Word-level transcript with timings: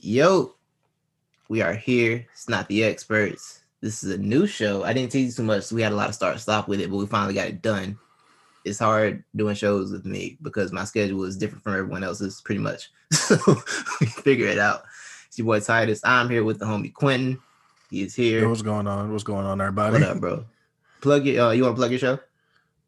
Yo, 0.00 0.54
we 1.48 1.60
are 1.60 1.74
here. 1.74 2.24
It's 2.32 2.48
not 2.48 2.68
the 2.68 2.84
experts. 2.84 3.62
This 3.80 4.04
is 4.04 4.14
a 4.14 4.18
new 4.18 4.46
show. 4.46 4.84
I 4.84 4.92
didn't 4.92 5.10
tease 5.10 5.34
too 5.34 5.42
much, 5.42 5.64
so 5.64 5.74
we 5.74 5.82
had 5.82 5.90
a 5.90 5.96
lot 5.96 6.08
of 6.08 6.14
start 6.14 6.38
stop 6.38 6.68
with 6.68 6.80
it, 6.80 6.88
but 6.88 6.98
we 6.98 7.06
finally 7.06 7.34
got 7.34 7.48
it 7.48 7.62
done. 7.62 7.98
It's 8.64 8.78
hard 8.78 9.24
doing 9.34 9.56
shows 9.56 9.90
with 9.90 10.06
me 10.06 10.38
because 10.40 10.70
my 10.70 10.84
schedule 10.84 11.24
is 11.24 11.36
different 11.36 11.64
from 11.64 11.72
everyone 11.74 12.04
else's, 12.04 12.40
pretty 12.40 12.60
much. 12.60 12.90
So 13.12 13.36
we 14.00 14.06
figure 14.06 14.46
it 14.46 14.58
out. 14.58 14.84
It's 15.26 15.36
your 15.36 15.46
boy 15.46 15.58
Titus. 15.58 16.00
I'm 16.04 16.30
here 16.30 16.44
with 16.44 16.60
the 16.60 16.66
homie 16.66 16.94
Quentin. 16.94 17.40
He 17.90 18.02
is 18.02 18.14
here. 18.14 18.48
what's 18.48 18.62
going 18.62 18.86
on? 18.86 19.10
What's 19.10 19.24
going 19.24 19.46
on, 19.46 19.60
everybody? 19.60 19.94
What 19.94 20.02
up, 20.02 20.20
bro? 20.20 20.44
Plug 21.00 21.26
it. 21.26 21.38
Uh, 21.38 21.50
you 21.50 21.64
want 21.64 21.74
to 21.74 21.80
plug 21.80 21.90
your 21.90 21.98
show? 21.98 22.20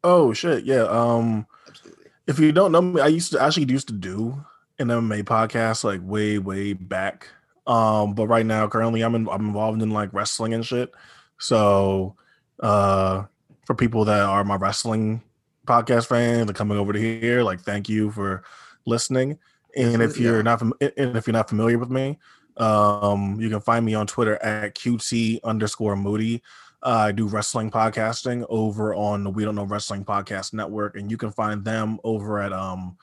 Oh 0.03 0.31
shit, 0.31 0.63
yeah. 0.63 0.83
Um, 0.83 1.45
Absolutely. 1.67 2.05
if 2.27 2.39
you 2.39 2.53
don't 2.53 2.71
know 2.71 2.81
me, 2.81 3.01
I 3.01 3.07
used 3.07 3.33
to 3.33 3.41
actually 3.41 3.65
used 3.65 3.87
to 3.89 3.93
do 3.93 4.45
an 4.81 4.89
MMA 4.89 5.23
podcast 5.23 5.83
like 5.83 6.01
way, 6.03 6.37
way 6.37 6.73
back. 6.73 7.27
Um, 7.67 8.13
but 8.13 8.27
right 8.27 8.45
now, 8.45 8.67
currently, 8.67 9.01
I'm 9.01 9.15
in, 9.15 9.29
I'm 9.29 9.47
involved 9.47 9.81
in 9.81 9.91
like 9.91 10.13
wrestling 10.13 10.53
and 10.53 10.65
shit. 10.65 10.91
So, 11.39 12.15
uh, 12.59 13.23
for 13.65 13.75
people 13.75 14.05
that 14.05 14.21
are 14.21 14.43
my 14.43 14.55
wrestling 14.55 15.21
podcast 15.65 16.07
fans 16.07 16.49
and 16.49 16.55
coming 16.55 16.77
over 16.77 16.93
to 16.93 16.99
here, 16.99 17.43
like, 17.43 17.61
thank 17.61 17.87
you 17.87 18.11
for 18.11 18.43
listening. 18.85 19.37
And 19.75 20.01
if 20.01 20.17
you're 20.17 20.37
yeah. 20.37 20.41
not 20.41 20.59
fam- 20.59 20.73
and 20.81 21.15
if 21.15 21.27
you're 21.27 21.33
not 21.33 21.49
familiar 21.49 21.77
with 21.77 21.89
me, 21.89 22.19
um, 22.57 23.39
you 23.39 23.49
can 23.49 23.61
find 23.61 23.85
me 23.85 23.93
on 23.93 24.07
Twitter 24.07 24.35
at 24.43 24.75
QT 24.75 25.39
underscore 25.43 25.95
Moody. 25.95 26.41
Uh, 26.83 27.05
I 27.07 27.11
do 27.11 27.27
wrestling 27.27 27.69
podcasting 27.69 28.45
over 28.49 28.93
on 28.95 29.23
the 29.23 29.29
We 29.29 29.45
Don't 29.45 29.55
Know 29.55 29.65
Wrestling 29.65 30.03
Podcast 30.03 30.53
Network, 30.53 30.97
and 30.97 31.11
you 31.11 31.17
can 31.17 31.31
find 31.31 31.63
them 31.63 31.99
over 32.03 32.39
at 32.39 32.51
um 32.51 32.97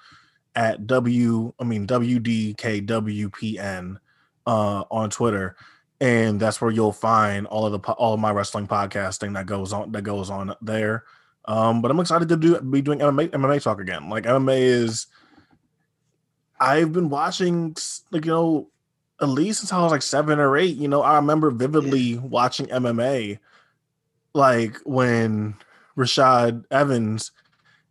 at 0.59 0.87
W 0.89 1.55
I 1.59 1.65
mean 1.65 1.87
WDKWPN 1.87 3.97
uh 4.47 4.84
on 4.91 5.09
Twitter, 5.09 5.57
and 6.01 6.41
that's 6.41 6.61
where 6.61 6.73
you'll 6.73 6.93
find 6.93 7.47
all 7.47 7.64
of 7.64 7.73
the 7.73 7.78
all 7.92 8.12
of 8.12 8.20
my 8.20 8.33
wrestling 8.33 8.67
podcasting 8.67 9.34
that 9.34 9.47
goes 9.47 9.73
on 9.73 9.92
that 9.92 10.03
goes 10.03 10.31
on 10.31 10.55
there. 10.61 11.05
Um, 11.45 11.81
but 11.81 11.92
I'm 11.92 12.01
excited 12.01 12.29
to 12.29 12.36
do 12.36 12.61
be 12.61 12.83
doing 12.83 12.98
MMA 12.98 13.31
MMA 13.31 13.62
talk 13.62 13.81
again. 13.81 14.11
Like 14.11 14.25
MMA 14.25 14.59
is, 14.59 15.06
I've 16.61 16.92
been 16.92 17.09
watching 17.09 17.77
like 18.11 18.25
you 18.25 18.33
know 18.33 18.69
at 19.20 19.29
least 19.29 19.61
since 19.61 19.73
I 19.73 19.81
was 19.81 19.92
like 19.92 20.03
seven 20.03 20.41
or 20.41 20.56
eight. 20.56 20.77
You 20.77 20.89
know, 20.89 21.03
I 21.03 21.14
remember 21.17 21.53
vividly 21.53 22.19
watching 22.19 22.67
MMA, 22.67 23.39
like 24.34 24.77
when 24.84 25.55
Rashad 25.97 26.64
Evans 26.73 27.31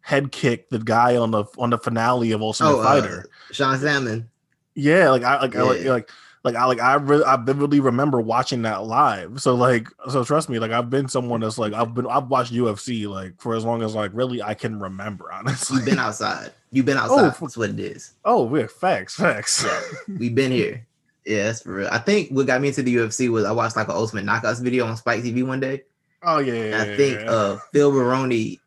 head 0.08 0.32
kick 0.32 0.70
the 0.70 0.80
guy 0.80 1.18
on 1.18 1.32
the 1.32 1.44
on 1.58 1.70
the 1.70 1.78
finale 1.78 2.32
of 2.32 2.42
Ultimate 2.42 2.70
Oh, 2.70 2.80
uh, 2.80 2.84
Fighter. 2.84 3.26
Sean 3.52 3.78
Salmon. 3.78 4.30
Yeah, 4.74 5.10
like 5.10 5.24
I 5.24 5.42
like 5.42 5.54
I 5.54 5.62
like 5.64 5.84
like 5.84 6.10
like 6.46 6.56
I 6.56 6.64
like 6.64 6.80
I 6.80 6.94
re- 6.96 7.24
I 7.26 7.36
vividly 7.36 7.82
remember 7.82 8.22
watching 8.22 8.62
that 8.62 8.86
live. 8.86 9.42
So 9.42 9.54
like 9.56 9.90
so 10.10 10.24
trust 10.24 10.48
me, 10.48 10.60
like 10.60 10.72
I've 10.72 10.90
been 10.90 11.10
someone 11.10 11.42
that's 11.42 11.58
like 11.58 11.74
I've 11.74 11.94
been 11.94 12.08
I've 12.08 12.28
watched 12.30 12.54
UFC 12.54 13.06
like 13.10 13.34
for 13.42 13.54
as 13.54 13.66
long 13.66 13.82
as 13.84 13.96
like 13.96 14.12
really 14.14 14.42
I 14.42 14.54
can 14.54 14.80
remember. 14.80 15.30
Honestly, 15.34 15.76
You've 15.78 15.86
been 15.86 16.00
outside. 16.00 16.52
You've 16.72 16.86
been 16.86 16.98
outside. 16.98 17.36
for- 17.36 17.46
That's 17.46 17.58
what 17.58 17.72
it 17.72 17.80
is. 17.80 18.14
oh, 18.24 18.46
we 18.46 18.62
yeah, 18.62 18.68
facts, 18.68 19.16
facts. 19.16 19.66
Yeah, 19.66 19.82
we've 20.18 20.34
been 20.36 20.52
here. 20.54 20.88
Yeah, 21.26 21.44
that's 21.48 21.64
for 21.64 21.74
real. 21.74 21.90
I 21.92 21.98
think 21.98 22.30
what 22.30 22.48
got 22.48 22.62
me 22.62 22.70
into 22.70 22.82
the 22.84 22.96
UFC 22.96 23.30
was 23.30 23.44
I 23.44 23.52
watched 23.52 23.76
like 23.76 23.90
an 23.90 23.96
Ultimate 23.96 24.24
Knockouts 24.26 24.62
video 24.64 24.86
on 24.86 24.96
Spike 24.96 25.22
TV 25.24 25.46
one 25.46 25.60
day. 25.60 25.84
Oh 26.24 26.38
yeah, 26.38 26.70
yeah, 26.70 26.82
I 26.82 26.96
think 26.96 27.20
yeah. 27.20 27.30
uh 27.32 27.60
Phil 27.74 27.92
Baroni, 27.92 28.62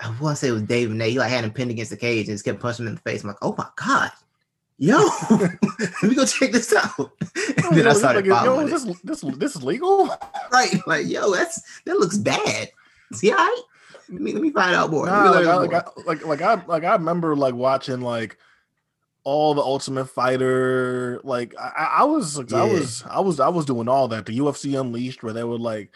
I 0.00 0.08
want 0.20 0.36
to 0.36 0.36
say 0.36 0.48
it 0.48 0.52
was 0.52 0.62
Dave 0.62 0.90
Nate. 0.90 1.12
He 1.12 1.18
like 1.18 1.30
had 1.30 1.44
him 1.44 1.52
pinned 1.52 1.70
against 1.70 1.90
the 1.90 1.96
cage 1.96 2.26
and 2.28 2.34
just 2.34 2.44
kept 2.44 2.60
punching 2.60 2.84
him 2.84 2.88
in 2.90 2.94
the 2.96 3.00
face. 3.02 3.22
I'm 3.22 3.28
like, 3.28 3.36
oh 3.42 3.54
my 3.56 3.66
god, 3.76 4.10
yo, 4.78 4.98
let 5.30 6.02
me 6.02 6.14
go 6.14 6.26
check 6.26 6.52
this 6.52 6.74
out. 6.74 7.10
And 7.64 7.76
then 7.78 7.86
I 7.86 7.92
started 7.94 8.26
like, 8.26 8.26
yo, 8.26 8.34
following 8.34 8.68
it. 8.68 8.70
this 8.70 8.84
this 9.02 9.20
this 9.38 9.56
is 9.56 9.62
legal? 9.62 10.08
Right, 10.52 10.74
like 10.86 11.06
yo, 11.06 11.32
that's 11.32 11.60
that 11.84 11.98
looks 11.98 12.16
bad. 12.18 12.70
See, 13.12 13.30
all 13.32 13.38
right. 13.38 13.60
Let 14.08 14.20
me 14.20 14.32
let 14.32 14.42
me 14.42 14.50
find 14.50 14.74
out 14.74 14.90
more. 14.90 15.06
Nah, 15.06 15.30
like, 15.30 15.46
I, 15.46 15.52
more. 15.54 15.66
like, 15.66 15.74
I, 15.74 15.90
like 16.06 16.26
like 16.26 16.42
I 16.42 16.64
like 16.66 16.84
I 16.84 16.92
remember 16.92 17.34
like 17.34 17.54
watching 17.54 18.00
like 18.02 18.36
all 19.24 19.54
the 19.54 19.62
Ultimate 19.62 20.06
Fighter. 20.06 21.20
Like 21.24 21.54
I, 21.58 21.72
I- 21.76 22.00
I 22.00 22.04
was 22.04 22.36
like, 22.36 22.52
I 22.52 22.64
was 22.64 23.02
I 23.08 23.20
was 23.20 23.40
I 23.40 23.48
was 23.48 23.64
doing 23.64 23.88
all 23.88 24.08
that. 24.08 24.26
The 24.26 24.38
UFC 24.38 24.78
Unleashed, 24.78 25.22
where 25.22 25.32
they 25.32 25.42
would 25.44 25.60
like 25.62 25.90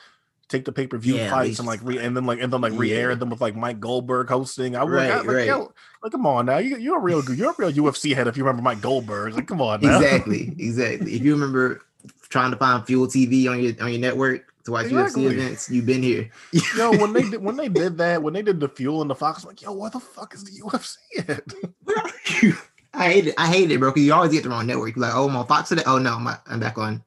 take 0.48 0.64
the 0.64 0.72
pay 0.72 0.86
per 0.86 0.96
view 0.98 1.16
Yeah, 1.16 1.30
fights 1.30 1.58
and 1.58 1.68
like 1.68 1.80
re 1.82 1.98
and 1.98 2.16
then 2.16 2.24
like 2.24 2.40
and 2.40 2.52
then 2.52 2.60
like 2.60 2.72
re-air 2.74 3.10
Yeah. 3.10 3.16
them 3.16 3.30
with 3.30 3.40
like 3.40 3.54
Mike 3.56 3.80
Goldberg 3.80 4.28
hosting. 4.28 4.76
I 4.76 4.82
Right, 4.84 5.10
like, 5.16 5.26
right. 5.26 5.46
yo, 5.46 5.72
like 6.02 6.12
come 6.12 6.26
on 6.26 6.46
now, 6.46 6.58
you 6.58 6.76
you're 6.78 6.96
a 6.98 7.00
real 7.00 7.22
you're 7.34 7.50
a 7.50 7.54
real 7.58 7.72
UFC 7.92 8.14
head 8.14 8.26
if 8.26 8.36
you 8.36 8.44
remember 8.44 8.62
Mike 8.62 8.80
Goldberg. 8.80 9.34
Like 9.34 9.46
come 9.46 9.60
on 9.60 9.80
now. 9.80 9.96
exactly, 9.98 10.54
exactly. 10.58 11.14
If 11.14 11.22
you 11.22 11.32
remember 11.34 11.82
trying 12.28 12.50
to 12.50 12.56
find 12.56 12.86
Fuel 12.86 13.06
TV 13.06 13.48
on 13.50 13.60
your 13.62 13.74
on 13.82 13.90
your 13.90 14.00
network 14.00 14.44
to 14.64 14.72
watch 14.72 14.86
Exactly. 14.86 15.24
UFC 15.24 15.30
events, 15.32 15.70
you've 15.70 15.86
been 15.86 16.02
here. 16.02 16.30
Yo, 16.76 16.90
when 16.98 17.12
they 17.12 17.22
did 17.30 17.42
when 17.42 17.56
they 17.56 17.68
did 17.68 17.96
that, 17.98 18.22
when 18.22 18.34
they 18.34 18.42
did 18.42 18.60
the 18.60 18.68
fuel 18.68 19.00
and 19.02 19.10
the 19.10 19.14
Fox, 19.14 19.42
I'm 19.42 19.48
like, 19.48 19.62
yo, 19.62 19.72
what 19.72 19.92
the 19.92 20.00
fuck 20.00 20.34
is 20.34 20.44
the 20.44 20.60
UFC 20.62 20.96
at? 21.28 21.42
Where 21.84 21.96
are 21.98 22.10
you? 22.42 22.54
I 22.94 23.10
hate 23.12 23.26
it. 23.28 23.34
I 23.38 23.46
hate 23.46 23.70
it, 23.70 23.78
bro. 23.78 23.90
Because 23.90 24.02
you 24.04 24.12
always 24.14 24.32
get 24.32 24.42
the 24.42 24.48
wrong 24.50 24.66
network. 24.66 24.96
You're 24.96 25.02
like, 25.06 25.14
oh, 25.14 25.28
I'm 25.28 25.36
on 25.36 25.46
Fox 25.46 25.68
today. 25.68 25.82
Oh 25.86 25.98
no, 25.98 26.14
I'm 26.46 26.58
back 26.60 26.78
on. 26.78 27.02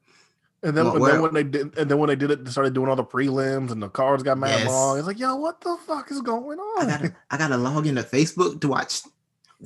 And 0.64 0.78
then, 0.78 0.86
Well, 0.86 0.96
and 0.98 1.06
then 1.06 1.22
when 1.24 1.34
they 1.34 1.44
did, 1.44 1.78
and 1.78 1.90
then 1.90 1.98
when 1.98 2.08
they 2.10 2.16
did 2.16 2.30
it, 2.30 2.46
they 2.46 2.52
started 2.52 2.74
doing 2.74 2.88
all 2.88 2.96
the 2.96 3.04
prelims, 3.04 3.72
and 3.72 3.82
the 3.82 3.90
cards 3.90 4.22
got 4.22 4.38
mad 4.38 4.60
Yes. 4.60 4.68
long. 4.68 4.98
It's 5.00 5.08
like, 5.08 5.18
yo, 5.20 5.36
what 5.36 5.60
the 5.62 5.76
fuck 5.88 6.12
is 6.12 6.22
going 6.22 6.60
on? 6.60 6.86
I 6.88 6.90
gotta 6.92 7.16
I 7.32 7.38
gotta 7.38 7.58
log 7.58 7.88
into 7.88 8.04
Facebook 8.04 8.62
to 8.62 8.68
watch 8.68 9.02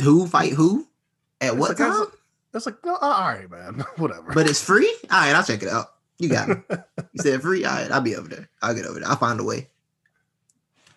who 0.02 0.26
fight 0.28 0.54
who 0.54 0.88
at 1.42 1.50
It's 1.50 1.58
what 1.58 1.70
like, 1.70 1.78
that's- 1.78 1.98
time. 1.98 2.08
It's 2.54 2.66
like, 2.66 2.86
no, 2.86 2.94
uh, 2.96 3.00
all 3.02 3.28
right, 3.28 3.52
man, 3.52 3.84
whatever. 3.98 4.32
But 4.34 4.50
it's 4.50 4.64
free. 4.64 4.88
All 5.12 5.20
right, 5.20 5.36
I'll 5.36 5.44
check 5.44 5.62
it 5.62 5.68
out. 5.68 5.88
You 6.20 6.30
got 6.30 6.48
me. 6.48 6.56
You 7.12 7.22
said 7.22 7.42
free. 7.42 7.66
All 7.66 7.76
right, 7.76 7.92
I'll 7.92 8.00
be 8.00 8.16
over 8.16 8.30
there. 8.30 8.48
I'll 8.62 8.74
get 8.74 8.86
over 8.86 9.00
there. 9.02 9.10
I'll 9.10 9.18
find 9.18 9.38
a 9.40 9.44
way. 9.44 9.68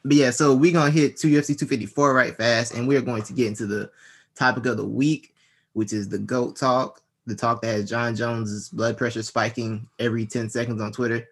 But 0.04 0.14
yeah, 0.16 0.30
so 0.30 0.54
we're 0.54 0.72
gonna 0.72 0.90
hit 0.92 1.16
two 1.16 1.28
UFC 1.28 1.48
254 1.58 2.14
right 2.14 2.36
fast, 2.36 2.74
and 2.74 2.86
we're 2.86 3.02
going 3.02 3.22
to 3.24 3.32
get 3.32 3.48
into 3.48 3.66
the 3.66 3.90
topic 4.36 4.66
of 4.66 4.76
the 4.76 4.84
week, 4.86 5.34
which 5.72 5.92
is 5.92 6.08
the 6.08 6.18
GOAT 6.18 6.54
talk, 6.56 7.02
the 7.28 7.34
talk 7.34 7.60
that 7.62 7.68
has 7.68 7.88
Jon 7.88 8.16
Jones's 8.16 8.68
blood 8.70 8.96
pressure 8.96 9.22
spiking 9.22 9.86
every 9.98 10.26
10 10.26 10.48
seconds 10.48 10.80
on 10.80 10.92
Twitter. 10.92 11.28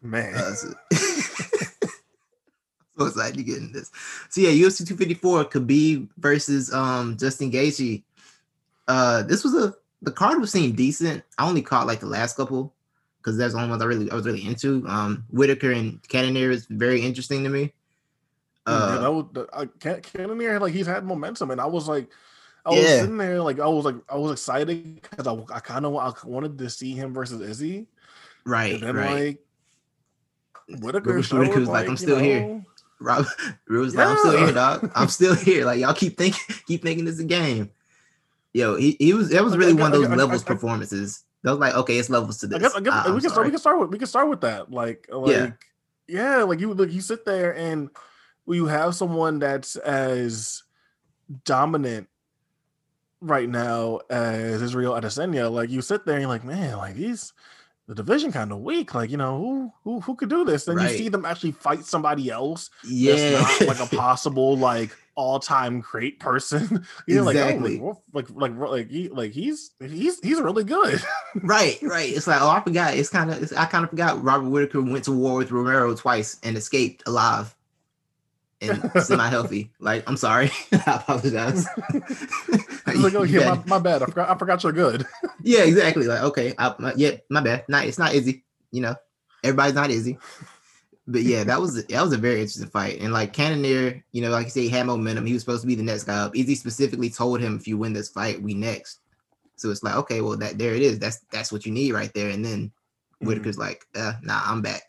man, 0.00 0.34
Uh, 0.34 0.52
so, 0.54 0.68
so 2.98 3.06
excited 3.06 3.36
to 3.36 3.42
get 3.42 3.58
in 3.58 3.72
this. 3.72 3.90
So 4.28 4.40
yeah, 4.40 4.50
UFC 4.50 4.86
254, 4.86 5.44
Khabib 5.46 6.08
versus 6.18 6.72
um 6.72 7.16
Justin 7.16 7.50
Gaethje. 7.50 8.02
Uh, 8.88 9.22
this 9.22 9.44
was 9.44 9.54
a 9.54 9.74
the 10.02 10.12
card 10.12 10.40
was 10.40 10.50
seemed 10.52 10.76
decent. 10.76 11.22
I 11.38 11.46
only 11.48 11.62
caught 11.62 11.86
like 11.86 12.00
the 12.00 12.06
last 12.06 12.36
couple 12.36 12.72
because 13.18 13.36
that's 13.36 13.52
the 13.52 13.58
only 13.58 13.70
ones 13.70 13.82
I 13.82 13.86
really 13.86 14.10
I 14.10 14.14
was 14.14 14.24
really 14.26 14.46
into. 14.46 14.86
Um, 14.88 15.24
Whitaker 15.30 15.72
and 15.72 16.00
Cannonier 16.08 16.50
is 16.50 16.66
very 16.66 17.02
interesting 17.02 17.44
to 17.44 17.50
me. 17.50 17.72
Uh, 18.66 19.10
was, 19.10 19.26
the- 19.32 19.48
I 19.52 19.66
can't 19.66 20.02
Cannonier 20.02 20.60
like 20.60 20.72
he's 20.72 20.86
had 20.86 21.04
momentum, 21.04 21.50
and 21.50 21.60
I 21.60 21.66
was 21.66 21.88
like, 21.88 22.08
I 22.64 22.70
was 22.70 22.86
sitting 22.86 23.16
there 23.16 23.40
like 23.42 23.58
I 23.58 23.66
was 23.66 23.84
like 23.84 23.96
I 24.08 24.16
was 24.16 24.32
excited 24.32 25.00
because 25.02 25.26
I, 25.26 25.34
I 25.54 25.60
kind 25.60 25.86
of 25.86 25.96
I 25.96 26.12
wanted 26.24 26.58
to 26.58 26.70
see 26.70 26.92
him 26.92 27.14
versus 27.14 27.40
Izzy, 27.40 27.86
right, 28.44 28.74
and 28.74 28.82
then 28.82 28.96
right. 28.96 29.10
like 29.26 29.38
Whitaker 30.80 31.16
Whitaker 31.16 31.22
showed, 31.22 31.56
was 31.56 31.68
like, 31.68 31.88
I'm 31.88 31.96
still 31.96 32.18
here. 32.18 32.40
know, 32.40 32.64
Rob, 33.00 33.26
Rob 33.68 33.80
was 33.80 33.94
like, 33.94 34.06
I'm 34.08 34.18
still 34.18 34.38
here, 34.38 34.52
dog. 34.52 34.92
I'm 34.94 35.08
still 35.08 35.34
here. 35.36 35.64
Like 35.64 35.80
y'all 35.80 35.94
keep 35.94 36.16
thinking, 36.16 36.56
keep 36.66 36.82
thinking 36.82 37.04
this 37.04 37.14
is 37.14 37.20
a 37.20 37.24
game. 37.24 37.70
Yo, 38.52 38.76
he, 38.76 38.96
he 38.98 39.14
was 39.14 39.30
that 39.30 39.44
was 39.44 39.56
really 39.56 39.72
one 39.72 39.92
of 39.92 40.00
those 40.00 40.10
I- 40.10 40.14
levels 40.14 40.44
I- 40.44 40.46
performances. 40.46 41.24
That 41.42 41.52
was 41.52 41.58
like, 41.58 41.74
okay, 41.74 41.96
it's 41.96 42.10
levels 42.10 42.36
to 42.38 42.46
this. 42.46 42.58
I 42.58 42.60
guess, 42.60 42.74
I 42.74 42.80
guess 42.80 42.92
Ah, 42.94 43.14
we 43.14 43.20
can 43.22 43.30
start. 43.30 43.46
We 43.46 43.50
can 43.50 43.58
start 43.58 43.80
with 43.80 43.90
we 43.90 43.98
can 43.98 44.06
start 44.06 44.28
with 44.28 44.42
that. 44.42 44.70
Like, 44.70 45.08
like 45.10 45.54
yeah, 46.06 46.42
like 46.42 46.60
you 46.60 46.74
like 46.74 46.92
you 46.92 47.00
sit 47.00 47.24
there 47.24 47.56
and 47.56 47.88
you 48.46 48.66
have 48.66 48.94
someone 48.94 49.38
that's 49.38 49.76
as 49.76 50.64
dominant 51.44 52.09
right 53.20 53.48
now 53.48 54.00
as 54.10 54.62
Israel 54.62 54.92
Adesanya, 54.94 55.50
like 55.50 55.70
you 55.70 55.82
sit 55.82 56.04
there 56.06 56.14
and 56.16 56.22
you're 56.22 56.28
like, 56.30 56.44
man, 56.44 56.76
like 56.76 56.94
these 56.94 57.32
the 57.86 57.94
division 57.94 58.30
kind 58.30 58.52
of 58.52 58.60
weak. 58.60 58.94
Like, 58.94 59.10
you 59.10 59.16
know, 59.16 59.38
who 59.38 59.72
who 59.84 60.00
who 60.00 60.14
could 60.14 60.30
do 60.30 60.44
this? 60.44 60.68
And 60.68 60.76
Right. 60.76 60.92
you 60.92 60.96
see 60.98 61.08
them 61.08 61.24
actually 61.24 61.52
fight 61.52 61.84
somebody 61.84 62.30
else 62.30 62.70
yeah, 62.84 63.30
that's 63.30 63.60
not 63.60 63.68
like 63.80 63.92
a 63.92 63.96
possible 63.96 64.56
like 64.56 64.96
all-time 65.16 65.80
great 65.80 66.18
person. 66.20 66.86
You're 67.06 67.28
Exactly. 67.28 67.78
like, 67.78 67.82
oh, 67.82 68.00
like, 68.14 68.30
like, 68.30 68.56
like, 68.56 68.70
like, 68.70 68.90
he, 68.90 69.08
like 69.08 69.32
he's 69.32 69.72
he's 69.80 70.18
he's 70.20 70.40
really 70.40 70.64
good. 70.64 71.02
right, 71.42 71.78
right. 71.82 72.08
It's 72.08 72.26
like, 72.26 72.40
oh, 72.40 72.48
I 72.48 72.60
forgot. 72.60 72.94
It's 72.94 73.10
kind 73.10 73.30
of, 73.30 73.52
I 73.56 73.66
kind 73.66 73.84
of 73.84 73.90
forgot. 73.90 74.22
Robert 74.22 74.48
Whitaker 74.48 74.80
went 74.80 75.04
to 75.04 75.12
war 75.12 75.36
with 75.38 75.50
Romero 75.50 75.94
twice 75.94 76.38
and 76.42 76.56
escaped 76.56 77.02
alive 77.06 77.54
and 78.62 78.90
semi-healthy. 79.02 79.72
Like, 79.80 80.08
I'm 80.08 80.16
sorry, 80.16 80.50
I 80.72 81.02
apologize. 81.02 81.66
Like, 82.86 83.14
oh 83.14 83.22
yeah, 83.24 83.54
my, 83.54 83.62
my 83.66 83.78
bad. 83.78 84.02
I 84.02 84.06
forgot. 84.06 84.30
I 84.30 84.38
forgot 84.38 84.62
you're 84.62 84.72
good. 84.72 85.06
Yeah, 85.42 85.62
exactly. 85.62 86.06
Like, 86.06 86.22
okay, 86.22 86.54
I, 86.58 86.74
my, 86.78 86.92
yeah, 86.96 87.12
my 87.30 87.40
bad. 87.40 87.64
Not, 87.66 87.86
it's 87.86 87.98
not 87.98 88.12
Izzy. 88.14 88.44
You 88.72 88.82
know, 88.82 88.94
everybody's 89.42 89.74
not 89.74 89.90
Izzy. 89.90 90.18
But 91.06 91.22
yeah, 91.22 91.44
that 91.44 91.58
was 91.60 91.82
that 91.86 92.02
was 92.02 92.12
a 92.12 92.18
very 92.18 92.40
interesting 92.42 92.68
fight. 92.68 93.00
And 93.00 93.12
like 93.12 93.32
Cannonier, 93.32 94.04
you 94.12 94.20
know, 94.20 94.28
like 94.30 94.46
you 94.46 94.50
say, 94.50 94.60
he 94.62 94.68
had 94.68 94.86
momentum. 94.86 95.24
He 95.24 95.32
was 95.32 95.42
supposed 95.42 95.62
to 95.62 95.66
be 95.66 95.74
the 95.74 95.82
next 95.82 96.04
guy 96.04 96.18
up. 96.18 96.36
Izzy 96.36 96.54
specifically 96.54 97.08
told 97.08 97.40
him, 97.40 97.56
if 97.56 97.66
you 97.66 97.78
win 97.78 97.94
this 97.94 98.10
fight, 98.10 98.40
we 98.42 98.52
next. 98.52 99.00
So 99.56 99.70
it's 99.70 99.82
like, 99.82 99.96
okay, 99.96 100.20
well 100.20 100.36
that 100.36 100.58
there 100.58 100.74
it 100.74 100.82
is. 100.82 100.98
That's 100.98 101.20
that's 101.32 101.50
what 101.50 101.64
you 101.64 101.72
need 101.72 101.92
right 101.92 102.12
there. 102.14 102.28
And 102.28 102.44
then 102.44 102.70
Mhm. 103.22 103.26
Whitaker's 103.26 103.58
like, 103.58 103.84
uh, 103.94 104.14
nah, 104.22 104.40
I'm 104.44 104.62
back. 104.62 104.82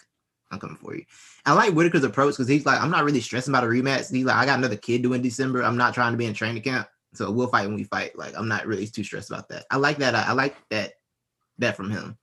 I'm 0.52 0.60
coming 0.60 0.78
for 0.78 0.96
you. 0.96 1.04
I 1.46 1.54
like 1.54 1.74
Whitaker's 1.74 2.04
approach 2.04 2.34
because 2.34 2.48
he's 2.48 2.66
like, 2.66 2.82
I'm 2.82 2.92
not 2.92 3.04
really 3.06 3.22
stressing 3.22 3.54
about 3.54 3.64
a 3.64 3.68
rematch. 3.68 4.12
He's 4.12 4.26
like, 4.26 4.36
I 4.36 4.46
got 4.46 4.60
another 4.60 4.76
kid 4.76 5.02
due 5.02 5.14
in 5.14 5.22
December. 5.22 5.64
I'm 5.64 5.78
not 5.78 5.94
trying 5.94 6.12
to 6.12 6.18
be 6.18 6.26
in 6.26 6.34
training 6.34 6.62
camp. 6.62 6.88
So 7.14 7.30
we'll 7.32 7.48
fight 7.48 7.68
when 7.68 7.76
we 7.76 7.84
fight. 7.84 8.18
Like, 8.18 8.34
I'm 8.38 8.48
not 8.48 8.66
really 8.68 8.88
too 8.88 9.04
stressed 9.04 9.30
about 9.30 9.50
that. 9.50 9.66
I 9.70 9.78
like 9.78 9.98
that. 9.98 10.16
I, 10.16 10.24
I 10.28 10.32
like 10.32 10.56
that 10.70 10.94
that 11.58 11.76
from 11.76 11.90
him. 11.92 12.18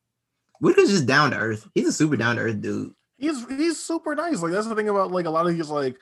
Whitaker's 0.61 0.91
just 0.91 1.07
down 1.07 1.31
to 1.33 1.37
earth. 1.39 1.69
He's 1.75 1.89
a 1.89 1.93
super 1.93 2.17
down 2.17 2.37
to 2.37 2.43
earth 2.43 2.61
dude. 2.61 2.93
He's 3.19 3.47
he's 3.49 3.79
super 3.83 4.15
nice. 4.15 4.41
Like 4.43 4.53
that's 4.53 4.67
the 4.67 4.75
thing 4.75 4.89
about 4.89 5.11
like 5.13 5.27
a 5.27 5.31
lot 5.31 5.47
of 5.47 5.55
these 5.57 5.69
like 5.71 5.99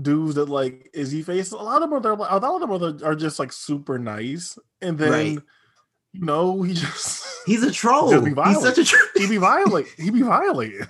dudes 0.00 0.34
that 0.36 0.48
like 0.48 0.90
Izzy 0.94 1.22
face. 1.22 1.52
A 1.52 1.56
lot 1.56 1.82
of 1.82 1.90
them 1.90 2.04
are 2.06 2.12
a 2.12 2.38
lot 2.38 2.62
of 2.62 2.80
them 2.80 3.02
are, 3.04 3.14
just 3.14 3.38
like 3.38 3.52
super 3.52 3.98
nice, 3.98 4.58
and 4.80 4.98
then 4.98 5.10
Right. 5.12 5.38
you 6.12 6.24
know 6.24 6.62
he 6.62 6.74
just 6.74 7.26
He's 7.46 7.62
a 7.62 7.70
troll. 7.72 8.10
He's 8.24 8.34
violent. 8.34 8.60
such 8.62 8.78
a 8.78 8.84
troll. 8.84 9.02
he 9.16 9.26
be 9.28 9.36
violent. 9.36 9.86
He 9.98 10.10
be 10.10 10.22
violated. 10.22 10.88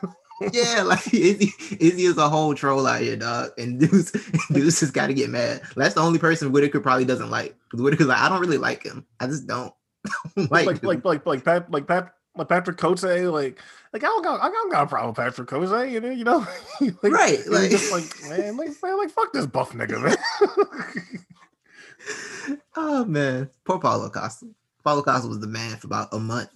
Yeah, 0.52 0.82
like 0.86 1.12
Izzy, 1.12 1.52
Izzy 1.78 2.04
is 2.04 2.18
a 2.18 2.28
whole 2.28 2.54
troll 2.54 2.86
out 2.86 3.00
here, 3.00 3.16
dog. 3.16 3.50
And 3.58 3.78
Deuce, 3.78 4.10
Deuce 4.52 4.80
just 4.80 4.92
got 4.92 5.08
to 5.08 5.14
get 5.14 5.30
mad. 5.30 5.62
That's 5.76 5.94
the 5.94 6.00
only 6.00 6.18
person 6.18 6.52
Whitaker 6.52 6.80
probably 6.80 7.04
doesn't 7.04 7.30
like. 7.30 7.56
Because 7.70 7.82
Whitaker's 7.82 8.06
like, 8.06 8.18
I 8.18 8.28
don't 8.28 8.40
really 8.40 8.58
like 8.58 8.82
him. 8.82 9.06
I 9.20 9.26
just 9.26 9.46
don't 9.46 9.72
like, 10.36 10.66
like 10.66 10.82
like 10.82 11.04
like 11.04 11.26
like 11.26 11.44
Pat 11.44 11.70
like 11.70 11.86
Pat 11.86 12.14
like 12.36 12.48
Patrick 12.48 12.78
Cote 12.78 13.02
like 13.02 13.60
like 13.92 14.02
I 14.02 14.06
don't 14.06 14.24
got 14.24 14.40
I 14.40 14.48
don't 14.48 14.72
got 14.72 14.84
a 14.84 14.86
problem 14.86 15.10
with 15.10 15.16
Patrick 15.16 15.48
Cote 15.48 15.70
eh, 15.72 15.84
you 15.84 16.00
know 16.00 16.10
you 16.10 16.24
know 16.24 16.46
like, 16.80 17.12
Right, 17.12 17.38
like- 17.46 17.70
just 17.70 17.92
like 17.92 18.30
man 18.30 18.56
like 18.56 18.70
man 18.82 18.98
like 18.98 19.10
fuck 19.10 19.32
this 19.32 19.46
buff 19.46 19.72
nigga 19.72 20.02
man 20.02 20.16
oh 22.76 23.04
man, 23.04 23.50
poor 23.64 23.78
Paulo 23.78 24.08
Costa. 24.10 24.46
Paulo 24.84 25.02
Costa 25.02 25.28
was 25.28 25.40
the 25.40 25.46
man 25.46 25.76
for 25.76 25.86
about 25.86 26.08
a 26.12 26.18
month. 26.18 26.50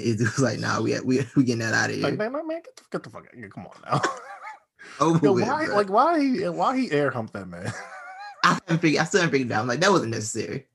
Izzy 0.00 0.24
was 0.24 0.38
like, 0.40 0.58
Nah, 0.58 0.80
we 0.80 0.98
we 1.00 1.26
we 1.36 1.44
getting 1.44 1.60
that 1.60 1.74
out 1.74 1.90
of 1.90 1.96
here. 1.96 2.04
like 2.04 2.16
man, 2.18 2.32
man 2.32 2.46
get 2.64 2.76
the, 2.76 2.82
get 2.90 3.02
the 3.02 3.10
fuck 3.10 3.24
out 3.26 3.50
come 3.50 3.66
on 3.66 3.72
now 3.90 4.00
Over 5.00 5.26
Yo, 5.26 5.32
with, 5.32 5.46
why 5.46 5.66
bro. 5.66 5.76
like 5.76 5.90
why 5.90 6.20
he 6.20 6.48
why 6.48 6.76
he 6.76 6.90
air 6.90 7.10
humped 7.10 7.32
that 7.34 7.46
man 7.48 7.72
I 8.44 8.50
haven't 8.66 8.78
figured. 8.80 9.00
I 9.00 9.04
still 9.04 9.20
haven't 9.20 9.32
figured 9.32 9.50
it 9.50 9.54
out. 9.54 9.62
I'm 9.62 9.66
like, 9.66 9.80
that 9.80 9.90
wasn't 9.90 10.12
necessary. 10.12 10.66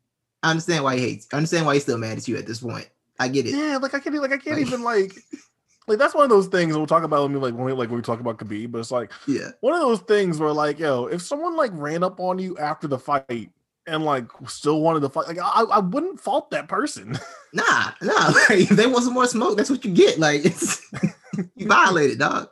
I 0.44 0.50
understand 0.52 0.84
why 0.84 0.98
he 0.98 1.02
hates. 1.02 1.28
I 1.34 1.38
understand 1.38 1.66
why 1.66 1.74
he's 1.76 1.84
still 1.84 1.98
mad 1.98 2.18
at 2.18 2.28
you 2.28 2.36
at 2.38 2.46
this 2.46 2.60
point. 2.60 2.88
I 3.20 3.28
get 3.30 3.46
it. 3.46 3.56
yeah 3.56 3.78
like 3.78 3.94
I 3.94 4.00
can't 4.00 4.16
like 4.16 4.32
I 4.34 4.38
can't 4.38 4.58
Like- 4.58 4.68
even 4.68 4.84
like 4.92 5.14
like 5.88 5.98
that's 5.98 6.14
one 6.16 6.24
of 6.24 6.30
those 6.30 6.48
things 6.48 6.76
we'll 6.78 6.88
talk 6.88 7.04
about 7.04 7.24
when 7.24 7.34
we 7.34 7.40
like 7.40 7.54
when 7.54 7.66
we 7.66 7.72
like 7.74 7.90
when 7.90 7.98
we 7.98 8.04
talk 8.04 8.20
about 8.20 8.38
Khabib 8.38 8.72
but 8.72 8.80
it's 8.80 8.92
like 8.92 9.12
Yeah. 9.28 9.50
one 9.62 9.74
of 9.74 9.82
those 9.82 10.00
things 10.02 10.40
where 10.40 10.52
like 10.52 10.80
yo 10.80 11.08
if 11.08 11.22
someone 11.22 11.56
like 11.58 11.72
ran 11.74 12.04
up 12.04 12.20
on 12.20 12.40
you 12.40 12.58
after 12.58 12.88
the 12.88 12.98
fight 13.00 13.50
and 13.88 14.06
like 14.06 14.26
still 14.48 14.82
wanted 14.82 15.02
to 15.02 15.10
fight 15.10 15.28
like 15.28 15.38
I, 15.40 15.64
I 15.64 15.80
wouldn't 15.80 16.20
fault 16.20 16.52
that 16.52 16.68
person 16.68 17.18
Nah, 17.54 17.92
nah. 18.02 18.32
Like, 18.50 18.62
if 18.62 18.70
they 18.70 18.88
want 18.88 19.04
some 19.04 19.14
more 19.14 19.28
smoke, 19.28 19.58
that's 19.58 19.70
what 19.70 19.86
you 19.86 19.92
get. 19.94 20.18
Like 20.18 20.42
it's 20.46 20.82
you 21.56 21.68
violated, 21.68 22.18
dog. 22.20 22.50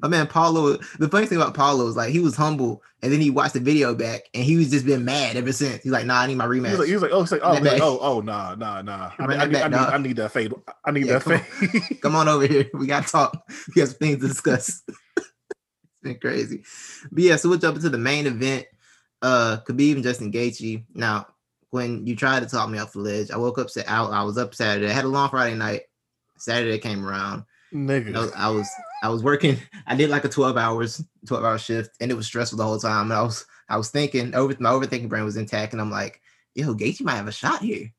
My 0.00 0.08
man 0.08 0.26
Paulo. 0.26 0.76
The 0.98 1.08
funny 1.08 1.26
thing 1.26 1.40
about 1.40 1.54
Paulo 1.54 1.86
is 1.88 1.96
like 1.96 2.10
he 2.10 2.18
was 2.18 2.34
humble, 2.36 2.82
and 3.02 3.12
then 3.12 3.20
he 3.20 3.30
watched 3.30 3.54
the 3.54 3.60
video 3.60 3.94
back, 3.94 4.22
and 4.34 4.42
he 4.44 4.56
was 4.56 4.70
just 4.70 4.86
been 4.86 5.04
mad 5.04 5.36
ever 5.36 5.52
since. 5.52 5.82
He's 5.84 5.92
like, 5.92 6.04
"Nah, 6.06 6.20
I 6.20 6.26
need 6.26 6.34
my 6.36 6.44
He 6.46 6.50
rematch." 6.60 6.70
was 6.70 6.78
like, 6.80 6.88
he 6.88 6.94
was 6.94 7.02
like, 7.02 7.10
oh, 7.12 7.20
he's 7.22 7.32
like, 7.32 7.40
oh, 7.44 7.52
like, 7.52 7.62
back. 7.64 7.80
oh, 7.80 7.98
oh, 8.00 8.20
nah, 8.20 8.54
nah, 8.56 8.82
nah. 8.82 9.10
I, 9.18 9.24
Run 9.26 9.40
I, 9.40 9.44
need, 9.46 9.52
back, 9.52 9.64
I, 9.64 9.68
need. 9.68 9.76
I 9.76 9.98
need 9.98 10.16
that 10.16 10.32
fade. 10.32 10.52
I 10.84 10.90
need 10.92 11.06
Yeah, 11.06 11.18
that 11.18 11.22
come 11.22 11.32
on. 11.34 11.38
fade. 11.40 12.00
Come 12.02 12.16
on 12.16 12.28
over 12.28 12.46
here. 12.46 12.70
We 12.74 12.86
got 12.88 13.06
to 13.06 13.12
talk. 13.12 13.40
We 13.74 13.80
got 13.82 13.88
some 13.88 13.98
things 13.98 14.20
to 14.20 14.28
discuss. 14.28 14.82
it's 15.16 15.26
been 16.02 16.18
crazy. 16.18 16.62
But 17.12 17.22
yeah, 17.22 17.36
so 17.36 17.48
we'll 17.48 17.58
jump 17.58 17.76
into 17.76 17.90
the 17.90 17.98
main 17.98 18.26
event. 18.26 18.66
Uh 19.22 19.58
Khabib 19.66 19.94
and 19.94 20.02
Justin 20.02 20.32
Gaethje. 20.32 20.84
Now, 20.94 21.26
when 21.70 22.06
you 22.06 22.16
tried 22.16 22.40
to 22.40 22.48
talk 22.48 22.70
me 22.70 22.78
off 22.78 22.92
the 22.92 23.00
ledge, 23.00 23.30
I 23.30 23.36
woke 23.36 23.58
up 23.58 23.70
sa- 23.70 23.82
I, 23.86 24.02
I 24.02 24.22
was 24.22 24.38
up 24.38 24.54
Saturday. 24.54 24.88
I 24.88 24.94
had 24.94 25.04
a 25.04 25.08
long 25.08 25.28
Friday 25.28 25.56
night. 25.56 25.82
Saturday 26.36 26.78
came 26.78 27.04
around. 27.06 27.44
Nigga. 27.74 28.14
I 28.14 28.20
was, 28.20 28.32
I 28.36 28.50
was 28.50 28.68
I 29.02 29.08
was 29.08 29.22
working. 29.22 29.58
I 29.86 29.94
did 29.94 30.10
like 30.10 30.24
a 30.24 30.28
12 30.28 30.56
hours, 30.56 31.04
12 31.26 31.44
hour 31.44 31.58
shift, 31.58 31.90
and 32.00 32.10
it 32.10 32.14
was 32.14 32.26
stressful 32.26 32.58
the 32.58 32.64
whole 32.64 32.78
time. 32.78 33.10
And 33.10 33.12
I 33.12 33.22
was 33.22 33.44
I 33.68 33.76
was 33.76 33.90
thinking 33.90 34.34
over 34.34 34.54
my 34.58 34.70
overthinking 34.70 35.08
brain 35.08 35.24
was 35.24 35.36
intact, 35.36 35.72
and 35.72 35.80
I'm 35.80 35.90
like, 35.90 36.20
yo, 36.54 36.74
Gaethje 36.74 37.02
might 37.02 37.16
have 37.16 37.28
a 37.28 37.32
shot 37.32 37.60
here. 37.60 37.92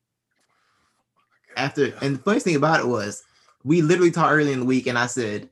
After 1.56 1.92
and 2.00 2.16
the 2.16 2.22
funniest 2.22 2.46
thing 2.46 2.56
about 2.56 2.80
it 2.80 2.86
was 2.86 3.22
we 3.62 3.82
literally 3.82 4.10
talked 4.10 4.32
early 4.32 4.52
in 4.52 4.60
the 4.60 4.66
week, 4.66 4.86
and 4.86 4.98
I 4.98 5.06
said, 5.06 5.48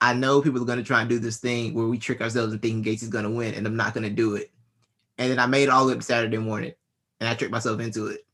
I 0.00 0.14
know 0.14 0.40
people 0.40 0.62
are 0.62 0.66
gonna 0.66 0.84
try 0.84 1.00
and 1.00 1.08
do 1.08 1.18
this 1.18 1.38
thing 1.38 1.74
where 1.74 1.86
we 1.86 1.98
trick 1.98 2.20
ourselves 2.20 2.52
and 2.52 2.62
thinking 2.62 2.84
Gaethje's 2.84 3.08
gonna 3.08 3.30
win, 3.30 3.54
and 3.54 3.66
I'm 3.66 3.76
not 3.76 3.94
gonna 3.94 4.10
do 4.10 4.36
it. 4.36 4.50
And 5.20 5.30
then 5.30 5.38
I 5.38 5.46
made 5.46 5.64
it 5.64 5.68
all 5.68 5.84
the 5.84 5.88
way 5.88 5.92
up 5.94 6.00
to 6.00 6.04
Saturday 6.06 6.38
morning, 6.38 6.72
and 7.20 7.28
I 7.28 7.34
tricked 7.34 7.52
myself 7.52 7.78
into 7.78 8.06
it. 8.06 8.26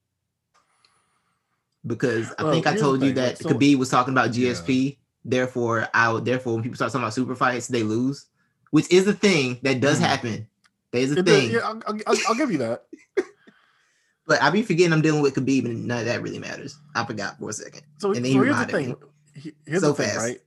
Because 1.87 2.33
I 2.39 2.45
Well, 2.45 2.53
think 2.53 2.67
I 2.67 2.77
told 2.77 3.03
you 3.03 3.13
that 3.15 3.39
so- 3.39 3.51
Khabib 3.51 3.77
was 3.79 3.89
talking 3.91 4.13
about 4.15 4.35
Yeah. 4.35 4.51
GSP. 4.53 4.99
Therefore, 5.25 5.89
I 5.93 6.13
would 6.13 6.25
therefore 6.25 6.55
when 6.55 6.63
people 6.63 6.77
start 6.77 6.93
talking 6.93 7.03
about 7.03 7.13
super 7.15 7.35
fights, 7.35 7.67
they 7.67 7.83
lose, 7.83 8.27
which 8.71 8.91
is 8.91 9.07
a 9.09 9.13
thing 9.13 9.59
that 9.63 9.81
does 9.81 9.99
Mhm. 9.99 10.03
happen. 10.07 10.49
There's 10.93 11.11
a 11.11 11.19
It 11.19 11.25
did- 11.25 11.27
thing. 11.27 11.51
yeah, 11.51 11.59
I'll, 11.61 11.83
I'll, 11.87 11.99
I'll- 12.07 12.19
I'll 12.29 12.35
give 12.37 12.51
you 12.53 12.59
that. 12.59 12.87
But 14.29 14.43
I 14.43 14.51
be 14.51 14.63
forgetting 14.63 14.93
I'm 14.93 15.03
dealing 15.03 15.23
with 15.23 15.35
Khabib 15.35 15.65
and 15.67 15.87
none 15.87 16.01
of 16.01 16.07
that 16.07 16.21
really 16.23 16.41
matters. 16.41 16.79
I 16.97 17.05
forgot 17.05 17.39
for 17.39 17.51
a 17.51 17.53
second. 17.53 17.83
So, 17.99 18.09
And 18.09 18.17
so 18.17 18.23
then 18.23 18.33
you 18.33 18.43
here's 18.43 18.57
the 18.59 18.65
thing. 18.67 18.97
Here's 19.65 19.83
So 19.83 19.89
the 19.93 19.95
thing, 19.95 20.07
fast. 20.09 20.19
right? 20.19 20.41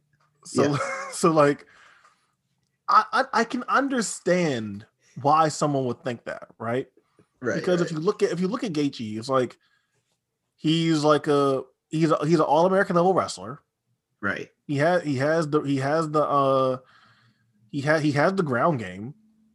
So, 0.44 0.77
so 1.13 1.31
like, 1.31 1.65
I, 2.89 3.03
I 3.13 3.25
I 3.33 3.44
can 3.45 3.63
understand 3.69 4.86
why 5.21 5.48
someone 5.50 5.86
would 5.86 6.04
think 6.04 6.25
that, 6.25 6.48
right? 6.57 6.88
Right. 7.42 7.56
because 7.56 7.80
if 7.80 7.92
you 7.92 8.00
look 8.00 8.21
at 8.21 8.31
if 8.31 8.42
you 8.42 8.50
look 8.50 8.66
at 8.66 8.74
Gaethje, 8.74 9.18
it's 9.18 9.30
like 9.30 9.57
he's 10.57 11.04
like 11.04 11.27
a 11.27 11.63
he's 11.88 12.12
a, 12.12 12.25
he's 12.25 12.39
an 12.39 12.45
all 12.45 12.66
American 12.66 12.95
level 12.95 13.13
wrestler. 13.13 13.62
right. 14.21 14.50
He 14.68 14.77
has 14.77 15.04
he 15.04 15.16
has 15.16 15.50
the 15.50 15.62
he 15.62 15.77
has 15.77 16.10
the 16.12 16.21
uh 16.21 16.77
he 17.71 17.81
has 17.81 18.04
he 18.04 18.12
has 18.12 18.33
the 18.33 18.44
ground 18.44 18.80
game, 18.80 19.13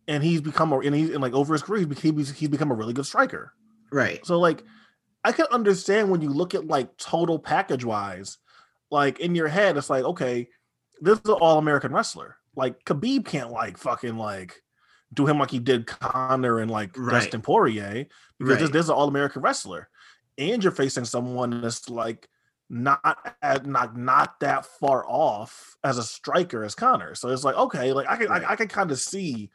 and 0.08 0.25
he's 0.25 0.40
become 0.40 0.72
a 0.72 0.78
and 0.78 0.94
he's 0.94 1.11
and 1.11 1.20
like 1.20 1.34
over 1.34 1.52
his 1.52 1.62
career 1.62 1.87
he's, 1.87 2.00
he's 2.00 2.31
he's 2.32 2.49
become 2.49 2.70
a 2.70 2.75
really 2.75 2.94
good 2.94 3.06
striker. 3.06 3.52
Right. 3.93 4.25
So 4.25 4.38
like 4.40 4.64
I 5.22 5.32
can 5.32 5.46
understand 5.50 6.10
when 6.10 6.22
you 6.22 6.31
look 6.31 6.55
at 6.55 6.67
like 6.67 6.96
total 6.96 7.38
package 7.38 7.84
wise, 7.84 8.38
like 8.90 9.20
in 9.20 9.34
your 9.34 9.49
head, 9.49 9.76
it's 9.76 9.90
like 9.90 10.05
okay, 10.05 10.49
this 11.00 11.19
is 11.19 11.28
an 11.28 11.32
all 11.32 11.58
American 11.58 11.93
wrestler. 11.93 12.37
Like 12.56 12.82
Khabib 12.84 13.26
can't 13.26 13.50
like 13.50 13.76
fucking 13.76 14.17
like 14.17 14.62
do 15.12 15.27
him 15.27 15.39
like 15.39 15.51
he 15.51 15.59
did 15.59 15.87
Conor 15.87 16.59
and 16.61 16.71
like 16.71 16.97
Right. 16.97 17.21
Dustin 17.21 17.43
Poirier 17.43 18.06
because 18.39 18.59
this, 18.59 18.71
Right. 18.71 18.77
is 18.81 18.89
an 18.89 18.95
all 18.95 19.09
American 19.09 19.43
wrestler, 19.43 19.89
and 20.39 20.62
you're 20.62 20.73
facing 20.73 21.05
someone 21.05 21.61
that's 21.61 21.89
like 21.89 22.29
not 22.71 23.37
at, 23.43 23.67
not 23.67 23.96
not 23.96 24.41
that 24.41 24.65
far 24.67 25.05
off 25.06 25.77
as 25.84 25.99
a 25.99 26.03
striker 26.03 26.65
as 26.65 26.75
Conor. 26.75 27.15
So 27.15 27.29
it's 27.29 27.44
like 27.44 27.56
okay, 27.56 27.93
like 27.93 28.08
I 28.08 28.17
can 28.17 28.29
Right. 28.29 28.43
I, 28.43 28.53
I 28.53 28.56
can 28.56 28.69
kind 28.69 28.91
of 28.91 28.99
see, 28.99 29.51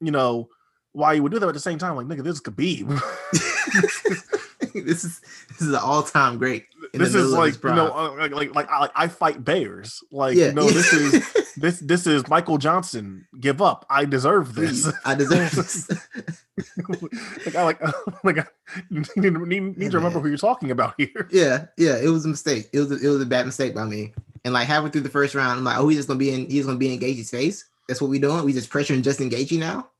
you 0.00 0.10
know, 0.10 0.48
why 0.92 1.14
you 1.14 1.22
would 1.22 1.32
do 1.32 1.38
that. 1.38 1.46
But 1.46 1.50
at 1.50 1.54
the 1.54 1.60
same 1.60 1.78
time, 1.78 1.96
like 1.96 2.06
nigga, 2.06 2.22
this 2.22 2.34
is 2.36 2.42
Khabib. 2.42 3.00
this 4.74 5.04
is 5.04 5.20
this 5.48 5.60
is 5.62 5.68
an 5.68 5.76
all 5.76 6.02
time 6.02 6.38
great. 6.38 6.66
This 6.92 7.08
is 7.08 7.14
middle 7.14 7.40
of 7.40 7.46
his 7.46 7.62
like 7.62 7.64
you 7.64 7.76
know 7.76 7.92
uh, 7.92 8.14
like 8.18 8.32
like 8.32 8.54
like 8.54 8.70
I, 8.70 8.80
like 8.80 8.90
I 8.94 9.08
fight 9.08 9.44
bears. 9.44 10.02
Like 10.10 10.36
yeah. 10.36 10.46
you 10.48 10.52
know 10.54 10.68
this 10.68 10.92
is 10.92 11.54
this 11.56 11.80
this 11.80 12.06
is 12.06 12.26
Michael 12.28 12.58
Johnson. 12.58 13.26
Give 13.38 13.60
up. 13.62 13.86
I 13.88 14.04
deserve 14.04 14.54
this. 14.54 14.90
I 15.04 15.14
deserve 15.14 15.50
this. 15.52 15.88
like 17.46 17.56
I 17.56 17.62
like 17.62 17.80
like 18.24 18.38
I 18.38 18.46
need, 18.90 19.06
need, 19.16 19.46
need 19.46 19.74
Yeah, 19.78 19.90
to 19.90 19.96
remember 19.96 20.20
who 20.20 20.28
you're 20.28 20.36
talking 20.38 20.70
about 20.70 20.94
here. 20.98 21.28
yeah, 21.30 21.66
yeah. 21.76 21.96
It 21.96 22.08
was 22.08 22.24
a 22.24 22.28
mistake. 22.28 22.68
It 22.72 22.80
was 22.80 22.90
a, 22.92 22.96
it 22.96 23.08
was 23.08 23.22
a 23.22 23.26
bad 23.26 23.46
mistake 23.46 23.74
by 23.74 23.84
me. 23.84 24.12
And 24.44 24.54
like 24.54 24.66
halfway 24.66 24.90
through 24.90 25.02
the 25.02 25.08
first 25.10 25.34
round, 25.34 25.58
I'm 25.58 25.64
like, 25.64 25.78
oh, 25.78 25.88
he's 25.88 25.98
just 25.98 26.08
gonna 26.08 26.18
be 26.18 26.30
in. 26.32 26.48
He's 26.50 26.66
gonna 26.66 26.78
be 26.78 26.92
in 26.92 27.00
Gaethje's 27.00 27.30
face. 27.30 27.66
That's 27.88 28.00
what 28.00 28.10
we 28.10 28.18
doing. 28.18 28.44
We 28.44 28.52
just 28.52 28.70
pressuring 28.70 29.02
Justin 29.02 29.30
Gaethje 29.30 29.58
now. 29.58 29.90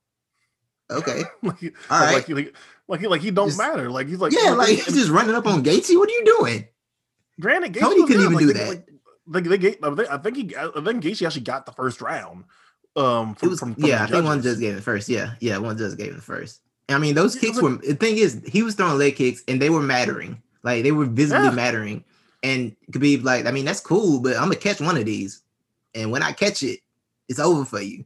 Okay. 0.91 1.23
like, 1.43 1.63
All 1.91 2.01
like, 2.01 2.01
right. 2.01 2.15
like, 2.15 2.27
he- 2.27 2.35
like, 2.35 2.57
like 2.89 3.01
he 3.01 3.07
like 3.07 3.21
he 3.21 3.31
don't 3.31 3.49
Just- 3.49 3.59
matter. 3.59 3.91
Like 3.91 4.09
he's 4.09 4.19
like 4.19 4.33
yeah, 4.33 4.51
like 4.51 4.71
he's 4.71 4.87
just 4.87 5.11
running 5.11 5.35
up 5.35 5.47
on 5.47 5.63
Gaethje. 5.63 5.97
What 5.97 6.09
are 6.09 6.13
you 6.13 6.25
doing? 6.39 6.67
Granted, 7.41 7.73
Gaethje 7.73 7.81
Tony 7.81 8.07
couldn't 8.07 8.23
even 8.23 8.33
Like, 8.35 8.41
do 8.41 8.53
they- 8.53 8.59
that. 8.65 8.85
Like, 9.27 9.45
they 9.45 9.59
gave, 9.59 9.77
I 9.85 10.19
think 10.19 10.37
he 10.37 10.57
I 10.57 10.71
think 10.85 11.05
Gaethje 11.05 11.25
actually 11.27 11.43
got 11.43 11.65
the 11.67 11.73
first 11.73 12.01
round. 12.01 12.45
Um, 12.97 13.37
from, 13.37 13.51
was 13.51 13.61
from, 13.61 13.75
from 13.75 13.85
yeah. 13.85 14.03
I 14.03 14.07
think 14.09 14.25
one 14.25 14.43
just 14.43 14.59
gave 14.61 14.77
it 14.77 14.83
first. 14.83 15.09
Yeah, 15.09 15.35
yeah. 15.41 15.59
One 15.59 15.79
just 15.79 15.97
gave 15.97 16.13
it 16.15 16.23
first. 16.23 16.61
I 16.89 16.99
mean, 16.99 17.15
those 17.15 17.37
Yeah, 17.37 17.41
kicks 17.43 17.63
were. 17.63 17.77
The 17.77 17.95
thing 17.95 18.17
is, 18.19 18.43
he 18.47 18.65
was 18.65 18.75
throwing 18.75 18.99
leg 18.99 19.15
kicks 19.15 19.45
and 19.47 19.63
they 19.63 19.71
were 19.71 19.81
mattering. 19.83 20.43
Like 20.65 20.83
they 20.83 20.91
were 20.91 21.05
visibly 21.07 21.45
Yeah. 21.45 21.51
mattering. 21.53 22.05
And 22.43 22.75
Khabib, 22.91 23.23
like, 23.23 23.47
I 23.47 23.53
mean, 23.53 23.65
that's 23.65 23.81
cool, 23.81 24.19
but 24.21 24.35
I'm 24.37 24.45
gonna 24.45 24.57
catch 24.57 24.81
one 24.81 24.97
of 24.97 25.05
these, 25.05 25.43
and 25.95 26.11
when 26.11 26.23
I 26.25 26.33
catch 26.33 26.63
it, 26.65 26.81
it's 27.29 27.39
over 27.39 27.65
for 27.65 27.81
you. 27.81 28.05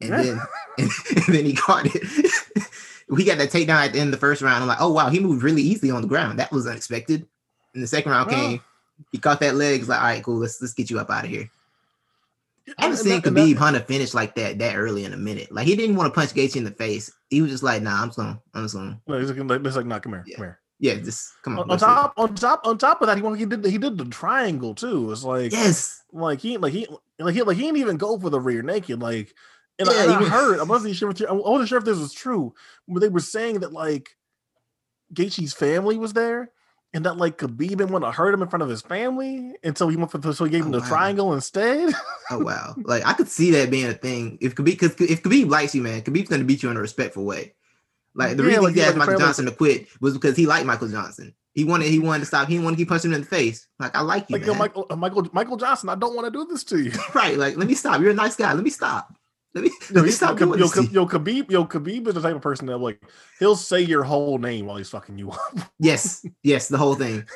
And 0.00 0.10
Yeah. 0.10 0.22
then, 0.22 0.40
and, 0.78 0.90
then 1.34 1.44
he 1.44 1.54
caught 1.54 1.86
it. 1.86 2.02
we 3.08 3.24
got 3.24 3.38
that 3.38 3.50
takedown 3.50 3.84
at 3.84 3.92
the 3.92 3.98
end 3.98 4.08
of 4.08 4.20
the 4.20 4.24
first 4.24 4.42
round. 4.42 4.62
I'm 4.62 4.68
like, 4.68 4.80
oh 4.80 4.92
wow, 4.92 5.08
he 5.08 5.18
moved 5.18 5.42
really 5.42 5.62
easily 5.62 5.90
on 5.90 6.02
the 6.02 6.08
ground. 6.08 6.38
That 6.38 6.52
was 6.52 6.66
unexpected. 6.68 7.26
And 7.74 7.82
the 7.82 7.86
second 7.86 8.12
round 8.12 8.30
came. 8.30 8.60
He 9.10 9.18
caught 9.18 9.40
that 9.40 9.54
leg. 9.56 9.80
He's 9.80 9.88
like, 9.88 9.98
all 10.00 10.04
right, 10.06 10.22
cool. 10.22 10.36
Let's 10.38 10.60
let's 10.60 10.74
get 10.74 10.90
you 10.90 10.98
up 10.98 11.10
out 11.10 11.24
of 11.24 11.30
here. 11.30 11.50
I 12.78 12.82
haven't 12.84 12.98
seen 12.98 13.08
that- 13.20 13.26
and 13.26 13.36
that- 13.36 13.40
Khabib 13.40 13.56
hunt 13.56 13.76
a 13.76 13.80
finish 13.80 14.14
like 14.14 14.34
that 14.36 14.58
that 14.58 14.76
early 14.76 15.04
in 15.04 15.12
a 15.12 15.16
minute. 15.16 15.50
Like 15.50 15.66
he 15.66 15.74
didn't 15.74 15.96
want 15.96 16.12
to 16.12 16.14
punch 16.18 16.32
Gaethje 16.32 16.56
in 16.56 16.64
the 16.64 16.70
face. 16.70 17.10
He 17.30 17.42
was 17.42 17.50
just 17.50 17.62
like, 17.62 17.82
"Nah, 17.82 18.00
I'm 18.02 18.08
just 18.08 18.18
gonna, 18.18 18.40
I'm 18.54 18.62
just 18.64 18.74
gonna." 18.74 19.00
Like, 19.06 19.20
he's 19.20 19.76
like, 19.76 19.86
no, 19.86 19.98
come 20.00 20.12
here, 20.12 20.24
Yeah. 20.26 20.36
come 20.36 20.44
here. 20.44 20.58
Yeah, 20.78 20.94
just 20.96 21.32
come 21.42 21.54
on. 21.54 21.60
on, 21.64 21.68
let's 21.68 21.82
see. 21.82 21.86
top 21.86 22.12
on 22.16 22.34
top 22.34 22.60
on 22.64 22.78
top 22.78 23.00
of 23.02 23.08
that, 23.08 23.16
he 23.16 23.22
won- 23.22 23.36
he 23.36 23.46
did 23.46 23.62
the, 23.62 23.70
he 23.70 23.78
did 23.78 23.96
the 23.98 24.04
triangle 24.06 24.74
too. 24.74 25.10
It's 25.10 25.24
like 25.24 25.50
Yes. 25.52 26.02
like 26.12 26.40
he 26.40 26.56
like 26.58 26.72
he 26.72 26.86
like 27.18 27.34
he 27.34 27.42
like 27.42 27.56
he 27.56 27.62
didn't 27.64 27.78
even 27.78 27.96
go 27.96 28.18
for 28.18 28.30
the 28.30 28.40
rear 28.40 28.62
naked. 28.62 29.00
Like 29.00 29.34
and, 29.78 29.88
Yeah, 29.90 29.96
I, 29.96 30.02
and 30.04 30.12
I 30.12 30.18
he- 30.20 30.28
heard 30.28 30.60
I 30.60 30.64
wasn't 30.64 30.94
sure 30.94 31.10
if 31.10 31.20
I 31.22 31.32
wasn't 31.32 31.68
sure 31.68 31.78
if 31.78 31.84
this 31.84 31.98
was 31.98 32.12
true, 32.12 32.54
but 32.86 33.00
they 33.00 33.08
were 33.08 33.20
saying 33.20 33.60
that 33.60 33.72
like 33.72 34.16
Gaethje's 35.14 35.52
family 35.52 35.98
was 35.98 36.12
there. 36.12 36.50
And 36.94 37.06
that 37.06 37.16
like 37.16 37.38
Khabib 37.38 37.68
didn't 37.68 37.88
want 37.88 38.04
to 38.04 38.10
hurt 38.10 38.34
him 38.34 38.42
in 38.42 38.48
front 38.48 38.62
of 38.62 38.68
his 38.68 38.82
family, 38.82 39.54
and 39.62 39.78
so 39.78 39.88
he 39.88 39.96
went 39.96 40.10
for 40.10 40.18
the, 40.18 40.34
so 40.34 40.44
he 40.44 40.50
gave 40.50 40.62
him 40.66 40.68
Oh, 40.68 40.72
the 40.72 40.80
wow. 40.80 40.88
triangle 40.88 41.32
instead. 41.32 41.94
Oh 42.30 42.38
wow. 42.44 42.74
Like 42.84 43.06
I 43.06 43.14
could 43.14 43.28
see 43.28 43.50
that 43.52 43.70
being 43.70 43.86
a 43.86 43.94
thing. 43.94 44.36
If 44.42 44.54
Khabib, 44.54 44.64
because 44.66 44.94
if 45.00 45.22
Khabib 45.22 45.48
likes 45.48 45.74
you, 45.74 45.80
man, 45.82 46.02
Khabib's 46.02 46.28
gonna 46.28 46.44
beat 46.44 46.62
you 46.62 46.70
in 46.70 46.76
a 46.76 46.80
respectful 46.80 47.24
way. 47.24 47.54
Like 48.14 48.36
the 48.36 48.42
Yeah, 48.42 48.48
reason 48.48 48.62
like, 48.64 48.74
he 48.74 48.82
asked 48.82 48.96
Michael 48.96 49.12
fairly- 49.12 49.24
Johnson 49.24 49.44
to 49.46 49.52
quit 49.52 49.86
was 50.02 50.12
because 50.12 50.36
he 50.36 50.44
liked 50.44 50.66
Michael 50.66 50.88
Johnson. 50.88 51.34
He 51.54 51.64
wanted 51.64 51.88
he 51.88 51.98
wanted 51.98 52.20
to 52.20 52.26
stop. 52.26 52.46
He 52.48 52.58
didn't 52.58 52.70
to 52.72 52.76
keep 52.76 52.88
punching 52.90 53.10
him 53.10 53.14
in 53.14 53.20
the 53.22 53.26
face. 53.26 53.68
Like 53.78 53.96
I 53.96 54.02
like 54.02 54.28
you, 54.28 54.36
like 54.36 54.46
yo, 54.46 54.52
man. 54.52 54.58
Michael 54.58 54.86
uh, 54.90 54.96
Michael 54.96 55.26
Michael 55.32 55.56
Johnson, 55.56 55.88
I 55.88 55.94
don't 55.94 56.14
want 56.14 56.26
to 56.26 56.30
do 56.30 56.44
this 56.44 56.62
to 56.64 56.78
you. 56.78 56.92
right? 57.14 57.38
Like 57.38 57.56
let 57.56 57.66
me 57.68 57.74
stop. 57.74 58.02
You're 58.02 58.10
a 58.10 58.14
nice 58.14 58.36
guy. 58.36 58.52
Let 58.52 58.64
me 58.64 58.70
stop. 58.70 59.14
Let 59.54 59.64
me, 59.64 59.70
let 59.90 60.02
me 60.02 60.08
he- 60.08 60.12
stop 60.12 60.38
doing 60.38 60.58
yo, 60.58 60.66
this. 60.66 60.76
you. 60.76 60.88
yo, 60.90 61.06
Khabib, 61.06 61.50
yo, 61.50 61.66
Khabib 61.66 62.08
is 62.08 62.14
the 62.14 62.22
type 62.22 62.34
of 62.34 62.40
person 62.42 62.66
that 62.66 62.78
like 62.78 63.02
he'll 63.38 63.56
say 63.56 63.80
your 63.82 64.02
whole 64.02 64.38
name 64.38 64.66
while 64.66 64.78
he's 64.78 64.88
fucking 64.88 65.18
you 65.18 65.30
up. 65.30 65.58
Yes, 65.78 66.24
yes, 66.42 66.68
the 66.68 66.78
whole 66.78 66.94
thing. 66.94 67.24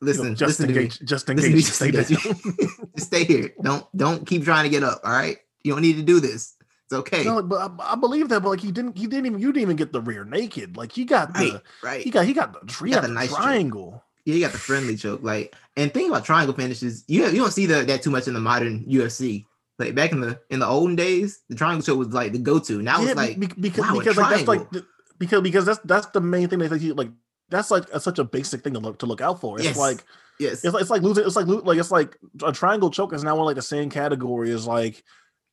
You 0.00 0.06
Listen, 0.06 0.28
know, 0.28 0.34
just 0.34 0.60
listen 0.60 0.68
to 0.68 0.74
me. 0.74 0.78
engage, 0.82 1.00
just 1.00 1.26
to 1.26 1.34
me, 1.34 1.44
engage, 1.44 1.64
just 1.64 1.74
stay 1.74 1.86
engage. 1.86 2.08
Just 2.94 3.08
stay 3.08 3.24
here. 3.24 3.50
Don't 3.60 3.84
don't 3.96 4.24
keep 4.24 4.44
trying 4.44 4.62
to 4.62 4.70
get 4.70 4.84
up. 4.84 5.00
All 5.02 5.10
right, 5.10 5.38
you 5.64 5.72
don't 5.72 5.82
need 5.82 5.96
to 5.96 6.04
do 6.04 6.20
this. 6.20 6.54
It's 6.84 6.92
okay. 6.92 7.24
No, 7.24 7.42
but 7.42 7.56
I, 7.80 7.94
I 7.94 7.96
believe 7.96 8.28
that, 8.28 8.44
but 8.44 8.50
like 8.50 8.60
he 8.60 8.70
didn't, 8.70 8.96
he 8.96 9.08
didn't 9.08 9.26
even, 9.26 9.40
you 9.40 9.48
didn't 9.52 9.62
even 9.62 9.74
get 9.76 9.92
the 9.92 10.00
rear 10.00 10.24
naked. 10.24 10.76
Like 10.76 10.92
he 10.92 11.04
got 11.04 11.34
right, 11.34 11.52
the, 11.52 11.62
right. 11.82 12.00
he 12.00 12.10
got, 12.10 12.26
he 12.26 12.32
got 12.32 12.52
the, 12.52 12.72
he 12.84 12.90
got 12.92 12.94
got 12.94 13.02
the 13.02 13.08
the 13.08 13.14
nice 13.14 13.34
triangle. 13.34 14.04
Yeah, 14.24 14.34
he 14.34 14.40
got 14.40 14.52
the 14.52 14.58
friendly 14.58 14.96
choke. 14.96 15.22
Like, 15.24 15.56
and 15.76 15.92
thing 15.92 16.08
about 16.08 16.24
triangle 16.24 16.54
finishes. 16.54 17.02
You 17.08 17.26
you 17.26 17.40
don't 17.40 17.50
see 17.50 17.66
the, 17.66 17.82
that 17.82 18.00
too 18.02 18.10
much 18.10 18.28
in 18.28 18.34
the 18.34 18.40
modern 18.40 18.84
UFC. 18.84 19.46
Like 19.78 19.94
back 19.94 20.12
in 20.12 20.20
the 20.20 20.40
in 20.50 20.58
the 20.60 20.66
olden 20.66 20.96
days, 20.96 21.42
the 21.48 21.54
triangle 21.54 21.82
choke 21.82 21.98
was 21.98 22.08
like 22.08 22.32
the 22.32 22.38
go 22.38 22.58
to. 22.58 22.82
Now 22.82 23.00
Yeah, 23.00 23.08
it's 23.10 23.16
like 23.16 23.38
because 23.60 23.84
wow, 23.84 23.94
a 23.94 23.98
because 23.98 24.16
like, 24.16 24.30
that's 24.36 24.48
like 24.48 24.70
the, 24.70 24.86
because 25.18 25.42
because 25.42 25.64
that's 25.66 25.78
that's 25.84 26.06
the 26.06 26.20
main 26.20 26.48
thing 26.48 26.58
that 26.58 26.80
you 26.80 26.94
like. 26.94 27.10
That's 27.50 27.70
like 27.70 27.84
a, 27.94 28.00
such 28.00 28.18
a 28.18 28.24
basic 28.24 28.62
thing 28.62 28.74
to 28.74 28.80
look 28.80 28.98
to 28.98 29.06
look 29.06 29.20
out 29.20 29.40
for. 29.40 29.56
It's 29.56 29.64
Yes. 29.66 29.78
like 29.78 30.04
yes, 30.38 30.64
it's 30.64 30.74
like 30.74 30.82
it's 30.82 30.90
like 30.90 31.02
losing. 31.02 31.24
It's 31.24 31.36
like 31.36 31.46
like 31.46 31.78
it's 31.78 31.90
like 31.90 32.18
a 32.44 32.52
triangle 32.52 32.90
choke 32.90 33.12
is 33.14 33.24
now 33.24 33.38
in 33.38 33.44
like 33.44 33.56
the 33.56 33.62
same 33.62 33.88
category 33.88 34.50
as 34.50 34.66
like 34.66 35.02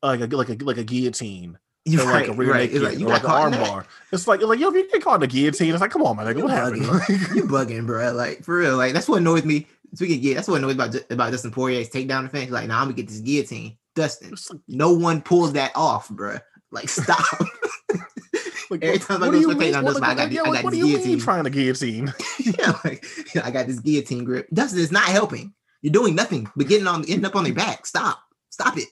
like 0.02 0.20
a 0.20 0.26
like 0.26 0.48
a 0.50 0.64
like 0.64 0.76
a 0.76 0.84
guillotine. 0.84 1.56
you're 1.86 2.04
right, 2.04 2.28
like 2.28 2.28
a 2.28 2.32
rear 2.32 2.50
right. 2.50 2.70
naked 2.70 2.82
It's 2.82 2.84
like 2.84 2.98
you 2.98 3.06
or 3.06 3.10
like 3.10 3.22
an 3.24 3.30
arm 3.30 3.52
bar. 3.52 3.86
It's 4.12 4.26
like 4.26 4.42
like 4.42 4.58
yo, 4.58 4.68
if 4.68 4.74
you 4.74 4.90
get 4.90 5.02
caught 5.02 5.16
in 5.16 5.22
a 5.22 5.26
guillotine, 5.26 5.72
it's 5.72 5.80
like 5.80 5.90
come 5.92 6.02
on, 6.02 6.16
man, 6.16 6.26
like, 6.26 6.36
You 6.36 6.42
what 6.42 6.52
happened? 6.52 6.82
You 6.82 6.88
bugging, 7.44 7.86
bro. 7.86 8.12
Like 8.12 8.42
for 8.44 8.58
real. 8.58 8.76
Like 8.76 8.92
that's 8.92 9.08
what 9.08 9.18
annoys 9.20 9.44
me. 9.44 9.66
Speaking 9.94 10.16
of 10.16 10.22
guillotine, 10.22 10.34
that's 10.36 10.48
what 10.48 10.58
annoys 10.58 10.74
about 10.74 11.10
about 11.10 11.30
Dustin 11.30 11.52
Poirier's 11.52 11.88
takedown 11.88 12.24
defense. 12.24 12.50
Like, 12.50 12.68
nah, 12.68 12.80
I'm 12.80 12.86
gonna 12.86 12.94
get 12.94 13.08
this 13.08 13.20
guillotine. 13.20 13.78
Dustin, 13.96 14.34
no 14.68 14.92
one 14.92 15.20
pulls 15.22 15.54
that 15.54 15.72
off, 15.74 16.08
bro. 16.10 16.36
Like, 16.70 16.88
stop. 16.88 17.24
like, 18.70 18.82
Every 18.84 18.90
what- 18.98 19.02
time 19.02 19.22
I 19.22 19.30
go 19.30 19.42
for 19.42 19.50
a 19.52 19.54
mean? 19.56 19.72
takedown, 19.72 19.82
What, 19.84 20.02
I 20.02 20.14
got 20.14 20.30
yeah, 20.30 20.42
I 20.42 20.44
like, 20.44 20.52
got 20.58 20.64
what 20.64 20.72
do 20.72 20.76
this 20.76 20.86
you 20.88 20.92
mean 20.96 21.02
guillotine. 21.02 21.20
trying 21.20 21.44
to 21.44 21.50
guillotine? 21.50 22.14
yeah, 22.38 22.78
like 22.84 23.04
I 23.42 23.50
got 23.50 23.66
this 23.66 23.80
guillotine 23.80 24.24
grip. 24.24 24.46
Dustin 24.52 24.78
is 24.80 24.92
not 24.92 25.04
helping. 25.08 25.52
You're 25.82 25.92
doing 25.92 26.14
nothing 26.14 26.48
but 26.56 26.68
getting 26.68 26.86
on 26.86 27.00
ending 27.08 27.24
up 27.24 27.34
on 27.36 27.44
their 27.44 27.54
back. 27.54 27.86
Stop. 27.86 28.20
Stop 28.50 28.76
it. 28.78 28.88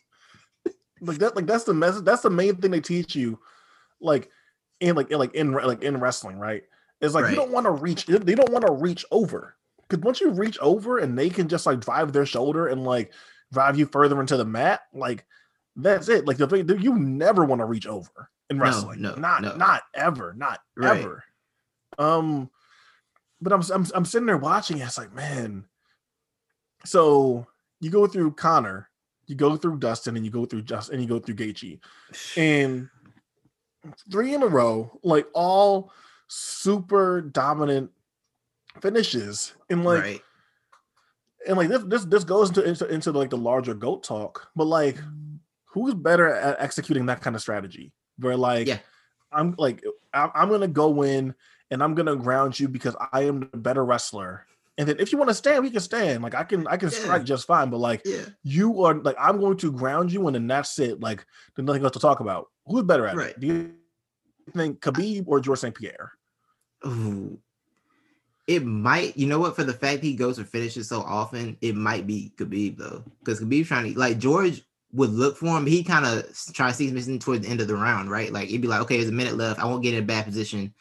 like 1.00 1.18
that 1.18 1.36
like 1.36 1.46
that's 1.46 1.64
the 1.64 1.74
message 1.74 2.04
that's 2.04 2.22
the 2.22 2.30
main 2.30 2.56
thing 2.56 2.70
they 2.70 2.80
teach 2.80 3.14
you 3.16 3.38
like 4.00 4.30
in 4.80 4.94
like 4.96 5.10
in 5.10 5.18
like 5.18 5.34
in 5.34 5.52
like 5.52 5.82
in 5.82 5.98
wrestling 6.00 6.38
right 6.38 6.62
it's 7.00 7.14
like 7.14 7.24
Right. 7.24 7.30
you 7.30 7.36
don't 7.36 7.50
want 7.50 7.64
to 7.66 7.70
reach 7.72 8.06
they 8.06 8.34
don't 8.34 8.52
want 8.52 8.66
to 8.66 8.72
reach 8.72 9.04
over 9.10 9.56
because 9.88 10.02
once 10.04 10.20
you 10.20 10.30
reach 10.30 10.58
over 10.60 10.98
and 10.98 11.18
they 11.18 11.28
can 11.30 11.48
just 11.48 11.66
like 11.66 11.80
drive 11.80 12.12
their 12.12 12.24
shoulder 12.26 12.68
and 12.68 12.84
like 12.84 13.12
drive 13.54 13.78
you 13.78 13.86
further 13.86 14.20
into 14.20 14.36
the 14.36 14.44
mat 14.44 14.80
like 14.92 15.24
that's 15.76 16.08
it 16.08 16.26
like 16.26 16.36
the 16.36 16.46
thing 16.46 16.68
you 16.80 16.98
never 16.98 17.44
want 17.44 17.60
to 17.60 17.64
reach 17.64 17.86
over 17.86 18.28
in 18.50 18.58
No, 18.58 18.64
wrestling 18.64 19.00
no, 19.00 19.14
not 19.14 19.42
no. 19.42 19.56
not 19.56 19.82
ever 19.94 20.34
not 20.34 20.60
Right. 20.76 20.98
ever 21.00 21.24
um 21.98 22.50
but 23.40 23.52
I'm, 23.52 23.62
I'm 23.72 23.86
i'm 23.94 24.04
sitting 24.04 24.26
there 24.26 24.36
watching 24.36 24.78
it, 24.78 24.84
it's 24.84 24.98
like 24.98 25.14
man 25.14 25.64
so 26.84 27.46
you 27.80 27.90
go 27.90 28.06
through 28.06 28.32
connor 28.32 28.88
you 29.26 29.34
go 29.34 29.56
through 29.56 29.78
Dustin 29.78 30.16
and 30.16 30.24
you 30.24 30.30
go 30.30 30.44
through 30.44 30.62
just 30.62 30.90
and 30.90 31.00
you 31.00 31.08
go 31.08 31.18
through 31.18 31.36
Gaethje, 31.36 31.80
and 32.36 32.90
three 34.10 34.34
in 34.34 34.42
a 34.42 34.46
row, 34.46 34.98
like 35.02 35.26
all 35.32 35.90
super 36.28 37.22
dominant 37.22 37.90
finishes, 38.82 39.54
and 39.70 39.82
like 39.82 40.02
right. 40.02 40.22
And 41.46 41.56
like 41.56 41.68
this 41.68 41.82
this 41.84 42.04
this 42.04 42.24
goes 42.24 42.48
into, 42.50 42.62
into 42.64 42.86
into 42.88 43.12
like 43.12 43.30
the 43.30 43.36
larger 43.36 43.74
goat 43.74 44.02
talk, 44.02 44.48
but 44.56 44.64
like 44.66 44.98
who's 45.66 45.94
better 45.94 46.32
at 46.32 46.56
executing 46.60 47.06
that 47.06 47.20
kind 47.20 47.34
of 47.36 47.42
strategy? 47.42 47.92
Where 48.18 48.36
like 48.36 48.66
Yeah. 48.66 48.78
I'm 49.32 49.54
like 49.58 49.82
I'm, 50.12 50.30
I'm 50.34 50.48
gonna 50.48 50.68
go 50.68 51.02
in 51.02 51.34
and 51.70 51.82
I'm 51.82 51.94
gonna 51.94 52.16
ground 52.16 52.58
you 52.58 52.68
because 52.68 52.96
I 53.12 53.22
am 53.24 53.40
the 53.40 53.58
better 53.58 53.84
wrestler. 53.84 54.46
And 54.76 54.88
then 54.88 54.96
if 54.98 55.12
you 55.12 55.18
want 55.18 55.28
to 55.30 55.34
stand, 55.34 55.62
we 55.62 55.70
can 55.70 55.80
stand. 55.80 56.22
Like 56.22 56.34
I 56.34 56.44
can 56.44 56.66
I 56.66 56.76
can 56.76 56.90
Yeah. 56.90 56.98
strike 56.98 57.24
just 57.24 57.46
fine. 57.46 57.70
But 57.70 57.78
like 57.78 58.02
Yeah. 58.04 58.24
you 58.42 58.82
are 58.84 58.94
like 58.94 59.16
I'm 59.18 59.38
going 59.40 59.56
to 59.58 59.72
ground 59.72 60.12
you 60.12 60.26
and 60.26 60.34
then 60.34 60.46
that's 60.46 60.78
it. 60.78 61.00
Like 61.00 61.24
there's 61.54 61.66
nothing 61.66 61.82
else 61.84 61.92
to 61.92 62.00
talk 62.00 62.20
about. 62.20 62.46
Who's 62.66 62.82
better 62.84 63.06
at 63.06 63.16
Right. 63.16 63.30
it? 63.30 63.40
Do 63.40 63.46
you 63.46 63.72
think 64.52 64.80
Khabib 64.80 65.24
or 65.26 65.40
George 65.40 65.58
St. 65.60 65.74
Pierre? 65.74 66.12
Ooh. 66.86 67.38
It 68.46 68.64
might, 68.64 69.16
you 69.16 69.26
know 69.26 69.38
what? 69.38 69.56
For 69.56 69.64
the 69.64 69.72
fact 69.72 70.02
he 70.02 70.14
goes 70.14 70.38
for 70.38 70.44
finishes 70.44 70.88
so 70.88 71.00
often, 71.00 71.56
it 71.62 71.74
might 71.74 72.06
be 72.06 72.32
Khabib 72.36 72.76
though, 72.76 73.02
because 73.20 73.40
Khabib's 73.40 73.68
trying 73.68 73.92
to 73.92 73.98
like 73.98 74.18
George 74.18 74.62
would 74.92 75.10
look 75.10 75.36
for 75.36 75.46
him. 75.46 75.66
He 75.66 75.82
kind 75.82 76.04
of 76.04 76.24
try 76.52 76.68
to 76.68 76.74
see 76.74 76.88
him 76.88 76.94
missing 76.94 77.18
towards 77.18 77.44
the 77.44 77.50
end 77.50 77.60
of 77.60 77.68
the 77.68 77.74
round, 77.74 78.10
right? 78.10 78.32
Like 78.32 78.48
it'd 78.48 78.60
be 78.60 78.68
like, 78.68 78.82
okay, 78.82 78.98
there's 78.98 79.08
a 79.08 79.12
minute 79.12 79.36
left. 79.36 79.60
I 79.60 79.64
won't 79.64 79.82
get 79.82 79.94
in 79.94 80.02
a 80.02 80.06
bad 80.06 80.26
position. 80.26 80.74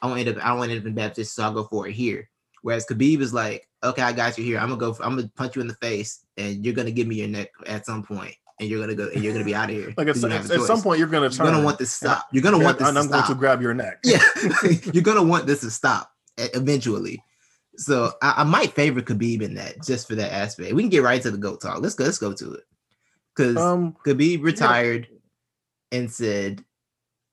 I 0.00 0.06
won't 0.06 0.20
end 0.20 0.28
up. 0.28 0.44
I 0.44 0.48
don't 0.48 0.62
end 0.70 0.78
up 0.78 0.86
in 0.86 0.92
a 0.92 0.94
bad 0.94 1.10
position, 1.10 1.30
so 1.30 1.42
I'll 1.42 1.52
go 1.52 1.64
for 1.64 1.88
it 1.88 1.92
here. 1.92 2.28
Whereas 2.62 2.86
Khabib 2.86 3.20
is 3.20 3.34
like, 3.34 3.68
okay, 3.82 4.02
I 4.02 4.12
got 4.12 4.38
you 4.38 4.44
here. 4.44 4.58
I'm 4.58 4.68
gonna 4.68 4.80
go. 4.80 4.94
For, 4.94 5.04
I'm 5.04 5.16
gonna 5.16 5.30
punch 5.36 5.56
you 5.56 5.62
in 5.62 5.68
the 5.68 5.74
face, 5.74 6.24
and 6.36 6.64
you're 6.64 6.74
gonna 6.74 6.92
give 6.92 7.08
me 7.08 7.16
your 7.16 7.28
neck 7.28 7.50
at 7.66 7.84
some 7.84 8.04
point, 8.04 8.36
and 8.60 8.68
you're 8.68 8.80
gonna 8.80 8.94
go, 8.94 9.08
and 9.12 9.24
you're 9.24 9.32
gonna 9.32 9.44
be 9.44 9.56
out 9.56 9.70
of 9.70 9.76
here. 9.76 9.92
Like 9.96 10.06
at, 10.06 10.22
at, 10.22 10.50
at 10.50 10.60
some 10.62 10.80
point 10.80 11.00
you're 11.00 11.08
gonna 11.08 11.28
you're 11.28 11.46
gonna 11.46 11.64
want 11.64 11.78
this 11.80 11.90
to 11.98 12.06
stop. 12.06 12.28
You're 12.30 12.44
gonna 12.44 12.58
and, 12.58 12.64
want 12.64 12.78
this 12.78 12.88
and 12.88 12.96
to 12.96 13.02
I'm 13.02 13.10
going 13.10 13.24
to 13.24 13.34
grab 13.34 13.60
your 13.60 13.74
neck. 13.74 13.98
Yeah, 14.04 14.22
you're 14.92 15.02
gonna 15.02 15.22
want 15.22 15.46
this 15.46 15.60
to 15.62 15.70
stop 15.70 16.11
eventually. 16.54 17.22
So 17.76 18.12
I, 18.20 18.34
I 18.38 18.44
might 18.44 18.72
favor 18.74 19.00
Khabib 19.00 19.42
in 19.42 19.54
that 19.54 19.82
just 19.82 20.06
for 20.08 20.14
that 20.16 20.32
aspect. 20.32 20.74
We 20.74 20.82
can 20.82 20.90
get 20.90 21.02
right 21.02 21.22
to 21.22 21.30
the 21.30 21.38
goat 21.38 21.60
talk. 21.62 21.80
Let's 21.80 21.94
go. 21.94 22.04
Let's 22.04 22.18
go 22.18 22.32
to 22.34 22.52
it 22.54 22.64
because 23.34 23.56
Um 23.56 23.96
Khabib 24.06 24.42
retired 24.42 25.08
and 25.90 26.10
said, 26.10 26.64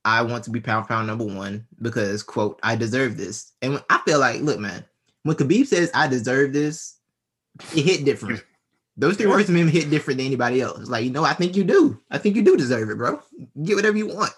"I 0.04 0.22
want 0.22 0.44
to 0.44 0.50
be 0.50 0.60
pound 0.60 0.88
pound 0.88 1.06
number 1.06 1.24
one 1.24 1.66
because 1.82 2.22
quote 2.22 2.58
I 2.62 2.74
deserve 2.76 3.16
this." 3.16 3.52
And 3.62 3.74
when- 3.74 3.82
I 3.90 4.00
feel 4.06 4.18
like, 4.18 4.40
look, 4.40 4.58
man, 4.58 4.84
when 5.24 5.36
Khabib 5.36 5.66
says 5.66 5.90
I 5.94 6.08
deserve 6.08 6.52
this, 6.52 6.96
it 7.74 7.82
hit 7.84 8.04
different. 8.04 8.42
Those 8.96 9.16
three 9.16 9.26
words 9.26 9.46
from 9.46 9.56
him 9.56 9.68
hit 9.68 9.88
different 9.88 10.18
than 10.18 10.26
anybody 10.26 10.60
else. 10.60 10.88
Like, 10.88 11.04
you 11.04 11.10
know, 11.10 11.24
I 11.24 11.32
think 11.32 11.56
you 11.56 11.64
do. 11.64 11.98
I 12.10 12.18
think 12.18 12.36
you 12.36 12.42
do 12.42 12.56
deserve 12.56 12.90
it, 12.90 12.96
bro. 12.98 13.22
Get 13.62 13.76
whatever 13.76 13.96
you 13.96 14.08
want. 14.08 14.32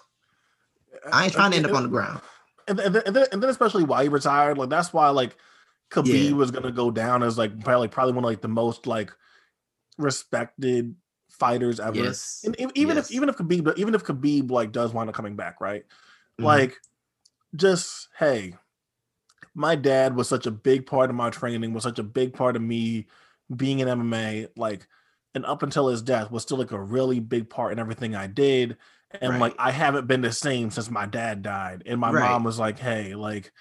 I 1.11 1.25
ain't 1.25 1.33
trying 1.33 1.51
to 1.51 1.57
end 1.57 1.65
up 1.65 1.73
on 1.73 1.83
the 1.83 1.89
ground. 1.89 2.21
And, 2.67 2.79
and, 2.79 2.95
then, 2.95 3.03
and, 3.05 3.15
then, 3.15 3.25
and 3.31 3.43
then 3.43 3.49
especially 3.49 3.83
why 3.83 4.03
he 4.03 4.09
retired, 4.09 4.57
like 4.57 4.69
that's 4.69 4.93
why 4.93 5.09
like 5.09 5.35
Khabib 5.91 6.29
Yeah. 6.29 6.35
was 6.35 6.51
gonna 6.51 6.71
go 6.71 6.91
down 6.91 7.23
as 7.23 7.37
like 7.37 7.59
probably 7.63 7.87
probably 7.87 8.13
one 8.13 8.23
of 8.23 8.29
like 8.29 8.41
the 8.41 8.47
most 8.47 8.87
like 8.87 9.11
respected 9.97 10.95
fighters 11.29 11.79
ever. 11.79 11.97
Yes. 11.97 12.41
And 12.45 12.55
even 12.75 12.95
Yes. 12.95 13.09
if 13.09 13.15
even 13.15 13.29
if 13.29 13.37
Khabib 13.37 13.77
even 13.77 13.95
if 13.95 14.03
Khabib 14.03 14.51
like 14.51 14.71
does 14.71 14.93
wind 14.93 15.09
up 15.09 15.15
coming 15.15 15.35
back, 15.35 15.59
right? 15.61 15.83
Mhm. 16.39 16.45
Like 16.45 16.79
just 17.55 18.09
hey, 18.17 18.55
my 19.55 19.75
dad 19.75 20.15
was 20.15 20.27
such 20.27 20.45
a 20.47 20.51
big 20.51 20.85
part 20.85 21.09
of 21.09 21.15
my 21.15 21.29
training, 21.29 21.73
was 21.73 21.83
such 21.83 21.99
a 21.99 22.03
big 22.03 22.33
part 22.33 22.55
of 22.55 22.61
me 22.61 23.07
being 23.55 23.79
in 23.79 23.87
MMA, 23.87 24.47
like 24.55 24.87
and 25.35 25.45
up 25.45 25.63
until 25.63 25.87
his 25.87 26.01
death 26.01 26.31
was 26.31 26.43
still 26.43 26.57
like 26.57 26.71
a 26.71 26.81
really 26.81 27.19
big 27.19 27.49
part 27.49 27.71
in 27.71 27.79
everything 27.79 28.15
I 28.15 28.27
did. 28.27 28.77
And 29.21 29.39
like 29.39 29.55
I 29.59 29.71
haven't 29.71 30.07
been 30.07 30.21
the 30.21 30.31
same 30.31 30.71
since 30.71 30.89
my 30.89 31.05
dad 31.05 31.41
died. 31.41 31.83
And 31.85 31.99
my 31.99 32.11
Right. 32.11 32.29
mom 32.29 32.43
was 32.43 32.59
like, 32.59 32.79
Hey, 32.79 33.15
like 33.15 33.51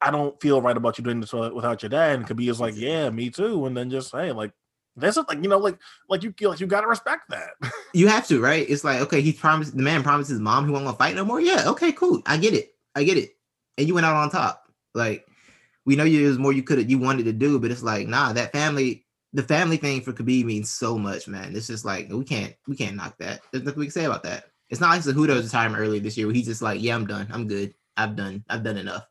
I 0.00 0.10
don't 0.10 0.40
feel 0.40 0.60
right 0.60 0.76
about 0.76 0.98
you 0.98 1.04
doing 1.04 1.20
this 1.20 1.30
wi- 1.30 1.52
without 1.54 1.82
your 1.82 1.90
dad. 1.90 2.16
And 2.18 2.26
Khabib 2.26 2.50
is 2.50 2.60
like, 2.60 2.76
Yeah, 2.76 3.10
me 3.10 3.30
too. 3.30 3.66
And 3.66 3.76
then 3.76 3.90
just 3.90 4.12
hey, 4.12 4.32
like 4.32 4.52
that's 4.96 5.16
like 5.16 5.42
you 5.42 5.48
know, 5.48 5.58
like 5.58 5.78
like 6.08 6.22
you 6.22 6.34
like 6.40 6.60
you 6.60 6.66
gotta 6.66 6.86
respect 6.86 7.30
that. 7.30 7.50
You 7.94 8.08
have 8.08 8.26
to, 8.28 8.40
right? 8.40 8.68
It's 8.68 8.84
like, 8.84 9.00
okay, 9.02 9.20
he 9.22 9.32
promised 9.32 9.76
the 9.76 9.82
man 9.82 10.02
promised 10.02 10.30
his 10.30 10.40
mom 10.40 10.66
he 10.66 10.72
won't 10.72 10.84
gonna 10.84 10.96
fight 10.96 11.14
no 11.14 11.24
more. 11.24 11.40
Yeah, 11.40 11.64
okay, 11.68 11.92
cool. 11.92 12.22
I 12.26 12.36
get 12.36 12.52
it. 12.54 12.70
I 12.94 13.04
get 13.04 13.16
it. 13.16 13.30
And 13.78 13.86
you 13.86 13.94
went 13.94 14.06
out 14.06 14.16
on 14.16 14.30
top. 14.30 14.64
Like, 14.94 15.26
we 15.84 15.96
know 15.96 16.04
you 16.04 16.22
there's 16.24 16.38
more 16.38 16.52
you 16.52 16.62
could 16.62 16.78
have 16.78 16.90
you 16.90 16.98
wanted 16.98 17.24
to 17.24 17.32
do, 17.32 17.58
but 17.58 17.70
it's 17.70 17.82
like, 17.82 18.06
nah, 18.08 18.32
that 18.34 18.52
family, 18.52 19.06
the 19.32 19.42
family 19.42 19.76
thing 19.76 20.00
for 20.00 20.12
Khabib 20.12 20.44
means 20.44 20.70
so 20.70 20.98
much, 20.98 21.28
man. 21.28 21.54
It's 21.56 21.66
just 21.66 21.84
like 21.84 22.08
we 22.10 22.24
can't 22.24 22.54
we 22.66 22.76
can't 22.76 22.96
knock 22.96 23.16
that. 23.18 23.40
There's 23.52 23.64
nothing 23.64 23.80
we 23.80 23.86
can 23.86 23.92
say 23.92 24.04
about 24.04 24.22
that. 24.24 24.44
It's 24.68 24.80
not 24.80 24.90
like 24.90 25.02
Cejudo's 25.02 25.44
retirement 25.44 25.80
earlier 25.80 26.00
this 26.00 26.16
year 26.16 26.26
where 26.26 26.34
he's 26.34 26.46
just 26.46 26.62
like, 26.62 26.82
yeah, 26.82 26.94
I'm 26.94 27.06
done. 27.06 27.28
I'm 27.30 27.46
good. 27.46 27.74
I've 27.96 28.16
done, 28.16 28.44
I've 28.48 28.64
done 28.64 28.76
enough. 28.76 29.06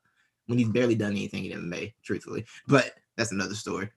when 0.47 0.59
he's 0.59 0.69
barely 0.69 0.95
done 0.95 1.11
anything 1.11 1.45
in 1.45 1.59
MMA, 1.59 1.93
truthfully. 2.03 2.45
But 2.67 2.93
that's 3.17 3.31
another 3.31 3.55
story. 3.55 3.89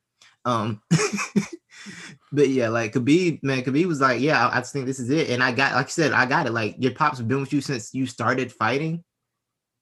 Um, 0.45 0.81
but 2.33 2.49
yeah, 2.49 2.69
like 2.69 2.95
Khabib, 2.95 3.43
man, 3.43 3.63
Khabib 3.63 3.87
was 3.87 4.01
like, 4.01 4.21
yeah, 4.21 4.47
I, 4.47 4.57
I 4.57 4.61
just 4.61 4.73
think 4.73 4.87
this 4.87 5.01
is 5.01 5.11
it. 5.11 5.31
And 5.31 5.43
I 5.43 5.53
got, 5.53 5.75
like 5.75 5.87
I 5.87 5.91
said, 5.91 6.13
I 6.13 6.27
got 6.27 6.47
it. 6.47 6.53
Like 6.53 6.77
your 6.79 6.93
pops 6.93 7.21
been 7.21 7.41
with 7.41 7.53
you 7.53 7.61
since 7.61 7.95
you 7.95 8.07
started 8.07 8.53
fighting, 8.53 9.05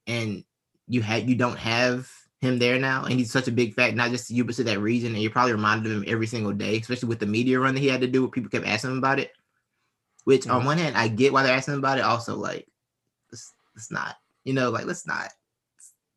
and 0.07 0.45
you 0.89 1.03
had 1.03 1.29
you 1.29 1.37
don't 1.37 1.59
have 1.59 2.11
him 2.41 2.59
there 2.59 2.79
now, 2.79 3.05
and 3.05 3.15
he's 3.15 3.33
such 3.33 3.49
a 3.49 3.53
big 3.53 3.75
fact, 3.75 3.97
not 3.97 4.11
just 4.11 4.29
to 4.29 4.35
you, 4.35 4.45
but 4.45 4.55
to 4.57 4.65
that 4.65 4.81
region. 4.81 5.13
And 5.13 5.23
you're 5.23 5.31
probably 5.31 5.53
reminded 5.53 5.93
of 5.93 5.99
him 5.99 6.05
every 6.09 6.27
single 6.27 6.53
day, 6.53 6.79
especially 6.79 7.09
with 7.09 7.21
the 7.21 7.27
media 7.27 7.61
run 7.61 7.75
that 7.75 7.81
he 7.81 7.89
had 7.89 8.01
to 8.01 8.07
do. 8.07 8.23
Where 8.23 8.31
people 8.31 8.51
kept 8.51 8.67
asking 8.67 8.91
him 8.91 8.99
about 8.99 9.21
it. 9.21 9.33
Which 10.27 10.43
mm-hmm. 10.43 10.51
on 10.51 10.65
one 10.65 10.79
hand, 10.79 10.97
I 10.97 11.07
get 11.07 11.33
why 11.33 11.45
they're 11.45 11.57
asking 11.57 11.75
about 11.75 11.99
it. 11.99 12.05
Also, 12.05 12.35
like, 12.35 12.67
it's, 13.33 13.53
it's 13.77 13.93
not, 13.93 14.17
you 14.43 14.53
know, 14.53 14.71
like 14.71 14.85
let's 14.85 15.07
not. 15.07 15.29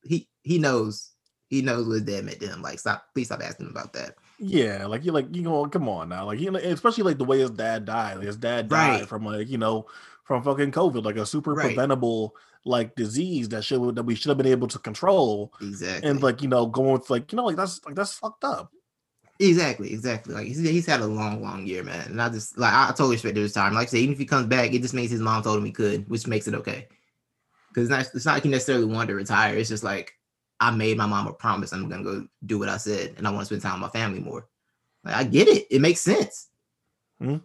He 0.03 0.27
he 0.41 0.57
knows 0.57 1.11
he 1.47 1.61
knows 1.61 1.85
what 1.87 1.93
his 1.93 2.01
dad 2.03 2.25
meant 2.25 2.39
to 2.39 2.47
him. 2.47 2.63
Like, 2.63 2.79
stop, 2.79 3.05
please 3.13 3.25
stop 3.25 3.43
asking 3.43 3.69
about 3.69 3.93
that. 3.93 4.15
Yeah, 4.39 4.87
like 4.87 5.05
you're 5.05 5.13
like 5.13 5.35
you 5.35 5.43
know, 5.43 5.63
come 5.67 5.87
on 5.87 6.09
now, 6.09 6.25
like 6.25 6.39
you 6.39 6.49
know, 6.49 6.57
especially 6.57 7.03
like 7.03 7.19
the 7.19 7.25
way 7.25 7.39
his 7.39 7.51
dad 7.51 7.85
died. 7.85 8.17
Like 8.17 8.25
his 8.25 8.37
dad 8.37 8.67
died 8.67 9.01
right. 9.01 9.07
from 9.07 9.25
like 9.25 9.47
you 9.47 9.59
know 9.59 9.85
from 10.23 10.41
fucking 10.41 10.71
COVID, 10.71 11.03
like 11.03 11.17
a 11.17 11.25
super 11.25 11.53
right. 11.53 11.67
preventable 11.67 12.35
like 12.65 12.95
disease 12.95 13.49
that 13.49 13.63
should 13.63 13.95
that 13.95 14.03
we 14.03 14.15
should 14.15 14.29
have 14.29 14.37
been 14.37 14.47
able 14.47 14.67
to 14.69 14.79
control. 14.79 15.53
Exactly. 15.61 16.09
And 16.09 16.23
like 16.23 16.41
you 16.41 16.47
know, 16.47 16.65
going 16.65 16.93
with 16.93 17.11
like 17.11 17.31
you 17.31 17.35
know, 17.35 17.45
like 17.45 17.57
that's 17.57 17.85
like 17.85 17.95
that's 17.95 18.13
fucked 18.13 18.43
up. 18.43 18.71
Exactly, 19.39 19.93
exactly. 19.93 20.33
Like 20.33 20.47
he's, 20.47 20.59
he's 20.59 20.85
had 20.85 20.99
a 20.99 21.05
long, 21.05 21.41
long 21.41 21.65
year, 21.65 21.81
man. 21.81 22.07
And 22.07 22.21
I 22.21 22.27
just 22.27 22.57
like 22.57 22.73
I 22.73 22.87
totally 22.89 23.15
respect 23.15 23.37
his 23.37 23.53
time. 23.53 23.73
Like 23.73 23.87
I 23.87 23.91
said, 23.91 23.97
even 24.01 24.13
if 24.13 24.19
he 24.19 24.25
comes 24.25 24.47
back, 24.47 24.73
it 24.73 24.81
just 24.81 24.93
means 24.93 25.11
his 25.11 25.21
mom 25.21 25.41
told 25.43 25.57
him 25.57 25.65
he 25.65 25.71
could, 25.71 26.07
which 26.09 26.27
makes 26.27 26.47
it 26.47 26.53
okay. 26.55 26.87
Because 27.69 27.83
it's 27.83 27.89
not 27.89 28.15
it's 28.15 28.25
not 28.25 28.33
like 28.33 28.43
he 28.43 28.49
necessarily 28.49 28.85
wanted 28.85 29.07
to 29.07 29.15
retire. 29.15 29.55
It's 29.55 29.69
just 29.69 29.83
like 29.83 30.13
I 30.59 30.71
made 30.71 30.97
my 30.97 31.05
mom 31.05 31.27
a 31.27 31.33
promise. 31.33 31.71
I'm 31.71 31.87
gonna 31.87 32.03
go 32.03 32.27
do 32.45 32.59
what 32.59 32.67
I 32.67 32.75
said, 32.75 33.13
and 33.17 33.25
I 33.25 33.31
want 33.31 33.41
to 33.41 33.45
spend 33.45 33.61
time 33.61 33.79
with 33.79 33.93
my 33.93 33.99
family 33.99 34.19
more. 34.19 34.45
Like, 35.05 35.15
I 35.15 35.23
get 35.23 35.47
it. 35.47 35.67
It 35.71 35.79
makes 35.79 36.01
sense. 36.01 36.49
Mm-hmm. 37.21 37.37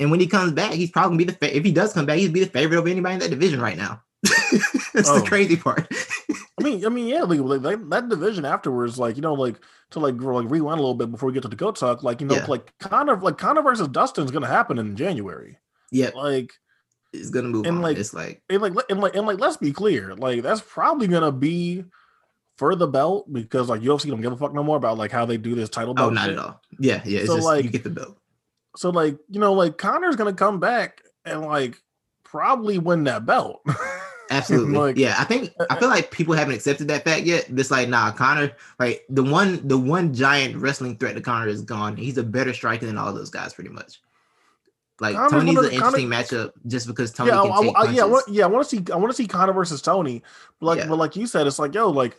And 0.00 0.10
when 0.10 0.18
he 0.18 0.26
comes 0.26 0.52
back, 0.52 0.72
he's 0.72 0.90
probably 0.90 1.10
gonna 1.10 1.26
be 1.26 1.32
the 1.32 1.38
fa- 1.38 1.56
if 1.56 1.64
he 1.64 1.70
does 1.70 1.92
come 1.92 2.06
back, 2.06 2.18
he'd 2.18 2.32
be 2.32 2.44
the 2.44 2.50
favorite 2.50 2.78
of 2.78 2.86
anybody 2.88 3.14
in 3.14 3.20
that 3.20 3.30
division 3.30 3.60
right 3.60 3.76
now. 3.76 4.02
That's 4.92 5.08
oh. 5.08 5.20
the 5.20 5.26
crazy 5.26 5.56
part. 5.56 5.88
I 6.58 6.62
mean, 6.62 6.84
I 6.86 6.88
mean, 6.88 7.06
yeah, 7.06 7.22
like, 7.22 7.40
like, 7.40 7.88
that 7.90 8.08
division 8.08 8.44
afterwards, 8.44 8.98
like 8.98 9.16
you 9.16 9.22
know, 9.22 9.34
like 9.34 9.56
to 9.90 10.00
like 10.00 10.20
like 10.20 10.50
rewind 10.50 10.78
a 10.78 10.82
little 10.82 10.94
bit 10.94 11.10
before 11.10 11.28
we 11.28 11.32
get 11.32 11.42
to 11.42 11.48
the 11.48 11.56
goat 11.56 11.76
talk, 11.76 12.02
like 12.02 12.20
you 12.20 12.26
know, 12.26 12.36
yeah. 12.36 12.46
like 12.46 12.76
Conor, 12.78 13.16
like 13.16 13.38
Conor 13.38 13.62
versus 13.62 13.88
Dustin 13.88 14.24
is 14.24 14.30
gonna 14.30 14.46
happen 14.46 14.78
in 14.78 14.96
January. 14.96 15.58
Yeah, 15.90 16.10
like 16.14 16.52
it's 17.12 17.30
gonna 17.30 17.48
move 17.48 17.66
and 17.66 17.76
on. 17.76 17.82
like 17.82 17.96
it's 17.96 18.12
like 18.12 18.42
and 18.50 18.60
like 18.60 18.72
and 18.90 19.00
like 19.00 19.14
and 19.14 19.26
like 19.26 19.38
let's 19.38 19.56
be 19.56 19.72
clear, 19.72 20.14
like 20.14 20.42
that's 20.42 20.60
probably 20.60 21.06
gonna 21.06 21.32
be 21.32 21.84
for 22.56 22.74
the 22.74 22.88
belt 22.88 23.32
because 23.32 23.68
like 23.68 23.80
UFC 23.80 24.08
don't 24.08 24.20
give 24.20 24.32
a 24.32 24.36
fuck 24.36 24.52
no 24.52 24.64
more 24.64 24.76
about 24.76 24.98
like 24.98 25.12
how 25.12 25.24
they 25.24 25.36
do 25.36 25.54
this 25.54 25.68
title 25.68 25.92
oh, 25.92 25.94
belt. 25.94 26.10
Oh, 26.10 26.14
not 26.14 26.24
shit. 26.24 26.32
at 26.34 26.38
all. 26.38 26.60
Yeah, 26.78 27.02
yeah. 27.04 27.24
so 27.24 27.36
just, 27.36 27.46
like 27.46 27.64
you 27.64 27.70
get 27.70 27.84
the 27.84 27.90
belt. 27.90 28.18
So 28.76 28.90
like 28.90 29.16
you 29.30 29.40
know 29.40 29.54
like 29.54 29.78
Conor's 29.78 30.16
gonna 30.16 30.34
come 30.34 30.60
back 30.60 31.02
and 31.24 31.42
like 31.42 31.80
probably 32.24 32.78
win 32.78 33.04
that 33.04 33.24
belt. 33.24 33.62
Absolutely. 34.30 34.74
like, 34.74 34.96
yeah, 34.96 35.16
I 35.18 35.24
think 35.24 35.52
I 35.70 35.78
feel 35.78 35.88
like 35.88 36.10
people 36.10 36.34
haven't 36.34 36.54
accepted 36.54 36.88
that 36.88 37.04
fact 37.04 37.24
yet. 37.24 37.46
It's 37.48 37.70
like, 37.70 37.88
nah, 37.88 38.12
Conor, 38.12 38.52
like 38.78 39.04
the 39.08 39.22
one 39.22 39.66
the 39.66 39.78
one 39.78 40.12
giant 40.14 40.56
wrestling 40.56 40.96
threat 40.96 41.14
to 41.16 41.20
Conor 41.20 41.48
is 41.48 41.62
gone. 41.62 41.96
He's 41.96 42.18
a 42.18 42.22
better 42.22 42.52
striker 42.52 42.86
than 42.86 42.98
all 42.98 43.12
those 43.12 43.30
guys, 43.30 43.54
pretty 43.54 43.70
much. 43.70 44.00
Like 45.00 45.14
Conor's 45.14 45.32
Tony's 45.32 45.58
an 45.58 45.64
interesting 45.72 46.10
Conor, 46.10 46.22
matchup 46.22 46.52
just 46.66 46.86
because 46.86 47.12
Tony. 47.12 47.30
Yeah, 47.30 47.40
I, 47.40 47.46
I, 47.46 47.90
yeah, 47.90 48.04
I 48.04 48.20
yeah. 48.30 48.44
I 48.44 48.46
want 48.48 48.68
to 48.68 48.76
see. 48.76 48.92
I 48.92 48.96
want 48.96 49.10
to 49.10 49.16
see 49.16 49.26
Conor 49.26 49.52
versus 49.52 49.80
Tony. 49.80 50.22
But 50.60 50.66
like, 50.66 50.78
yeah. 50.78 50.88
but 50.88 50.98
like 50.98 51.16
you 51.16 51.26
said, 51.26 51.46
it's 51.46 51.58
like, 51.58 51.74
yo, 51.74 51.88
like 51.90 52.16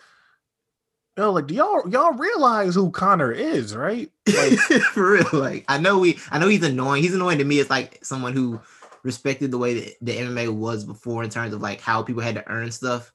yo, 1.20 1.32
like, 1.32 1.48
do 1.48 1.54
y'all 1.54 1.88
y'all 1.90 2.14
realize 2.14 2.76
who 2.76 2.90
Conor 2.90 3.32
is, 3.32 3.76
right? 3.76 4.10
Like, 4.28 4.54
for 4.94 5.12
real. 5.12 5.28
Like, 5.34 5.66
I 5.68 5.78
know 5.78 6.00
we, 6.00 6.18
I 6.32 6.40
know 6.40 6.48
he's 6.48 6.64
annoying. 6.64 7.04
He's 7.04 7.14
annoying 7.14 7.40
to 7.40 7.44
me. 7.44 7.60
It's 7.60 7.70
like 7.70 8.00
someone 8.04 8.34
who 8.34 8.60
respected 9.04 9.52
the 9.52 9.58
way 9.58 9.80
that 9.80 9.94
the 10.02 10.18
MMA 10.18 10.50
was 10.50 10.84
before 10.86 11.24
in 11.24 11.30
terms 11.30 11.54
of 11.54 11.62
like 11.62 11.82
how 11.82 12.04
people 12.04 12.22
had 12.22 12.36
to 12.36 12.50
earn 12.50 12.72
stuff. 12.72 13.14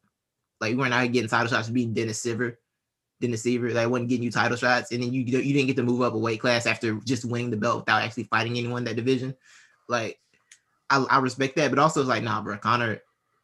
Like, 0.61 0.73
we 0.73 0.77
weren't 0.77 0.94
out 0.94 1.11
getting 1.12 1.29
title 1.29 1.49
shots 1.49 1.68
being 1.68 1.92
Dennis 1.92 2.25
Siver. 2.25 2.57
Dennis 3.20 3.44
Siver, 3.44 3.73
that 3.73 3.90
wasn't 3.90 4.09
getting 4.09 4.25
you 4.25 4.31
title 4.31 4.57
shots, 4.57 4.92
and 4.92 5.03
then 5.03 5.12
you 5.12 5.23
you 5.23 5.53
didn't 5.53 5.66
get 5.66 5.77
to 5.77 5.83
move 5.83 6.03
up 6.03 6.14
a 6.14 6.18
weight 6.18 6.40
class 6.40 6.66
after 6.66 6.94
just 7.01 7.25
winning 7.25 7.51
the 7.51 7.57
belt 7.57 7.81
without 7.81 8.03
actually 8.03 8.25
fighting 8.25 8.57
anyone 8.57 8.79
in 8.79 8.85
that 8.85 8.97
division. 8.97 9.35
Like, 9.88 10.18
I, 10.90 11.05
I 11.05 11.18
respect 11.18 11.57
that, 11.57 11.70
but 11.70 11.79
also 11.79 12.01
it's 12.01 12.09
like, 12.09 12.23
nah, 12.23 12.42
bro, 12.42 12.59
Conor 12.59 13.01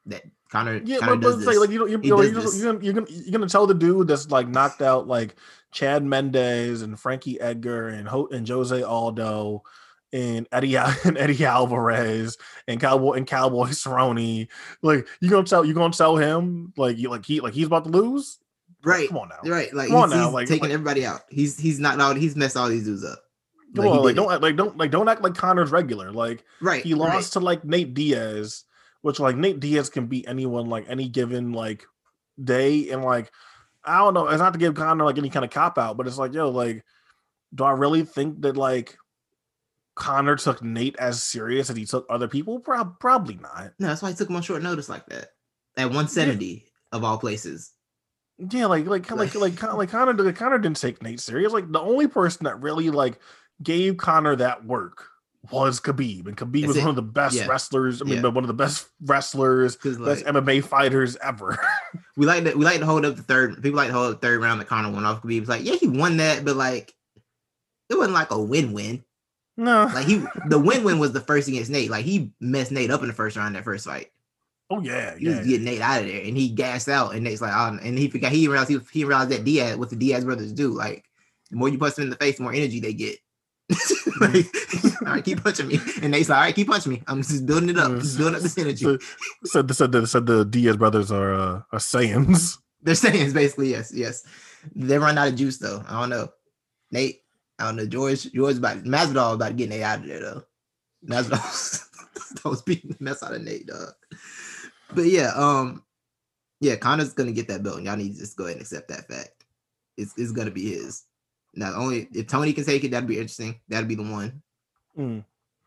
that 0.07 0.23
Conor. 0.51 0.81
Yeah, 0.85 0.99
but, 1.01 1.21
but 1.21 1.39
like, 1.41 1.57
like 1.57 1.71
you 1.71 1.79
know, 1.79 1.87
you, 1.87 2.01
you 2.03 2.11
know, 2.11 2.23
you're, 2.23 2.33
you're, 2.33 2.73
gonna, 2.73 2.85
you're, 2.85 2.95
gonna, 2.95 3.07
you're 3.09 3.33
gonna 3.33 3.49
tell 3.49 3.67
the 3.67 3.75
dude 3.75 4.09
that's 4.09 4.31
like 4.31 4.49
knocked 4.49 4.83
out 4.83 5.07
like 5.07 5.37
Chad 5.73 6.05
Mendes 6.05 6.83
and 6.83 6.99
Frankie 6.99 7.41
Edgar 7.41 7.89
and 7.89 8.09
Ho- 8.09 8.29
and 8.33 8.49
Jose 8.49 8.83
Aldo 8.83 9.63
and 10.13 10.47
Eddie 10.53 10.77
and 11.05 11.19
Eddie 11.19 11.45
Alvarez 11.45 12.37
and 12.67 12.81
Cowboy 12.81 13.15
and 13.15 13.27
Cowboy 13.27 13.67
Cerrone. 13.69 14.49
Like 14.83 15.07
you 15.21 15.31
gonna 15.31 15.47
tell 15.47 15.65
you 15.65 15.75
gonna 15.75 15.93
tell 15.93 16.17
him 16.17 16.73
like 16.77 16.99
you 16.99 17.11
like 17.11 17.25
he 17.25 17.41
like 17.41 17.55
he's 17.55 17.67
about 17.67 17.85
to 17.85 17.91
lose. 17.91 18.39
Right. 18.83 19.09
Come 19.09 19.19
on 19.19 19.29
now. 19.29 19.51
Right. 19.51 19.73
Like 19.75 19.89
Come 19.89 20.11
he's, 20.11 20.19
on 20.19 20.19
now. 20.19 20.31
like 20.31 20.49
taking 20.49 20.65
like, 20.65 20.73
everybody 20.73 21.05
out. 21.05 21.23
He's 21.29 21.59
he's 21.59 21.79
not 21.79 22.01
out. 22.01 22.17
He's 22.17 22.37
messed 22.37 22.57
all 22.57 22.69
these 22.69 22.85
dudes 22.85 23.05
up. 23.05 23.19
Come 23.77 23.85
like, 23.85 23.99
on, 23.99 24.05
like 24.05 24.17
don't 24.17 24.43
like 24.43 24.57
don't 24.57 24.77
like 24.77 24.91
don't 24.91 25.09
act 25.09 25.23
like 25.23 25.35
Conor's 25.35 25.71
regular. 25.71 26.13
Like 26.13 26.45
right. 26.61 26.83
He 26.83 26.95
lost 26.95 27.15
right. 27.15 27.25
to 27.33 27.41
like 27.41 27.65
Nate 27.65 27.95
Diaz 27.95 28.65
which 29.03 29.21
like 29.21 29.37
Nate 29.37 29.61
Diaz 29.61 29.89
can 29.89 30.07
beat 30.07 30.29
anyone 30.29 30.69
like 30.69 30.87
any 30.89 31.09
given 31.09 31.53
like 31.53 31.87
day. 32.43 32.91
And 32.91 33.05
like, 33.05 33.31
I 33.85 33.99
don't 33.99 34.15
know, 34.15 34.29
it's 34.29 34.39
not 34.39 34.53
to 34.53 34.59
give 34.59 34.75
Conor 34.75 35.05
like 35.05 35.19
any 35.19 35.31
kind 35.31 35.45
of 35.45 35.51
cop 35.51 35.79
out, 35.79 35.97
but 35.97 36.07
it's 36.07 36.19
like, 36.19 36.35
yo, 36.35 36.51
like, 36.51 36.85
do 37.55 37.65
I 37.65 37.73
really 37.73 38.05
think 38.05 38.43
that 38.43 38.57
like 38.57 38.97
Conor 40.01 40.37
took 40.37 40.63
Nate 40.63 40.97
as 40.99 41.23
serious 41.23 41.69
as 41.69 41.77
he 41.77 41.85
took 41.85 42.07
other 42.09 42.27
people? 42.27 42.59
Pro- 42.59 42.87
probably 42.87 43.37
not. 43.37 43.73
No, 43.79 43.89
that's 43.89 44.01
why 44.01 44.09
he 44.09 44.17
took 44.17 44.31
him 44.31 44.37
on 44.37 44.43
short 44.43 44.63
notice 44.63 44.89
like 44.89 45.07
that 45.07 45.29
at 45.77 45.85
170 45.85 46.45
yeah. 46.47 46.61
of 46.91 47.05
all 47.05 47.19
places. 47.19 47.71
Yeah, 48.39 48.67
like 48.67 48.87
like 48.87 49.09
like 49.11 49.35
like 49.35 49.61
like, 49.61 49.75
like 49.75 49.91
Conor 49.91 50.33
Conor 50.33 50.59
didn't 50.59 50.81
take 50.81 51.03
Nate 51.03 51.21
serious. 51.21 51.53
Like 51.53 51.71
the 51.71 51.81
only 51.81 52.09
person 52.09 52.45
that 52.45 52.61
really 52.63 52.89
like 52.89 53.21
gave 53.63 53.99
Conor 53.99 54.37
that 54.37 54.65
work 54.65 55.05
was 55.53 55.79
Khabib, 55.79 56.27
and 56.27 56.37
Khabib 56.37 56.67
was 56.67 56.79
one 56.79 56.89
of 56.89 56.97
the 56.97 57.03
best 57.03 57.37
yeah. 57.37 57.47
wrestlers. 57.47 58.01
I 58.01 58.07
mean, 58.07 58.23
yeah. 58.23 58.29
one 58.29 58.43
of 58.43 58.49
the 58.49 58.55
best 58.55 58.89
wrestlers, 59.03 59.77
best 59.77 59.99
like, 59.99 60.19
MMA 60.21 60.65
fighters 60.65 61.19
ever. 61.23 61.59
we 62.17 62.25
like 62.25 62.45
to 62.45 62.55
we 62.55 62.65
like 62.65 62.81
to 62.81 62.87
hold 62.87 63.05
up 63.05 63.17
the 63.17 63.23
third. 63.23 63.63
People 63.63 63.77
like 63.77 63.89
to 63.89 63.93
hold 63.93 64.15
up 64.15 64.21
the 64.23 64.27
third 64.27 64.41
round. 64.41 64.63
The 64.63 64.65
Conor 64.65 64.91
won 64.91 65.05
off 65.05 65.23
Khabib. 65.23 65.41
It's 65.41 65.49
like, 65.51 65.65
yeah, 65.65 65.75
he 65.75 65.89
won 65.89 66.17
that, 66.17 66.43
but 66.43 66.57
like, 66.57 66.95
it 67.91 67.99
wasn't 67.99 68.15
like 68.15 68.31
a 68.31 68.41
win-win. 68.41 69.05
No, 69.61 69.91
like 69.93 70.07
he 70.07 70.25
the 70.47 70.59
win-win 70.59 70.99
was 70.99 71.13
the 71.13 71.21
first 71.21 71.47
against 71.47 71.71
Nate. 71.71 71.91
Like 71.91 72.07
he 72.07 72.33
messed 72.41 72.73
Nate 72.73 72.91
up 72.91 73.03
in 73.03 73.09
the 73.09 73.15
first 73.15 73.37
round 73.37 73.55
that 73.57 73.65
first 73.65 73.85
fight. 73.85 74.11
Oh 74.71 74.81
yeah, 74.81 75.19
he 75.19 75.27
yeah, 75.27 75.37
was 75.37 75.47
getting 75.47 75.67
Nate 75.67 75.83
out 75.83 76.01
of 76.01 76.07
there, 76.09 76.23
and 76.23 76.35
he 76.35 76.49
gassed 76.49 76.89
out, 76.89 77.15
and 77.15 77.23
Nate's 77.23 77.43
like, 77.43 77.53
oh, 77.55 77.77
and 77.83 77.99
he 77.99 78.09
forgot 78.09 78.33
he 78.33 78.49
realized 78.49 78.71
he, 78.71 78.81
he 78.91 79.05
realized 79.05 79.33
that 79.33 79.45
Diaz 79.45 79.77
what 79.77 79.91
the 79.91 79.97
Diaz 79.97 80.25
brothers 80.25 80.55
do. 80.55 80.71
Like 80.71 81.05
the 81.51 81.59
more 81.59 81.69
you 81.69 81.77
punch 81.77 81.97
them 81.97 82.05
in 82.05 82.11
the 82.11 82.17
face, 82.17 82.39
the 82.39 82.43
more 82.43 82.55
energy 82.55 82.81
they 82.81 82.95
get. 82.95 83.19
like, 84.23 84.47
all 85.03 85.13
right, 85.13 85.25
keep 85.25 85.45
punching 85.45 85.69
me. 85.69 85.79
And 86.01 86.15
they 86.15 86.23
said, 86.23 86.37
all 86.37 86.41
right, 86.41 86.55
keep 86.55 86.69
punching 86.69 86.93
me. 86.93 87.03
I'm 87.07 87.21
just 87.21 87.45
building 87.45 87.69
it 87.69 87.79
up, 87.79 87.93
just 87.99 88.17
building 88.17 88.37
up 88.37 88.41
this 88.41 88.57
energy. 88.57 88.85
So, 88.87 88.99
said, 89.45 89.75
said, 89.75 89.93
the, 89.93 90.07
said 90.07 90.25
the 90.25 90.47
Diaz 90.47 90.79
brothers 90.79 91.13
are 91.13 91.35
uh, 91.35 91.63
are 91.71 91.79
Saiyans. 91.81 92.57
They're 92.81 92.95
Saiyans, 92.95 93.35
basically. 93.35 93.73
Yes, 93.73 93.93
yes. 93.95 94.25
They 94.75 94.97
run 94.99 95.19
out 95.19 95.29
of 95.29 95.37
juice 95.37 95.59
though. 95.59 95.85
I 95.87 96.01
don't 96.01 96.09
know. 96.09 96.29
Nate, 96.91 97.21
I 97.61 97.67
don't 97.67 97.77
know. 97.77 97.87
George, 97.87 98.31
George 98.33 98.57
about 98.57 98.85
Masvidal 98.85 99.35
about 99.35 99.57
getting 99.57 99.71
Nate 99.71 99.83
out 99.83 100.01
of 100.01 100.07
there 100.07 100.21
though. 100.21 100.43
Masvidal 101.07 102.45
was 102.45 102.63
beating 102.63 102.91
the 102.91 102.97
mess 103.01 103.23
out 103.23 103.35
of 103.35 103.43
Nate, 103.43 103.67
dog. 103.67 103.93
But 104.95 105.07
yeah, 105.07 105.33
um, 105.35 105.85
yeah, 106.61 106.77
Conor's 106.77 107.13
gonna 107.13 107.33
get 107.33 107.49
that 107.49 107.63
belt, 107.63 107.79
and 107.79 107.87
y'all 107.87 107.97
need 107.97 108.15
to 108.15 108.19
just 108.19 108.37
go 108.37 108.45
ahead 108.45 108.57
and 108.57 108.63
accept 108.63 108.89
that 108.89 109.09
fact. 109.09 109.45
It's 109.97 110.17
it's 110.17 110.33
gonna 110.33 110.51
be 110.51 110.71
his. 110.71 111.05
Not 111.55 111.75
only 111.75 112.09
if 112.13 112.27
Tony 112.27 112.53
can 112.53 112.65
take 112.65 112.85
it, 112.85 112.91
that'd 112.91 113.09
be 113.09 113.17
interesting. 113.17 113.61
That'd 113.69 113.89
be 113.89 113.95
the 113.95 114.03
one. 114.03 114.43
Mm. 114.97 115.25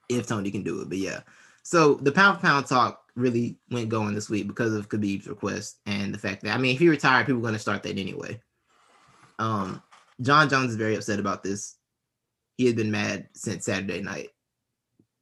If 0.10 0.28
Tony 0.28 0.52
can 0.52 0.64
do 0.64 0.82
it. 0.82 0.90
But 0.90 0.98
yeah. 0.98 1.22
So 1.64 1.96
the 1.96 2.12
pound 2.12 2.38
for 2.38 2.48
pound 2.48 2.66
talk 2.68 3.02
really 3.16 3.58
went 3.70 3.90
going 3.90 4.14
this 4.14 4.30
week 4.30 4.48
because 4.48 4.74
of 4.74 4.90
Khabib's 4.90 5.28
request 5.28 5.78
and 5.86 6.14
the 6.14 6.18
fact 6.18 6.44
that 6.44 6.56
I 6.56 6.58
mean 6.58 6.74
if 6.74 6.80
he 6.80 6.90
retired, 6.90 7.26
people 7.26 7.42
are 7.42 7.46
gonna 7.46 7.60
start 7.60 7.84
that 7.84 7.98
anyway. 7.98 8.42
Um 9.40 9.82
Jon 10.22 10.50
Jones 10.50 10.72
is 10.72 10.78
very 10.78 10.96
upset 10.96 11.20
about 11.20 11.44
this. 11.44 11.76
He 12.58 12.66
had 12.66 12.76
been 12.76 12.92
mad 12.92 13.28
since 13.34 13.66
Saturday 13.66 14.02
night 14.02 14.30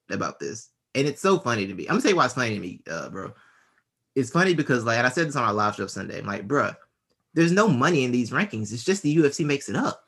about 0.10 0.40
this. 0.40 0.70
And 0.94 1.08
it's 1.08 1.22
so 1.22 1.40
funny 1.40 1.68
to 1.68 1.74
me. 1.74 1.84
I'm 1.84 1.94
gonna 1.94 2.02
tell 2.02 2.12
you 2.12 2.18
why 2.18 2.26
it's 2.26 2.34
funny 2.34 2.56
to 2.56 2.60
me, 2.60 2.82
uh, 2.90 3.10
bro. 3.10 3.34
It's 4.16 4.30
funny 4.30 4.54
because 4.54 4.84
like 4.84 5.00
I 5.00 5.10
said 5.10 5.28
this 5.28 5.36
on 5.36 5.44
our 5.44 5.54
live 5.54 5.76
show 5.76 5.88
Sunday. 5.88 6.20
I'm 6.20 6.26
like, 6.26 6.48
bro, 6.48 6.72
there's 7.34 7.52
no 7.52 7.68
money 7.68 8.04
in 8.04 8.12
these 8.12 8.32
rankings. 8.32 8.74
It's 8.74 8.84
just 8.84 9.04
the 9.04 9.16
UFC 9.16 9.46
makes 9.46 9.70
it 9.70 9.76
up. 9.76 10.04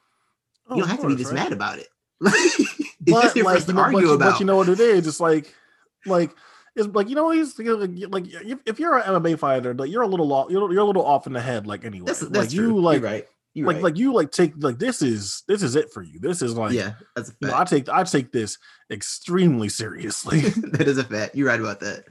Oh, 0.68 0.76
you 0.76 0.82
don't 0.82 0.90
have 0.90 1.00
course, 1.00 1.14
to 1.14 1.18
be 1.18 1.24
this 1.24 1.32
right? 1.32 1.44
mad 1.44 1.54
about 1.54 1.80
it. 1.80 1.88
it's 2.22 2.90
but, 3.00 3.22
just 3.22 3.36
like, 3.36 3.44
for 3.46 3.52
us 3.52 3.66
to 3.66 3.78
argue 3.78 4.08
but, 4.08 4.14
about. 4.14 4.32
But 4.32 4.40
you 4.40 4.46
know 4.46 4.58
what 4.58 4.70
it 4.70 4.80
is? 4.80 5.08
It's 5.08 5.20
like, 5.20 5.54
like 6.06 6.32
it's 6.76 6.88
like 6.88 7.08
you 7.08 7.16
know 7.16 7.30
he's 7.30 7.58
like 7.60 8.26
if, 8.28 8.60
if 8.66 8.80
you're 8.80 8.98
an 8.98 9.04
MMA 9.04 9.38
fighter, 9.38 9.74
like 9.74 9.90
you're 9.90 10.02
a 10.02 10.08
little 10.08 10.32
off, 10.34 10.50
you're, 10.50 10.72
you're 10.72 10.82
a 10.82 10.86
little 10.86 11.06
off 11.06 11.28
in 11.28 11.34
the 11.34 11.42
head, 11.42 11.68
like 11.68 11.86
anyway. 11.86 12.08
That's, 12.08 12.20
that's 12.22 12.34
like 12.34 12.50
true. 12.50 12.68
you 12.68 12.80
like 12.80 13.02
You're 13.02 13.10
right. 13.10 13.28
You're 13.54 13.68
like 13.68 13.76
right. 13.76 13.84
like 13.84 13.98
you 13.98 14.13
like 14.13 14.32
take 14.32 14.54
like 14.58 14.80
this 14.80 15.02
is 15.02 15.44
this 15.48 15.62
is 15.62 15.76
it 15.76 15.92
for 15.94 16.02
you. 16.02 16.20
This 16.20 16.42
is 16.42 16.56
like 16.56 16.74
yeah, 16.74 16.94
that's 17.16 17.30
a 17.30 17.34
you 17.39 17.48
know. 17.50 17.58
I 17.58 17.63
take 17.66 17.88
I 17.89 18.04
take 18.04 18.32
this 18.32 18.58
extremely 18.89 19.70
seriously. 19.70 20.39
that 20.72 20.88
is 20.88 20.98
a 20.98 21.04
fact. 21.04 21.36
You're 21.36 21.48
right 21.50 21.60
about 21.60 21.80
that. 21.82 22.06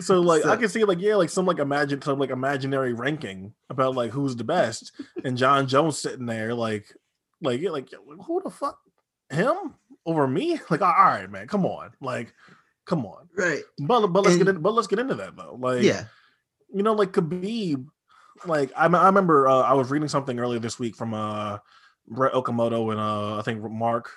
so 0.00 0.20
like 0.20 0.44
I 0.44 0.56
can 0.56 0.68
see 0.68 0.84
like 0.84 1.00
yeah 1.00 1.16
like 1.16 1.30
some 1.30 1.46
like 1.46 1.58
imagine 1.58 2.00
some 2.02 2.18
like 2.18 2.30
imaginary 2.30 2.92
ranking 2.92 3.52
about 3.70 3.94
like 3.94 4.10
who's 4.10 4.36
the 4.36 4.44
best 4.44 4.92
and 5.24 5.36
Jon 5.36 5.66
Jones 5.66 5.98
sitting 5.98 6.26
there 6.26 6.54
like 6.54 6.94
like 7.40 7.60
yeah, 7.60 7.70
like 7.70 7.88
who 8.26 8.42
the 8.42 8.50
fuck 8.50 8.78
him 9.30 9.74
over 10.06 10.26
me 10.26 10.58
like 10.70 10.82
all 10.82 10.92
right 10.92 11.30
man 11.30 11.46
come 11.46 11.64
on 11.64 11.90
like 12.00 12.32
come 12.86 13.06
on 13.06 13.28
Right. 13.36 13.62
but 13.78 14.06
but 14.08 14.24
let's 14.24 14.36
get 14.36 14.48
in 14.48 14.60
but 14.60 14.72
let's 14.74 14.88
get 14.88 14.98
into 14.98 15.14
that 15.14 15.36
though 15.36 15.56
like 15.60 15.82
Yeah. 15.82 16.04
you 16.74 16.82
know, 16.82 16.94
like 16.94 17.12
Khabib, 17.12 17.86
like 18.46 18.72
I, 18.76 18.86
I 18.86 19.06
remember 19.06 19.48
uh, 19.48 19.62
I 19.62 19.74
was 19.74 19.90
reading 19.90 20.08
something 20.08 20.38
earlier 20.38 20.58
this 20.58 20.78
week 20.78 20.96
from 20.96 21.14
uh 21.14 21.58
Brett 22.08 22.32
Okamoto 22.32 22.90
and 22.90 23.00
uh 23.00 23.38
I 23.38 23.42
think 23.42 23.62
Marc 23.62 24.10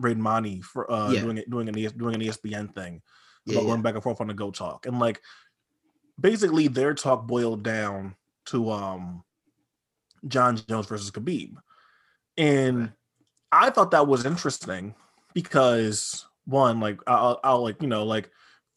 Raimondi 0.00 0.62
for 0.62 0.90
uh 0.90 1.10
Yeah. 1.10 1.20
doing 1.22 1.38
it 1.38 1.50
doing 1.50 1.68
an 1.68 1.78
ES, 1.78 1.92
doing 1.92 2.14
an 2.14 2.20
ESPN 2.20 2.74
thing 2.74 3.02
Yeah. 3.46 3.54
about 3.54 3.62
yeah. 3.64 3.70
going 3.70 3.82
back 3.82 3.94
and 3.94 4.02
forth 4.02 4.20
on 4.20 4.28
the 4.28 4.34
Go 4.34 4.50
Talk 4.50 4.86
and 4.86 4.98
like 4.98 5.20
basically 6.20 6.68
their 6.68 6.94
talk 6.94 7.26
boiled 7.26 7.62
down 7.62 8.14
to 8.46 8.70
um 8.70 9.24
Jon 10.28 10.56
Jones 10.68 10.86
versus 10.86 11.10
Khabib, 11.10 11.54
and 12.36 12.78
Right. 12.78 12.90
I 13.50 13.70
thought 13.70 13.90
that 13.90 14.06
was 14.06 14.24
interesting 14.24 14.94
because 15.34 16.26
one 16.44 16.80
like 16.80 17.00
I'll, 17.06 17.40
I'll 17.42 17.62
like 17.62 17.82
you 17.82 17.88
know 17.88 18.04
like 18.04 18.30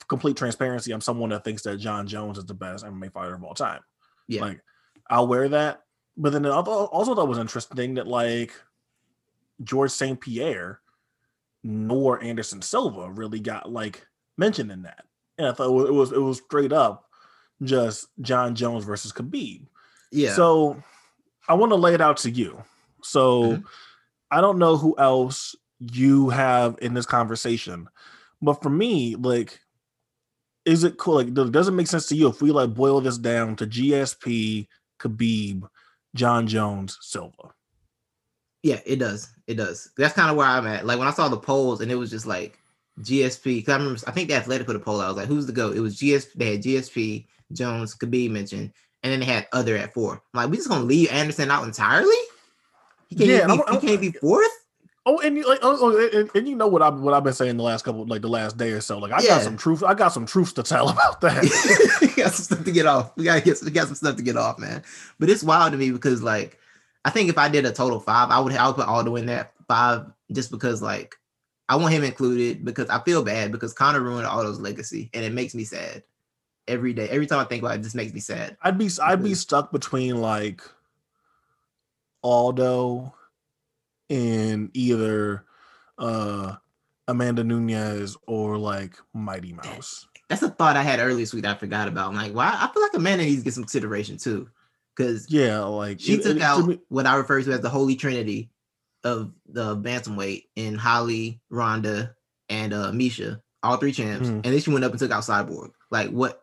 complete 0.08 0.38
transparency 0.38 0.92
I'm 0.92 1.02
someone 1.02 1.30
that 1.32 1.44
thinks 1.44 1.62
that 1.64 1.78
Jon 1.78 2.08
Jones 2.08 2.38
is 2.38 2.46
the 2.46 2.54
best 2.54 2.84
MMA 2.86 3.12
fighter 3.12 3.36
of 3.36 3.44
all 3.44 3.54
time. 3.54 3.82
Yeah. 4.28 4.42
Like 4.42 4.62
I'll 5.10 5.28
wear 5.28 5.50
that. 5.50 5.84
But 6.18 6.32
then 6.34 6.46
I 6.46 6.62
thought- 6.62 6.90
also 6.92 7.14
that 7.16 7.26
was 7.26 7.38
interesting 7.38 7.96
that 7.96 8.08
like 8.08 8.54
George 9.64 9.92
St. 9.92 10.20
Pierre 10.20 10.80
nor 11.64 12.22
Anderson 12.24 12.62
Silva 12.62 13.10
really 13.12 13.40
got 13.40 13.72
like 13.72 14.06
mentioned 14.38 14.72
in 14.72 14.84
that. 14.84 15.06
And 15.38 15.48
I 15.48 15.52
thought 15.52 15.88
it 15.88 15.92
was 15.94 16.12
it 16.12 16.22
was, 16.22 16.38
straight 16.38 16.72
up 16.74 17.10
just 17.64 18.08
Jon 18.22 18.56
Jones 18.56 18.84
versus 18.86 19.12
Khabib. 19.12 19.66
yeah. 20.12 20.34
So 20.34 20.82
I 21.48 21.54
want 21.54 21.72
to 21.72 21.76
lay 21.78 21.94
it 21.94 22.02
out 22.02 22.18
to 22.18 22.30
you. 22.32 22.64
So 23.04 23.44
Mhm. 23.58 23.64
I 24.32 24.42
don't 24.42 24.58
know 24.58 24.78
who 24.78 24.96
else 24.98 25.56
you 25.80 26.30
have 26.30 26.78
in 26.82 26.94
this 26.94 27.06
conversation, 27.06 27.88
but 28.42 28.62
for 28.64 28.70
me, 28.70 29.16
like, 29.16 29.60
is 30.66 30.84
it 30.84 30.98
cool? 30.98 31.16
Like, 31.16 31.34
does 31.34 31.68
it 31.68 31.72
make 31.72 31.88
sense 31.88 32.08
to 32.08 32.16
you 32.16 32.28
if 32.28 32.42
we 32.42 32.52
like 32.52 32.74
boil 32.74 33.00
this 33.02 33.18
down 33.18 33.56
to 33.58 33.68
GSP, 33.68 34.68
Khabib, 35.00 35.68
Jon 36.16 36.48
Jones, 36.48 36.98
Silva? 37.02 37.54
Yeah, 38.64 38.80
it 38.86 38.98
does. 38.98 39.30
It 39.48 39.56
does. 39.56 39.92
That's 39.98 40.14
kind 40.16 40.32
of 40.32 40.38
where 40.38 40.48
I'm 40.48 40.66
at. 40.66 40.86
Like 40.86 40.98
when 40.98 41.08
I 41.08 41.12
saw 41.12 41.28
the 41.28 41.38
polls 41.38 41.82
and 41.82 41.92
it 41.92 41.96
was 41.96 42.10
just 42.10 42.26
like 42.26 42.58
GSP. 43.02 43.66
Cause 43.66 43.74
I 43.74 43.78
remember, 43.78 44.00
I 44.08 44.12
think 44.12 44.30
the 44.30 44.36
Athletic 44.36 44.66
put 44.66 44.76
a 44.76 44.80
poll. 44.80 45.02
out. 45.02 45.06
I 45.06 45.08
was 45.10 45.18
like, 45.18 45.28
"Who's 45.28 45.46
the 45.46 45.52
go?" 45.54 45.72
It 45.72 45.80
was 45.80 45.98
GSP. 45.98 46.34
They 46.36 46.52
had 46.54 46.64
GSP, 46.64 47.28
Jones, 47.54 47.96
Khabib 47.96 48.32
mentioned, 48.32 48.72
and 49.04 49.12
then 49.14 49.20
they 49.20 49.26
had 49.28 49.48
other 49.52 49.76
at 49.78 49.94
four. 49.94 50.14
I'm 50.34 50.42
like, 50.42 50.50
we 50.50 50.58
just 50.58 50.70
gonna 50.70 50.84
leave 50.84 51.12
Anderson 51.12 51.52
out 51.52 51.64
entirely? 51.66 52.16
He 53.10 53.16
can't. 53.16 53.30
Yeah, 53.30 53.46
be, 53.46 53.52
I'm- 53.52 53.80
he 53.82 53.88
can't 53.88 54.02
be 54.02 54.12
fourth. 54.14 54.50
Oh, 55.08 55.20
and 55.20 55.38
you 55.38 55.48
like, 55.48 55.60
oh, 55.62 55.78
oh, 55.80 56.20
and, 56.20 56.32
and 56.34 56.48
you 56.48 56.56
know 56.56 56.68
what 56.68 56.82
I 56.82 56.90
what 56.90 57.14
I've 57.14 57.24
been 57.24 57.34
saying 57.34 57.58
the 57.58 57.64
last 57.64 57.86
couple, 57.86 58.06
like 58.08 58.22
the 58.24 58.28
last 58.28 58.58
day 58.58 58.72
or 58.72 58.82
so. 58.82 58.98
Like, 58.98 59.12
I 59.12 59.22
Yeah. 59.22 59.36
got 59.36 59.44
some 59.44 59.56
truth. 59.58 59.84
I 59.84 59.94
got 59.94 60.10
some 60.14 60.26
truths 60.26 60.54
to 60.54 60.64
tell 60.64 60.90
about 60.96 61.22
that. 61.22 61.44
we 62.02 62.08
got 62.08 62.32
some 62.34 62.44
stuff 62.58 62.66
to 62.66 62.72
get 62.72 62.88
off. 62.88 63.16
We 63.16 63.24
gotta 63.24 63.42
get 63.42 63.60
we 63.64 63.70
got 63.72 63.86
some 63.88 63.96
stuff 63.96 64.16
to 64.16 64.24
get 64.24 64.36
off, 64.38 64.58
man. 64.58 64.84
But 65.20 65.30
it's 65.30 65.44
wild 65.44 65.74
to 65.74 65.78
me 65.78 65.92
because 65.92 66.24
like 66.24 66.58
I 67.06 67.12
think 67.12 67.30
if 67.30 67.38
I 67.38 67.50
did 67.50 67.66
a 67.66 67.72
total 67.72 68.00
five, 68.00 68.32
I 68.32 68.40
would 68.40 68.54
I 68.54 68.66
would 68.68 68.76
put 68.78 68.88
Aldo 68.88 69.16
in 69.16 69.28
that 69.28 69.54
five 69.68 70.08
just 70.32 70.50
because 70.50 70.82
like 70.82 71.16
I 71.70 71.76
want 71.76 71.94
him 71.94 72.04
included 72.04 72.66
because 72.66 72.90
I 72.90 73.00
feel 73.04 73.24
bad 73.24 73.52
because 73.52 73.74
Conor 73.74 74.02
ruined 74.02 74.26
Aldo's 74.26 74.60
legacy 74.60 75.12
and 75.14 75.24
it 75.24 75.34
makes 75.34 75.54
me 75.54 75.66
sad 75.66 76.02
every 76.68 76.94
day. 76.94 77.08
Every 77.10 77.28
time 77.28 77.40
I 77.40 77.44
think 77.44 77.62
about 77.62 77.76
it, 77.76 77.82
it 77.82 77.84
just 77.84 77.96
makes 77.96 78.12
me 78.14 78.20
sad. 78.22 78.58
I'd 78.64 78.80
be 78.80 78.90
I'd 79.04 79.24
be 79.24 79.36
stuck 79.36 79.72
between 79.72 80.20
like 80.20 80.64
Aldo 82.24 83.14
and 84.10 84.70
either 84.74 85.46
uh 85.98 86.56
Amanda 87.08 87.44
Nunes 87.44 88.18
or 88.28 88.58
like 88.58 88.98
Mighty 89.14 89.54
Mouse. 89.54 90.08
That's 90.28 90.42
a 90.42 90.50
thought 90.50 90.76
I 90.76 90.82
had 90.82 91.00
earlier 91.00 91.18
this 91.18 91.34
week 91.34 91.46
I 91.46 91.54
forgot 91.54 91.88
about. 91.88 92.10
I'm 92.10 92.16
like, 92.16 92.34
why 92.34 92.48
I 92.48 92.68
feel 92.74 92.82
like 92.82 92.94
Amanda 92.96 93.24
needs 93.24 93.42
to 93.42 93.44
get 93.46 93.54
some 93.54 93.64
consideration 93.64 94.18
too. 94.18 94.50
Because 94.96 95.30
Yeah, 95.30 95.60
like 95.66 96.00
She 96.00 96.14
it- 96.14 96.24
took 96.24 96.38
it- 96.38 96.40
to 96.40 96.46
out 96.46 96.66
me- 96.68 96.80
what 96.90 97.06
I 97.06 97.16
refer 97.16 97.42
to 97.44 97.52
as 97.52 97.60
the 97.62 97.70
holy 97.70 97.96
trinity 97.96 98.50
of 99.04 99.32
the 99.48 99.78
bantamweight 99.78 100.46
in 100.56 100.76
Holly, 100.76 101.42
Ronda, 101.50 102.16
and 102.50 102.74
uh 102.74 102.92
Miesha, 102.92 103.40
all 103.62 103.78
three 103.78 103.92
champs, 103.92 104.28
Mhm. 104.28 104.34
and 104.36 104.46
then 104.46 104.60
she 104.60 104.72
went 104.72 104.84
up 104.86 104.92
and 104.92 105.00
took 105.00 105.12
out 105.12 105.24
Cyborg. 105.24 105.72
Like 105.92 106.10
what? 106.10 106.42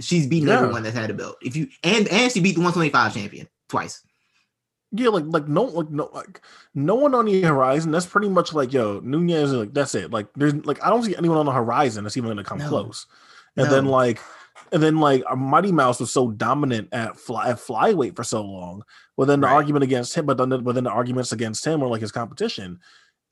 She's 0.00 0.26
beaten 0.26 0.48
Yeah. 0.48 0.60
everyone 0.60 0.82
that's 0.84 0.96
had 0.96 1.10
a 1.10 1.14
belt. 1.14 1.36
If 1.42 1.54
you 1.54 1.68
and 1.82 2.08
and 2.08 2.32
she 2.32 2.40
beat 2.40 2.54
the 2.54 2.62
125 2.62 3.12
champion 3.12 3.46
twice. 3.68 4.02
Yeah, 4.94 5.08
like 5.08 5.24
like 5.26 5.48
no 5.48 5.64
like 5.64 5.90
no 5.90 6.10
like 6.12 6.42
no 6.74 6.94
one 6.94 7.14
on 7.14 7.24
the 7.24 7.40
horizon. 7.42 7.92
That's 7.92 8.04
pretty 8.06 8.28
much 8.28 8.52
like 8.52 8.72
yo 8.72 9.00
Nunes. 9.00 9.50
is 9.50 9.52
Like 9.52 9.72
that's 9.72 9.94
it. 9.94 10.10
Like 10.10 10.28
there's 10.34 10.54
like 10.66 10.84
I 10.84 10.90
don't 10.90 11.02
see 11.02 11.16
anyone 11.16 11.38
on 11.38 11.46
the 11.46 11.52
horizon 11.52 12.04
that's 12.04 12.16
even 12.18 12.28
gonna 12.28 12.44
come 12.44 12.58
No. 12.58 12.68
close. 12.68 13.06
And 13.56 13.70
then 13.70 13.86
like 13.86 14.20
and 14.70 14.82
then 14.82 14.98
like 14.98 15.22
uh, 15.30 15.36
Mighty 15.36 15.72
Mouse 15.72 15.98
was 15.98 16.12
so 16.12 16.30
dominant 16.30 16.88
at 16.92 17.18
fly 17.18 17.48
at 17.48 17.56
flyweight 17.56 18.16
for 18.16 18.24
so 18.24 18.42
long. 18.42 18.82
But 19.16 19.26
then 19.26 19.40
the 19.40 19.46
Right. 19.46 19.54
argument 19.54 19.82
against 19.82 20.14
him, 20.14 20.26
but 20.26 20.36
then 20.36 20.50
the, 20.50 20.58
but 20.58 20.74
then 20.74 20.84
the 20.84 20.90
arguments 20.90 21.32
against 21.32 21.66
him 21.66 21.80
were 21.80 21.88
like 21.88 22.00
his 22.02 22.12
competition. 22.12 22.78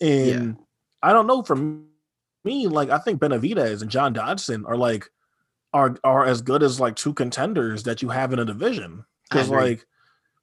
And 0.00 0.56
I 1.02 1.12
don't 1.12 1.26
know. 1.26 1.42
For 1.42 1.56
me, 1.56 2.68
like 2.68 2.88
I 2.90 2.98
think 2.98 3.20
Benavidez 3.20 3.82
and 3.82 3.90
John 3.90 4.14
Dodson 4.14 4.64
are 4.66 4.76
like 4.76 5.10
are 5.74 5.96
are 6.04 6.24
as 6.24 6.40
good 6.40 6.62
as 6.62 6.80
like 6.80 6.96
two 6.96 7.12
contenders 7.12 7.82
that 7.82 8.00
you 8.02 8.08
have 8.08 8.32
in 8.32 8.38
a 8.38 8.44
division. 8.46 9.04
Because 9.24 9.48
like 9.50 9.86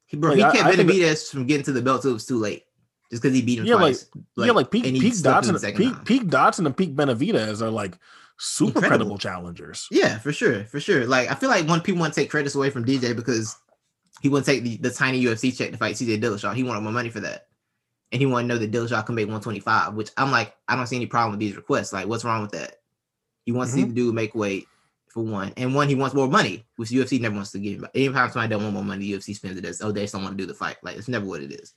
He, 0.08 0.16
bro, 0.16 0.30
Like, 0.30 0.38
he 0.38 0.42
I- 0.42 0.52
kept 0.52 0.64
I 0.64 0.82
Benavidez 0.82 1.30
from 1.30 1.46
getting 1.46 1.64
to 1.64 1.72
the 1.72 1.82
belt 1.82 2.02
till 2.02 2.10
it 2.10 2.14
was 2.14 2.26
too 2.26 2.38
late, 2.38 2.64
just 3.10 3.22
because 3.22 3.36
he 3.36 3.42
beat 3.42 3.60
him 3.60 3.66
Yeah, 3.66 3.74
like- 3.74 3.94
twice. 3.94 4.06
yeah, 4.36 4.52
like 4.52 4.70
peak 4.70 4.86
and 4.86 4.98
peak 4.98 5.14
in 5.14 5.22
the 5.22 5.74
peak 5.76 6.04
peak 6.04 6.28
Dodson 6.28 6.66
and 6.66 6.76
peak 6.76 6.96
Benavidez 6.96 7.62
are 7.62 7.70
like 7.70 7.98
super 8.38 8.78
Incredible. 8.78 8.88
credible 8.88 9.18
challengers. 9.18 9.86
Yeah, 9.90 10.18
for 10.18 10.32
sure, 10.32 10.64
for 10.64 10.80
sure. 10.80 11.06
Like 11.06 11.30
I 11.30 11.34
feel 11.34 11.50
like 11.50 11.68
when 11.68 11.80
people 11.80 12.00
want 12.00 12.14
to 12.14 12.20
take 12.20 12.30
credits 12.30 12.54
away 12.54 12.70
from 12.70 12.84
DJ 12.84 13.14
because 13.14 13.56
he 14.22 14.28
wouldn't 14.28 14.46
take 14.46 14.62
the, 14.62 14.76
the 14.78 14.90
tiny 14.90 15.22
UFC 15.22 15.56
check 15.56 15.70
to 15.70 15.76
fight 15.76 15.94
TJ 15.94 16.20
Dillashaw. 16.20 16.54
He 16.54 16.62
wanted 16.62 16.80
more 16.80 16.92
money 16.92 17.10
for 17.10 17.20
that. 17.20 17.46
And 18.10 18.20
he 18.20 18.26
wanted 18.26 18.48
to 18.48 18.54
know 18.54 18.58
that 18.58 18.72
Dillashaw 18.72 19.04
can 19.04 19.14
make 19.14 19.26
125, 19.26 19.94
which 19.94 20.10
I'm 20.16 20.30
like, 20.30 20.56
I 20.66 20.76
don't 20.76 20.86
see 20.86 20.96
any 20.96 21.06
problem 21.06 21.32
with 21.32 21.40
these 21.40 21.56
requests. 21.56 21.92
Like, 21.92 22.06
what's 22.06 22.24
wrong 22.24 22.40
with 22.42 22.52
that? 22.52 22.76
He 23.44 23.52
wants 23.52 23.72
mm-hmm. 23.72 23.80
to 23.80 23.86
see 23.86 23.88
the 23.88 23.94
dude 23.94 24.14
make 24.14 24.34
weight 24.34 24.66
for 25.18 25.24
one. 25.24 25.52
And 25.56 25.74
one, 25.74 25.88
he 25.88 25.94
wants 25.94 26.14
more 26.14 26.28
money, 26.28 26.64
which 26.76 26.90
UFC 26.90 27.20
never 27.20 27.34
wants 27.34 27.50
to 27.52 27.58
give 27.58 27.78
him. 27.80 27.88
Anytime 27.94 28.30
somebody 28.30 28.50
don't 28.50 28.62
want 28.62 28.74
more 28.74 28.84
money, 28.84 29.08
UFC 29.08 29.34
spends 29.34 29.58
it 29.58 29.64
as 29.64 29.82
oh, 29.82 29.90
they 29.90 30.02
just 30.02 30.14
don't 30.14 30.22
want 30.22 30.38
to 30.38 30.42
do 30.42 30.46
the 30.46 30.54
fight. 30.54 30.76
Like 30.82 30.96
it's 30.96 31.08
never 31.08 31.26
what 31.26 31.42
it 31.42 31.52
is. 31.52 31.74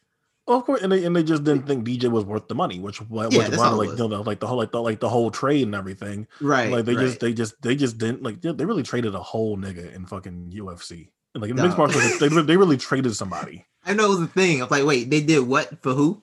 Well, 0.47 0.58
of 0.58 0.65
course, 0.65 0.82
and 0.82 0.91
they 0.91 1.04
and 1.06 1.15
they 1.15 1.23
just 1.23 1.43
didn't 1.43 1.65
think 1.65 1.86
DJ 1.86 2.10
was 2.12 2.25
worth 2.25 2.47
the 2.47 2.56
money, 2.56 2.80
which 2.80 3.01
was 3.01 3.34
Yeah, 3.34 3.49
one 3.58 3.77
like 3.77 3.97
you 3.97 4.08
know, 4.08 4.21
like 4.21 4.39
the 4.39 4.47
whole 4.47 4.58
like 4.58 4.71
the 4.71 4.82
like 4.82 4.99
the 4.99 5.10
whole 5.10 5.32
trade 5.32 5.63
and 5.63 5.75
everything. 5.75 6.27
Right. 6.39 6.71
like 6.71 6.86
they 6.86 6.95
right. 6.95 7.08
just 7.08 7.19
they 7.19 7.34
just 7.34 7.60
they 7.62 7.75
just 7.75 7.97
didn't 7.97 8.21
like 8.21 8.41
they 8.41 8.65
really 8.65 8.84
traded 8.84 9.15
a 9.15 9.21
whole 9.21 9.58
nigga 9.58 9.93
in 9.93 10.06
fucking 10.06 10.51
UFC. 10.56 11.10
And, 11.34 11.41
like 11.41 11.49
in 11.49 11.56
Dog. 11.56 11.65
mixed 11.65 11.77
martial 11.77 12.01
arts, 12.01 12.19
they 12.19 12.27
they 12.27 12.58
really 12.58 12.77
traded 12.77 13.15
somebody. 13.15 13.65
I 13.86 13.93
know 13.93 14.06
it 14.06 14.10
was 14.10 14.21
a 14.21 14.27
thing. 14.27 14.62
I 14.62 14.65
was 14.65 14.71
like, 14.71 14.86
wait, 14.86 15.10
they 15.10 15.21
did 15.21 15.47
what 15.47 15.82
for 15.82 15.93
who? 15.93 16.21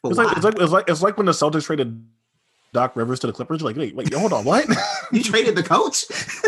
For 0.00 0.10
It's 0.10 0.18
like 0.18 0.36
it's 0.36 0.44
like 0.44 0.60
it's 0.60 0.72
like 0.72 0.88
it's 0.88 1.02
like 1.02 1.16
when 1.16 1.26
the 1.26 1.32
Celtics 1.32 1.64
traded 1.64 2.02
Doc 2.74 2.96
Rivers 2.96 3.20
to 3.20 3.26
the 3.28 3.32
Clippers. 3.32 3.62
Like, 3.62 3.76
wait, 3.76 3.96
wait, 3.96 4.12
hold 4.12 4.34
on, 4.34 4.44
what? 4.44 4.66
you 5.12 5.22
traded 5.22 5.54
the 5.54 5.62
coach. 5.62 6.04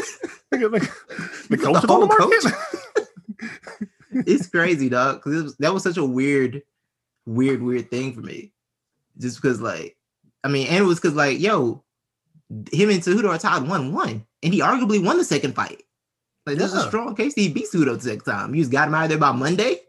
the 0.51 1.59
coach 1.59 1.83
the 1.83 1.87
whole 1.89 2.07
market. 2.07 3.89
it's 4.27 4.49
crazy, 4.49 4.89
dog. 4.89 5.23
Because 5.23 5.57
that 5.57 5.75
was 5.75 5.83
such 5.83 5.97
a 5.97 6.05
weird, 6.05 6.63
weird, 7.27 7.63
weird 7.63 7.91
thing 7.91 8.13
for 8.13 8.21
me. 8.21 8.53
Just 9.19 9.41
because, 9.41 9.61
like, 9.61 9.97
I 10.45 10.49
mean, 10.49 10.69
and 10.69 10.85
it 10.85 10.87
was 10.87 11.01
because, 11.01 11.15
like, 11.15 11.41
yo, 11.41 11.83
him 12.71 12.91
and 12.91 13.01
Cejudo 13.01 13.29
are 13.29 13.39
tied 13.39 13.69
one 13.69 13.93
one, 13.93 14.25
and 14.43 14.55
he 14.55 14.61
arguably 14.61 15.05
won 15.05 15.19
the 15.19 15.25
second 15.25 15.55
fight. 15.55 15.83
Like, 16.45 16.59
this 16.59 16.73
is 16.73 16.85
a 16.85 16.87
strong 16.87 17.17
case. 17.17 17.35
He 17.35 17.49
beat 17.49 17.67
Cejudo 17.73 17.97
the 17.97 18.01
second 18.01 18.21
time. 18.21 18.55
You 18.55 18.63
just 18.63 18.71
got 18.71 18.89
him 18.89 18.95
out 18.95 19.05
of 19.05 19.09
there 19.11 19.19
by 19.19 19.33
Monday. 19.33 19.81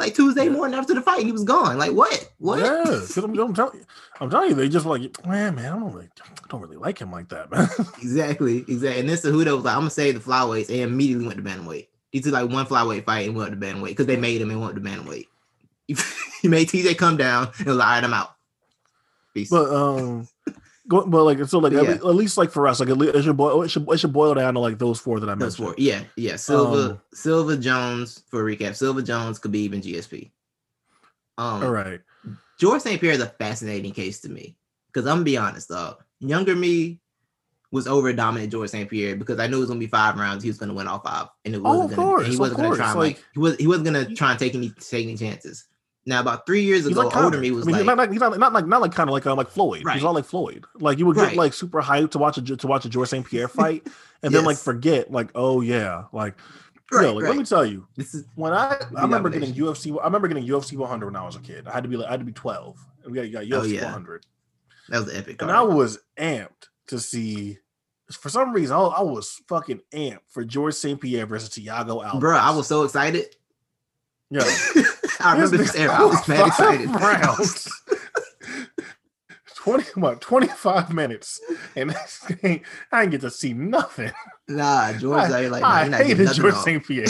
Like 0.00 0.14
Tuesday 0.14 0.48
morning 0.48 0.78
after 0.78 0.94
the 0.94 1.02
fight, 1.02 1.18
and 1.18 1.26
he 1.26 1.32
was 1.32 1.44
gone. 1.44 1.76
Like, 1.76 1.92
what? 1.92 2.32
What? 2.38 2.60
Yeah, 2.60 3.00
I'm, 3.22 3.38
I'm 3.38 3.54
telling 3.54 3.80
you, 3.80 3.86
I'm 4.18 4.30
telling 4.30 4.48
you, 4.48 4.54
they 4.54 4.70
just 4.70 4.86
like, 4.86 5.02
man, 5.26 5.54
man, 5.54 5.72
I 5.72 5.78
don't 5.78 5.92
really, 5.92 6.08
I 6.18 6.46
don't 6.48 6.62
really 6.62 6.78
like 6.78 6.98
him 6.98 7.12
like 7.12 7.28
that, 7.28 7.50
man. 7.50 7.68
Exactly, 8.02 8.58
exactly. 8.60 8.98
And 9.00 9.08
then 9.10 9.16
Cejudo 9.18 9.56
was 9.56 9.64
like, 9.66 9.74
"I'm 9.74 9.82
gonna 9.82 9.90
save 9.90 10.14
the 10.14 10.20
flyweights," 10.20 10.70
and 10.70 10.80
immediately 10.80 11.26
went 11.26 11.36
to 11.36 11.44
bantamweight. 11.44 11.88
He 12.12 12.20
took 12.20 12.32
like 12.32 12.48
one 12.48 12.64
flyweight 12.64 13.04
fight 13.04 13.28
and 13.28 13.36
went 13.36 13.50
to 13.50 13.58
bantamweight 13.58 13.88
because 13.88 14.06
they 14.06 14.16
made 14.16 14.40
him 14.40 14.50
and 14.50 14.62
went 14.62 14.74
to 14.74 14.80
bantamweight. 14.80 15.26
He, 15.86 15.96
he 16.40 16.48
made 16.48 16.68
TJ 16.68 16.96
come 16.96 17.18
down 17.18 17.50
and 17.58 17.66
was 17.66 17.76
like, 17.76 17.86
"All 17.86 17.94
right, 17.94 18.04
I'm 18.04 18.14
out." 18.14 18.36
Peace. 19.34 19.50
But 19.50 19.70
um, 19.70 20.26
But 20.90 21.06
like 21.24 21.44
so, 21.46 21.60
like 21.60 21.72
Yeah. 21.72 21.80
at, 21.82 21.86
least, 21.88 22.00
at 22.04 22.14
least 22.16 22.36
like 22.36 22.50
for 22.50 22.66
us, 22.66 22.80
like 22.80 22.88
least 22.88 23.14
it 23.14 23.22
should 23.22 23.36
boil. 23.36 23.62
It 23.62 23.68
should, 23.70 23.88
it 23.90 23.98
should 23.98 24.12
boil 24.12 24.34
down 24.34 24.54
to 24.54 24.60
like 24.60 24.78
those 24.78 24.98
four 24.98 25.20
that 25.20 25.28
I 25.30 25.34
Those 25.36 25.58
mentioned. 25.58 25.66
four. 25.68 25.74
Yeah, 25.78 26.02
yeah. 26.16 26.34
Silva, 26.36 26.90
Um, 26.94 27.00
Silva 27.14 27.56
Jones 27.56 28.24
for 28.28 28.46
a 28.46 28.56
recap. 28.56 28.74
Silva 28.74 29.00
Jones, 29.02 29.38
Khabib, 29.38 29.72
and 29.72 29.82
GSP. 29.84 30.32
Um, 31.38 31.62
All 31.62 31.70
right. 31.70 32.00
George 32.58 32.82
St. 32.82 33.00
Pierre 33.00 33.14
is 33.14 33.20
a 33.22 33.26
fascinating 33.28 33.92
case 33.92 34.20
to 34.22 34.28
me 34.28 34.56
because 34.92 35.06
I'm 35.06 35.14
gonna 35.18 35.24
be 35.24 35.36
honest, 35.38 35.68
dog. 35.68 36.02
Younger 36.18 36.54
me 36.56 37.00
was 37.70 37.86
over 37.86 38.12
dominant 38.12 38.50
George 38.50 38.70
St. 38.70 38.90
Pierre 38.90 39.14
because 39.16 39.38
I 39.38 39.46
knew 39.46 39.58
it 39.58 39.60
was 39.60 39.68
gonna 39.68 39.78
be 39.80 39.86
five 39.86 40.16
rounds. 40.18 40.42
He 40.42 40.50
was 40.50 40.58
gonna 40.58 40.74
win 40.74 40.88
all 40.88 40.98
five, 40.98 41.28
and 41.44 41.54
it 41.54 41.58
Oh, 41.58 41.62
wasn't 41.62 41.90
of 41.92 41.96
gonna. 41.96 42.08
course, 42.08 42.26
he 42.26 42.36
wasn't 42.36 42.56
gonna 42.58 42.76
try 42.76 42.78
course, 42.78 42.90
and 42.90 42.98
like, 42.98 43.16
like- 43.16 43.24
he 43.32 43.38
was 43.38 43.56
he 43.58 43.66
wasn't 43.68 43.84
gonna 43.86 44.14
try 44.14 44.30
and 44.32 44.38
take 44.40 44.54
any 44.56 44.70
take 44.70 45.06
any 45.06 45.16
chances. 45.16 45.64
Now 46.06 46.20
about 46.20 46.46
three 46.46 46.62
years 46.62 46.84
He's 46.86 46.92
ago, 46.96 47.06
like 47.06 47.16
older 47.16 47.38
me 47.38 47.50
was 47.50 47.66
I 47.68 47.72
mean, 47.72 47.76
like, 47.78 47.86
not 47.86 47.98
like 47.98 48.10
he's 48.10 48.20
not, 48.20 48.38
not 48.38 48.52
like 48.54 48.66
not 48.66 48.80
like 48.80 48.92
kind 48.92 49.08
of 49.08 49.12
like 49.12 49.26
uh, 49.26 49.34
like 49.34 49.50
Floyd. 49.50 49.84
Right. 49.84 49.94
He's 49.94 50.02
not 50.02 50.14
like 50.14 50.24
Floyd. 50.24 50.64
Like 50.80 50.98
you 50.98 51.06
would 51.06 51.16
get 51.16 51.22
Right. 51.28 51.36
like 51.36 51.52
super 51.52 51.82
hyped 51.82 52.12
to 52.12 52.18
watch 52.18 52.38
a 52.38 52.42
to 52.56 52.66
watch 52.66 52.84
a 52.86 52.88
George 52.88 53.08
St. 53.10 53.24
Pierre 53.26 53.48
fight, 53.60 53.86
and 54.22 54.34
then 54.34 54.44
like 54.44 54.56
forget 54.56 55.10
like 55.10 55.30
oh 55.34 55.60
yeah 55.60 56.04
like 56.12 56.34
right, 56.90 57.02
yo, 57.04 57.12
like, 57.14 57.24
let 57.26 57.36
me 57.36 57.44
tell 57.44 57.66
you 57.66 57.86
This 57.96 58.14
is 58.14 58.24
when 58.34 58.52
I 58.54 58.76
I 58.96 59.02
remember 59.02 59.28
getting. 59.28 59.52
UFC 59.54 59.96
I 60.00 60.04
remember 60.04 60.26
getting 60.28 60.46
UFC 60.46 60.76
100 60.76 61.06
when 61.06 61.16
I 61.16 61.24
was 61.24 61.36
a 61.36 61.40
kid. 61.40 61.68
I 61.68 61.72
had 61.72 61.82
to 61.82 61.88
be 61.88 61.96
like 61.98 62.08
I 62.08 62.12
had 62.12 62.20
to 62.20 62.26
be 62.26 62.32
12. 62.32 62.76
And 63.04 63.12
we 63.12 63.30
got, 63.30 63.46
got 63.48 63.58
Oh, 63.60 63.62
UFC 63.62 63.74
yeah. 63.74 63.84
100, 63.84 64.26
that 64.88 65.04
was 65.04 65.14
epic. 65.14 65.42
and. 65.42 65.50
I 65.50 65.62
was 65.62 65.98
amped 66.18 66.68
to 66.88 66.98
see. 66.98 67.58
For 68.10 68.28
some 68.28 68.52
reason, 68.52 68.74
I, 68.74 68.80
I 68.80 69.02
was 69.02 69.40
fucking 69.48 69.82
amped 69.92 70.18
for 70.28 70.44
George 70.44 70.74
St. 70.74 71.00
Pierre 71.00 71.26
versus 71.26 71.50
Thiago 71.50 72.04
Alves. 72.04 72.18
bro, 72.20 72.36
I 72.36 72.50
was 72.56 72.66
so 72.66 72.82
excited. 72.84 73.36
yo. 74.30 74.40
I 75.20 75.32
remember 75.34 75.56
this 75.58 75.74
era. 75.74 75.92
I 75.92 76.04
was 76.04 76.28
mad 76.28 76.46
excited. 76.46 76.88
Rounds. 76.88 77.70
20 79.56 80.00
what 80.00 80.20
25 80.22 80.94
minutes 80.94 81.38
and 81.76 81.94
thing, 81.94 82.64
I 82.90 83.00
didn't 83.00 83.12
get 83.12 83.20
to 83.22 83.30
see 83.30 83.52
nothing. 83.52 84.10
Nah, 84.48 84.94
George, 84.94 85.30
I, 85.30 85.48
like, 85.48 85.62
I 85.62 85.84
you're 85.84 85.96
hated 85.96 86.24
nothing 86.24 86.42
George. 86.42 86.54
St. 86.54 86.86
Pierre. 86.86 87.04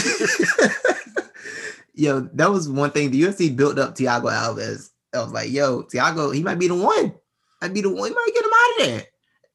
yo, 1.94 2.20
that 2.34 2.50
was 2.50 2.68
one 2.68 2.90
thing. 2.90 3.12
The 3.12 3.22
UFC 3.22 3.54
built 3.54 3.78
up 3.78 3.94
Thiago 3.94 4.30
Alves. 4.32 4.90
I 5.14 5.22
was 5.22 5.32
like, 5.32 5.50
yo, 5.50 5.84
Thiago, 5.84 6.34
he 6.34 6.42
might 6.42 6.58
be 6.58 6.68
the 6.68 6.74
one. 6.74 7.14
I'd 7.62 7.72
be 7.72 7.82
the 7.82 7.90
one. 7.90 8.08
He 8.08 8.14
might 8.14 8.30
get 8.34 8.44
him 8.44 8.50
out 8.52 8.80
of 8.80 8.86
there. 8.86 9.06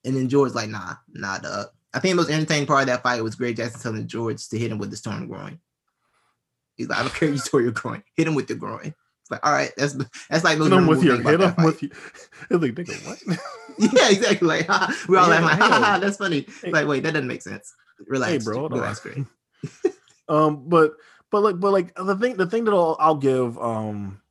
And 0.05 0.15
then 0.15 0.29
George 0.29 0.53
like, 0.53 0.69
nah, 0.69 0.95
nah, 1.13 1.37
dog. 1.39 1.67
I 1.93 1.99
think 1.99 2.13
the 2.13 2.21
most 2.21 2.29
entertaining 2.29 2.67
part 2.67 2.81
of 2.81 2.87
that 2.87 3.03
fight 3.03 3.23
was 3.23 3.35
Greg 3.35 3.57
Jackson 3.57 3.81
telling 3.81 4.07
George 4.07 4.47
to 4.49 4.57
hit 4.57 4.71
him 4.71 4.77
with 4.77 4.91
the 4.91 4.97
torn 4.97 5.27
groin. 5.27 5.59
He's 6.75 6.89
like, 6.89 6.99
I 6.99 7.01
don't 7.03 7.13
care 7.13 7.29
you 7.29 7.39
tore 7.39 7.61
your 7.61 7.71
groin. 7.71 8.03
Hit 8.15 8.27
him 8.27 8.35
with 8.35 8.47
the 8.47 8.55
groin. 8.55 8.93
It's 9.21 9.31
like, 9.31 9.45
all 9.45 9.53
right, 9.53 9.71
that's 9.77 9.93
that's 10.29 10.43
like 10.43 10.59
Hit 10.59 10.71
him 10.71 10.87
with 10.87 11.03
your 11.03 11.21
hit 11.21 11.41
him 11.41 11.55
with 11.63 11.81
you. 11.81 11.89
It's 12.49 12.61
like 12.61 12.73
nigga, 12.75 13.07
what? 13.27 13.39
Yeah, 13.93 14.09
exactly. 14.09 14.47
Like, 14.47 14.67
ha, 14.67 15.05
we're 15.09 15.17
all 15.17 15.27
Yeah, 15.29 15.39
like, 15.39 15.57
ha, 15.59 15.67
ha, 15.67 15.79
ha, 15.83 15.99
that's 15.99 16.17
funny. 16.17 16.45
Hey. 16.63 16.71
Like, 16.71 16.87
wait, 16.87 17.03
that 17.03 17.13
doesn't 17.13 17.27
make 17.27 17.41
sense. 17.41 17.73
Relax, 18.07 18.43
bro, 18.45 18.59
hold 18.59 18.73
relax, 18.73 19.05
on. 19.05 19.27
Um, 20.27 20.69
but 20.69 20.93
but 21.31 21.41
like 21.41 21.59
but 21.59 21.71
like 21.71 21.95
the 21.95 22.15
thing 22.15 22.35
the 22.35 22.45
thing 22.45 22.65
that 22.65 22.73
I'll, 22.73 22.95
I'll 22.99 23.15
give 23.15 23.57
um 23.59 24.21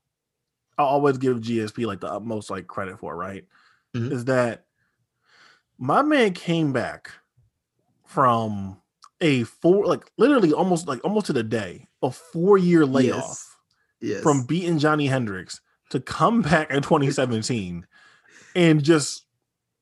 I'll 0.78 0.87
always 0.87 1.18
give 1.18 1.38
GSP 1.38 1.87
like 1.87 2.00
the 2.00 2.12
utmost 2.12 2.50
like 2.50 2.66
credit 2.66 2.98
for, 2.98 3.16
right? 3.16 3.44
Mhm. 3.96 4.12
Is 4.12 4.24
that 4.26 4.64
my 5.78 6.02
man 6.02 6.33
came 6.35 6.72
back 6.72 7.11
from 8.04 8.80
a 9.25 9.43
four 9.45 9.87
like 9.87 10.05
literally 10.19 10.53
almost 10.53 10.87
like 10.87 11.03
almost 11.05 11.27
to 11.27 11.33
the 11.33 11.43
day 11.43 11.89
a 12.03 12.11
four 12.11 12.59
year 12.59 12.85
layoff 12.87 13.57
Yes. 14.01 14.23
from 14.23 14.45
beating 14.45 14.79
Johny 14.79 15.07
Hendricks 15.07 15.61
to 15.91 15.99
come 15.99 16.43
back 16.51 16.71
in 16.71 16.83
2017 16.83 17.87
and 18.55 18.85
just 18.85 19.25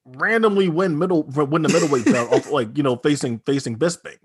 randomly 0.05 0.69
win 0.69 0.99
middle 0.99 1.25
win 1.25 1.63
the 1.63 1.69
middleweight 1.69 2.05
belt 2.05 2.33
off 2.33 2.51
like 2.51 2.77
you 2.77 2.83
know 2.83 2.97
facing 2.97 3.41
facing 3.41 3.77
Bisping. 3.79 4.17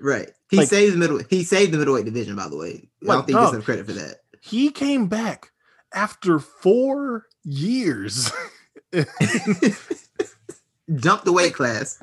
Right. 0.00 0.30
He 0.50 0.56
Like- 0.56 0.68
saved 0.68 0.94
the 0.94 0.98
middle. 0.98 1.20
He 1.30 1.44
saved 1.44 1.72
the 1.72 1.78
middleweight 1.78 2.04
division, 2.04 2.34
by 2.34 2.48
the 2.48 2.56
way. 2.56 2.88
I 3.02 3.06
don't 3.06 3.26
think 3.26 3.28
he 3.28 3.32
gets 3.34 3.44
dog. 3.46 3.54
enough 3.54 3.64
credit 3.64 3.86
for 3.86 3.92
that. 3.92 4.16
He 4.40 4.70
came 4.70 5.06
back 5.06 5.52
after 5.92 6.38
four 6.40 7.26
years, 7.44 8.32
Jumped 10.94 11.24
the 11.24 11.32
weight 11.32 11.54
class. 11.54 11.98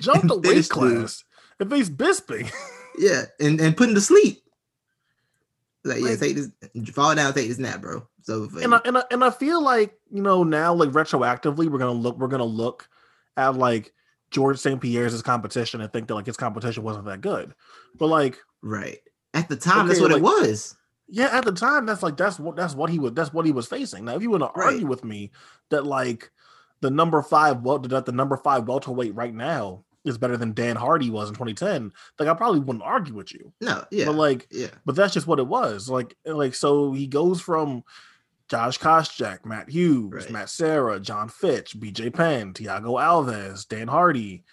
jumped 0.00 0.28
the 0.28 0.38
weight 0.38 0.68
class, 0.68 1.24
and 1.60 1.70
faced 1.70 1.96
Bisping. 1.96 2.50
Yeah, 2.98 3.22
and 3.38 3.60
and 3.60 3.76
put 3.76 3.88
him 3.90 3.94
to 3.94 4.00
sleep. 4.00 4.42
Like, 5.84 6.00
yeah, 6.00 6.08
Like- 6.10 6.18
take 6.20 6.36
this, 6.36 6.50
fall 6.92 7.14
down, 7.14 7.32
take 7.32 7.48
this 7.48 7.58
nap, 7.58 7.80
bro. 7.80 8.06
So 8.22 8.48
and 8.60 8.74
I, 8.74 8.80
and 8.84 8.98
I, 8.98 9.02
and 9.10 9.24
I 9.24 9.30
feel 9.30 9.62
like 9.62 9.96
you 10.10 10.20
know 10.22 10.42
now 10.44 10.74
like 10.74 10.90
retroactively 10.90 11.68
we're 11.70 11.78
gonna 11.78 11.92
look 11.92 12.18
we're 12.18 12.26
gonna 12.28 12.44
look 12.44 12.88
at 13.36 13.54
like 13.54 13.94
George 14.30 14.58
St. 14.58 14.80
Pierre's 14.80 15.22
competition 15.22 15.80
and 15.80 15.90
think 15.92 16.08
that 16.08 16.14
like 16.14 16.26
his 16.26 16.36
competition 16.36 16.82
wasn't 16.82 17.06
that 17.06 17.20
good, 17.20 17.54
but 17.96 18.08
like 18.08 18.38
right 18.62 18.98
at 19.32 19.48
the 19.48 19.56
time, 19.56 19.86
that's 19.86 20.00
Okay, 20.00 20.08
what 20.12 20.18
it 20.18 20.22
was. 20.22 20.76
yeah 21.08 21.28
at 21.32 21.44
the 21.44 21.52
time 21.52 21.86
that's 21.86 22.02
like 22.02 22.16
that's 22.16 22.38
what 22.40 22.56
that's 22.56 22.74
what 22.74 22.90
he 22.90 22.98
was 22.98 23.12
that's 23.12 23.32
what 23.32 23.46
he 23.46 23.52
was 23.52 23.66
facing. 23.68 24.04
Now 24.04 24.16
if 24.16 24.22
you 24.22 24.30
want 24.30 24.42
to 24.42 24.50
Right. 24.60 24.72
argue 24.74 24.86
with 24.88 25.04
me 25.04 25.30
that 25.70 25.86
like 25.86 26.30
the 26.80 26.90
number 26.90 27.22
five 27.22 27.62
well 27.62 27.78
that 27.78 28.04
the 28.04 28.12
number 28.12 28.36
five 28.36 28.66
welterweight 28.66 29.14
right 29.14 29.32
now 29.34 29.84
is 30.04 30.18
better 30.18 30.36
than 30.36 30.52
Dan 30.52 30.76
Hardy 30.76 31.10
was 31.10 31.28
in 31.28 31.34
2010, 31.34 31.92
like 32.18 32.28
I 32.28 32.34
probably 32.34 32.60
wouldn't 32.60 32.84
argue 32.84 33.14
with 33.14 33.32
you. 33.32 33.52
No, 33.60 33.84
yeah, 33.90 34.06
But 34.06 34.14
like 34.14 34.46
yeah, 34.50 34.68
but 34.84 34.94
that's 34.94 35.14
just 35.14 35.26
what 35.26 35.38
it 35.38 35.46
was. 35.46 35.88
Like, 35.88 36.16
like 36.24 36.54
so 36.54 36.92
he 36.92 37.06
goes 37.06 37.40
from 37.40 37.82
Josh 38.48 38.78
Koscheck, 38.78 39.44
Matt 39.44 39.68
Hughes, 39.68 40.12
Right. 40.12 40.30
Matt 40.30 40.50
Serra, 40.50 40.98
John 41.00 41.28
Fitch, 41.28 41.78
BJ 41.78 42.12
Penn, 42.14 42.54
Thiago 42.54 42.98
Alves, 43.00 43.68
Dan 43.68 43.88
Hardy, 43.88 44.44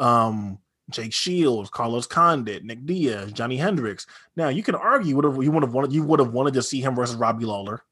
um, 0.00 0.58
Jake 0.90 1.12
Shields, 1.12 1.70
Carlos 1.70 2.06
Condit, 2.06 2.64
Nick 2.64 2.84
Diaz, 2.84 3.32
Johny 3.32 3.56
Hendricks. 3.56 4.06
Now 4.36 4.48
you 4.48 4.62
can 4.62 4.74
argue 4.74 5.16
would 5.16 5.24
have 5.24 5.42
you 5.42 5.52
would 5.52 5.62
have 5.62 5.72
wanted 5.74 5.92
you 5.92 6.02
would 6.02 6.20
have 6.20 6.32
wanted 6.32 6.54
to 6.54 6.62
see 6.62 6.80
him 6.80 6.94
versus 6.96 7.16
Robbie 7.16 7.44
Lawler. 7.46 7.82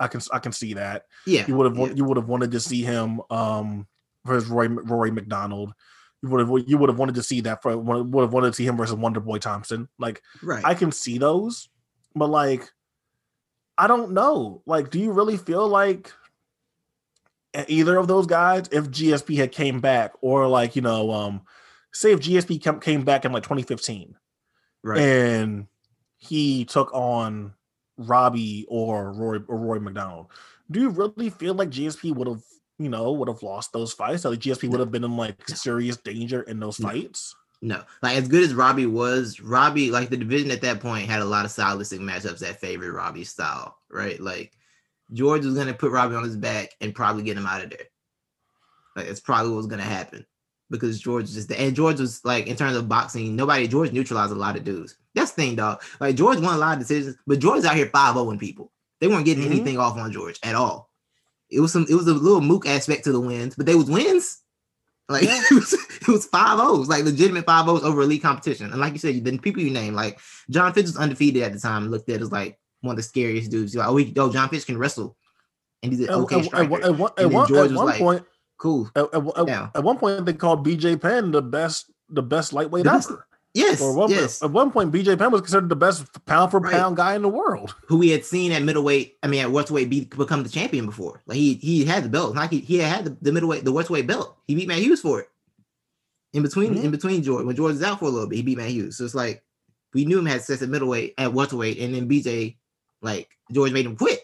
I 0.00 0.08
can 0.08 0.20
I 0.32 0.38
can 0.38 0.52
see 0.52 0.74
that. 0.74 1.06
yeah. 1.26 1.44
You 1.46 1.56
would 1.56 1.66
have 1.66 1.78
yeah. 1.78 1.94
you 1.94 2.04
would 2.04 2.16
have 2.16 2.28
wanted 2.28 2.50
to 2.52 2.60
see 2.60 2.82
him 2.82 3.20
um 3.30 3.86
versus 4.24 4.48
Roy 4.48 4.68
Rory 4.68 5.10
MacDonald. 5.10 5.72
You 6.22 6.30
would 6.30 6.40
have 6.40 6.68
you 6.68 6.78
would 6.78 6.88
have 6.88 6.98
wanted 6.98 7.14
to 7.14 7.22
see 7.22 7.40
that 7.42 7.62
for 7.62 7.76
would 7.76 8.22
have 8.22 8.32
wanted 8.32 8.48
to 8.48 8.54
see 8.54 8.66
him 8.66 8.76
versus 8.76 8.96
Wonder 8.96 9.20
Boy 9.20 9.38
Thompson. 9.38 9.88
Like 9.98 10.22
right. 10.42 10.64
I 10.64 10.74
can 10.74 10.90
see 10.90 11.18
those, 11.18 11.68
but 12.14 12.28
like, 12.28 12.68
I 13.76 13.86
don't 13.86 14.12
know. 14.12 14.62
Like, 14.66 14.90
do 14.90 14.98
you 14.98 15.12
really 15.12 15.36
feel 15.36 15.68
like 15.68 16.12
either 17.68 17.96
of 17.96 18.08
those 18.08 18.26
guys, 18.26 18.68
if 18.72 18.90
GSP 18.90 19.36
had 19.36 19.52
came 19.52 19.80
back, 19.80 20.12
or 20.20 20.46
like 20.46 20.76
you 20.76 20.82
know, 20.82 21.10
um, 21.10 21.42
say 21.92 22.12
if 22.12 22.20
GSP 22.20 22.62
came 22.62 22.80
came 22.80 23.04
back 23.04 23.24
in 23.24 23.32
like 23.32 23.42
2015 23.42 24.14
right. 24.82 24.98
and 24.98 25.66
he 26.16 26.64
took 26.64 26.92
on 26.92 27.54
Robbie 27.96 28.66
or 28.68 29.12
Roy 29.12 29.38
or 29.48 29.56
Roy 29.56 29.78
MacDonald, 29.78 30.28
do 30.70 30.80
you 30.80 30.90
really 30.90 31.30
feel 31.30 31.54
like 31.54 31.70
GSP 31.70 32.14
would 32.14 32.28
have? 32.28 32.42
You 32.78 32.88
know, 32.88 33.12
would 33.12 33.28
have 33.28 33.42
lost 33.42 33.72
those 33.72 33.92
fights. 33.92 34.24
Like 34.24 34.38
GSP 34.38 34.68
would 34.70 34.80
have 34.80 34.92
been 34.92 35.04
in 35.04 35.16
like 35.16 35.48
serious 35.48 35.96
danger 35.96 36.42
in 36.42 36.60
those 36.60 36.78
No. 36.78 36.88
fights. 36.88 37.34
No, 37.60 37.82
like 38.04 38.16
as 38.16 38.28
good 38.28 38.44
as 38.44 38.54
Robbie 38.54 38.86
was, 38.86 39.40
Robbie 39.40 39.90
like 39.90 40.10
the 40.10 40.16
division 40.16 40.52
at 40.52 40.60
that 40.62 40.78
point 40.78 41.08
had 41.08 41.20
a 41.20 41.24
lot 41.24 41.44
of 41.44 41.50
stylistic 41.50 41.98
matchups 41.98 42.38
that 42.38 42.60
favored 42.60 42.92
Robbie's 42.94 43.30
style, 43.30 43.76
right? 43.90 44.20
Like 44.20 44.52
George 45.12 45.44
was 45.44 45.56
gonna 45.56 45.74
put 45.74 45.90
Robbie 45.90 46.14
on 46.14 46.22
his 46.22 46.36
back 46.36 46.70
and 46.80 46.94
probably 46.94 47.24
get 47.24 47.36
him 47.36 47.46
out 47.46 47.64
of 47.64 47.70
there. 47.70 47.86
Like 48.94 49.06
it's 49.06 49.18
probably 49.18 49.50
what 49.50 49.56
was 49.56 49.66
gonna 49.66 49.82
happen 49.82 50.24
because 50.70 51.00
George 51.00 51.32
just 51.32 51.50
and 51.50 51.74
George 51.74 51.98
was 51.98 52.24
like 52.24 52.46
in 52.46 52.54
terms 52.54 52.76
of 52.76 52.88
boxing, 52.88 53.34
nobody 53.34 53.66
George 53.66 53.90
neutralized 53.90 54.30
a 54.30 54.36
lot 54.36 54.56
of 54.56 54.62
dudes. 54.62 54.94
That's 55.16 55.32
the 55.32 55.42
thing, 55.42 55.56
dog. 55.56 55.82
Like 56.00 56.14
George 56.14 56.38
won 56.38 56.54
a 56.54 56.58
lot 56.58 56.74
of 56.74 56.78
decisions, 56.78 57.16
but 57.26 57.40
George's 57.40 57.64
out 57.64 57.74
here 57.74 57.86
5-0 57.86 58.38
people. 58.38 58.70
They 59.00 59.08
weren't 59.08 59.24
getting 59.24 59.42
Mhm. 59.42 59.50
anything 59.50 59.78
off 59.78 59.96
on 59.96 60.12
George 60.12 60.38
at 60.44 60.54
all. 60.54 60.87
It 61.50 61.60
was 61.60 61.72
some 61.72 61.86
it 61.88 61.94
was 61.94 62.06
a 62.06 62.14
little 62.14 62.40
mook 62.40 62.66
aspect 62.66 63.04
to 63.04 63.12
the 63.12 63.20
wins, 63.20 63.54
but 63.56 63.66
they 63.66 63.74
was 63.74 63.90
wins. 63.90 64.38
Like 65.08 65.22
Yeah. 65.24 65.40
it 65.50 65.54
was 65.54 65.72
it 65.72 66.08
was 66.08 66.26
five 66.26 66.58
O's, 66.60 66.88
like 66.88 67.04
legitimate 67.04 67.46
five 67.46 67.68
O's 67.68 67.82
over 67.82 68.02
elite 68.02 68.22
competition. 68.22 68.70
And 68.70 68.80
like 68.80 68.92
you 68.92 68.98
said, 68.98 69.14
you 69.14 69.20
the 69.22 69.38
people 69.38 69.62
you 69.62 69.70
name, 69.70 69.94
like 69.94 70.18
John 70.50 70.72
Fitch 70.74 70.84
was 70.86 70.96
undefeated 70.98 71.42
at 71.42 71.52
the 71.52 71.58
time, 71.60 71.88
looked 71.88 72.08
at 72.10 72.20
as 72.20 72.30
like 72.32 72.58
one 72.82 72.92
of 72.92 72.96
the 72.96 73.02
scariest 73.02 73.50
dudes. 73.50 73.74
You're 73.74 73.82
like, 73.84 73.90
oh, 73.92 73.96
he, 73.96 74.12
oh, 74.18 74.30
John 74.32 74.48
Fitch 74.50 74.66
can 74.66 74.76
wrestle, 74.78 75.16
and 75.82 75.90
he's 75.92 76.00
an 76.00 76.10
At, 76.10 76.14
okay 76.16 76.38
at- 76.40 76.44
striker. 76.44 76.64
at, 76.64 76.70
one- 76.70 76.82
at 76.82 76.88
And 77.24 77.30
then 77.30 77.32
one, 77.32 77.54
at 77.54 77.70
one 77.72 77.86
like, 77.86 77.98
point, 77.98 78.24
cool. 78.58 78.90
At, 78.94 79.06
at, 79.14 79.48
at- 79.48 79.70
at 79.76 79.82
one 79.84 79.96
point, 79.98 80.26
they 80.26 80.34
called 80.34 80.66
BJ 80.66 81.00
Penn 81.00 81.30
the 81.30 81.42
best, 81.42 81.90
the 82.10 82.22
best 82.22 82.52
lightweight 82.52 82.84
The 82.84 82.90
best- 82.90 83.10
ever. 83.10 83.26
Yes, 83.54 83.80
Or 83.80 83.94
one, 83.94 84.10
yes. 84.10 84.42
at 84.42 84.50
one 84.50 84.70
point, 84.70 84.92
BJ 84.92 85.18
Penn 85.18 85.32
was 85.32 85.40
considered 85.40 85.68
the 85.70 85.74
best 85.76 86.06
pound 86.26 86.50
for 86.50 86.60
Right. 86.60 86.72
pound 86.72 86.96
guy 86.96 87.14
in 87.16 87.22
the 87.22 87.28
world. 87.28 87.74
Who 87.88 87.96
we 87.98 88.10
had 88.10 88.24
seen 88.24 88.52
at 88.52 88.62
middleweight, 88.62 89.16
I 89.22 89.26
mean 89.26 89.40
at 89.40 89.50
welterweight, 89.50 89.88
be, 89.90 90.04
become 90.04 90.42
the 90.42 90.48
champion 90.48 90.86
before. 90.86 91.22
Like 91.26 91.38
he 91.38 91.54
he 91.54 91.84
had 91.84 92.04
the 92.04 92.08
belt. 92.08 92.36
Like 92.36 92.50
he, 92.50 92.60
he 92.60 92.76
had 92.78 93.04
the, 93.06 93.16
the 93.22 93.32
middleweight, 93.32 93.64
the 93.64 93.72
welterweight 93.72 94.06
belt. 94.06 94.36
He 94.46 94.54
beat 94.54 94.68
Matt 94.68 94.78
Hughes 94.80 95.00
for 95.00 95.20
it. 95.20 95.28
In 96.34 96.42
between, 96.42 96.74
Mhm. 96.74 96.84
in 96.84 96.90
between 96.90 97.22
George, 97.22 97.46
when 97.46 97.56
George 97.56 97.72
was 97.72 97.82
out 97.82 97.98
for 98.00 98.04
a 98.04 98.10
little 98.10 98.28
bit, 98.28 98.36
he 98.36 98.42
beat 98.42 98.58
Matt 98.58 98.68
Hughes. 98.70 98.96
So 98.98 99.04
it's 99.04 99.14
like 99.14 99.42
we 99.94 100.04
knew 100.04 100.18
him 100.18 100.26
had 100.26 100.40
success 100.42 100.62
at 100.62 100.68
middleweight, 100.68 101.14
at 101.16 101.32
welterweight, 101.32 101.78
and 101.78 101.94
then 101.94 102.06
BJ, 102.08 102.58
like 103.00 103.28
George 103.50 103.72
made 103.72 103.86
him 103.86 103.96
quit. 103.96 104.20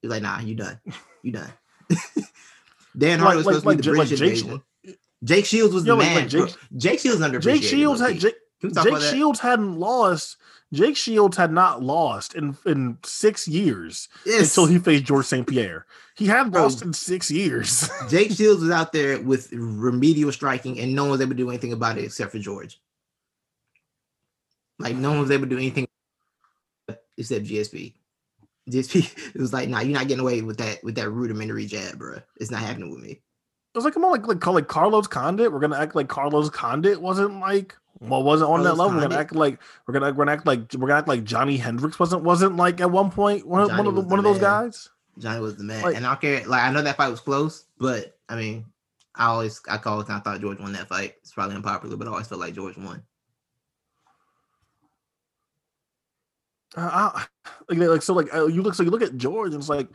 He's 0.00 0.10
like, 0.10 0.22
nah, 0.22 0.38
you 0.40 0.54
done, 0.54 0.80
you 1.22 1.32
done. 1.32 1.52
Dan 2.96 3.18
Hardy 3.18 3.38
was 3.42 3.46
supposed 3.46 3.64
to 3.64 3.90
be 3.90 3.90
the 3.90 3.96
British 3.96 4.18
Jake. 4.18 4.96
Jake 5.22 5.44
Shields 5.44 5.74
was 5.74 5.84
the 5.84 5.96
man. 5.96 6.14
Like 6.14 6.28
Jake, 6.28 6.54
Jake 6.76 6.98
Shields 7.00 7.20
under 7.20 7.38
Jake 7.38 7.62
Shields 7.62 8.00
had 8.00 8.18
Jake, 8.18 8.34
Jake 8.62 9.00
Shields 9.00 9.40
hadn't 9.40 9.78
lost. 9.78 10.36
Jake 10.72 10.96
Shields 10.96 11.36
had 11.36 11.52
not 11.52 11.82
lost 11.82 12.34
in 12.34 12.56
in 12.66 12.98
six 13.04 13.48
years 13.48 14.08
yes. 14.24 14.56
until 14.56 14.66
he 14.66 14.78
faced 14.78 15.04
George 15.04 15.26
St. 15.26 15.46
Pierre. 15.46 15.86
He 16.14 16.26
had 16.26 16.52
Bro, 16.52 16.62
lost 16.62 16.82
in 16.82 16.92
six 16.92 17.30
years. 17.30 17.88
Jake 18.08 18.30
Shields 18.32 18.62
was 18.62 18.70
out 18.70 18.92
there 18.92 19.20
with 19.20 19.50
remedial 19.52 20.30
striking, 20.32 20.78
and 20.78 20.94
no 20.94 21.04
one 21.04 21.12
was 21.12 21.20
able 21.20 21.32
to 21.32 21.36
do 21.36 21.48
anything 21.48 21.72
about 21.72 21.98
it 21.98 22.04
except 22.04 22.32
for 22.32 22.38
George. 22.38 22.80
Like 24.78 24.96
no 24.96 25.10
one 25.10 25.20
was 25.20 25.30
able 25.30 25.44
to 25.44 25.50
do 25.50 25.58
anything 25.58 25.86
except 27.16 27.44
GSP. 27.44 27.94
GSP 28.68 29.34
it 29.34 29.40
was 29.40 29.52
like, 29.52 29.68
nah, 29.68 29.80
you're 29.80 29.98
not 29.98 30.08
getting 30.08 30.22
away 30.22 30.42
with 30.42 30.58
that 30.58 30.82
with 30.84 30.94
that 30.96 31.10
rudimentary 31.10 31.66
jab, 31.66 31.98
bro. 31.98 32.18
It's 32.36 32.50
not 32.50 32.60
happening 32.60 32.90
with 32.90 33.00
me. 33.00 33.12
It 33.12 33.78
was 33.78 33.84
like, 33.84 33.94
come 33.94 34.04
on, 34.04 34.10
like 34.12 34.26
like, 34.26 34.40
call 34.40 34.54
like 34.54 34.68
Carlos 34.68 35.06
Condit. 35.06 35.52
We're 35.52 35.60
gonna 35.60 35.78
act 35.78 35.94
like 35.94 36.08
Carlos 36.08 36.50
Condit 36.50 37.00
wasn't 37.00 37.40
like 37.40 37.76
well, 38.00 38.22
wasn't 38.22 38.50
on 38.50 38.62
that 38.64 38.76
level. 38.76 38.96
We're 38.96 39.02
gonna 39.02 39.16
act 39.16 39.34
like 39.34 39.58
we're 39.86 39.92
gonna 39.92 40.06
we're 40.06 40.24
gonna 40.24 40.32
act 40.32 40.46
like 40.46 40.72
we're 40.74 40.88
gonna 40.88 40.98
act 40.98 41.08
like 41.08 41.24
Johny 41.24 41.58
Hendricks 41.58 41.98
wasn't 41.98 42.22
wasn't 42.22 42.56
like 42.56 42.80
at 42.80 42.90
one 42.90 43.10
point 43.10 43.46
one, 43.46 43.68
one 43.76 43.86
of 43.86 43.94
the, 43.94 44.00
one 44.00 44.18
of 44.18 44.24
those 44.24 44.38
guys. 44.38 44.88
Johny 45.18 45.40
was 45.40 45.56
the 45.56 45.64
man, 45.64 45.82
like, 45.82 45.96
and 45.96 46.06
I 46.06 46.10
don't 46.10 46.20
care. 46.20 46.46
Like 46.46 46.62
I 46.62 46.72
know 46.72 46.80
that 46.80 46.96
fight 46.96 47.10
was 47.10 47.20
close, 47.20 47.64
but 47.78 48.16
I 48.28 48.36
mean, 48.36 48.64
I 49.14 49.26
always 49.26 49.60
I 49.68 49.76
called 49.76 50.06
and 50.06 50.16
I 50.16 50.20
thought 50.20 50.40
George 50.40 50.58
won 50.58 50.72
that 50.72 50.88
fight. 50.88 51.16
It's 51.20 51.32
probably 51.32 51.56
unpopular, 51.56 51.96
but 51.96 52.06
I 52.06 52.10
always 52.10 52.26
felt 52.26 52.40
like 52.40 52.54
George 52.54 52.78
won. 52.78 53.02
Uh, 56.76 57.10
like, 57.68 57.78
like 57.78 58.02
so, 58.02 58.14
like 58.14 58.32
uh, 58.32 58.46
you 58.46 58.62
look 58.62 58.74
so 58.74 58.82
you 58.82 58.90
look 58.90 59.02
at 59.02 59.16
George, 59.16 59.52
and 59.52 59.60
it's 59.60 59.68
like 59.68 59.88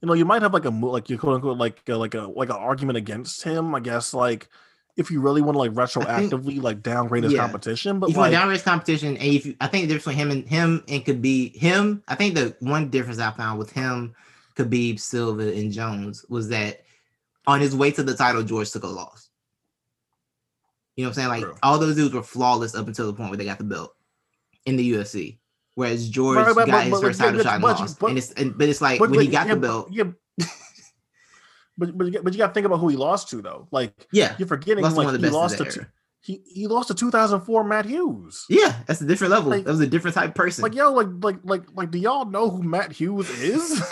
you 0.00 0.08
know 0.08 0.14
you 0.14 0.24
might 0.24 0.42
have 0.42 0.54
like 0.54 0.64
a 0.64 0.70
like 0.70 1.08
you 1.10 1.18
quote 1.18 1.36
unquote 1.36 1.58
like 1.58 1.80
uh, 1.88 1.96
like 1.96 2.14
a 2.14 2.22
like 2.22 2.48
an 2.48 2.56
argument 2.56 2.96
against 2.96 3.42
him. 3.44 3.74
I 3.74 3.80
guess 3.80 4.12
like 4.12 4.48
if 4.96 5.10
you 5.10 5.20
really 5.20 5.40
want 5.40 5.54
to 5.54 5.58
like 5.58 5.72
retroactively 5.72 6.44
think, 6.46 6.62
like 6.62 6.82
downgrade 6.82 7.24
his 7.24 7.32
yeah. 7.32 7.40
competition, 7.40 7.98
but 7.98 8.10
if 8.10 8.16
like, 8.16 8.30
you 8.30 8.36
downgrade 8.36 8.56
his 8.56 8.62
competition, 8.62 9.16
and 9.16 9.26
if 9.26 9.46
you, 9.46 9.56
I 9.60 9.66
think 9.66 9.88
the 9.88 9.94
difference 9.94 10.16
between 10.16 10.18
him 10.18 10.30
and 10.30 10.48
him 10.48 10.84
and 10.88 11.04
could 11.04 11.22
be 11.22 11.48
him. 11.58 12.02
I 12.08 12.14
think 12.14 12.34
the 12.34 12.54
one 12.60 12.90
difference 12.90 13.18
I 13.18 13.30
found 13.30 13.58
with 13.58 13.72
him, 13.72 14.14
Khabib, 14.56 15.00
Silva, 15.00 15.52
and 15.54 15.72
Jones 15.72 16.26
was 16.28 16.48
that 16.50 16.82
on 17.46 17.60
his 17.60 17.74
way 17.74 17.90
to 17.92 18.02
the 18.02 18.14
title, 18.14 18.42
George 18.42 18.70
took 18.70 18.84
a 18.84 18.88
loss. 18.88 19.28
You 20.96 21.04
know 21.04 21.08
what 21.08 21.10
I'm 21.12 21.14
saying? 21.14 21.28
Like 21.28 21.42
True. 21.42 21.56
all 21.62 21.78
those 21.78 21.96
dudes 21.96 22.14
were 22.14 22.22
flawless 22.22 22.74
up 22.74 22.86
until 22.86 23.06
the 23.06 23.14
point 23.14 23.30
where 23.30 23.38
they 23.38 23.46
got 23.46 23.58
the 23.58 23.64
belt 23.64 23.94
in 24.66 24.76
the 24.76 24.92
UFC. 24.92 25.38
Whereas 25.74 26.08
George 26.10 26.36
right, 26.36 26.54
but, 26.54 26.66
got 26.66 26.72
but, 26.72 26.82
his 26.84 26.90
but, 26.90 27.00
first 27.00 27.18
title 27.18 27.42
shot 27.42 27.54
and 27.54 27.62
lost. 27.62 28.02
and 28.02 28.18
it's 28.18 28.32
and, 28.32 28.58
but 28.58 28.68
it's 28.68 28.82
like 28.82 29.00
when 29.00 29.14
he 29.14 29.26
got 29.26 29.46
yeah, 29.46 29.54
the 29.54 29.60
belt. 29.60 29.88
Yeah. 29.90 30.04
But 31.82 31.98
but 31.98 32.12
you, 32.12 32.22
but 32.22 32.32
you 32.32 32.38
got 32.38 32.48
to 32.48 32.54
think 32.54 32.66
about 32.66 32.78
who 32.78 32.88
he 32.88 32.96
lost 32.96 33.28
to 33.30 33.42
though. 33.42 33.68
Like 33.70 34.06
yeah, 34.12 34.34
you're 34.38 34.48
forgetting 34.48 34.84
like 34.84 35.20
he 35.20 35.28
lost 35.28 35.58
to 35.58 35.86
he 36.20 36.40
he 36.46 36.66
lost 36.68 36.88
to 36.88 36.94
2004 36.94 37.64
Matt 37.64 37.86
Hughes. 37.86 38.46
Yeah, 38.48 38.76
that's 38.86 39.00
a 39.00 39.06
different 39.06 39.32
level. 39.32 39.50
Like, 39.50 39.64
that 39.64 39.70
was 39.70 39.80
a 39.80 39.86
different 39.86 40.14
type 40.14 40.34
person. 40.34 40.62
Like 40.62 40.74
yo, 40.74 40.92
like 40.92 41.08
like 41.20 41.38
like 41.42 41.62
like 41.74 41.90
do 41.90 41.98
y'all 41.98 42.24
know 42.24 42.48
who 42.48 42.62
Matt 42.62 42.92
Hughes 42.92 43.28
is? 43.40 43.82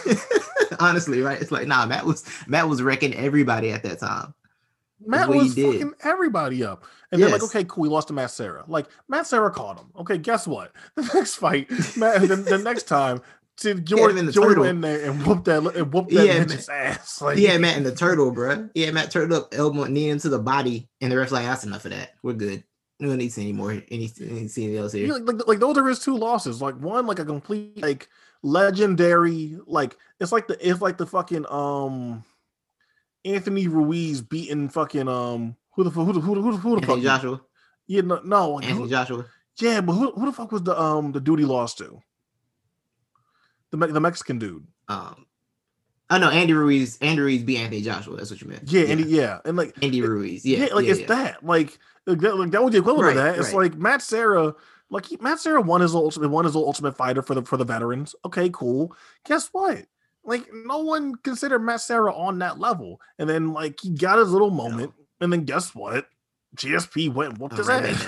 Honestly, 0.79 1.21
right? 1.23 1.41
It's 1.41 1.51
like 1.51 1.67
nah, 1.67 1.87
Matt 1.87 2.07
was 2.07 2.25
Matt 2.47 2.69
was 2.69 2.83
wrecking 2.83 3.15
everybody 3.15 3.73
at 3.73 3.83
that 3.83 3.99
time. 3.99 4.33
Matt 5.05 5.29
was 5.29 5.55
fucking 5.55 5.95
everybody 6.05 6.63
up. 6.63 6.85
And 7.11 7.19
yes. 7.19 7.31
they're 7.31 7.39
like, 7.39 7.49
okay, 7.49 7.65
cool, 7.65 7.83
we 7.83 7.89
lost 7.89 8.09
to 8.09 8.15
Matt 8.15 8.31
Serra. 8.31 8.65
Like, 8.69 8.87
Matt 9.09 9.27
Serra 9.27 9.51
caught 9.51 9.79
him. 9.79 9.87
Okay, 9.99 10.19
guess 10.19 10.47
what? 10.47 10.73
The 10.95 11.11
next 11.15 11.37
fight, 11.37 11.71
Matt, 11.97 12.21
the, 12.21 12.37
the 12.37 12.59
next 12.59 12.85
time, 12.85 13.23
to 13.61 13.75
George, 13.75 14.17
in 14.17 14.31
George 14.33 14.57
went 14.57 14.71
in 14.71 14.81
there 14.81 15.05
and 15.05 15.25
whooped 15.27 15.45
that 15.45 15.59
and 15.77 15.93
whooped 15.93 16.11
that 16.11 16.27
yeah, 16.27 16.45
bitch's 16.45 16.69
ass. 16.69 17.21
Like, 17.21 17.39
yeah, 17.39 17.57
Matt 17.59 17.77
in 17.77 17.85
the 17.85 17.95
turtle, 17.95 18.31
bro. 18.31 18.69
Yeah, 18.75 18.91
Matt 18.91 19.11
turned 19.11 19.33
up, 19.33 19.53
elbow 19.53 19.85
knee 19.85 20.09
into 20.09 20.29
the 20.29 20.39
body, 20.39 20.89
and 21.01 21.13
the 21.13 21.17
ref's 21.17 21.33
like, 21.33 21.45
"That's 21.45 21.65
enough 21.65 21.85
of 21.85 21.93
that. 21.93 22.15
We're 22.23 22.33
good. 22.33 22.65
We 22.99 23.07
don't 23.07 23.19
need 23.19 23.29
to 23.29 23.33
see 23.33 23.43
any 23.43 23.53
more. 23.53 23.73
Any, 23.73 24.11
anything 24.21 24.77
else 24.77 24.93
here." 24.93 25.07
Yeah, 25.07 25.15
like, 25.15 25.27
like, 25.27 25.49
like 25.49 25.59
those 25.59 25.77
are 25.77 25.87
his 25.87 26.01
two 26.01 26.17
losses. 26.17 26.63
Like 26.63 26.77
one, 26.77 27.07
like 27.07 27.19
a 27.19 27.25
complete 27.25 27.83
like 27.83 28.09
legendary. 28.43 29.59
Like 29.67 29.97
it's 30.19 30.33
like 30.33 30.47
the 30.49 30.57
it's 30.67 30.81
like 30.81 30.97
the 30.97 31.07
fucking 31.07 31.47
um 31.51 32.25
Anthony 33.25 33.69
Ruiz 33.69 34.23
beating 34.23 34.69
fucking 34.69 35.09
um 35.09 35.57
who 35.73 35.85
the 35.85 35.91
who 35.91 36.13
the 36.13 36.21
who 36.21 36.35
the 36.35 36.41
who 36.41 36.53
the, 36.53 36.59
who 36.59 36.81
the 36.81 36.87
fuck 36.87 37.01
Joshua? 37.01 37.41
Yeah, 37.87 38.03
no, 38.03 38.21
no 38.25 38.59
Anthony 38.59 38.75
who, 38.79 38.89
Joshua. 38.89 39.27
Yeah, 39.61 39.83
but 39.83 39.93
who, 39.93 40.13
who 40.13 40.27
the 40.27 40.33
fuck 40.33 40.53
was 40.53 40.63
the 40.63 40.81
um 40.81 41.13
the 41.13 41.21
duty 41.21 41.45
lost 41.45 41.79
to? 41.79 42.01
The 43.71 43.77
the 43.77 44.01
Mexican 44.01 44.39
dude. 44.39 44.67
Um, 44.89 45.27
I 46.11 46.19
know 46.19 46.29
Andy 46.29 46.53
Ruiz. 46.53 46.99
Andy 47.01 47.23
Ruiz 47.23 47.43
beat 47.45 47.59
Anthony 47.59 47.83
Joshua. 47.83 48.17
That's 48.17 48.31
what 48.31 48.43
you 48.43 48.49
meant. 48.49 48.65
Yeah, 48.67 48.83
yeah. 48.83 48.89
Andy. 48.89 49.05
Yeah, 49.05 49.39
and 49.45 49.57
like 49.57 49.75
Andy 49.81 50.03
Ruiz. 50.03 50.45
Yeah, 50.45 50.65
yeah 50.65 50.75
like 50.75 50.87
yeah, 50.87 50.93
it's 50.95 51.09
that. 51.09 51.45
Like, 51.45 51.79
that, 52.07 52.37
like 52.37 52.51
that 52.51 52.63
was 52.65 52.73
the 52.73 52.79
equivalent 52.79 53.17
right, 53.17 53.17
of 53.17 53.23
that. 53.23 53.39
It's 53.39 53.55
right. 53.55 53.71
like 53.71 53.79
Matt 53.79 54.03
Serra, 54.03 54.55
Like 54.91 55.07
he, 55.07 55.17
Matt 55.21 55.39
Serra 55.39 55.61
won 55.61 55.81
his 55.81 55.95
ultimate, 55.95 56.29
won 56.29 56.45
his 56.45 56.57
ultimate 56.57 56.97
fighter 56.97 57.23
for 57.23 57.35
the 57.35 57.43
for 57.43 57.57
the 57.57 57.65
veterans. 57.65 58.17
Okay, 58.25 58.51
cool. 58.53 58.95
Guess 59.25 59.51
what? 59.53 59.87
Like 60.25 60.47
no 60.53 60.79
one 60.79 61.15
considered 61.15 61.61
Matt 61.61 61.81
Serra 61.81 62.13
on 62.13 62.41
that 62.41 62.59
level, 62.59 63.01
and 63.19 63.29
then 63.29 63.53
like 63.53 63.79
he 63.81 63.91
got 63.91 64.19
his 64.19 64.33
little 64.33 64.51
moment, 64.51 64.93
no. 64.99 65.05
and 65.21 65.33
then 65.33 65.45
guess 65.45 65.75
what? 65.77 66.07
GSP 66.57 67.15
went 67.15 67.39
whooped 67.39 67.57
his 67.57 67.69
ass. 67.69 68.05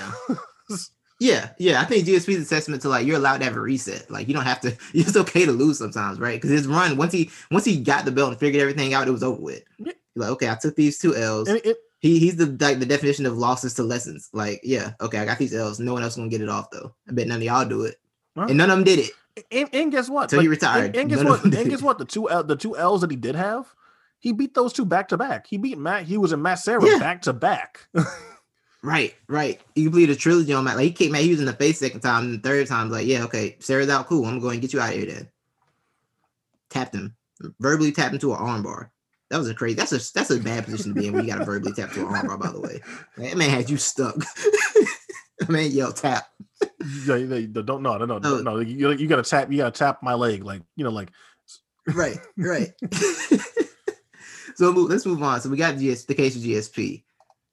yeah, 1.22 1.50
yeah. 1.58 1.80
I 1.80 1.84
think 1.84 2.04
GSP's 2.04 2.44
a 2.44 2.48
testament 2.48 2.82
to 2.82 2.88
like 2.88 3.06
you're 3.06 3.16
allowed 3.16 3.38
to 3.38 3.44
have 3.44 3.56
a 3.56 3.60
reset. 3.60 4.10
Like 4.10 4.26
you 4.26 4.34
don't 4.34 4.44
have 4.44 4.60
to. 4.62 4.76
It's 4.94 5.16
okay 5.16 5.46
to 5.46 5.52
lose 5.52 5.78
sometimes, 5.78 6.18
right? 6.18 6.36
Because 6.36 6.50
his 6.50 6.66
run 6.66 6.96
once 6.96 7.12
he 7.12 7.30
once 7.50 7.64
he 7.64 7.80
got 7.80 8.04
the 8.04 8.10
belt 8.10 8.30
and 8.30 8.40
figured 8.40 8.60
everything 8.60 8.92
out, 8.92 9.06
it 9.06 9.12
was 9.12 9.22
over 9.22 9.40
with. 9.40 9.62
Like 10.16 10.30
okay, 10.30 10.50
I 10.50 10.56
took 10.56 10.74
these 10.74 10.98
two 10.98 11.14
L's. 11.14 11.48
It, 11.48 11.76
he 12.00 12.18
he's 12.18 12.36
the 12.36 12.46
like 12.60 12.80
the 12.80 12.86
definition 12.86 13.24
of 13.26 13.38
losses 13.38 13.74
to 13.74 13.84
lessons. 13.84 14.30
Like 14.32 14.60
yeah, 14.64 14.92
okay, 15.00 15.18
I 15.18 15.24
got 15.24 15.38
these 15.38 15.54
L's. 15.54 15.78
No 15.78 15.92
one 15.92 16.02
else 16.02 16.16
gonna 16.16 16.28
get 16.28 16.40
it 16.40 16.48
off 16.48 16.70
though. 16.70 16.92
I 17.08 17.12
bet 17.12 17.28
none 17.28 17.38
of 17.38 17.44
y'all 17.44 17.64
do 17.64 17.84
it, 17.84 18.00
and 18.34 18.56
none 18.56 18.70
of 18.70 18.76
them 18.76 18.84
did 18.84 18.98
it. 18.98 19.10
And, 19.50 19.68
and 19.72 19.92
guess 19.92 20.10
what? 20.10 20.30
So 20.30 20.36
like, 20.36 20.44
he 20.44 20.48
retired. 20.48 20.96
And, 20.96 20.96
and 20.96 21.10
guess 21.10 21.24
what? 21.24 21.44
And 21.44 21.70
guess 21.70 21.82
what? 21.82 21.98
The 21.98 22.04
two 22.04 22.28
L, 22.28 22.42
the 22.42 22.56
two 22.56 22.76
L's 22.76 23.02
that 23.02 23.10
he 23.10 23.16
did 23.16 23.36
have, 23.36 23.72
he 24.18 24.32
beat 24.32 24.54
those 24.54 24.72
two 24.72 24.84
back 24.84 25.08
to 25.08 25.16
back. 25.16 25.46
He 25.46 25.56
beat 25.56 25.78
Matt. 25.78 26.04
He 26.04 26.18
was 26.18 26.32
in 26.32 26.42
Matt 26.42 26.60
yeah. 26.66 26.98
back 26.98 27.22
to 27.22 27.32
back. 27.32 27.86
Right, 28.82 29.14
right. 29.28 29.60
You 29.76 29.84
completed 29.84 30.16
a 30.16 30.18
trilogy 30.18 30.52
on 30.52 30.64
Matt. 30.64 30.76
Like 30.76 30.84
he 30.84 30.92
kicked 30.92 31.12
Matt 31.12 31.22
Hughes 31.22 31.38
in 31.38 31.46
the 31.46 31.52
face 31.52 31.78
second 31.78 32.00
time, 32.00 32.24
and 32.24 32.34
the 32.34 32.48
third 32.48 32.66
time, 32.66 32.90
like, 32.90 33.06
yeah, 33.06 33.22
okay, 33.24 33.56
Serra's 33.60 33.88
out, 33.88 34.06
cool. 34.06 34.26
I'm 34.26 34.40
going 34.40 34.56
to 34.56 34.60
get 34.60 34.72
you 34.72 34.80
out 34.80 34.90
of 34.90 34.96
here 34.96 35.06
then. 35.06 35.28
Tapped 36.68 36.94
him, 36.94 37.14
verbally 37.60 37.92
tapped 37.92 38.14
him 38.14 38.20
to 38.20 38.32
an 38.32 38.40
armbar. 38.40 38.90
That 39.30 39.38
was 39.38 39.48
a 39.48 39.54
crazy. 39.54 39.74
That's 39.74 39.92
a 39.92 40.12
that's 40.12 40.30
a 40.30 40.40
bad 40.40 40.64
position 40.64 40.94
to 40.94 41.00
be 41.00 41.06
in 41.06 41.14
when 41.14 41.24
you 41.24 41.30
got 41.30 41.38
to 41.38 41.44
verbally 41.44 41.72
tap 41.72 41.92
to 41.92 42.00
an 42.00 42.12
armbar. 42.12 42.40
By 42.40 42.50
the 42.50 42.60
way, 42.60 42.80
that 43.18 43.36
man 43.36 43.50
had 43.50 43.70
you 43.70 43.76
stuck. 43.76 44.16
man, 45.48 45.70
yo, 45.70 45.92
tap. 45.92 46.26
Yeah, 47.06 47.16
they, 47.18 47.46
don't 47.46 47.82
no 47.82 47.96
no 47.98 48.04
no 48.04 48.18
no. 48.18 48.42
no. 48.42 48.58
You, 48.58 48.90
you 48.92 49.06
got 49.06 49.24
to 49.24 49.30
tap. 49.30 49.50
You 49.50 49.58
got 49.58 49.74
to 49.74 49.78
tap 49.78 50.02
my 50.02 50.14
leg, 50.14 50.44
like 50.44 50.62
you 50.76 50.84
know, 50.84 50.90
like. 50.90 51.10
Right, 51.94 52.18
right. 52.36 52.72
so 54.54 54.70
let's 54.70 55.06
move 55.06 55.22
on. 55.22 55.40
So 55.40 55.48
we 55.50 55.56
got 55.56 55.76
GS, 55.76 56.04
the 56.04 56.14
case 56.14 56.36
of 56.36 56.42
GSP. 56.42 57.02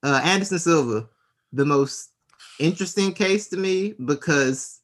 Uh, 0.03 0.21
Anderson 0.23 0.59
Silva 0.59 1.07
the 1.53 1.65
most 1.65 2.11
interesting 2.59 3.13
case 3.13 3.47
to 3.49 3.57
me 3.57 3.93
because 4.05 4.81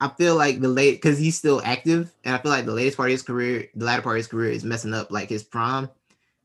I 0.00 0.08
feel 0.08 0.36
like 0.36 0.60
the 0.60 0.68
late 0.68 0.96
because 1.02 1.18
he's 1.18 1.36
still 1.36 1.60
active, 1.64 2.12
and 2.24 2.34
I 2.34 2.38
feel 2.38 2.52
like 2.52 2.66
the 2.66 2.72
latest 2.72 2.96
part 2.96 3.08
of 3.08 3.12
his 3.12 3.22
career, 3.22 3.68
the 3.74 3.84
latter 3.84 4.02
part 4.02 4.16
of 4.16 4.18
his 4.18 4.28
career, 4.28 4.50
is 4.50 4.64
messing 4.64 4.94
up 4.94 5.10
like 5.10 5.28
his 5.28 5.42
prime. 5.42 5.88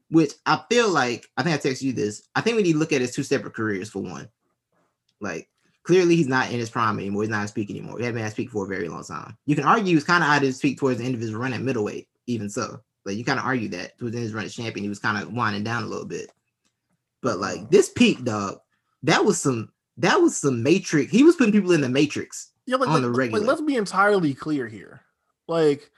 Which 0.09 0.33
I 0.45 0.61
feel 0.69 0.89
like 0.89 1.27
I 1.37 1.43
think 1.43 1.55
I 1.55 1.57
texted 1.57 1.83
you 1.83 1.93
this. 1.93 2.27
I 2.35 2.41
think 2.41 2.57
we 2.57 2.63
need 2.63 2.73
to 2.73 2.79
look 2.79 2.93
at 2.93 3.01
his 3.01 3.15
two 3.15 3.23
separate 3.23 3.55
careers 3.55 3.89
for 3.89 4.03
one. 4.03 4.29
Like 5.19 5.49
clearly 5.83 6.15
he's 6.15 6.27
not 6.27 6.51
in 6.51 6.59
his 6.59 6.69
prime 6.69 6.99
anymore. 6.99 7.23
He's 7.23 7.29
not 7.29 7.43
at 7.43 7.53
peak 7.53 7.69
anymore. 7.69 7.97
He 7.97 8.03
hasn't 8.03 8.17
been 8.17 8.25
at 8.25 8.35
peak 8.35 8.49
for 8.49 8.65
a 8.65 8.67
very 8.67 8.89
long 8.89 9.03
time. 9.03 9.37
You 9.45 9.55
can 9.55 9.65
argue 9.65 9.95
he's 9.95 10.03
kind 10.03 10.23
of 10.23 10.29
out 10.29 10.37
of 10.37 10.43
his 10.43 10.59
peak 10.59 10.77
towards 10.77 10.99
the 10.99 11.05
end 11.05 11.15
of 11.15 11.21
his 11.21 11.33
run 11.33 11.53
at 11.53 11.61
middleweight, 11.61 12.07
even 12.27 12.49
so. 12.49 12.81
Like 13.05 13.17
you 13.17 13.25
kind 13.25 13.39
of 13.39 13.45
argue 13.45 13.69
that 13.69 13.97
towards 13.97 14.15
his 14.15 14.33
run 14.33 14.45
as 14.45 14.55
champion, 14.55 14.83
he 14.83 14.89
was 14.89 14.99
kind 14.99 15.21
of 15.21 15.33
winding 15.33 15.63
down 15.63 15.83
a 15.83 15.87
little 15.87 16.05
bit. 16.05 16.31
But 17.21 17.39
like 17.39 17.69
this 17.69 17.89
peak, 17.89 18.23
dog, 18.23 18.59
that 19.03 19.25
was 19.25 19.41
some 19.41 19.71
that 19.97 20.17
was 20.21 20.35
some 20.35 20.63
matrix. 20.63 21.11
He 21.11 21.23
was 21.23 21.35
putting 21.35 21.53
people 21.53 21.71
in 21.71 21.81
the 21.81 21.89
matrix. 21.89 22.51
Yeah, 22.65 22.77
like, 22.77 22.87
on 22.87 22.95
like, 22.95 23.01
the 23.03 23.11
regular. 23.11 23.41
Like, 23.41 23.47
let's 23.47 23.61
be 23.61 23.75
entirely 23.75 24.33
clear 24.33 24.67
here. 24.67 25.01
Like 25.47 25.91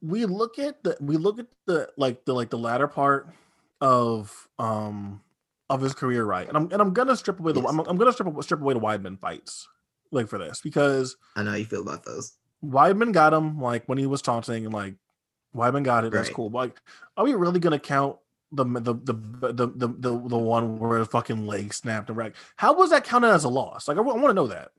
we 0.00 0.24
look 0.26 0.58
at 0.58 0.82
the 0.82 0.96
we 1.00 1.16
look 1.16 1.38
at 1.38 1.46
the 1.66 1.88
like 1.96 2.24
the 2.24 2.34
like 2.34 2.50
the 2.50 2.58
latter 2.58 2.88
part 2.88 3.28
of 3.80 4.48
um 4.58 5.20
of 5.70 5.80
his 5.80 5.94
career, 5.94 6.24
right? 6.24 6.48
And 6.48 6.56
I'm 6.56 6.72
and 6.72 6.80
I'm 6.80 6.92
gonna 6.92 7.16
strip 7.16 7.40
away 7.40 7.52
the 7.52 7.60
yes. 7.60 7.70
I'm, 7.70 7.80
I'm, 7.80 7.96
gonna 7.96 8.12
strip 8.12 8.28
strip 8.42 8.60
away 8.60 8.74
the 8.74 8.80
Weidman 8.80 9.18
fights 9.18 9.68
like 10.12 10.28
for 10.28 10.38
this 10.38 10.60
because 10.62 11.16
I 11.36 11.42
know 11.42 11.50
how 11.50 11.56
you 11.56 11.64
feel 11.64 11.82
about 11.82 12.04
those. 12.04 12.36
Weidman 12.64 13.12
got 13.12 13.32
him 13.32 13.60
like 13.60 13.84
when 13.86 13.98
he 13.98 14.06
was 14.06 14.22
taunting 14.22 14.64
and 14.64 14.74
like 14.74 14.94
Weidman 15.54 15.84
got 15.84 16.04
it. 16.04 16.08
Right. 16.08 16.18
That's 16.18 16.30
cool. 16.30 16.50
But 16.50 16.58
like, 16.58 16.82
are 17.16 17.24
we 17.24 17.34
really 17.34 17.60
gonna 17.60 17.78
count 17.78 18.16
the 18.54 18.64
the 18.64 18.94
the 18.94 19.12
the 19.52 19.66
the, 19.66 19.88
the, 19.88 20.28
the 20.28 20.38
one 20.38 20.78
where 20.78 20.98
the 21.00 21.06
fucking 21.06 21.46
leg 21.46 21.72
snapped 21.74 22.08
and 22.08 22.16
wrecked. 22.16 22.36
How 22.56 22.72
was 22.74 22.90
that 22.90 23.04
counted 23.04 23.28
as 23.28 23.44
a 23.44 23.48
loss? 23.48 23.88
Like 23.88 23.96
I, 23.96 24.00
I 24.00 24.02
want 24.02 24.28
to 24.28 24.34
know 24.34 24.46
that. 24.48 24.70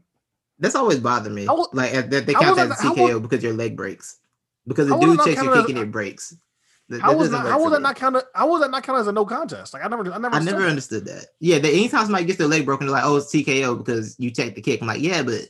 That's 0.59 0.75
always 0.75 0.99
bothered 0.99 1.33
me. 1.33 1.45
like 1.73 1.91
that 2.09 2.25
they 2.25 2.33
count 2.33 2.57
as 2.57 2.71
a 2.71 2.73
TKO 2.75 3.21
because 3.21 3.43
your 3.43 3.53
leg 3.53 3.75
breaks. 3.75 4.19
Because 4.67 4.87
the 4.87 4.97
dude 4.97 5.19
takes 5.21 5.41
your 5.43 5.55
kick 5.61 5.69
and 5.69 5.77
it 5.79 5.91
breaks. 5.91 6.35
That- 6.89 7.01
How 7.01 7.11
that 7.11 7.17
was 7.17 7.31
that? 7.31 7.45
How 7.45 7.61
was 7.61 7.71
that 7.71 7.81
not 7.81 7.95
counted? 7.95 8.23
How 8.33 8.47
was 8.47 8.61
that 8.61 8.71
not 8.71 8.83
counted 8.83 9.01
as 9.01 9.07
a 9.07 9.11
no 9.11 9.25
contest? 9.25 9.73
Like 9.73 9.83
I 9.83 9.87
never, 9.87 10.01
I 10.13 10.17
never, 10.17 10.35
I 10.35 10.39
understood 10.39 10.45
never 10.45 10.63
that. 10.63 10.69
understood 10.69 11.05
that. 11.05 11.25
Yeah, 11.39 11.59
the, 11.59 11.69
anytime 11.69 12.03
somebody 12.05 12.25
gets 12.25 12.37
their 12.37 12.47
leg 12.47 12.65
broken, 12.65 12.85
they're 12.87 12.95
like, 12.95 13.03
"Oh, 13.05 13.17
it's 13.17 13.33
TKO 13.33 13.77
because 13.77 14.15
you 14.19 14.29
take 14.31 14.55
the 14.55 14.61
kick." 14.61 14.81
I'm 14.81 14.87
like, 14.87 15.01
"Yeah, 15.01 15.23
but 15.23 15.41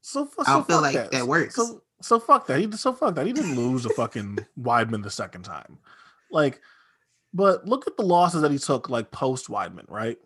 So, 0.00 0.26
so 0.26 0.42
I 0.46 0.52
don't 0.54 0.66
feel 0.66 0.80
like 0.80 1.10
that 1.10 1.26
works. 1.26 1.54
So, 1.54 1.82
so 2.00 2.18
fuck 2.18 2.46
that. 2.46 2.58
He 2.60 2.72
so 2.72 2.92
fuck 2.94 3.14
that. 3.14 3.26
He 3.26 3.32
didn't 3.34 3.56
lose 3.56 3.84
a 3.84 3.90
fucking 3.90 4.38
Weidman 4.60 5.02
the 5.02 5.10
second 5.10 5.42
time. 5.42 5.78
Like, 6.30 6.60
but 7.32 7.66
look 7.66 7.86
at 7.86 7.96
the 7.96 8.02
losses 8.02 8.42
that 8.42 8.50
he 8.50 8.58
took 8.58 8.88
like 8.90 9.10
post 9.10 9.48
Weidman, 9.48 9.84
right? 9.88 10.18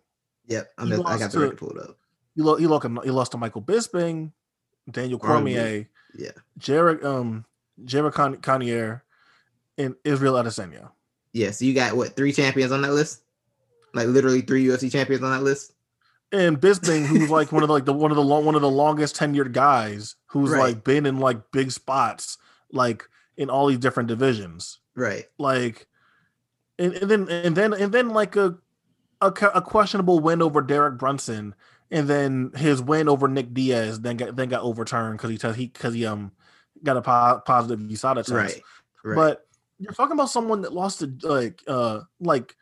yep, 0.47 0.69
I'm 0.77 0.87
He 0.87 0.93
just, 0.95 1.07
I 1.07 1.17
got 1.17 1.31
the 1.31 1.39
record 1.39 1.57
pulled 1.57 1.77
up." 1.79 1.97
He, 2.35 2.41
lo- 2.41 2.55
he, 2.57 2.67
lost, 2.67 2.85
he 3.03 3.11
lost 3.11 3.31
to 3.31 3.37
Michael 3.37 3.61
Bisping, 3.61 4.31
Daniel 4.91 5.17
Cormier, 5.19 5.87
Yeah, 6.17 6.31
Jared 6.57 7.03
um 7.03 7.45
Jared 7.83 8.13
Con- 8.13 8.37
Cannonier, 8.37 9.03
and 9.77 9.95
Israel 10.03 10.35
Adesanya. 10.35 10.89
yeah. 11.33 11.51
So 11.51 11.65
you 11.65 11.73
got 11.73 11.95
what 11.95 12.15
three 12.15 12.31
champions 12.33 12.71
on 12.71 12.81
that 12.83 12.93
list? 12.93 13.21
Like 13.93 14.07
literally 14.07 14.41
three 14.41 14.65
UFC 14.65 14.91
champions 14.91 15.23
on 15.23 15.31
that 15.31 15.43
list. 15.43 15.71
And 16.31 16.59
Bisping, 16.59 17.05
who's 17.05 17.29
like 17.29 17.51
one 17.51 17.63
of 17.63 17.67
the, 17.67 17.73
like 17.73 17.85
the 17.85 17.93
one 17.93 18.11
of 18.11 18.17
the 18.17 18.23
long, 18.23 18.43
one 18.45 18.55
of 18.55 18.61
the 18.61 18.69
longest 18.69 19.15
tenured 19.15 19.53
guys, 19.53 20.15
who's 20.27 20.49
Right. 20.49 20.59
like 20.59 20.83
been 20.83 21.05
in 21.05 21.19
like 21.19 21.51
big 21.51 21.71
spots, 21.71 22.37
like 22.71 23.03
in 23.37 23.49
all 23.49 23.67
these 23.67 23.77
different 23.79 24.07
divisions. 24.09 24.79
Right. 24.95 25.25
like 25.37 25.87
and, 26.79 26.93
and 26.93 27.09
then 27.09 27.29
and 27.29 27.55
then 27.55 27.73
and 27.73 27.91
then 27.91 28.09
like 28.09 28.35
a, 28.35 28.57
a 29.21 29.27
a 29.53 29.61
questionable 29.61 30.19
win 30.19 30.41
over 30.41 30.61
Derek 30.61 30.97
Brunson 30.97 31.55
and 31.91 32.07
then 32.07 32.51
his 32.55 32.81
win 32.81 33.07
over 33.07 33.27
Nick 33.27 33.53
Diaz 33.53 34.01
then 34.01 34.17
got 34.17 34.35
then 34.35 34.49
got 34.49 34.63
overturned 34.63 35.17
because 35.17 35.29
he 35.29 35.37
te- 35.37 35.53
he 35.53 35.67
because 35.67 35.93
he 35.93 36.05
um 36.05 36.31
got 36.83 36.97
a 36.97 37.01
po- 37.01 37.41
positive 37.45 37.79
USADA 37.79 38.15
test. 38.15 38.29
Right. 38.31 38.61
Right. 39.03 39.15
But 39.15 39.47
you're 39.79 39.93
talking 39.93 40.13
about 40.13 40.29
someone 40.29 40.61
that 40.61 40.73
lost 40.73 40.99
to 40.99 41.13
like 41.23 41.61
uh 41.67 42.01
like 42.19 42.55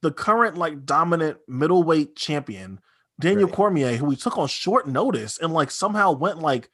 the 0.00 0.10
current 0.10 0.56
like 0.56 0.84
dominant 0.84 1.38
middleweight 1.48 2.16
champion 2.16 2.80
Daniel 3.20 3.48
Right. 3.48 3.56
Cormier, 3.56 3.96
who 3.96 4.06
we 4.06 4.16
took 4.16 4.38
on 4.38 4.48
short 4.48 4.88
notice 4.88 5.38
and 5.38 5.52
like 5.52 5.70
somehow 5.70 6.12
went 6.12 6.40
like 6.40 6.70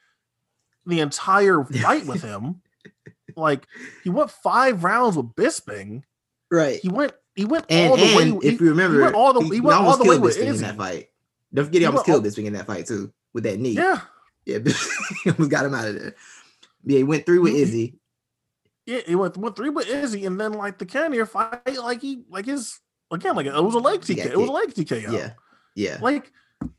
the 0.87 1.01
entire 1.01 1.65
fight 1.65 2.07
with 2.07 2.23
him. 2.25 2.63
Like 3.37 3.67
he 4.03 4.11
went 4.11 4.31
five 4.31 4.85
rounds 4.85 5.17
with 5.17 5.35
Bisping. 5.35 6.03
Right. 6.51 6.81
He 6.81 6.89
went 6.89 7.13
he 7.37 7.45
went 7.45 7.65
And, 7.69 7.91
all 7.91 7.97
the 7.97 8.03
way. 8.17 8.23
and 8.23 8.43
he- 8.43 8.49
if 8.49 8.61
you 8.61 8.69
remember, 8.71 9.01
went 9.03 9.15
all 9.15 9.33
the- 9.33 9.41
he 9.55 9.61
went 9.61 9.79
all 9.81 9.97
the 9.97 10.05
way 10.05 10.19
with 10.19 10.37
Bisping 10.37 10.47
in 10.55 10.57
that 10.63 10.77
fight. 10.77 11.09
Don't 11.55 11.65
forget, 11.67 11.79
he 11.81 11.83
He 11.83 11.87
almost 11.87 12.07
killed 12.07 12.25
Bisping 12.25 12.45
in 12.47 12.53
that 12.55 12.67
fight 12.67 12.87
too 12.87 13.13
with 13.33 13.45
that 13.45 13.59
knee. 13.59 13.73
yeah, 13.73 14.01
yeah. 14.47 14.59
he 15.25 15.31
almost 15.31 15.51
got 15.51 15.65
him 15.65 15.75
out 15.75 15.89
of 15.89 15.95
there. 15.99 16.15
Yeah, 16.85 16.99
he 16.99 17.05
went 17.05 17.27
through 17.27 17.43
with 17.43 17.55
He- 17.55 17.63
Izzy. 17.63 17.99
yeah, 18.87 19.01
he 19.07 19.15
went 19.15 19.37
went 19.37 19.57
three 19.57 19.71
with 19.71 19.89
Izzy, 19.89 20.27
and 20.27 20.41
then 20.41 20.53
like 20.53 20.79
the 20.79 20.87
Cannonier 20.87 21.27
fight, 21.27 21.61
like 21.79 22.01
he 22.03 22.25
like 22.29 22.47
his 22.47 22.79
again, 23.11 23.37
like 23.37 23.47
it 23.47 23.53
was 23.65 23.75
a 23.75 23.79
leg 23.79 24.01
TK. 24.01 24.27
It 24.27 24.37
was 24.39 24.49
a 24.49 24.53
leg 24.53 24.69
TKO. 24.75 25.13
Yeah. 25.13 25.33
Yeah. 25.77 25.99
like 26.03 26.33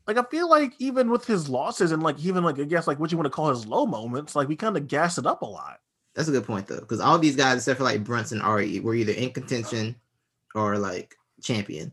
like 0.06 0.16
I 0.16 0.22
feel 0.30 0.48
like 0.48 0.74
even 0.78 1.10
with 1.10 1.26
his 1.26 1.48
losses 1.48 1.90
and 1.92 2.02
like 2.02 2.18
even 2.20 2.44
like 2.44 2.58
I 2.58 2.64
guess 2.64 2.86
like 2.86 2.98
what 3.00 3.10
you 3.10 3.18
want 3.18 3.26
to 3.26 3.30
call 3.30 3.48
his 3.50 3.66
low 3.66 3.84
moments, 3.86 4.36
like 4.36 4.48
we 4.48 4.54
kind 4.56 4.76
of 4.76 4.86
gas 4.86 5.18
it 5.18 5.26
up 5.26 5.42
a 5.42 5.46
lot. 5.46 5.78
That's 6.14 6.28
a 6.28 6.32
good 6.32 6.44
point 6.46 6.66
though, 6.66 6.80
because 6.80 7.00
all 7.00 7.18
these 7.18 7.36
guys, 7.36 7.56
except 7.58 7.78
for 7.78 7.84
like 7.84 8.04
Brunson, 8.04 8.40
are 8.42 8.60
e- 8.60 8.80
were 8.80 8.94
either 8.94 9.12
in 9.12 9.30
contention 9.30 9.96
or 10.54 10.76
like 10.78 11.16
champion 11.42 11.92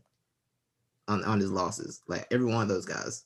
on 1.08 1.24
on 1.24 1.40
his 1.40 1.50
losses. 1.50 2.02
Like 2.06 2.26
every 2.30 2.46
one 2.46 2.62
of 2.62 2.68
those 2.68 2.84
guys. 2.86 3.24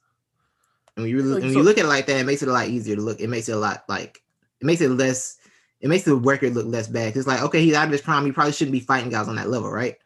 And 0.97 1.03
when 1.03 1.11
you 1.11 1.17
really, 1.17 1.31
Like, 1.35 1.43
when 1.43 1.53
so- 1.53 1.59
you 1.59 1.65
look 1.65 1.79
at 1.79 1.85
it 1.85 1.89
like 1.89 2.07
that, 2.07 2.21
it 2.21 2.27
makes 2.27 2.43
it 2.43 2.49
a 2.49 2.53
lot 2.53 2.69
easier 2.69 2.95
to 2.97 3.03
look. 3.03 3.21
It 3.21 3.29
makes 3.29 3.49
it 3.49 3.53
a 3.53 3.59
lot 3.59 3.85
like 3.89 4.23
it 4.61 4.65
makes 4.65 4.81
it 4.81 4.91
less. 4.91 5.37
It 5.81 5.89
makes 5.89 6.05
the 6.05 6.15
record 6.15 6.55
look 6.55 6.67
less 6.67 6.87
bad. 6.89 7.17
It's 7.17 7.27
like 7.27 7.43
okay, 7.43 7.63
he's 7.63 7.75
out 7.75 7.87
of 7.87 7.93
his 7.93 8.01
prime. 8.01 8.25
He 8.25 8.33
probably 8.33 8.53
shouldn't 8.53 8.73
be 8.73 8.81
fighting 8.81 9.11
guys 9.11 9.29
on 9.29 9.37
that 9.37 9.51
level, 9.51 9.71
right? 9.71 9.97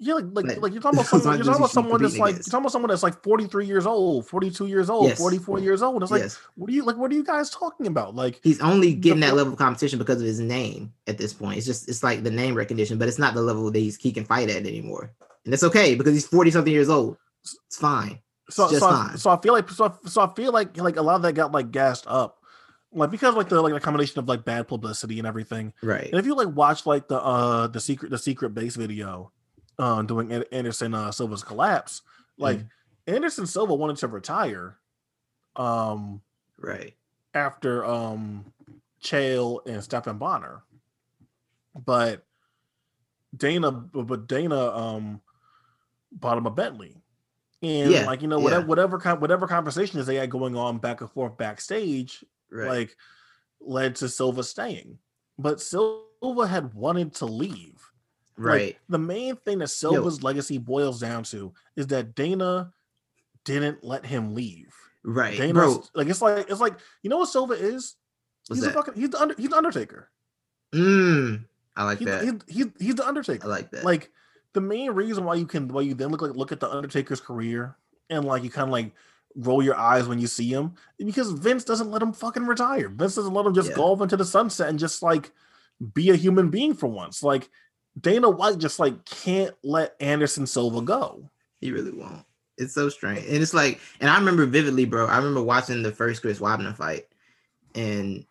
Yeah, 0.00 0.14
like 0.14 0.24
like, 0.32 0.44
Like, 0.46 0.60
like 0.62 0.72
you're 0.72 0.82
talking 0.82 1.00
about 1.00 1.06
someone, 1.22 1.36
you're 1.38 1.44
talking 1.44 1.58
about 1.58 1.60
you 1.60 1.68
should 1.68 1.68
be 1.68 1.72
someone 1.72 2.02
that's 2.02 2.18
like 2.18 2.34
you're 2.36 2.42
talking 2.44 2.60
about 2.60 2.72
someone 2.72 2.88
that's 2.90 3.02
like 3.02 3.22
43 3.22 3.66
years 3.66 3.84
old, 3.86 4.26
42 4.28 4.66
years 4.66 4.88
old, 4.88 5.08
Yes. 5.08 5.18
44 5.18 5.58
years 5.58 5.82
old. 5.82 6.02
It's 6.02 6.12
like 6.12 6.22
yes, 6.22 6.38
what 6.54 6.70
are 6.70 6.72
you 6.72 6.84
like 6.84 6.96
what 6.96 7.10
are 7.10 7.14
you 7.14 7.24
guys 7.24 7.50
talking 7.50 7.86
about? 7.86 8.14
Like 8.14 8.40
he's 8.44 8.60
only 8.60 8.94
getting 8.94 9.20
that 9.20 9.34
level 9.34 9.52
of 9.54 9.58
competition 9.58 9.98
because 9.98 10.20
of 10.20 10.26
his 10.26 10.38
name 10.40 10.92
at 11.08 11.18
this 11.18 11.32
point. 11.32 11.58
It's 11.58 11.66
just 11.66 11.88
it's 11.88 12.02
like 12.04 12.22
the 12.22 12.30
name 12.30 12.54
recognition, 12.54 12.96
but 12.98 13.08
it's 13.08 13.18
not 13.18 13.34
the 13.34 13.42
level 13.42 13.70
that 13.70 13.78
he's 13.78 13.96
he 13.96 14.12
can 14.12 14.24
fight 14.24 14.48
at 14.50 14.66
anymore. 14.66 15.10
And 15.44 15.52
it's 15.52 15.64
okay 15.64 15.94
because 15.96 16.14
he's 16.14 16.26
40 16.26 16.50
something 16.52 16.72
years 16.72 16.88
old. 16.90 17.16
It's 17.42 17.76
fine. 17.76 18.20
so 18.50 18.68
just 18.68 18.80
so 18.80 18.88
I, 18.88 19.12
so 19.16 19.30
I 19.30 19.40
feel 19.40 19.52
like 19.52 19.68
so 19.70 19.86
I, 19.86 20.08
so 20.08 20.20
I 20.22 20.32
feel 20.34 20.52
like 20.52 20.76
like 20.76 20.96
a 20.96 21.02
lot 21.02 21.16
of 21.16 21.22
that 21.22 21.32
got 21.32 21.50
like 21.50 21.72
gassed 21.72 22.04
up. 22.06 22.36
Like 22.92 23.10
because 23.10 23.34
like 23.34 23.48
the 23.48 23.60
like 23.60 23.74
the 23.74 23.80
combination 23.80 24.18
of 24.20 24.28
like 24.28 24.44
bad 24.44 24.68
publicity 24.68 25.18
and 25.18 25.26
everything. 25.26 25.72
Right. 25.82 26.08
And 26.08 26.18
if 26.20 26.24
you 26.24 26.34
like 26.36 26.48
watch 26.54 26.86
like 26.86 27.08
the 27.08 27.20
uh 27.20 27.66
the 27.66 27.80
secret 27.80 28.10
the 28.10 28.18
secret 28.18 28.50
base 28.50 28.76
video 28.76 29.32
uh 29.78 30.02
doing 30.02 30.32
Anderson 30.52 30.94
uh 30.94 31.10
Silva's 31.12 31.42
collapse, 31.44 32.02
like 32.36 32.60
Anderson 33.06 33.46
Silva 33.46 33.74
wanted 33.74 33.96
to 33.98 34.08
retire 34.08 34.78
um 35.56 36.20
Right. 36.58 36.94
after 37.34 37.84
um 37.84 38.52
Chael 39.02 39.60
and 39.66 39.82
Stephan 39.82 40.18
Bonnar. 40.18 40.62
But 41.84 42.24
Dana 43.36 43.70
but 43.70 44.26
Dana 44.26 44.56
um 44.76 45.20
bought 46.12 46.38
him 46.38 46.46
a 46.46 46.50
Bentley. 46.50 46.96
And 47.62 47.90
Yeah, 47.90 48.06
like 48.06 48.22
you 48.22 48.28
know 48.28 48.38
yeah. 48.38 48.44
whatever 48.44 48.66
whatever 48.66 48.98
con- 48.98 49.20
whatever 49.20 49.46
conversations 49.46 50.06
they 50.06 50.16
had 50.16 50.30
going 50.30 50.56
on 50.56 50.78
back 50.78 51.00
and 51.00 51.10
forth 51.10 51.36
backstage 51.36 52.24
Right. 52.50 52.68
like 52.68 52.96
led 53.60 53.96
to 53.96 54.08
Silva 54.08 54.42
staying. 54.42 54.98
But 55.38 55.60
Silva 55.60 56.46
had 56.48 56.74
wanted 56.74 57.14
to 57.16 57.26
leave. 57.26 57.87
Like, 58.38 58.46
right. 58.46 58.78
the 58.88 58.98
main 58.98 59.36
thing 59.36 59.58
that 59.58 59.68
Silva's 59.68 60.22
legacy 60.22 60.58
boils 60.58 61.00
down 61.00 61.24
to 61.24 61.52
is 61.76 61.88
that 61.88 62.14
Dana 62.14 62.72
didn't 63.44 63.82
let 63.82 64.06
him 64.06 64.34
leave. 64.34 64.72
right. 65.04 65.36
Dana, 65.36 65.54
Bro, 65.54 65.84
like 65.94 66.08
it's 66.08 66.22
like 66.22 66.48
it's 66.50 66.60
like 66.60 66.74
you 67.02 67.10
know 67.10 67.18
what 67.18 67.28
Silva 67.28 67.54
is? 67.54 67.96
what's 68.46 68.58
he's 68.60 68.64
that? 68.64 68.70
a 68.70 68.72
fucking 68.74 68.94
he's 68.94 69.10
the 69.10 69.20
under, 69.20 69.34
he's 69.36 69.48
the 69.50 69.56
Undertaker. 69.56 70.08
Mm, 70.74 71.44
I 71.76 71.84
like 71.84 71.98
He, 71.98 72.04
that. 72.04 72.24
he, 72.24 72.30
he's 72.46 72.66
he's 72.78 72.94
the 72.94 73.06
Undertaker. 73.06 73.46
I 73.46 73.50
like 73.50 73.70
that. 73.72 73.84
Like 73.84 74.10
the 74.52 74.60
main 74.60 74.90
reason 74.92 75.24
why 75.24 75.34
you 75.34 75.46
can 75.46 75.68
why 75.68 75.80
you 75.82 75.94
then 75.94 76.10
look 76.10 76.22
like 76.22 76.36
look 76.36 76.52
at 76.52 76.60
the 76.60 76.70
Undertaker's 76.70 77.20
career 77.20 77.76
and 78.10 78.24
like 78.24 78.42
you 78.44 78.50
kind 78.50 78.68
of 78.68 78.72
like 78.72 78.92
roll 79.36 79.62
your 79.62 79.76
eyes 79.76 80.06
when 80.08 80.18
you 80.18 80.26
see 80.26 80.48
him 80.52 80.74
because 80.98 81.30
Vince 81.32 81.64
doesn't 81.64 81.90
let 81.90 82.02
him 82.02 82.12
fucking 82.12 82.46
retire. 82.46 82.88
Vince 82.88 83.14
doesn't 83.14 83.32
let 83.34 83.46
him 83.46 83.54
just 83.54 83.70
Yeah. 83.70 83.76
go 83.76 83.84
off 83.92 84.00
into 84.00 84.16
the 84.16 84.24
sunset 84.24 84.68
and 84.68 84.78
just 84.78 85.02
like 85.02 85.30
be 85.94 86.10
a 86.10 86.16
human 86.16 86.50
being 86.50 86.74
for 86.74 86.86
once. 86.88 87.22
Like 87.22 87.48
Dana 88.00 88.28
White 88.30 88.58
just 88.58 88.78
like 88.78 89.04
can't 89.04 89.54
let 89.62 89.94
Anderson 90.00 90.46
Silva 90.46 90.80
go. 90.82 91.28
he 91.60 91.72
really 91.72 91.92
won't. 91.92 92.24
It's 92.56 92.74
so 92.74 92.88
strange. 92.88 93.24
And 93.26 93.36
it's 93.42 93.54
like, 93.54 93.80
and 94.00 94.10
I 94.10 94.18
remember 94.18 94.44
vividly, 94.44 94.84
bro. 94.84 95.06
I 95.06 95.16
remember 95.16 95.42
watching 95.42 95.82
the 95.82 95.92
first 95.92 96.22
Chris 96.22 96.40
Weidman 96.40 96.76
fight. 96.76 97.06
And 97.74 98.24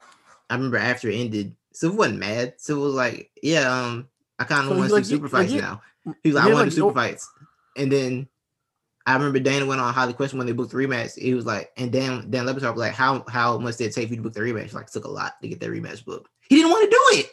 I 0.49 0.55
remember 0.55 0.78
after 0.78 1.09
it 1.09 1.15
ended, 1.15 1.55
Silva 1.72 1.95
wasn't 1.95 2.20
mad. 2.20 2.55
Silva 2.57 2.82
was 2.82 2.93
like, 2.93 3.32
Yeah, 3.41 3.72
um, 3.72 4.07
I 4.39 4.43
kind 4.43 4.61
of 4.68 4.74
So 4.74 4.78
want 4.78 4.89
to 4.89 4.95
like, 4.95 5.05
super 5.05 5.30
fights 5.30 5.51
you- 5.53 5.61
now. 5.61 5.82
He 6.24 6.30
was 6.30 6.36
like, 6.36 6.45
I 6.45 6.53
want 6.53 6.68
like, 6.68 6.72
super 6.74 6.93
fights. 6.93 7.30
And 7.78 7.91
then 7.91 8.28
I 9.05 9.13
remember 9.13 9.39
Dana 9.39 9.65
went 9.65 9.80
on 9.80 9.93
highly 9.93 10.13
question 10.13 10.38
when 10.38 10.47
they 10.47 10.53
booked 10.53 10.72
the 10.72 10.78
rematch. 10.78 11.18
He 11.18 11.34
was 11.34 11.45
like, 11.45 11.72
and 11.78 11.91
Dan 11.91 12.30
Dan 12.30 12.45
Le 12.45 12.53
Batard 12.53 12.74
was 12.74 12.80
like, 12.80 12.93
How 12.93 13.24
how 13.30 13.57
much 13.57 13.78
did 13.78 13.86
it 13.86 13.93
take 13.93 14.07
for 14.09 14.13
you 14.13 14.18
to 14.18 14.24
book 14.24 14.34
the 14.34 14.41
rematch? 14.41 14.74
Like, 14.74 14.88
it 14.88 14.91
took 14.91 15.05
a 15.05 15.09
lot 15.09 15.41
to 15.41 15.47
get 15.47 15.59
that 15.61 15.70
rematch 15.70 16.03
booked. 16.03 16.30
He 16.49 16.55
didn't 16.57 16.72
want 16.72 16.84
to 16.84 16.89
do 16.89 17.20
it. 17.20 17.30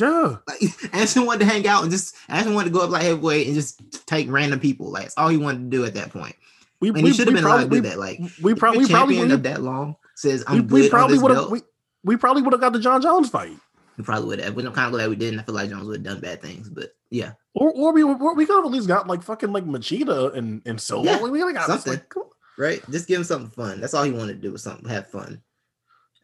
Yeah. 0.00 0.36
Like 0.46 0.60
Anderson 0.94 1.26
wanted 1.26 1.40
to 1.40 1.46
hang 1.46 1.66
out 1.66 1.82
and 1.82 1.90
just 1.90 2.14
Anderson 2.28 2.54
wanted 2.54 2.68
to 2.68 2.74
go 2.74 2.84
up 2.84 2.90
like 2.90 3.02
heavyweight 3.02 3.46
and 3.46 3.54
just 3.54 4.06
take 4.06 4.30
random 4.30 4.60
people. 4.60 4.90
Like 4.90 5.04
that's 5.04 5.16
all 5.16 5.28
he 5.28 5.36
wanted 5.36 5.70
to 5.70 5.76
do 5.76 5.84
at 5.84 5.94
that 5.94 6.10
point. 6.10 6.36
We, 6.80 6.88
And 6.88 7.02
we, 7.02 7.10
he 7.10 7.12
should 7.14 7.26
have 7.28 7.34
we 7.34 7.40
been 7.40 7.44
allowed 7.44 7.64
to 7.64 7.68
do 7.70 7.80
that. 7.82 7.98
Like 7.98 8.18
we, 8.18 8.24
your 8.26 8.30
we 8.42 8.54
probably 8.54 9.18
we, 9.24 9.32
of 9.32 9.42
that 9.44 9.62
long 9.62 9.96
says 10.14 10.44
I'm 10.46 10.56
we, 10.58 10.62
good 10.62 10.72
we 10.72 10.88
probably 10.90 11.18
would 11.18 11.30
have 11.30 11.50
we, 11.50 11.60
we 12.04 12.16
probably 12.16 12.42
would 12.42 12.52
have 12.52 12.60
got 12.60 12.72
the 12.72 12.78
Jon 12.80 13.00
Jones 13.02 13.30
fight. 13.30 13.56
We 13.96 14.04
probably 14.04 14.26
would 14.28 14.40
have. 14.40 14.54
Which 14.54 14.66
I'm 14.66 14.72
kind 14.72 14.86
of 14.86 14.92
glad 14.92 15.08
we 15.08 15.16
didn't. 15.16 15.40
I 15.40 15.42
feel 15.42 15.54
like 15.54 15.70
Jones 15.70 15.86
would 15.86 15.96
have 15.96 16.04
done 16.04 16.20
bad 16.20 16.42
things, 16.42 16.68
but 16.68 16.94
yeah, 17.10 17.32
Or, 17.54 17.72
or 17.72 17.92
we 17.92 18.02
or 18.02 18.34
we 18.34 18.44
could 18.44 18.56
have 18.56 18.64
at 18.64 18.70
least 18.70 18.88
got 18.88 19.06
like 19.06 19.22
fucking 19.22 19.52
like 19.52 19.64
Machida 19.64 20.34
and 20.36 20.60
and 20.66 20.80
so 20.80 21.02
Yeah, 21.02 21.22
we 21.22 21.40
could 21.40 21.54
have 21.54 21.66
got 21.66 21.66
this, 21.74 21.84
something. 21.84 21.92
like, 21.94 22.08
come 22.10 22.24
on. 22.24 22.28
right. 22.58 22.90
Just 22.90 23.08
give 23.08 23.18
him 23.18 23.24
something 23.24 23.50
fun. 23.50 23.80
That's 23.80 23.94
all 23.94 24.04
he 24.04 24.12
wanted 24.12 24.34
to 24.34 24.40
do 24.42 24.52
was 24.52 24.62
something 24.62 24.88
have 24.88 25.08
fun. 25.08 25.40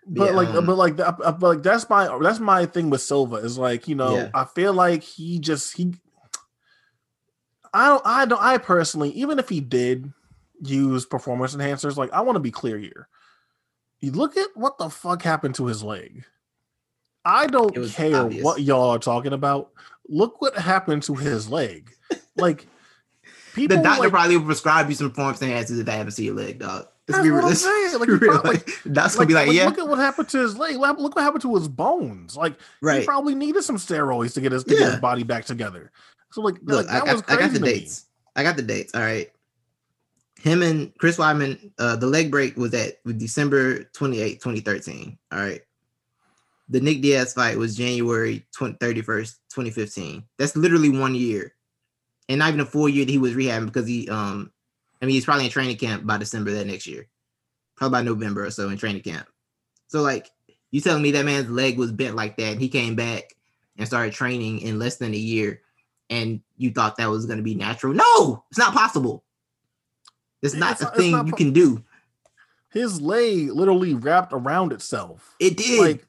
But 0.06 0.26
Yeah, 0.26 0.32
like 0.32 0.52
but 0.66 0.76
like 0.76 0.96
that- 0.96 1.20
uh, 1.22 1.32
but 1.32 1.48
like 1.48 1.62
that's 1.62 1.88
my 1.88 2.18
that's 2.20 2.40
my 2.40 2.66
thing 2.66 2.90
with 2.90 3.00
Silva 3.00 3.36
is 3.36 3.58
like 3.58 3.88
you 3.88 3.94
know 3.94 4.16
Yeah. 4.16 4.30
I 4.34 4.44
feel 4.44 4.72
like 4.72 5.02
he 5.02 5.38
just 5.38 5.76
he 5.76 5.94
I 7.72 7.88
don't 7.88 8.02
I 8.04 8.24
don't 8.26 8.42
I 8.42 8.58
personally 8.58 9.10
even 9.10 9.38
if 9.38 9.48
he 9.48 9.60
did 9.60 10.12
use 10.60 11.06
performance 11.06 11.54
enhancers 11.54 11.96
like 11.96 12.12
I 12.12 12.20
want 12.20 12.36
to 12.36 12.40
be 12.40 12.50
clear 12.50 12.78
here. 12.78 13.08
You 14.00 14.10
look 14.12 14.36
at 14.36 14.48
what 14.54 14.78
the 14.78 14.90
fuck 14.90 15.22
happened 15.22 15.54
to 15.56 15.66
his 15.66 15.82
leg. 15.82 16.24
I 17.24 17.46
don't 17.46 17.72
care 17.92 18.16
obvious. 18.16 18.42
what 18.42 18.60
y'all 18.60 18.90
are 18.90 18.98
talking 18.98 19.32
about. 19.32 19.70
Look 20.08 20.40
what 20.40 20.56
happened 20.56 21.04
to 21.04 21.14
his 21.14 21.48
leg. 21.48 21.90
Like 22.34 22.66
people 23.54 23.76
the 23.76 23.82
doctor 23.82 24.04
like, 24.04 24.10
probably 24.10 24.40
prescribe 24.40 24.88
you 24.88 24.94
some 24.94 25.10
performance 25.10 25.40
enhancers 25.40 25.78
if 25.78 25.84
they 25.84 25.92
haven't 25.92 26.12
seen 26.12 26.24
your 26.26 26.34
leg, 26.34 26.58
dog. 26.58 26.86
That's 27.08 27.18
what. 27.32 27.44
I'm. 27.44 28.00
Like, 28.00 28.08
real. 28.08 28.18
probably- 28.18 28.50
Like, 28.52 28.68
that's 28.86 29.14
gonna 29.16 29.26
be 29.26 29.34
like, 29.34 29.52
yeah, 29.52 29.66
look 29.66 29.78
at 29.78 29.88
what 29.88 29.98
happened 29.98 30.28
to 30.30 30.38
his 30.38 30.56
leg. 30.56 30.76
Look 30.76 31.16
what 31.16 31.22
happened 31.22 31.42
to 31.42 31.54
his 31.56 31.68
bones. 31.68 32.36
Like 32.36 32.54
he 33.00 33.06
probably 33.06 33.34
needed 33.34 33.62
some 33.64 33.76
steroids 33.76 34.34
to 34.34 34.40
get 34.40 34.52
his 34.52 34.64
to 34.64 34.70
get 34.74 34.90
his 34.92 35.00
body 35.00 35.22
back 35.24 35.44
together. 35.44 35.90
So 36.30 36.40
like, 36.42 36.56
Look, 36.62 36.86
like, 36.86 36.86
that 36.86 37.08
I, 37.08 37.12
was 37.12 37.22
got, 37.22 37.30
I 37.32 37.36
crazy 37.36 37.48
got 37.48 37.52
the 37.52 37.58
to 37.58 37.64
me. 37.64 37.72
dates. 37.80 38.06
I 38.36 38.42
got 38.42 38.56
the 38.56 38.62
dates. 38.62 38.94
All 38.94 39.00
right. 39.02 39.30
Him 40.40 40.62
and 40.62 40.92
Chris 40.98 41.18
Weidman, 41.18 41.70
uh, 41.78 41.96
the 41.96 42.06
leg 42.06 42.30
break 42.30 42.56
was 42.56 42.74
at 42.74 42.94
December 43.18 43.84
28, 43.92 44.40
2013. 44.40 45.18
All 45.30 45.38
right. 45.38 45.60
The 46.68 46.80
Nick 46.80 47.02
Diaz 47.02 47.34
fight 47.34 47.58
was 47.58 47.76
January 47.76 48.46
20, 48.56 48.74
31st, 48.78 49.34
2015. 49.50 50.24
That's 50.38 50.56
literally 50.56 50.88
one 50.88 51.14
year. 51.14 51.54
And 52.28 52.38
not 52.38 52.48
even 52.48 52.60
a 52.60 52.64
full 52.66 52.88
year 52.88 53.04
that 53.04 53.10
he 53.12 53.18
was 53.18 53.34
rehabbing 53.34 53.66
because 53.66 53.86
he 53.86 54.08
um 54.08 54.50
I 55.02 55.06
mean 55.06 55.14
he's 55.14 55.24
probably 55.24 55.46
in 55.46 55.50
training 55.50 55.76
camp 55.76 56.06
by 56.06 56.16
December 56.16 56.52
that 56.52 56.66
next 56.66 56.86
year. 56.86 57.08
Probably 57.76 57.98
by 57.98 58.02
November 58.02 58.46
or 58.46 58.50
so 58.50 58.68
in 58.68 58.78
training 58.78 59.02
camp. 59.02 59.26
So 59.88 60.00
like 60.00 60.30
you 60.70 60.80
telling 60.80 61.02
me 61.02 61.10
that 61.10 61.24
man's 61.26 61.50
leg 61.50 61.76
was 61.76 61.92
bent 61.92 62.14
like 62.14 62.36
that 62.36 62.52
and 62.52 62.60
he 62.60 62.68
came 62.68 62.94
back 62.94 63.24
and 63.76 63.86
started 63.86 64.12
training 64.14 64.60
in 64.60 64.78
less 64.78 64.96
than 64.96 65.12
a 65.12 65.18
year 65.18 65.60
and 66.08 66.40
you 66.56 66.70
thought 66.70 66.96
that 66.96 67.10
was 67.10 67.26
going 67.26 67.38
to 67.38 67.42
be 67.42 67.54
natural. 67.54 67.92
No, 67.94 68.44
it's 68.50 68.58
not 68.58 68.72
possible. 68.74 69.24
It's 70.42 70.54
not 70.54 70.72
It's 70.72 70.80
a 70.82 70.84
not- 70.84 70.96
thing 70.96 71.12
not 71.12 71.26
you 71.26 71.32
po- 71.32 71.36
can 71.36 71.52
do. 71.52 71.82
His 72.70 73.00
leg 73.02 73.50
literally 73.52 73.94
wrapped 73.94 74.32
around 74.32 74.72
itself. 74.72 75.34
It 75.38 75.56
did. 75.58 75.80
Like 75.80 76.06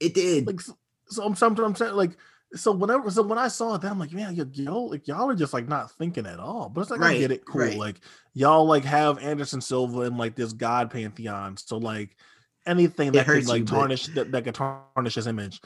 it 0.00 0.12
did. 0.14 0.46
like 0.46 0.60
so, 0.60 0.76
so 1.06 1.24
I'm 1.24 1.34
sometimes 1.34 1.66
I'm 1.66 1.74
saying 1.76 1.94
like 1.94 2.16
so 2.54 2.72
whenever 2.72 3.10
so 3.10 3.22
when 3.22 3.38
I 3.38 3.48
saw 3.48 3.76
that 3.76 3.90
I'm 3.90 3.98
like 3.98 4.12
man 4.12 4.36
y- 4.36 4.44
y'all 4.52 4.90
like 4.90 5.08
y'all 5.08 5.28
are 5.30 5.34
just 5.34 5.52
like 5.52 5.68
not 5.68 5.90
thinking 5.92 6.26
at 6.26 6.38
all 6.38 6.68
but 6.68 6.82
it's 6.82 6.90
like 6.90 7.00
I 7.00 7.18
get 7.18 7.30
it 7.30 7.44
cool 7.44 7.62
right. 7.62 7.78
like 7.78 8.00
y'all 8.34 8.66
like 8.66 8.84
have 8.84 9.18
Anderson 9.18 9.60
Silva 9.60 10.02
and 10.02 10.18
like 10.18 10.34
this 10.34 10.52
god 10.52 10.90
pantheon 10.90 11.56
so 11.56 11.78
like 11.78 12.16
anything 12.66 13.12
that 13.12 13.26
could 13.26 13.46
like 13.46 13.60
you, 13.60 13.64
but- 13.64 13.74
tarnish 13.74 14.06
that, 14.08 14.32
that 14.32 14.44
could 14.44 14.54
tarnish 14.54 15.14
his 15.14 15.26
image 15.26 15.60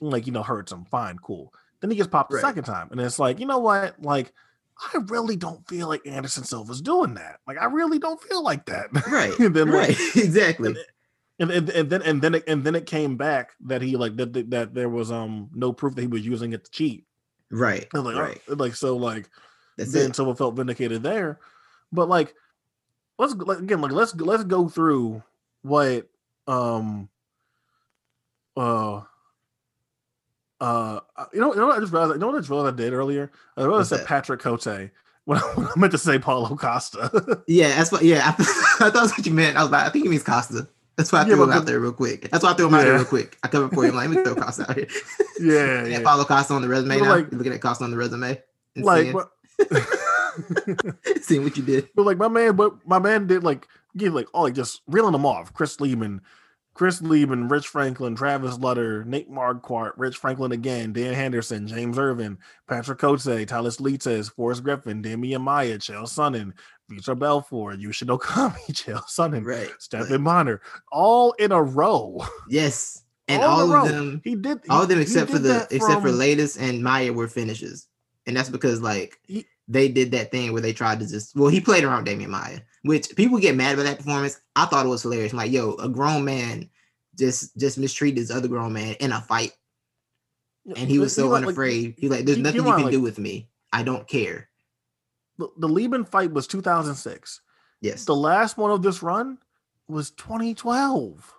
like 0.00 0.26
you 0.26 0.32
know 0.32 0.42
hurts 0.42 0.72
him 0.72 0.84
fine 0.86 1.18
cool 1.18 1.52
then 1.80 1.90
he 1.90 1.96
gets 1.96 2.08
popped 2.08 2.30
the 2.30 2.38
second 2.38 2.64
time 2.64 2.88
and 2.90 3.00
it's 3.00 3.18
like 3.18 3.38
you 3.38 3.46
know 3.46 3.58
what 3.58 4.00
like 4.02 4.32
I 4.94 4.98
really 5.08 5.36
don't 5.36 5.66
feel 5.68 5.88
like 5.88 6.06
Anderson 6.06 6.44
Silva's 6.44 6.80
doing 6.80 7.14
that 7.14 7.40
like 7.46 7.58
I 7.58 7.66
really 7.66 7.98
don't 7.98 8.20
feel 8.22 8.42
like 8.42 8.64
that 8.66 8.88
right. 9.10 9.38
and 9.38 9.54
then 9.54 9.70
like 9.70 9.90
right. 9.90 10.16
exactly. 10.16 10.74
And, 11.40 11.50
and, 11.50 11.70
and 11.70 11.90
then 11.90 12.02
and 12.02 12.22
then 12.22 12.34
it, 12.34 12.44
and 12.46 12.62
then 12.62 12.74
it 12.74 12.84
came 12.84 13.16
back 13.16 13.52
that 13.64 13.80
he 13.80 13.96
like 13.96 14.14
that, 14.16 14.32
that 14.34 14.50
that 14.50 14.74
there 14.74 14.90
was 14.90 15.10
um 15.10 15.48
no 15.54 15.72
proof 15.72 15.94
that 15.94 16.02
he 16.02 16.06
was 16.06 16.24
using 16.24 16.52
it 16.52 16.64
to 16.64 16.70
cheat. 16.70 17.06
Right. 17.50 17.88
Was 17.94 18.04
like, 18.04 18.16
oh, 18.16 18.20
right. 18.20 18.40
like 18.48 18.74
so 18.74 18.96
like 18.96 19.28
That's 19.78 19.92
then 19.92 20.10
it. 20.10 20.16
Silva 20.16 20.36
felt 20.36 20.54
vindicated 20.54 21.02
there. 21.02 21.40
But 21.92 22.10
like 22.10 22.34
let's 23.18 23.34
like, 23.34 23.58
again 23.58 23.80
like 23.80 23.92
let's 23.92 24.14
let's 24.16 24.44
go 24.44 24.68
through 24.68 25.22
what 25.62 26.08
um 26.46 27.08
uh 28.56 29.00
uh 30.60 31.00
you 31.32 31.40
know 31.40 31.54
you 31.54 31.60
know 31.60 31.68
what 31.68 31.78
I 31.78 31.80
just 31.80 31.92
realized 31.92 32.12
you 32.12 32.18
know 32.18 32.26
what 32.26 32.36
I 32.36 32.40
just 32.40 32.50
realized 32.50 32.74
I 32.74 32.76
did 32.76 32.92
earlier? 32.92 33.32
I 33.56 33.62
realized 33.62 33.78
What's 33.78 33.92
I 33.92 33.96
said 33.96 34.02
that? 34.02 34.08
Patrick 34.08 34.40
Cote 34.40 34.90
when 35.24 35.38
I, 35.38 35.40
when 35.54 35.66
I 35.68 35.72
meant 35.76 35.92
to 35.92 35.98
say 35.98 36.18
Paulo 36.18 36.54
Costa. 36.54 37.42
Yeah, 37.46 37.68
that's 37.68 37.90
what. 37.92 38.02
Yeah, 38.02 38.26
I, 38.26 38.28
I 38.30 38.90
thought 38.90 38.92
that's 38.92 39.16
what 39.16 39.24
you 39.24 39.32
meant. 39.32 39.56
I 39.56 39.62
was 39.62 39.70
like, 39.70 39.86
I 39.86 39.90
think 39.90 40.04
he 40.04 40.10
means 40.10 40.22
Costa. 40.22 40.68
That's 41.00 41.12
why 41.12 41.20
I 41.20 41.22
Yeah, 41.22 41.34
threw 41.36 41.44
him 41.44 41.52
out 41.52 41.64
there 41.64 41.80
real 41.80 41.92
quick. 41.94 42.28
That's 42.30 42.44
why 42.44 42.50
I 42.50 42.54
threw 42.54 42.66
him 42.66 42.74
out 42.74 42.82
there 42.84 42.92
real 42.94 43.04
quick. 43.06 43.38
I 43.42 43.48
covered 43.48 43.72
for 43.72 43.84
him. 43.86 43.94
Like, 43.94 44.08
let 44.10 44.16
me 44.18 44.22
throw 44.22 44.34
Costa 44.44 44.68
out 44.68 44.76
here. 44.76 44.86
yeah, 45.40 45.52
Yeah, 45.84 45.86
yeah. 45.86 46.02
Paulo 46.02 46.24
Costa 46.24 46.52
on 46.52 46.60
the 46.60 46.68
resume 46.68 46.98
But 46.98 47.04
now. 47.04 47.10
like- 47.14 47.32
looking 47.32 47.52
at 47.54 47.60
Costa 47.62 47.84
on 47.84 47.90
the 47.90 47.96
resume. 47.96 48.38
Like 48.76 49.02
seeing, 49.04 49.14
what 49.14 49.30
seeing 51.22 51.42
what 51.42 51.56
you 51.56 51.62
did. 51.62 51.88
But 51.94 52.06
like 52.06 52.18
my 52.18 52.28
man, 52.28 52.56
but 52.56 52.86
my 52.86 52.98
man 52.98 53.26
did 53.26 53.42
like 53.44 53.66
give 53.96 54.12
like 54.14 54.28
all 54.32 54.42
like 54.44 54.54
just 54.54 54.82
reeling 54.86 55.12
them 55.12 55.26
off. 55.26 55.52
Chris 55.54 55.80
Leben, 55.80 56.20
Chris 56.74 57.02
Leben, 57.02 57.48
Rich 57.48 57.66
Franklin, 57.68 58.14
Travis 58.14 58.58
Lutter, 58.58 59.04
Nate 59.04 59.30
Marquardt, 59.30 59.92
Rich 59.96 60.18
Franklin 60.18 60.52
again, 60.52 60.92
Dan 60.92 61.14
Henderson, 61.14 61.66
James 61.66 61.98
Irvin, 61.98 62.38
Patrick 62.68 62.98
Cote, 62.98 63.20
Thales 63.22 63.78
Leites, 63.78 64.30
Forrest 64.32 64.62
Griffin, 64.62 65.02
Demian 65.02 65.40
Maia, 65.40 65.78
Chael 65.78 66.04
Sonnen, 66.04 66.52
Vitor 66.90 67.18
Belfort, 67.18 67.78
Yushin 67.78 68.08
Okami, 68.16 68.66
Chael 68.72 69.04
Sonnen, 69.06 69.44
Right. 69.44 69.70
Stephan 69.78 70.24
Bonnar, 70.24 70.60
all 70.90 71.32
in 71.32 71.52
a 71.52 71.62
row. 71.62 72.24
Yes. 72.48 73.02
And 73.28 73.44
All 73.44 73.70
all 73.70 73.86
of 73.86 73.88
them, 73.88 74.20
He 74.24 74.34
did 74.34 74.58
all 74.68 74.82
of 74.82 74.88
them 74.88 74.98
he- 74.98 75.04
he 75.04 75.08
except 75.08 75.30
for 75.30 75.38
the 75.38 75.64
except 75.70 76.02
for 76.02 76.08
Leites 76.08 76.60
and 76.60 76.82
Maia 76.82 77.12
were 77.12 77.28
finishes. 77.28 77.86
And 78.26 78.36
that's 78.36 78.48
because 78.48 78.80
like 78.82 79.20
He- 79.28 79.46
they 79.68 79.86
did 79.88 80.10
that 80.10 80.32
thing 80.32 80.52
where 80.52 80.60
they 80.60 80.72
tried 80.72 80.98
to 80.98 81.06
just 81.06 81.36
well, 81.36 81.48
he 81.48 81.60
played 81.60 81.84
around 81.84 82.08
Demian 82.08 82.26
Maia, 82.30 82.58
which 82.82 83.14
people 83.14 83.38
get 83.38 83.54
mad 83.54 83.74
about 83.74 83.84
that 83.84 83.98
performance. 83.98 84.40
I 84.56 84.64
thought 84.66 84.84
it 84.84 84.88
was 84.88 85.02
hilarious. 85.02 85.30
I'm 85.30 85.38
like, 85.38 85.52
yo, 85.52 85.74
a 85.74 85.88
grown 85.88 86.24
man 86.24 86.68
just 87.16 87.56
just 87.56 87.78
mistreated 87.78 88.18
his 88.18 88.32
other 88.32 88.48
grown 88.48 88.72
man 88.72 88.94
in 88.98 89.12
a 89.12 89.20
fight. 89.20 89.52
And 90.76 90.90
he 90.90 90.98
was 90.98 91.14
so 91.14 91.28
like- 91.28 91.42
like, 91.42 91.46
unafraid. 91.50 91.94
He 91.98 92.08
like, 92.08 92.24
there's 92.24 92.36
he- 92.36 92.42
he 92.42 92.42
nothing 92.42 92.66
you 92.66 92.72
can 92.74 92.82
like- 92.82 92.90
do 92.90 93.00
with 93.00 93.20
me. 93.20 93.48
I 93.72 93.84
don't 93.84 94.08
care. 94.08 94.48
The, 95.40 95.48
the 95.58 95.68
Leben 95.68 96.04
fight 96.04 96.32
was 96.32 96.46
2006. 96.46 97.40
Yes. 97.80 98.04
The 98.04 98.14
last 98.14 98.56
one 98.58 98.70
of 98.70 98.82
this 98.82 99.02
run 99.02 99.38
was 99.88 100.10
2012. 100.12 101.34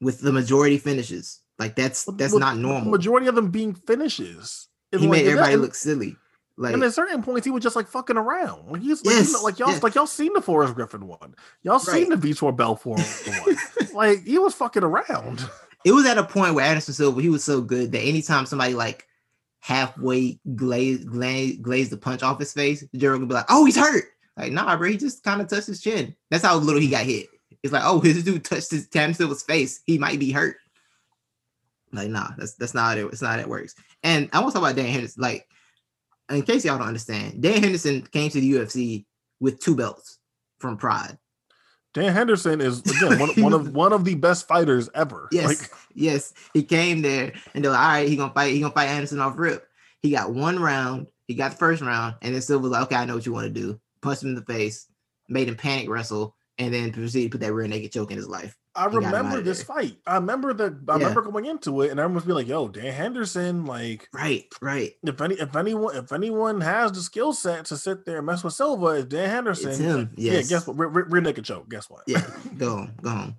with 0.00 0.20
the 0.20 0.32
majority 0.32 0.78
finishes. 0.78 1.40
Like 1.58 1.76
that's 1.76 2.04
that's 2.04 2.32
with 2.32 2.40
not 2.40 2.56
the 2.56 2.62
normal. 2.62 2.90
majority 2.90 3.26
of 3.28 3.34
them 3.36 3.50
being 3.50 3.74
finishes. 3.74 4.68
And 4.92 5.00
he 5.02 5.06
like, 5.06 5.18
made 5.18 5.26
that- 5.26 5.30
everybody 5.32 5.56
look 5.56 5.74
silly. 5.74 6.16
Like 6.56 6.72
and 6.72 6.84
at 6.84 6.94
certain 6.94 7.20
points, 7.22 7.44
he 7.44 7.50
was 7.50 7.64
just 7.64 7.74
like 7.74 7.88
fucking 7.88 8.16
around. 8.16 8.70
Like 8.70 8.80
he's 8.82 9.04
like, 9.04 9.12
you 9.12 9.20
know, 9.22 9.26
Yes, 9.32 9.42
like 9.42 9.58
y'all, 9.58 9.70
yes. 9.70 9.82
like 9.82 9.96
y'all 9.96 10.06
seen 10.06 10.32
the 10.34 10.40
Forrest 10.40 10.76
Griffin 10.76 11.06
one. 11.08 11.34
Y'all 11.62 11.80
seen 11.80 12.08
the 12.10 12.16
Vitor 12.16 12.56
Belfort 12.56 13.00
one. 13.00 13.56
like 13.94 14.24
he 14.24 14.38
was 14.38 14.54
fucking 14.54 14.84
around. 14.84 15.44
it 15.84 15.90
was 15.92 16.06
at 16.06 16.16
a 16.16 16.22
point 16.22 16.54
where 16.54 16.64
Anderson 16.64 16.94
Silva 16.94 17.20
he 17.20 17.28
was 17.28 17.42
so 17.42 17.60
good 17.60 17.90
that 17.92 18.00
anytime 18.00 18.46
somebody 18.46 18.74
like 18.74 19.08
halfway 19.64 20.38
glaze, 20.54 21.06
glaze, 21.06 21.56
glazed 21.56 21.90
the 21.90 21.96
punch 21.96 22.22
off 22.22 22.38
his 22.38 22.52
face, 22.52 22.84
Gerald 22.94 23.20
would 23.20 23.30
be 23.30 23.34
like, 23.34 23.46
"Oh, 23.48 23.64
he's 23.64 23.78
hurt." 23.78 24.04
Like, 24.36 24.52
nah, 24.52 24.76
bro, 24.76 24.90
he 24.90 24.98
just 24.98 25.22
kind 25.22 25.40
of 25.40 25.48
touched 25.48 25.68
his 25.68 25.80
chin. 25.80 26.14
That's 26.30 26.44
how 26.44 26.56
little 26.56 26.82
he 26.82 26.88
got 26.88 27.06
hit. 27.06 27.28
It's 27.62 27.72
like, 27.72 27.82
oh, 27.82 27.98
his 28.02 28.22
dude 28.22 28.44
touched 28.44 28.72
his 28.72 28.86
Anderson 28.94 29.14
Silva's 29.14 29.42
face. 29.42 29.80
He 29.86 29.96
might 29.96 30.20
be 30.20 30.30
hurt. 30.30 30.56
Like, 31.92 32.10
nah, 32.10 32.32
that's 32.36 32.56
that's 32.56 32.74
not 32.74 32.98
it. 32.98 33.06
It's 33.06 33.22
not 33.22 33.36
how 33.36 33.40
it 33.40 33.48
works. 33.48 33.74
And 34.02 34.28
I 34.34 34.40
want 34.40 34.50
to 34.52 34.60
talk 34.60 34.68
about 34.68 34.76
Dan 34.76 34.92
Henderson. 34.92 35.22
Like, 35.22 35.48
in 36.28 36.42
case 36.42 36.66
y'all 36.66 36.76
don't 36.76 36.86
understand, 36.86 37.40
Dan 37.42 37.62
Henderson 37.62 38.02
came 38.02 38.28
to 38.30 38.40
the 38.40 38.52
UFC 38.52 39.06
with 39.40 39.60
two 39.60 39.74
belts 39.74 40.18
from 40.58 40.76
Pride. 40.76 41.16
Dan 41.94 42.12
Henderson 42.12 42.60
is 42.60 42.80
again 42.80 43.18
one, 43.18 43.30
one 43.42 43.52
of 43.52 43.74
one 43.74 43.92
of 43.92 44.04
the 44.04 44.16
best 44.16 44.46
fighters 44.46 44.90
ever. 44.94 45.28
Yes, 45.32 45.46
Like, 45.46 45.70
yes. 45.94 46.34
He 46.52 46.62
came 46.62 47.00
there 47.02 47.32
and 47.54 47.64
they're 47.64 47.70
like, 47.70 47.80
all 47.80 47.86
right, 47.86 48.08
he 48.08 48.16
gonna 48.16 48.34
fight, 48.34 48.52
he 48.52 48.60
gonna 48.60 48.74
fight 48.74 48.88
Anderson 48.88 49.20
off 49.20 49.38
rip. 49.38 49.66
He 50.02 50.10
got 50.10 50.34
one 50.34 50.58
round, 50.58 51.06
he 51.26 51.34
got 51.34 51.52
the 51.52 51.56
first 51.56 51.80
round, 51.80 52.16
and 52.20 52.34
then 52.34 52.42
Silva 52.42 52.64
was 52.64 52.72
like, 52.72 52.82
okay, 52.82 52.96
I 52.96 53.04
know 53.06 53.14
what 53.14 53.24
you 53.24 53.32
want 53.32 53.46
to 53.46 53.60
do. 53.60 53.80
Punched 54.02 54.22
him 54.22 54.30
in 54.30 54.34
the 54.34 54.42
face, 54.42 54.88
made 55.28 55.48
him 55.48 55.56
panic 55.56 55.88
wrestle, 55.88 56.34
and 56.58 56.74
then 56.74 56.92
proceeded 56.92 57.30
to 57.30 57.38
put 57.38 57.44
that 57.44 57.54
rear 57.54 57.68
naked 57.68 57.92
choke 57.92 58.10
in 58.10 58.16
his 58.16 58.28
life. 58.28 58.56
I 58.76 58.86
remember 58.86 59.40
this 59.40 59.62
fight. 59.62 59.96
I 60.06 60.16
remember 60.16 60.52
that. 60.54 60.78
I 60.88 60.92
Yeah. 60.92 60.98
remember 61.08 61.22
going 61.22 61.44
into 61.44 61.82
it, 61.82 61.90
and 61.90 62.00
everyone 62.00 62.16
was 62.16 62.24
be 62.24 62.32
like, 62.32 62.48
"Yo, 62.48 62.68
Dan 62.68 62.92
Henderson, 62.92 63.66
like." 63.66 64.08
Right, 64.12 64.46
right. 64.60 64.94
If 65.02 65.20
any, 65.20 65.36
if 65.36 65.54
anyone, 65.54 65.96
if 65.96 66.12
anyone 66.12 66.60
has 66.60 66.90
the 66.92 67.00
skill 67.00 67.32
set 67.32 67.66
to 67.66 67.76
sit 67.76 68.04
there 68.04 68.18
and 68.18 68.26
mess 68.26 68.42
with 68.42 68.54
Silva, 68.54 68.86
it's 68.86 69.06
Dan 69.06 69.30
Henderson. 69.30 69.70
It's 69.70 69.78
him. 69.78 70.10
Yes. 70.16 70.50
Yeah. 70.50 70.56
Guess 70.58 70.66
what? 70.66 70.76
Rear, 70.78 70.88
rear, 70.88 71.04
rear 71.04 71.22
naked 71.22 71.44
choke. 71.44 71.68
Guess 71.68 71.88
what? 71.88 72.02
Yeah, 72.06 72.26
go 72.58 72.70
home, 72.70 72.92
go 73.00 73.10
home. 73.10 73.36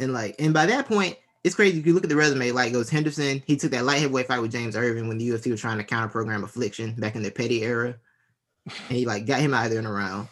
And 0.00 0.12
like, 0.12 0.34
and 0.38 0.52
by 0.52 0.66
that 0.66 0.86
point, 0.86 1.16
it's 1.44 1.54
crazy. 1.54 1.78
If 1.78 1.86
you 1.86 1.94
look 1.94 2.04
at 2.04 2.10
the 2.10 2.16
resume, 2.16 2.50
like 2.50 2.70
it 2.70 2.72
goes 2.72 2.90
Henderson, 2.90 3.42
he 3.46 3.56
took 3.56 3.70
that 3.70 3.84
light 3.84 4.00
heavyweight 4.00 4.26
fight 4.26 4.40
with 4.42 4.52
James 4.52 4.76
Irvin 4.76 5.08
when 5.08 5.18
the 5.18 5.28
UFC 5.28 5.50
was 5.50 5.60
trying 5.60 5.78
to 5.78 5.84
counter 5.84 6.08
program 6.08 6.42
Affliction 6.44 6.94
back 6.98 7.14
in 7.14 7.22
the 7.22 7.30
petty 7.30 7.62
era. 7.62 7.94
And 8.66 8.98
he 8.98 9.06
like 9.06 9.24
got 9.24 9.40
him 9.40 9.54
out 9.54 9.66
of 9.66 9.70
there 9.70 9.78
in 9.80 9.86
a 9.86 9.92
round. 9.92 10.28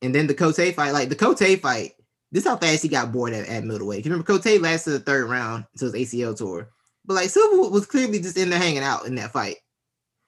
And 0.00 0.14
then 0.14 0.28
the 0.28 0.34
Cote 0.34 0.56
fight, 0.74 0.92
like 0.92 1.08
the 1.08 1.16
Cote 1.16 1.40
fight, 1.60 1.94
this 2.30 2.44
how 2.44 2.56
fast 2.56 2.82
he 2.82 2.88
got 2.88 3.12
bored 3.12 3.32
at, 3.32 3.48
at 3.48 3.64
middleweight. 3.64 4.04
You 4.04 4.10
remember 4.10 4.26
Cote 4.26 4.60
lasted 4.60 4.90
the 4.90 5.00
third 5.00 5.28
round 5.28 5.64
until 5.72 5.92
his 5.92 6.12
ACL 6.12 6.36
tour. 6.36 6.68
But 7.04 7.14
like 7.14 7.30
Silva 7.30 7.68
was 7.68 7.86
clearly 7.86 8.20
just 8.20 8.36
in 8.36 8.50
there 8.50 8.58
hanging 8.58 8.82
out 8.82 9.06
in 9.06 9.14
that 9.14 9.32
fight. 9.32 9.56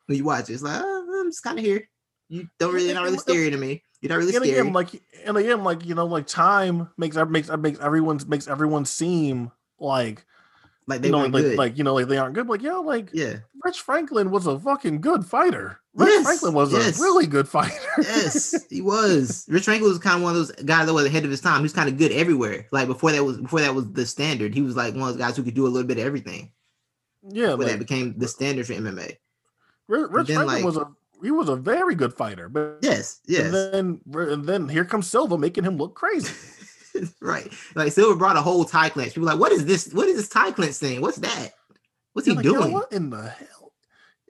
When 0.07 0.16
you 0.16 0.24
watch 0.24 0.48
it, 0.48 0.55
it's 0.55 0.62
like, 0.62 0.80
oh, 0.82 1.20
I'm 1.20 1.30
just 1.30 1.42
kind 1.42 1.59
of 1.59 1.64
here. 1.64 1.88
You 2.28 2.48
don't 2.59 2.72
really, 2.72 2.94
not 2.94 3.05
really 3.05 3.18
scary 3.18 3.51
to 3.51 3.57
me. 3.57 3.82
You're 4.01 4.11
not 4.11 4.18
really 4.18 4.34
and 4.34 4.44
scary. 4.44 4.61
again, 4.61 4.72
like, 4.72 5.03
and 5.24 5.36
again, 5.36 5.62
like 5.62 5.84
you 5.84 5.94
know, 5.94 6.07
like 6.07 6.26
time 6.26 6.88
makes 6.96 7.16
makes 7.16 7.51
makes 7.51 7.80
everyone 7.80 8.20
makes 8.28 8.48
everyone 8.48 8.86
seem 8.86 9.51
like 9.78 10.24
like 10.91 11.01
they 11.01 11.09
you 11.09 11.12
know, 11.12 11.20
like 11.26 11.32
good. 11.32 11.57
like 11.59 11.78
you 11.78 11.84
know, 11.84 11.95
like 11.95 12.09
they 12.09 12.18
aren't 12.18 12.34
good. 12.34 12.49
Like 12.49 12.61
yo, 12.62 12.82
like 12.82 13.09
yeah. 13.14 13.36
Rich 13.64 13.80
Franklin 13.80 14.30
was 14.30 14.47
a 14.47 14.59
fucking 14.59 15.01
good 15.01 15.24
fighter. 15.24 15.78
Rich 15.95 16.09
Yes, 16.11 16.22
Franklin 16.24 16.55
was 16.55 16.72
yes. 16.72 16.99
a 16.99 17.03
really 17.03 17.26
good 17.26 17.49
fighter. 17.49 17.74
yes, 17.99 18.55
he 18.70 18.80
was. 18.80 19.47
Rich 19.49 19.64
Franklin 19.64 19.88
was 19.91 19.99
kind 19.99 20.16
of 20.16 20.22
one 20.22 20.32
of 20.32 20.36
those 20.36 20.53
guys 20.64 20.86
that 20.86 20.93
was 20.95 21.07
ahead 21.07 21.24
of 21.24 21.30
his 21.30 21.41
time. 21.41 21.59
He 21.59 21.62
was 21.62 21.72
kind 21.72 21.88
of 21.88 21.97
good 21.97 22.12
everywhere. 22.12 22.66
Like 22.72 22.86
before 22.86 23.12
that 23.12 23.24
was 23.24 23.38
before 23.38 23.61
that 23.61 23.74
was 23.74 23.91
the 23.93 24.05
standard. 24.07 24.55
He 24.55 24.62
was 24.62 24.76
like 24.76 24.95
one 24.95 25.09
of 25.09 25.16
those 25.16 25.26
guys 25.26 25.36
who 25.36 25.43
could 25.43 25.55
do 25.55 25.66
a 25.66 25.68
little 25.68 25.88
bit 25.88 25.99
of 25.99 26.05
everything. 26.05 26.53
yeah, 27.28 27.51
Before 27.57 27.64
that 27.64 27.78
became 27.78 28.14
the 28.18 28.28
standard 28.28 28.66
for 28.66 28.74
MMA. 28.74 29.16
Ri- 29.88 30.07
Rich 30.11 30.26
then, 30.28 30.36
Franklin 30.36 30.47
like- 30.47 30.64
was 30.64 30.76
a 30.76 30.86
he 31.22 31.30
was 31.30 31.49
a 31.51 31.57
very 31.57 31.95
good 31.95 32.14
fighter. 32.14 32.49
But 32.49 32.78
yes, 32.82 33.20
yes. 33.26 33.45
And 33.53 33.55
then 33.55 34.01
and 34.30 34.45
then 34.47 34.68
here 34.68 34.84
comes 34.84 35.07
Silva 35.11 35.36
making 35.38 35.64
him 35.64 35.76
look 35.76 35.95
crazy. 35.95 36.32
right. 37.20 37.51
Like 37.74 37.92
Silva 37.92 38.16
brought 38.16 38.36
a 38.36 38.42
whole 38.42 38.64
Thai 38.64 38.88
clinch. 38.90 39.14
People 39.14 39.26
like, 39.26 39.38
what 39.38 39.53
is 39.53 39.66
this? 39.66 39.92
What 39.92 40.09
is 40.09 40.16
this 40.16 40.28
Thai 40.28 40.53
clinch 40.53 40.74
thing? 40.74 41.01
What's 41.01 41.18
that? 41.18 41.51
What's 42.12 42.26
he 42.26 42.34
like, 42.34 42.42
doing? 42.42 42.72
what 42.72 42.92
in 42.92 43.11
the 43.11 43.22
hell? 43.22 43.72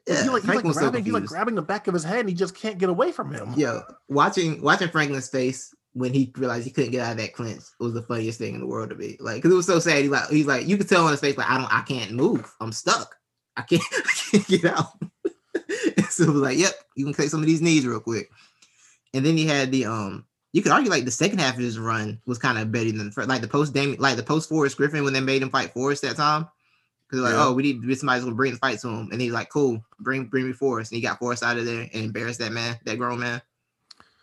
Yeah, 0.06 0.22
he 0.22 0.28
like, 0.30 0.42
he's 0.42 0.48
like, 0.48 0.62
grabbing, 0.62 0.72
so 0.72 1.02
he's 1.02 1.12
like 1.12 1.24
grabbing 1.24 1.54
the 1.54 1.62
back 1.62 1.86
of 1.86 1.94
his 1.94 2.04
head 2.04 2.20
and 2.20 2.28
he 2.28 2.34
just 2.34 2.54
can't 2.54 2.78
get 2.78 2.88
away 2.88 3.12
from 3.12 3.32
him. 3.32 3.54
Yeah. 3.56 3.80
watching 4.08 4.62
watching 4.62 4.88
Franklin's 4.88 5.28
face 5.28 5.74
when 5.92 6.12
he 6.12 6.32
realized 6.36 6.64
he 6.64 6.70
couldn't 6.70 6.92
get 6.92 7.04
out 7.04 7.12
of 7.12 7.18
that 7.18 7.32
clinch 7.32 7.62
was 7.78 7.94
the 7.94 8.02
funniest 8.02 8.38
thing 8.38 8.54
in 8.54 8.60
the 8.60 8.66
world 8.66 8.90
to 8.90 8.96
me. 8.96 9.16
Like, 9.20 9.36
because 9.36 9.52
it 9.52 9.56
was 9.56 9.66
so 9.66 9.78
sad. 9.78 10.02
He's 10.02 10.10
like, 10.10 10.28
he's 10.28 10.46
like, 10.46 10.66
you 10.66 10.76
could 10.76 10.88
tell 10.88 11.04
on 11.04 11.10
his 11.10 11.20
face, 11.20 11.36
like, 11.36 11.50
I 11.50 11.58
don't, 11.58 11.72
I 11.72 11.82
can't 11.82 12.12
move. 12.12 12.52
I'm 12.60 12.72
stuck. 12.72 13.16
I 13.56 13.62
can't, 13.62 13.82
I 13.92 14.12
can't 14.30 14.46
get 14.46 14.64
out. 14.66 14.92
so 16.10 16.24
it 16.24 16.32
was 16.32 16.42
like, 16.42 16.58
yep, 16.58 16.74
you 16.94 17.04
can 17.04 17.14
take 17.14 17.30
some 17.30 17.40
of 17.40 17.46
these 17.46 17.62
knees 17.62 17.86
real 17.86 18.00
quick. 18.00 18.30
And 19.14 19.26
then 19.26 19.36
he 19.36 19.46
had 19.46 19.72
the 19.72 19.86
um, 19.86 20.26
you 20.53 20.62
could 20.62 20.72
argue 20.72 20.90
like 20.90 21.05
the 21.05 21.11
second 21.11 21.40
half 21.40 21.55
of 21.55 21.61
his 21.61 21.78
run 21.78 22.20
was 22.26 22.38
kind 22.38 22.59
of 22.59 22.72
better 22.72 22.90
than 22.90 23.07
the 23.07 23.12
first, 23.12 23.28
like 23.28 23.40
the 23.40 23.48
post 23.48 23.72
Demian, 23.72 23.98
like 23.98 24.16
the 24.16 24.22
post 24.22 24.48
Forrest 24.48 24.76
Griffin 24.76 25.05
when 25.05 25.12
they 25.12 25.20
made 25.20 25.42
him 25.42 25.51
fight 25.51 25.72
Forrest 25.72 26.03
that 26.03 26.16
time. 26.16 26.48
Because 27.09 27.24
like, 27.24 27.32
yeah. 27.34 27.46
oh, 27.46 27.53
we 27.53 27.62
need 27.62 27.82
to 27.82 27.94
somebody's 27.94 28.24
gonna 28.24 28.36
bring 28.36 28.53
the 28.53 28.59
fight 28.59 28.78
to 28.80 28.88
him, 28.88 29.09
and 29.11 29.20
he's 29.20 29.32
like, 29.32 29.48
cool, 29.48 29.84
bring 29.98 30.26
bring 30.26 30.46
me 30.46 30.53
Forrest, 30.53 30.92
and 30.92 30.96
he 30.96 31.03
got 31.03 31.18
Forrest 31.18 31.42
out 31.42 31.59
of 31.59 31.64
there 31.64 31.88
and 31.92 32.05
embarrassed 32.05 32.38
that 32.38 32.53
man, 32.53 32.78
that 32.84 32.98
grown 32.98 33.18
man, 33.20 33.42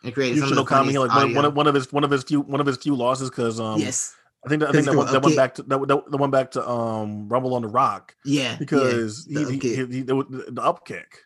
and 0.04 0.14
created 0.14 0.36
you 0.36 0.42
some 0.42 0.58
of 0.58 0.68
the 0.68 1.00
like 1.00 1.12
one, 1.12 1.34
one, 1.36 1.46
of, 1.46 1.56
one 1.56 1.68
of 1.68 1.76
his 1.76 1.92
one 1.92 2.04
of 2.04 2.12
his 2.12 2.24
few 2.24 2.42
one 2.42 2.62
of 2.62 2.68
his 2.68 2.78
few 2.78 2.96
losses 2.96 3.30
because 3.30 3.60
um 3.60 3.80
yes 3.80 4.16
I 4.46 4.50
think 4.50 4.62
that, 4.62 4.70
I 4.70 4.72
think 4.72 4.86
that, 4.86 4.96
one, 4.96 5.12
that 5.12 5.22
went 5.22 5.36
back 5.36 5.56
to 5.56 5.64
that, 5.64 5.88
that, 5.88 6.12
that 6.12 6.18
went 6.18 6.32
back 6.32 6.52
to 6.52 6.70
um 6.70 7.28
Rumble 7.28 7.56
on 7.56 7.64
the 7.64 7.68
Rock. 7.68 8.16
Yeah, 8.24 8.56
because 8.58 9.26
yeah, 9.30 9.50
he, 9.50 9.60
he, 9.60 9.76
he, 9.76 9.86
he, 9.86 10.02
the, 10.02 10.46
the 10.50 10.62
up 10.62 10.86
kick. 10.86 11.24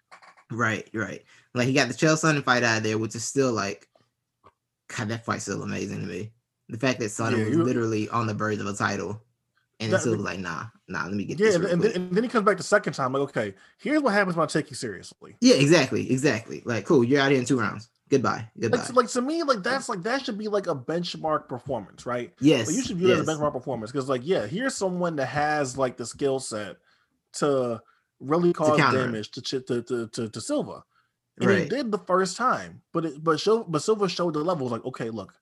Right, 0.52 0.90
right. 0.94 1.24
Like 1.54 1.68
he 1.68 1.74
got 1.74 1.88
the 1.88 1.94
Chael 1.94 2.16
Sonnen 2.16 2.44
fight 2.44 2.64
out 2.64 2.78
of 2.78 2.84
there, 2.84 2.98
which 2.98 3.16
is 3.16 3.24
still 3.24 3.52
like, 3.52 3.88
God, 4.96 5.10
that 5.10 5.26
fight's 5.26 5.44
still 5.44 5.64
amazing 5.64 6.02
to 6.02 6.08
me. 6.08 6.32
The 6.70 6.78
fact 6.78 7.00
that 7.00 7.06
Sonnen 7.06 7.40
yeah, 7.40 7.46
was 7.46 7.58
literally 7.58 8.10
on 8.10 8.28
the 8.28 8.34
verge 8.34 8.60
of 8.60 8.66
a 8.66 8.74
title, 8.74 9.22
and 9.80 9.92
that, 9.92 10.02
still 10.02 10.16
was 10.16 10.22
like, 10.22 10.40
nah, 10.40 10.66
nah, 10.88 11.04
let 11.04 11.14
me 11.14 11.26
get 11.26 11.38
this. 11.38 11.58
yeah. 11.58 11.70
and, 11.70 11.82
then, 11.82 11.92
and, 11.94 12.12
then, 12.12 12.24
he 12.24 12.30
comes 12.30 12.46
back 12.46 12.58
the 12.58 12.64
second 12.64 12.94
time, 12.94 13.14
like, 13.14 13.22
okay, 13.24 13.54
here's 13.80 14.02
what 14.02 14.14
happens 14.14 14.36
when 14.36 14.44
I 14.44 14.48
take 14.48 14.70
you 14.70 14.76
seriously. 14.76 15.36
Yeah, 15.42 15.56
exactly, 15.56 16.10
exactly. 16.12 16.62
Like, 16.66 16.86
cool, 16.86 17.04
you're 17.04 17.20
out 17.20 17.32
here 17.32 17.40
in 17.40 17.46
two 17.46 17.60
rounds. 17.60 17.90
Goodbye. 18.10 18.48
Goodbye. 18.60 18.78
Like, 18.78 18.94
like, 18.94 19.08
to 19.10 19.22
me, 19.22 19.42
like 19.44 19.64
that's 19.64 19.88
like 19.88 20.04
that 20.04 20.26
should 20.26 20.38
be 20.38 20.50
like 20.50 20.68
a 20.68 20.76
benchmark 20.76 21.48
performance, 21.48 22.06
right? 22.06 22.34
Yes. 22.42 22.68
Like, 22.68 22.76
you 22.76 22.84
should 22.84 22.98
view 22.98 23.08
yes. 23.08 23.20
it 23.20 23.22
as 23.22 23.28
a 23.28 23.32
benchmark 23.32 23.54
performance 23.54 23.92
because, 23.92 24.10
like, 24.10 24.22
yeah, 24.24 24.46
here's 24.46 24.76
someone 24.76 25.16
that 25.16 25.28
has 25.28 25.78
like 25.78 25.96
the 25.96 26.06
skill 26.06 26.40
set 26.40 26.76
to 27.34 27.82
really 28.20 28.54
cause 28.54 28.78
to 28.78 28.98
damage 28.98 29.32
to, 29.32 29.42
to 29.42 29.62
to 29.62 30.08
to 30.08 30.30
to 30.30 30.42
Silva. 30.42 30.84
And 31.40 31.50
right. 31.50 31.64
he 31.64 31.70
did 31.70 31.92
the 31.92 31.98
first 31.98 32.38
time, 32.38 32.82
but 32.94 33.06
it, 33.06 33.24
but 33.24 33.40
show 33.40 33.64
but 33.64 33.82
Silva 33.82 34.10
showed 34.10 34.34
the 34.34 34.40
levels 34.40 34.72
like, 34.72 34.86
okay, 34.86 35.10
look, 35.10 35.34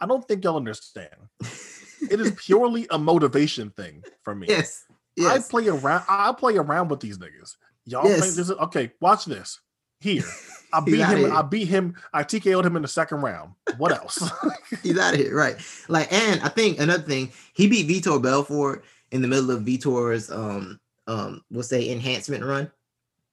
I 0.00 0.06
don't 0.06 0.26
think 0.26 0.44
y'all 0.44 0.56
understand. 0.56 1.14
it 1.40 2.20
is 2.20 2.32
purely 2.32 2.86
a 2.90 2.98
motivation 2.98 3.70
thing 3.70 4.02
for 4.22 4.34
me. 4.34 4.46
Yes. 4.48 4.84
yes. 5.16 5.46
I 5.46 5.50
play 5.50 5.68
around. 5.68 6.04
I 6.08 6.32
play 6.32 6.56
around 6.56 6.88
with 6.88 7.00
these 7.00 7.18
niggas. 7.18 7.56
Y'all 7.86 8.04
yes. 8.04 8.20
think 8.20 8.34
this 8.34 8.50
is 8.50 8.52
okay? 8.52 8.92
Watch 9.00 9.24
this. 9.24 9.60
Here, 10.00 10.22
I 10.72 10.80
beat 10.80 11.00
him. 11.00 11.18
Here. 11.18 11.32
I 11.32 11.42
beat 11.42 11.68
him. 11.68 11.96
I 12.12 12.22
TKO'd 12.22 12.64
him 12.64 12.76
in 12.76 12.82
the 12.82 12.88
second 12.88 13.22
round. 13.22 13.54
What 13.78 13.92
else? 13.92 14.30
He's 14.82 14.98
out 14.98 15.14
of 15.14 15.20
here, 15.20 15.34
right? 15.34 15.56
Like, 15.88 16.12
and 16.12 16.40
I 16.42 16.48
think 16.48 16.78
another 16.78 17.02
thing, 17.02 17.32
he 17.54 17.66
beat 17.66 17.88
Vitor 17.88 18.22
Belfort 18.22 18.84
in 19.10 19.22
the 19.22 19.28
middle 19.28 19.50
of 19.50 19.62
Vitor's 19.62 20.30
um 20.30 20.78
um 21.06 21.42
we'll 21.50 21.62
say 21.62 21.90
enhancement 21.90 22.44
run. 22.44 22.70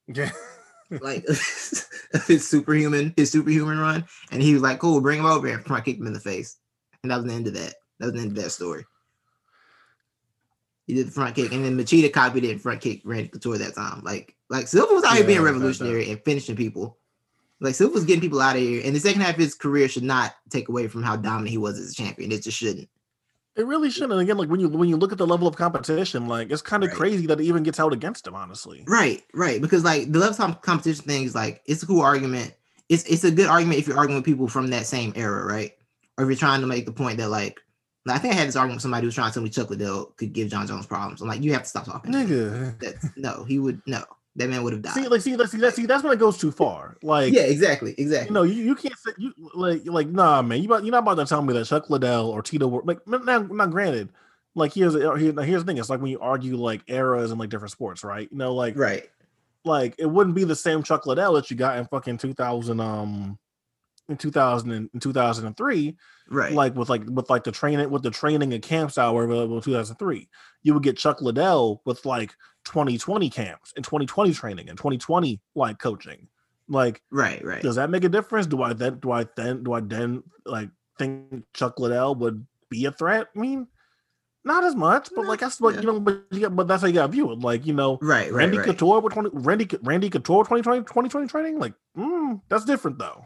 Yeah. 0.07 0.31
Like 1.01 1.25
his 1.27 2.47
superhuman, 2.47 3.13
his 3.15 3.31
superhuman 3.31 3.79
run, 3.79 4.05
and 4.31 4.41
he 4.41 4.53
was 4.53 4.61
like, 4.63 4.79
"Cool, 4.79 5.01
bring 5.01 5.19
him 5.19 5.25
over," 5.25 5.47
and 5.47 5.65
front 5.65 5.85
kicked 5.85 5.99
him 5.99 6.07
in 6.07 6.13
the 6.13 6.19
face, 6.19 6.57
and 7.03 7.11
that 7.11 7.17
was 7.17 7.25
the 7.25 7.33
end 7.33 7.47
of 7.47 7.53
that. 7.53 7.75
That 7.99 8.07
was 8.07 8.13
the 8.13 8.21
end 8.21 8.37
of 8.37 8.43
that 8.43 8.51
story. 8.51 8.85
He 10.87 10.93
did 10.93 11.07
the 11.07 11.11
front 11.11 11.35
kick, 11.35 11.51
and 11.51 11.65
then 11.65 11.77
Machida 11.77 12.11
copied 12.13 12.43
it 12.43 12.51
and 12.51 12.61
front 12.61 12.81
kick 12.81 13.01
Randy 13.05 13.29
Couture 13.29 13.57
that 13.57 13.75
time. 13.75 14.01
Like, 14.03 14.35
like 14.49 14.67
Silva 14.67 14.93
was 14.93 15.03
out 15.03 15.11
yeah, 15.11 15.17
here 15.17 15.27
being 15.27 15.41
revolutionary 15.41 16.11
and 16.11 16.21
finishing 16.23 16.55
people. 16.55 16.97
Like 17.59 17.73
Silva 17.73 17.95
was 17.95 18.05
getting 18.05 18.21
people 18.21 18.41
out 18.41 18.55
of 18.55 18.61
here, 18.61 18.81
and 18.85 18.95
the 18.95 18.99
second 18.99 19.21
half 19.21 19.35
of 19.35 19.39
his 19.39 19.55
career 19.55 19.87
should 19.87 20.03
not 20.03 20.35
take 20.49 20.69
away 20.69 20.87
from 20.87 21.01
how 21.01 21.15
dominant 21.15 21.49
he 21.49 21.57
was 21.57 21.79
as 21.79 21.91
a 21.91 21.95
champion. 21.95 22.31
It 22.31 22.43
just 22.43 22.57
shouldn't. 22.57 22.89
It 23.55 23.65
really 23.65 23.89
shouldn't. 23.89 24.13
And 24.13 24.21
again, 24.21 24.37
like 24.37 24.49
when 24.49 24.59
you 24.59 24.67
when 24.67 24.89
you 24.89 24.97
look 24.97 25.11
at 25.11 25.17
the 25.17 25.27
level 25.27 25.47
of 25.47 25.55
competition, 25.55 26.27
like 26.27 26.51
it's 26.51 26.61
kind 26.61 26.83
of 26.83 26.89
right. 26.89 26.97
crazy 26.97 27.25
that 27.27 27.39
it 27.39 27.45
even 27.45 27.63
gets 27.63 27.77
held 27.77 27.93
against 27.93 28.27
him. 28.27 28.35
Honestly, 28.35 28.83
right, 28.87 29.23
right. 29.33 29.61
Because 29.61 29.83
like 29.83 30.11
the 30.11 30.19
level 30.19 30.45
of 30.45 30.61
competition 30.61 31.05
thing 31.05 31.23
is 31.23 31.35
like 31.35 31.61
it's 31.65 31.81
a 31.81 31.87
cool 31.87 32.01
argument. 32.01 32.53
It's 32.89 33.03
it's 33.03 33.23
a 33.23 33.31
good 33.31 33.47
argument 33.47 33.79
if 33.79 33.87
you're 33.87 33.97
arguing 33.97 34.17
with 34.17 34.25
people 34.25 34.47
from 34.47 34.67
that 34.71 34.85
same 34.85 35.13
era, 35.15 35.45
right? 35.45 35.71
Or 36.17 36.25
if 36.25 36.29
you're 36.29 36.37
trying 36.37 36.61
to 36.61 36.67
make 36.67 36.85
the 36.85 36.91
point 36.91 37.17
that 37.17 37.29
like 37.29 37.61
I 38.07 38.19
think 38.19 38.33
I 38.33 38.37
had 38.37 38.47
this 38.47 38.55
argument 38.55 38.77
with 38.77 38.83
somebody 38.83 39.03
who 39.03 39.07
was 39.07 39.15
trying 39.15 39.29
to 39.29 39.33
tell 39.33 39.43
me 39.43 39.49
Chuck 39.49 39.69
Liddell 39.69 40.13
could 40.17 40.33
give 40.33 40.49
Jon 40.49 40.67
Jones 40.67 40.85
problems. 40.85 41.21
I'm 41.21 41.27
like, 41.27 41.41
you 41.41 41.53
have 41.53 41.63
to 41.63 41.69
stop 41.69 41.85
talking. 41.85 42.11
Nigga. 42.11 42.79
That's, 42.79 43.07
no, 43.15 43.45
he 43.45 43.57
would 43.57 43.81
no. 43.87 44.03
That 44.37 44.49
man 44.49 44.63
would 44.63 44.73
have 44.73 44.81
died. 44.81 44.93
See, 44.93 45.07
like, 45.07 45.21
see, 45.21 45.35
like, 45.37 45.47
see, 45.47 45.57
that, 45.59 45.75
see, 45.75 45.85
that's 45.85 46.03
when 46.03 46.11
it 46.11 46.19
goes 46.19 46.37
too 46.37 46.51
far. 46.51 46.97
Like, 47.01 47.33
yeah, 47.33 47.43
exactly, 47.43 47.95
exactly. 47.97 48.27
You 48.27 48.33
know, 48.33 48.43
you, 48.43 48.63
you 48.63 48.75
can't 48.75 48.97
say 48.97 49.11
you 49.17 49.33
like, 49.53 49.83
like, 49.85 50.07
nah, 50.09 50.41
man. 50.41 50.59
You 50.59 50.65
about, 50.65 50.83
you're 50.83 50.91
not 50.91 51.03
about 51.03 51.15
to 51.15 51.25
tell 51.25 51.41
me 51.41 51.53
that 51.53 51.65
Chuck 51.65 51.89
Liddell 51.89 52.29
or 52.29 52.41
Tito 52.41 52.67
were 52.67 52.81
like, 52.83 52.99
now, 53.07 53.39
not 53.39 53.71
granted. 53.71 54.09
Like, 54.53 54.73
here's 54.73 54.93
here's 54.93 55.35
the 55.35 55.63
thing. 55.65 55.77
It's 55.77 55.89
like 55.89 56.01
when 56.01 56.11
you 56.11 56.19
argue 56.19 56.57
like 56.57 56.81
eras 56.87 57.31
and 57.31 57.39
like 57.39 57.49
different 57.49 57.71
sports, 57.71 58.03
right? 58.03 58.27
You 58.29 58.37
know, 58.37 58.53
like, 58.53 58.77
right. 58.77 59.09
Like, 59.63 59.95
it 59.97 60.05
wouldn't 60.05 60.35
be 60.35 60.43
the 60.43 60.55
same 60.55 60.83
Chuck 60.83 61.07
Liddell 61.07 61.33
that 61.33 61.49
you 61.49 61.57
got 61.57 61.77
in 61.77 61.85
fucking 61.85 62.19
2000, 62.19 62.79
um, 62.79 63.39
in 64.09 64.17
2000 64.17 64.71
and 64.71 64.89
in 64.93 64.99
2003 64.99 65.97
right 66.29 66.53
like 66.53 66.75
with 66.75 66.89
like 66.89 67.03
with 67.09 67.29
like 67.29 67.43
the 67.43 67.51
training 67.51 67.89
with 67.89 68.03
the 68.03 68.11
training 68.11 68.53
and 68.53 68.61
camps 68.61 68.97
available 68.97 69.55
in 69.55 69.61
2003 69.61 70.29
you 70.61 70.73
would 70.73 70.83
get 70.83 70.97
chuck 70.97 71.21
liddell 71.21 71.81
with 71.85 72.05
like 72.05 72.35
2020 72.65 73.29
camps 73.29 73.73
and 73.75 73.85
2020 73.85 74.33
training 74.33 74.69
and 74.69 74.77
2020 74.77 75.39
like 75.55 75.79
coaching 75.79 76.27
like 76.67 77.01
right 77.11 77.43
right 77.45 77.61
does 77.61 77.75
that 77.75 77.89
make 77.89 78.03
a 78.03 78.09
difference 78.09 78.47
do 78.47 78.61
i 78.61 78.73
then 78.73 78.99
do 78.99 79.11
i 79.11 79.25
then 79.35 79.63
do 79.63 79.73
i 79.73 79.79
then 79.79 80.23
like 80.45 80.69
think 80.97 81.43
chuck 81.53 81.79
liddell 81.79 82.15
would 82.15 82.45
be 82.69 82.85
a 82.85 82.91
threat 82.91 83.27
i 83.35 83.39
mean 83.39 83.67
not 84.47 84.63
as 84.63 84.75
much, 84.75 85.09
but 85.15 85.25
like 85.25 85.39
that's 85.39 85.59
what 85.59 85.73
yeah. 85.73 85.81
you 85.81 85.87
know, 85.87 85.99
but, 85.99 86.21
yeah, 86.29 86.49
but 86.49 86.67
that's 86.67 86.83
how 86.83 86.87
you 86.87 86.93
got 86.93 87.07
to 87.07 87.11
view 87.11 87.31
it. 87.31 87.39
Like 87.39 87.65
you 87.65 87.73
know, 87.73 87.97
right, 87.99 88.25
right. 88.25 88.31
Randy 88.31 88.59
right, 88.59 88.67
Couture 88.67 88.99
with 88.99 89.11
20, 89.11 89.31
Randy 89.33 89.67
Randy 89.81 90.07
Couture 90.07 90.43
2020 90.43 90.81
2020 90.81 91.27
training, 91.27 91.57
like 91.57 91.73
mm, 91.97 92.39
that's 92.47 92.63
different 92.63 92.99
though 92.99 93.25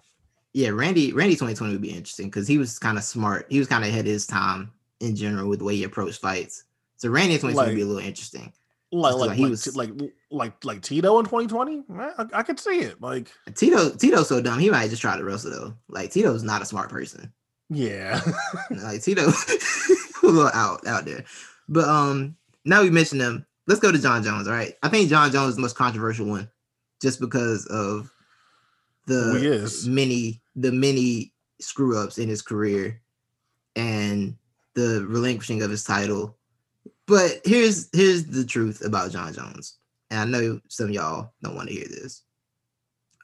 yeah, 0.53 0.69
Randy 0.69 1.13
Randy 1.13 1.35
2020 1.35 1.73
would 1.73 1.81
be 1.81 1.89
interesting 1.89 2.27
because 2.27 2.47
he 2.47 2.57
was 2.57 2.79
kind 2.79 2.97
of 2.97 3.03
smart. 3.03 3.45
He 3.49 3.59
was 3.59 3.67
kind 3.67 3.83
of 3.83 3.89
ahead 3.89 4.05
of 4.05 4.11
his 4.11 4.25
time 4.25 4.71
in 4.99 5.15
general 5.15 5.47
with 5.47 5.59
the 5.59 5.65
way 5.65 5.75
he 5.75 5.83
approached 5.83 6.21
fights. 6.21 6.63
So 6.97 7.09
Randy 7.09 7.35
2020 7.35 7.55
like, 7.55 7.67
would 7.67 7.75
be 7.75 7.81
a 7.81 7.85
little 7.85 8.07
interesting. 8.07 8.51
Like 8.91 9.15
like, 9.15 9.31
he 9.33 9.43
like, 9.43 9.49
was 9.51 9.75
like 9.75 9.91
like 10.31 10.65
like 10.65 10.81
Tito 10.81 11.19
in 11.19 11.25
2020. 11.25 11.83
I, 11.93 12.25
I 12.33 12.43
could 12.43 12.59
see 12.59 12.79
it. 12.79 12.99
Like 12.99 13.31
Tito 13.53 13.91
Tito's 13.91 14.29
so 14.29 14.41
dumb. 14.41 14.59
He 14.59 14.71
might 14.71 14.89
just 14.89 15.01
try 15.01 15.15
to 15.15 15.23
wrestle 15.23 15.51
though. 15.51 15.73
Like 15.87 16.11
Tito's 16.11 16.43
not 16.43 16.63
a 16.63 16.65
smart 16.65 16.89
person. 16.89 17.31
Yeah. 17.69 18.19
like 18.71 19.03
Tito 19.03 19.21
a 20.23 20.25
little 20.25 20.49
out 20.53 20.85
out 20.87 21.05
there. 21.05 21.23
But 21.67 21.87
um 21.87 22.35
now 22.65 22.81
we 22.81 22.89
mentioned 22.89 23.21
them. 23.21 23.45
Let's 23.67 23.79
go 23.79 23.91
to 23.91 24.01
Jon 24.01 24.23
Jones. 24.23 24.47
All 24.47 24.53
right. 24.53 24.73
I 24.81 24.89
think 24.89 25.09
Jon 25.09 25.31
Jones 25.31 25.49
is 25.51 25.55
the 25.57 25.61
most 25.61 25.75
controversial 25.75 26.25
one 26.25 26.49
just 26.99 27.19
because 27.19 27.67
of 27.67 28.11
the 29.05 29.85
many 29.87 30.41
the 30.55 30.71
many 30.71 31.33
screw 31.59 31.97
ups 31.97 32.17
in 32.17 32.27
his 32.27 32.41
career 32.41 33.01
and 33.75 34.35
the 34.73 35.05
relinquishing 35.07 35.61
of 35.61 35.69
his 35.69 35.83
title. 35.83 36.37
But 37.09 37.41
here's 37.43 37.89
here's 37.91 38.25
the 38.25 38.45
truth 38.45 38.85
about 38.85 39.11
Jon 39.11 39.33
Jones. 39.33 39.77
And 40.11 40.19
I 40.19 40.25
know 40.25 40.61
some 40.67 40.87
of 40.87 40.91
y'all 40.91 41.33
don't 41.41 41.55
want 41.55 41.67
to 41.67 41.73
hear 41.73 41.87
this. 41.87 42.21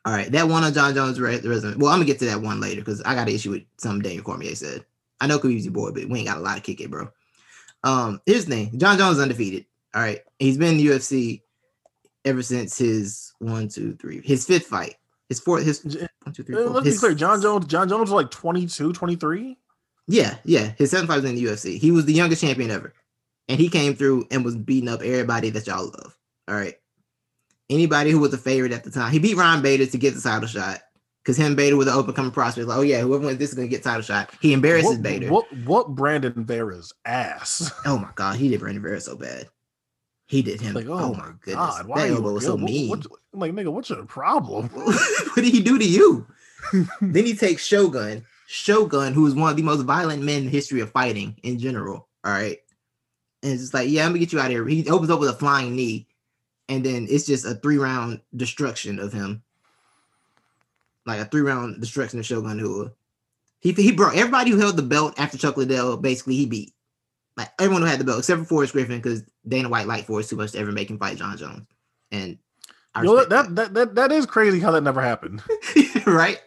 All 0.06 0.14
right, 0.14 0.32
that 0.32 0.48
one 0.48 0.64
on 0.64 0.74
Jon 0.74 0.94
Jones 0.94 1.20
resume. 1.20 1.78
Well, 1.78 1.92
I'm 1.92 2.00
gonna 2.00 2.06
get 2.06 2.20
to 2.20 2.26
that 2.26 2.42
one 2.42 2.60
later 2.60 2.82
because 2.82 3.02
I 3.04 3.14
got 3.14 3.28
an 3.28 3.36
issue 3.36 3.52
with 3.52 3.64
something 3.78 4.02
Daniel 4.02 4.24
Cormier 4.24 4.56
said. 4.56 4.86
I 5.22 5.28
know 5.28 5.42
your 5.42 5.72
boy, 5.72 5.92
but 5.92 6.10
we 6.10 6.20
ain't 6.20 6.28
got 6.28 6.38
a 6.38 6.42
lot 6.42 6.58
of 6.58 6.64
kick 6.64 6.82
it, 6.82 6.92
bro. 6.92 7.10
Um, 7.84 8.22
here's 8.26 8.46
the 8.46 8.56
thing: 8.56 8.80
Jon 8.80 8.98
Jones 8.98 9.20
undefeated. 9.20 9.66
All 9.94 10.02
right, 10.02 10.22
he's 10.40 10.58
been 10.58 10.74
in 10.74 10.78
the 10.78 10.88
UFC 10.88 11.42
ever 12.24 12.42
since 12.42 12.78
his 12.78 13.34
one, 13.40 13.68
two, 13.68 13.96
three, 13.96 14.22
his 14.22 14.46
fifth 14.46 14.66
fight. 14.66 14.96
His 15.30 15.40
fourth, 15.40 15.64
his 15.64 15.84
one, 15.84 16.34
two, 16.34 16.44
three, 16.44 16.56
four. 16.56 16.70
Let's 16.70 16.86
his, 16.86 16.96
be 16.96 17.00
clear. 17.00 17.16
Jon 17.16 17.42
Jones, 17.42 17.66
Jon 17.66 17.88
Jones 17.90 18.12
was 18.12 18.24
like 18.24 18.32
22, 18.32 18.94
23. 18.94 19.58
Yeah, 20.08 20.36
yeah. 20.44 20.74
His 20.78 20.92
seven 20.92 21.08
fights 21.08 21.26
in 21.26 21.36
the 21.36 21.44
UFC. 21.44 21.80
He 21.80 21.90
was 21.90 22.06
the 22.06 22.14
youngest 22.14 22.42
champion 22.42 22.70
ever. 22.70 22.94
And 23.48 23.60
he 23.60 23.70
came 23.70 23.96
through 23.96 24.28
and 24.32 24.44
was 24.44 24.56
beating 24.56 24.90
up 24.90 25.02
everybody 25.02 25.50
that 25.52 25.68
y'all 25.68 25.86
love. 25.86 26.18
All 26.48 26.56
right. 26.56 26.76
Anybody 27.70 28.12
who 28.12 28.20
was 28.20 28.34
a 28.34 28.38
favorite 28.38 28.72
at 28.72 28.84
the 28.84 28.92
time. 28.92 29.12
He 29.12 29.20
beat 29.20 29.38
Ron 29.38 29.62
Bader 29.62 29.86
to 29.86 29.98
get 29.98 30.14
the 30.14 30.22
title 30.22 30.48
shot. 30.48 30.82
Because 31.24 31.38
him 31.38 31.56
Bader 31.56 31.76
was 31.76 31.88
an 31.88 31.94
open 31.94 32.14
coming 32.14 32.32
prospect. 32.32 32.68
Like, 32.68 32.78
oh 32.78 32.82
yeah, 32.82 33.02
whoever 33.02 33.26
wins 33.26 33.40
this 33.40 33.50
is 33.50 33.56
gonna 33.56 33.68
get 33.68 33.82
title 33.82 34.04
shot. 34.04 34.30
He 34.42 34.54
embarrasses 34.54 34.92
what, 34.92 35.02
Bader. 35.02 35.30
What 35.30 35.46
what 35.66 35.96
Brandon 35.96 36.46
Vera's 36.46 36.94
ass? 37.04 37.72
Oh 37.86 37.98
my 37.98 38.10
god, 38.14 38.36
he 38.36 38.50
did 38.50 38.60
Brandon 38.60 38.84
Vera 38.84 39.02
so 39.02 39.16
bad. 39.16 39.50
He 40.28 40.44
did 40.44 40.62
him. 40.62 40.76
Like, 40.76 40.88
oh, 40.88 40.94
oh, 40.94 41.14
my 41.14 41.32
goodness, 41.42 41.56
god, 41.56 41.88
why 41.88 42.08
that 42.08 42.16
elbow 42.16 42.34
was 42.34 42.46
so 42.46 42.54
what- 42.54 42.64
mean. 42.64 42.90
what- 42.90 43.08
I'm 43.34 43.40
like, 43.40 43.54
nigga, 43.54 43.72
what's 43.72 43.90
your 43.90 44.06
problem? 44.06 44.70
what 44.74 45.36
did 45.36 45.46
he 45.46 45.62
do 45.62 45.78
to 45.78 45.86
you? 45.86 46.26
then 47.02 47.26
he 47.26 47.36
takes 47.36 47.66
Shogun, 47.66 48.24
Shogun, 48.48 49.14
who 49.14 49.26
is 49.28 49.36
one 49.36 49.50
of 49.50 49.58
the 49.58 49.64
most 49.64 49.82
violent 49.82 50.24
men 50.24 50.40
in 50.40 50.46
the 50.46 50.52
history 50.52 50.80
of 50.80 50.92
fighting 50.92 51.36
in 51.44 51.60
general. 51.60 52.08
All 52.24 52.32
right. 52.32 52.60
And 53.46 53.54
it's 53.54 53.62
just 53.62 53.76
like, 53.76 53.88
yeah, 53.88 54.06
I'm 54.06 54.10
gonna 54.10 54.20
get 54.20 54.34
you 54.34 54.40
out 54.40 54.48
of 54.48 54.52
here. 54.52 54.66
He 54.66 54.90
opens 54.90 55.12
up 55.12 55.20
with 55.20 55.30
a 55.30 55.34
flying 55.34 55.76
knee, 55.76 56.08
and 56.68 56.84
then 56.84 57.06
it's 57.08 57.28
just 57.28 57.46
a 57.46 57.54
three 57.54 57.78
round 57.78 58.20
destruction 58.36 58.98
of 58.98 59.14
him. 59.14 59.44
Like 61.06 61.20
a 61.20 61.26
three 61.26 61.42
round 61.42 61.80
destruction 61.80 62.18
of 62.18 62.26
Shogun 62.26 62.58
Rua. 62.58 62.92
He 63.60 63.72
he 63.74 63.92
brought 63.92 64.16
everybody 64.16 64.50
who 64.50 64.58
held 64.58 64.78
the 64.78 64.82
belt 64.82 65.14
after 65.20 65.38
Chuck 65.38 65.58
Liddell, 65.58 65.96
basically 65.96 66.36
he 66.36 66.48
beat. 66.48 66.74
Like 67.38 67.52
everyone 67.60 67.84
who 67.84 67.88
had 67.88 68.00
the 68.00 68.04
belt, 68.04 68.18
except 68.18 68.40
for 68.40 68.48
Forrest 68.48 68.74
Griffin, 68.74 68.98
because 68.98 69.22
Dana 69.48 69.70
White 69.70 69.86
liked 69.86 70.08
Forrest 70.08 70.32
too 70.32 70.38
much 70.38 70.54
to 70.54 70.58
ever 70.58 70.72
make 70.72 70.90
him 70.90 70.98
fight 70.98 71.18
Jon 71.18 71.38
Jones. 71.38 71.68
And 72.12 72.40
know, 73.04 73.14
respect 73.14 73.30
that, 73.30 73.56
that 73.56 73.74
that 73.76 73.96
that 73.96 74.12
is 74.12 74.26
crazy 74.26 74.60
how 74.60 74.72
that 74.72 74.82
never 74.82 75.04
happened. 75.04 75.44
right? 76.08 76.42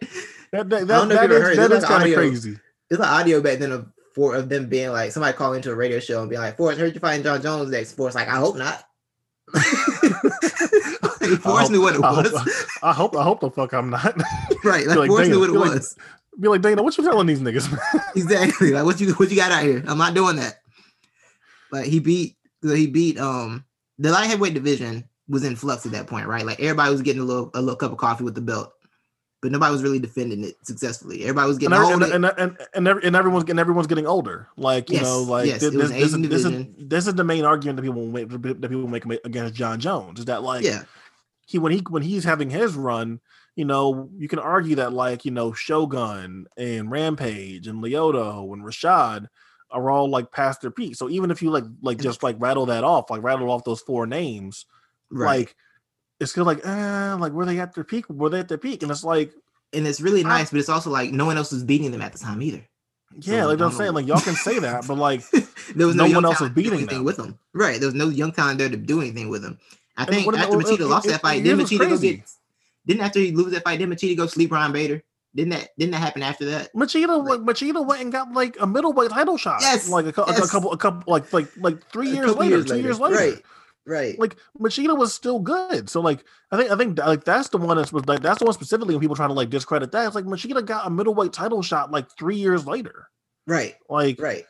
That 0.51 0.69
that, 0.69 0.87
that, 0.87 1.29
you 1.29 1.35
is, 1.35 1.57
that 1.57 1.71
is 1.71 1.83
like 1.83 1.89
kind 1.89 2.09
of 2.09 2.13
crazy. 2.13 2.59
There's 2.89 2.99
an 2.99 3.07
audio 3.07 3.39
back 3.39 3.59
then 3.59 3.71
of 3.71 3.87
four 4.13 4.35
of 4.35 4.49
them 4.49 4.67
being 4.67 4.91
like 4.91 5.11
somebody 5.11 5.35
calling 5.37 5.57
into 5.57 5.71
a 5.71 5.75
radio 5.75 5.99
show 5.99 6.21
and 6.21 6.29
being 6.29 6.41
like, 6.41 6.57
Forrest, 6.57 6.79
heard 6.79 6.93
you 6.93 6.99
fighting 6.99 7.23
Jon 7.23 7.41
Jones 7.41 7.69
next. 7.71 7.93
Forrest, 7.93 8.15
like, 8.15 8.27
I 8.27 8.35
hope 8.37 8.57
not. 8.57 8.83
Like, 11.21 11.41
Forrest 11.41 11.71
knew 11.71 11.81
what 11.81 11.95
it 11.95 12.03
I 12.03 12.11
was. 12.11 12.31
hope, 12.31 12.83
I 12.83 12.93
hope 12.93 13.15
I 13.15 13.23
hope 13.23 13.39
the 13.41 13.51
fuck 13.51 13.73
I'm 13.73 13.89
not. 13.89 14.15
right. 14.63 14.87
Like, 14.87 14.97
like, 14.97 15.07
Forrest 15.09 15.29
knew 15.31 15.39
what 15.39 15.49
it 15.49 15.53
feel 15.53 15.61
like- 15.61 15.73
was. 15.73 15.95
Be 16.39 16.47
like, 16.47 16.61
Dana, 16.61 16.81
what 16.81 16.97
you 16.97 17.03
telling 17.03 17.27
these 17.27 17.41
niggas? 17.41 17.77
exactly. 18.15 18.71
Like 18.71 18.85
what 18.85 19.01
you 19.01 19.11
what 19.15 19.29
you 19.29 19.35
got 19.35 19.51
out 19.51 19.63
here? 19.63 19.83
I'm 19.85 19.97
not 19.97 20.13
doing 20.13 20.37
that. 20.37 20.59
Like 21.69 21.85
he 21.87 21.99
beat 21.99 22.37
he 22.63 22.87
beat 22.87 23.19
um 23.19 23.65
the 23.97 24.09
light 24.11 24.27
heavyweight 24.27 24.53
division 24.53 25.03
was 25.27 25.43
in 25.43 25.57
flux 25.57 25.85
at 25.85 25.91
that 25.91 26.07
point, 26.07 26.27
right? 26.27 26.45
Like 26.45 26.61
everybody 26.61 26.91
was 26.91 27.01
getting 27.01 27.21
a 27.21 27.25
little 27.25 27.51
a 27.53 27.59
little 27.59 27.75
cup 27.75 27.91
of 27.91 27.97
coffee 27.97 28.23
with 28.23 28.35
the 28.35 28.41
belt, 28.41 28.71
but 29.41 29.51
nobody 29.51 29.71
was 29.71 29.83
really 29.83 29.99
defending 29.99 30.43
it 30.43 30.55
successfully. 30.65 31.21
Everybody 31.23 31.47
was 31.47 31.57
and, 31.57 31.61
getting 31.61 31.73
every- 31.75 31.85
all 31.87 32.03
and, 32.03 32.25
and, 32.25 32.33
and, 32.37 32.57
and, 32.73 32.87
every- 32.87 33.03
and 33.05 33.15
everyone's 33.15 33.43
getting 33.45 33.59
everyone's 33.59 33.87
getting 33.87 34.07
older. 34.07 34.47
Like 34.57 34.89
you 34.89 34.97
Yes, 34.97 35.05
know, 35.05 35.21
like 35.21 35.47
yes, 35.47 35.59
thi- 35.61 35.67
it 35.67 35.73
was 35.75 35.91
this, 35.91 36.11
this, 36.11 36.13
is, 36.13 36.29
this 36.29 36.45
is 36.45 36.65
this 36.77 37.07
is 37.07 37.13
the 37.15 37.23
main 37.23 37.45
argument 37.45 37.77
that 37.77 37.83
people 37.83 38.05
make 38.05 38.29
that 38.29 38.69
people 38.69 38.87
make 38.87 39.05
against 39.25 39.53
Jon 39.53 39.79
Jones 39.79 40.19
is 40.19 40.25
that 40.25 40.43
like 40.43 40.63
yeah, 40.63 40.83
he 41.47 41.57
when 41.59 41.71
he 41.71 41.79
when 41.89 42.01
he's 42.03 42.23
having 42.23 42.49
his 42.49 42.75
run, 42.75 43.19
you 43.55 43.65
know, 43.65 44.09
you 44.17 44.27
can 44.27 44.39
argue 44.39 44.75
that 44.75 44.93
like 44.93 45.25
you 45.25 45.31
know 45.31 45.53
Shogun 45.53 46.47
and 46.57 46.91
Rampage 46.91 47.67
and 47.67 47.83
Lyoto 47.83 48.51
and 48.53 48.63
Rashad 48.63 49.27
are 49.71 49.91
all 49.91 50.09
like 50.09 50.31
past 50.31 50.61
their 50.61 50.71
peak. 50.71 50.95
So 50.95 51.09
even 51.09 51.29
if 51.31 51.41
you 51.41 51.49
like 51.51 51.63
like 51.81 51.99
just 51.99 52.23
like 52.23 52.35
rattle 52.39 52.65
that 52.67 52.83
off, 52.83 53.09
like 53.09 53.23
rattle 53.23 53.51
off 53.51 53.63
those 53.63 53.81
four 53.81 54.05
names, 54.07 54.65
right. 55.11 55.39
like 55.41 55.55
it's 56.19 56.33
kind 56.33 56.41
of 56.41 56.47
like 56.47 56.65
eh, 56.65 57.13
like 57.15 57.31
were 57.31 57.45
they 57.45 57.59
at 57.59 57.73
their 57.75 57.83
peak? 57.83 58.09
Were 58.09 58.29
they 58.29 58.39
at 58.39 58.47
their 58.47 58.57
peak? 58.57 58.83
And 58.83 58.91
it's 58.91 59.03
like 59.03 59.33
and 59.73 59.87
it's 59.87 60.01
really 60.01 60.23
I- 60.23 60.27
nice, 60.27 60.49
but 60.51 60.59
it's 60.59 60.69
also 60.69 60.89
like 60.89 61.11
no 61.11 61.25
one 61.25 61.37
else 61.37 61.51
was 61.51 61.63
beating 61.63 61.91
them 61.91 62.01
at 62.01 62.13
the 62.13 62.19
time 62.19 62.41
either. 62.41 62.61
yeah, 63.21 63.41
So, 63.43 63.47
like 63.49 63.61
I 63.61 63.65
I'm 63.65 63.71
saying, 63.71 63.93
like 63.93 64.07
y'all 64.07 64.19
can 64.19 64.35
say 64.35 64.59
that, 64.59 64.85
but 64.87 64.95
like 64.97 65.21
there 65.75 65.87
was 65.87 65.95
no, 65.95 66.07
No 66.07 66.15
one 66.15 66.25
else 66.25 66.39
was 66.39 66.49
beating 66.51 66.73
anything 66.73 66.97
them. 66.99 67.05
with 67.05 67.17
them. 67.17 67.37
Right. 67.53 67.79
There 67.79 67.87
was 67.87 67.95
no 67.95 68.09
young 68.09 68.31
talent 68.31 68.59
there 68.59 68.69
to 68.69 68.77
do 68.77 69.01
anything 69.01 69.29
with 69.29 69.41
them. 69.41 69.59
I 69.97 70.03
And 70.03 70.11
think 70.11 70.25
what- 70.25 70.35
after 70.35 70.57
Machida 70.57 70.87
lost 70.89 71.05
it- 71.05 71.09
that 71.09 71.21
fight, 71.21 71.43
didn't 71.43 71.59
Machida 71.65 71.89
go 71.89 71.97
get 71.97 72.21
didn't 72.85 73.01
after 73.03 73.19
he 73.19 73.31
lose 73.31 73.51
that 73.51 73.63
fight, 73.63 73.77
didn't 73.79 73.93
Machida 73.95 74.17
go 74.17 74.25
sleep 74.25 74.51
Ryan 74.51 74.71
Bader? 74.71 75.03
Didn't 75.35 75.51
that 75.51 75.69
didn't 75.77 75.91
that 75.91 75.97
happen 75.99 76.23
after 76.23 76.45
that? 76.45 76.73
Machida, 76.73 77.23
Like- 77.23 77.41
Machida 77.41 77.85
went 77.85 78.01
and 78.01 78.11
got 78.11 78.31
like 78.33 78.57
a 78.59 78.65
middleweight 78.65 79.11
title 79.11 79.37
shot. 79.37 79.59
Yes, 79.61 79.87
like 79.89 80.05
a, 80.07 80.11
cou- 80.13 80.23
a 80.23 80.31
yes. 80.31 80.49
couple, 80.49 80.71
a 80.71 80.77
couple, 80.77 81.03
like 81.11 81.31
like 81.31 81.47
like 81.57 81.87
three 81.91 82.09
A 82.11 82.15
years 82.15 82.35
later, 82.35 82.63
two 82.63 82.79
years 82.81 82.99
later. 82.99 83.15
Right. 83.15 83.43
Right. 83.89 84.19
Like 84.19 84.35
Machida 84.59 84.95
was 84.95 85.13
still 85.13 85.39
good. 85.39 85.89
So 85.89 85.99
like 85.99 86.23
I 86.51 86.57
think 86.57 86.69
I 86.71 86.75
think 86.75 86.97
like 86.99 87.23
that's 87.23 87.49
the 87.49 87.57
one 87.57 87.75
that's 87.77 87.91
like 87.91 88.21
that's 88.21 88.37
the 88.39 88.45
one 88.45 88.53
specifically 88.53 88.93
when 88.93 89.01
people 89.01 89.15
trying 89.15 89.29
to 89.29 89.33
like 89.33 89.49
discredit 89.49 89.91
that. 89.93 90.05
It's 90.05 90.15
like 90.15 90.25
Machida 90.25 90.63
got 90.63 90.85
a 90.85 90.89
middleweight 90.91 91.33
title 91.33 91.63
shot 91.63 91.91
like 91.91 92.05
three 92.17 92.35
years 92.35 92.67
later. 92.67 93.09
right. 93.47 93.75
Like 93.89 94.21
Right. 94.21 94.45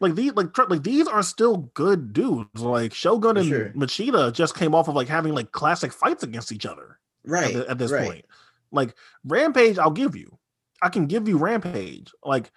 like 0.00 0.14
these 0.14 0.34
like 0.34 0.56
like 0.68 0.82
these 0.82 1.06
are 1.08 1.22
still 1.22 1.70
good 1.72 2.12
dudes. 2.12 2.60
Like 2.60 2.92
Shogun 2.92 3.36
For 3.36 3.40
and 3.40 3.48
sure. 3.48 3.68
Machida 3.70 4.30
just 4.34 4.54
came 4.54 4.74
off 4.74 4.88
of 4.88 4.94
like 4.94 5.08
having 5.08 5.32
like 5.34 5.50
classic 5.50 5.90
fights 5.92 6.22
against 6.22 6.52
each 6.52 6.66
other 6.66 6.98
Right. 7.24 7.46
at, 7.46 7.52
the- 7.54 7.70
at 7.70 7.78
this 7.78 7.90
right. 7.90 8.06
point. 8.06 8.24
Like 8.70 8.94
Rampage, 9.24 9.78
I'll 9.78 9.90
give 9.92 10.14
you. 10.14 10.36
I 10.82 10.90
can 10.90 11.06
give 11.06 11.26
you 11.26 11.38
Rampage. 11.38 12.12
Like 12.22 12.50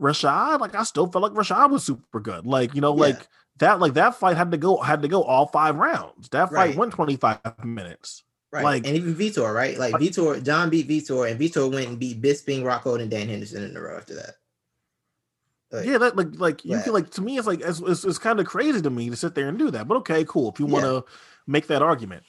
Rashad, 0.00 0.60
like 0.60 0.74
I 0.74 0.82
still 0.84 1.06
felt 1.10 1.22
like 1.22 1.32
Rashad 1.32 1.70
was 1.70 1.84
super 1.84 2.20
good. 2.20 2.46
Like 2.46 2.74
you 2.74 2.80
know, 2.80 2.94
Yeah. 2.94 3.00
like 3.00 3.28
that, 3.58 3.80
like 3.80 3.94
that 3.94 4.14
fight 4.16 4.36
had 4.36 4.50
to 4.52 4.56
go 4.58 4.76
had 4.78 5.02
to 5.02 5.08
go 5.08 5.22
all 5.22 5.46
five 5.46 5.76
rounds. 5.76 6.28
That 6.30 6.48
fight 6.50 6.54
Right. 6.56 6.76
went 6.76 6.92
twenty 6.92 7.16
five 7.16 7.40
minutes. 7.64 8.22
Right. 8.52 8.62
like- 8.64 8.86
and 8.86 8.96
even 8.96 9.14
Vitor, 9.14 9.52
right? 9.52 9.76
Like 9.76 9.92
Like- 9.94 10.02
Vitor, 10.02 10.42
Jon 10.42 10.70
beat 10.70 10.88
Vitor, 10.88 11.30
and 11.30 11.38
Vitor 11.38 11.70
went 11.70 11.88
and 11.88 11.98
beat 11.98 12.22
Bisping, 12.22 12.62
Rockhold, 12.62 13.02
and 13.02 13.10
Dan 13.10 13.28
Henderson 13.28 13.64
in 13.64 13.76
a 13.76 13.80
row 13.80 13.96
after 13.96 14.14
that. 14.14 14.34
Like, 15.72 15.84
yeah, 15.84 15.98
that 15.98 16.16
like 16.16 16.28
like 16.38 16.64
you 16.64 16.72
Yeah. 16.72 16.82
feel 16.82 16.94
like 16.94 17.10
to 17.12 17.22
me 17.22 17.38
it's 17.38 17.46
like 17.46 17.60
it's, 17.60 17.80
it's, 17.80 18.04
it's 18.04 18.18
kind 18.18 18.38
of 18.38 18.46
crazy 18.46 18.80
to 18.80 18.88
me 18.90 19.10
to 19.10 19.16
sit 19.16 19.34
there 19.34 19.48
and 19.48 19.58
do 19.58 19.70
that. 19.72 19.88
But 19.88 19.96
okay, 19.98 20.24
cool. 20.24 20.50
If 20.52 20.60
you 20.60 20.66
want 20.66 20.84
to 20.84 21.04
make 21.46 21.66
that 21.66 21.82
argument, 21.82 22.22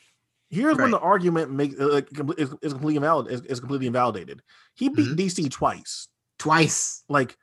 here's 0.49 0.75
when 0.77 0.91
the 0.91 0.99
argument 0.99 1.51
make 1.51 1.79
uh, 1.79 1.87
like 1.87 2.09
is, 2.37 2.53
is 2.61 2.73
completely 2.73 2.95
invalid 2.95 3.31
is, 3.31 3.41
is 3.41 3.59
completely 3.59 3.87
invalidated. 3.87 4.41
He 4.73 4.89
beat 4.89 5.09
Mhm. 5.09 5.15
DC 5.17 5.51
twice. 5.51 6.07
twice 6.39 7.03
Like 7.09 7.37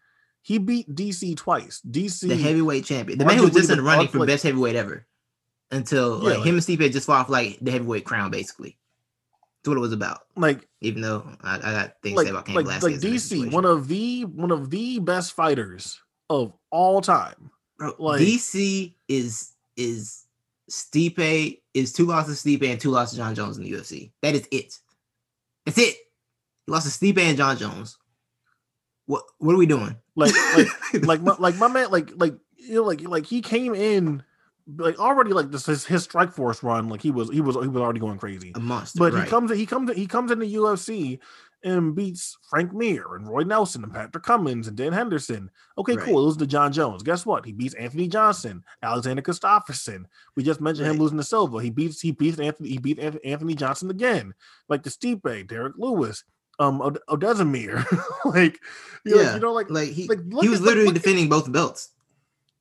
he 0.45 0.59
beat 0.59 0.95
DC 0.95 1.35
twice. 1.39 1.81
DC 1.91 2.29
the 2.29 2.37
heavyweight 2.37 2.85
champion, 2.85 3.19
the 3.19 3.25
man 3.25 3.39
who 3.39 3.45
was 3.45 3.55
just 3.55 3.71
in 3.71 3.79
the- 3.79 3.83
running 3.83 4.09
for 4.09 4.19
like- 4.19 4.27
best 4.29 4.43
heavyweight 4.43 4.77
ever, 4.77 5.07
until 5.71 6.19
Yeah, 6.19 6.29
like, 6.29 6.39
like- 6.39 6.47
him 6.47 6.55
and 6.57 6.63
Stipe 6.63 6.93
just 6.93 7.07
fought 7.07 7.23
off 7.23 7.29
like 7.31 7.59
the 7.63 7.71
heavyweight 7.71 8.05
crown, 8.05 8.31
basically. 8.31 8.77
That's 9.63 9.71
what 9.71 9.79
it 9.79 9.81
was 9.81 9.93
about. 9.95 10.21
like 10.37 10.69
Even 10.83 11.01
though 11.01 11.27
I, 11.41 11.55
I 11.57 11.59
got 11.59 11.95
things 12.03 12.19
to 12.21 12.25
say 12.25 12.31
about 12.31 12.45
Cain 12.45 12.57
like, 12.57 12.67
Velasquez. 12.67 13.03
like 13.03 13.13
DC, 13.13 13.51
one 13.53 13.65
of 13.65 13.89
the 13.89 14.27
one 14.27 14.51
of 14.51 14.69
the 14.69 14.99
best 14.99 15.33
fighters 15.33 15.99
of 16.29 16.53
all 16.71 17.01
time. 17.01 17.51
Bro, 17.79 17.95
like- 17.99 18.21
DC 18.21 18.95
is 19.09 19.55
is 19.79 20.27
Stipe 20.71 21.61
is 21.73 21.93
two 21.95 22.05
losses 22.07 22.43
to 22.43 22.49
Stipe 22.49 22.71
and 22.71 22.79
two 22.81 22.91
losses 22.91 23.13
to 23.13 23.17
Jon 23.25 23.35
Jones 23.35 23.57
in 23.57 23.65
the 23.65 23.71
UFC. 23.73 24.13
That 24.23 24.35
is 24.35 24.47
it. 24.51 24.79
That's 25.65 25.79
it. 25.79 25.97
He 26.67 26.73
lost 26.73 26.87
to 26.87 27.07
Stipe 27.07 27.19
and 27.19 27.37
Jon 27.39 27.57
Jones. 27.57 27.97
What 29.07 29.25
what 29.39 29.55
are 29.55 29.59
we 29.59 29.67
doing? 29.67 29.97
Like 30.17 30.33
like 30.57 30.69
like 31.05 31.21
my, 31.23 31.37
like 31.39 31.57
my 31.57 31.69
man 31.69 31.91
like 31.91 32.11
like 32.17 32.35
you 32.57 32.77
know 32.77 32.83
like 32.83 33.03
like 33.03 33.27
he 33.27 33.41
came 33.41 33.75
in 33.75 34.23
like 34.77 34.99
already 34.99 35.33
like 35.33 35.51
this 35.51 35.67
his, 35.67 35.85
his 35.85 36.07
Strikeforce 36.07 36.63
run 36.63 36.89
like 36.89 37.03
he 37.03 37.11
was 37.11 37.31
he 37.31 37.41
was 37.41 37.57
he 37.57 37.69
was 37.69 37.83
already 37.83 38.01
going 38.01 38.19
crazy. 38.19 38.53
a 38.55 38.61
monster. 38.61 38.99
But 38.99 39.13
right. 39.13 39.25
he 39.25 39.31
comes 39.31 39.53
he 39.53 39.67
comes 39.67 39.93
he 39.93 40.07
comes 40.07 40.31
in 40.31 40.39
the 40.39 40.55
UFC 40.55 41.19
and 41.63 41.95
beats 41.95 42.37
Frank 42.51 42.75
Mir 42.75 43.17
and 43.17 43.27
Roy 43.27 43.43
Nelson 43.43 43.85
and 43.85 43.93
Patrick 43.93 44.23
Cummins 44.23 44.69
and 44.69 44.77
Dan 44.77 44.93
Henderson. 44.93 45.51
Okay, 45.79 45.97
Right. 45.97 46.05
cool. 46.05 46.23
It 46.23 46.27
was 46.27 46.37
the 46.37 46.47
Jon 46.47 46.73
Jones. 46.73 47.03
Guess 47.03 47.25
what? 47.25 47.47
He 47.47 47.53
beats 47.53 47.75
Anthony 47.75 48.07
Johnson, 48.07 48.63
Alexander 48.83 49.23
Gustafsson. 49.23 50.05
We 50.37 50.43
just 50.43 50.61
mentioned 50.61 50.89
him 50.89 50.99
losing 50.99 51.17
to 51.17 51.25
Silva. 51.25 51.59
He 51.63 51.71
beats 51.71 52.01
he 52.01 52.13
beats 52.13 52.39
Anthony 52.39 52.69
he 52.71 52.79
beat 52.79 52.99
Anthony 52.99 53.55
Johnson 53.55 53.91
again, 53.91 54.35
like 54.69 54.83
the 54.83 54.91
Stipe, 54.91 55.49
Derrick 55.49 55.75
Lewis, 55.77 56.25
um, 56.59 56.81
Od- 56.83 57.01
Oezdemir. 57.09 57.85
like, 58.25 58.61
Yeah, 59.05 59.35
you 59.35 59.41
know, 59.41 59.53
like 59.53 59.71
like 59.71 59.89
he 59.91 60.07
like, 60.09 60.21
he 60.43 60.49
was 60.49 60.61
at- 60.61 60.67
literally 60.67 60.93
defending 60.93 61.29
both 61.29 61.51
belts. 61.51 61.91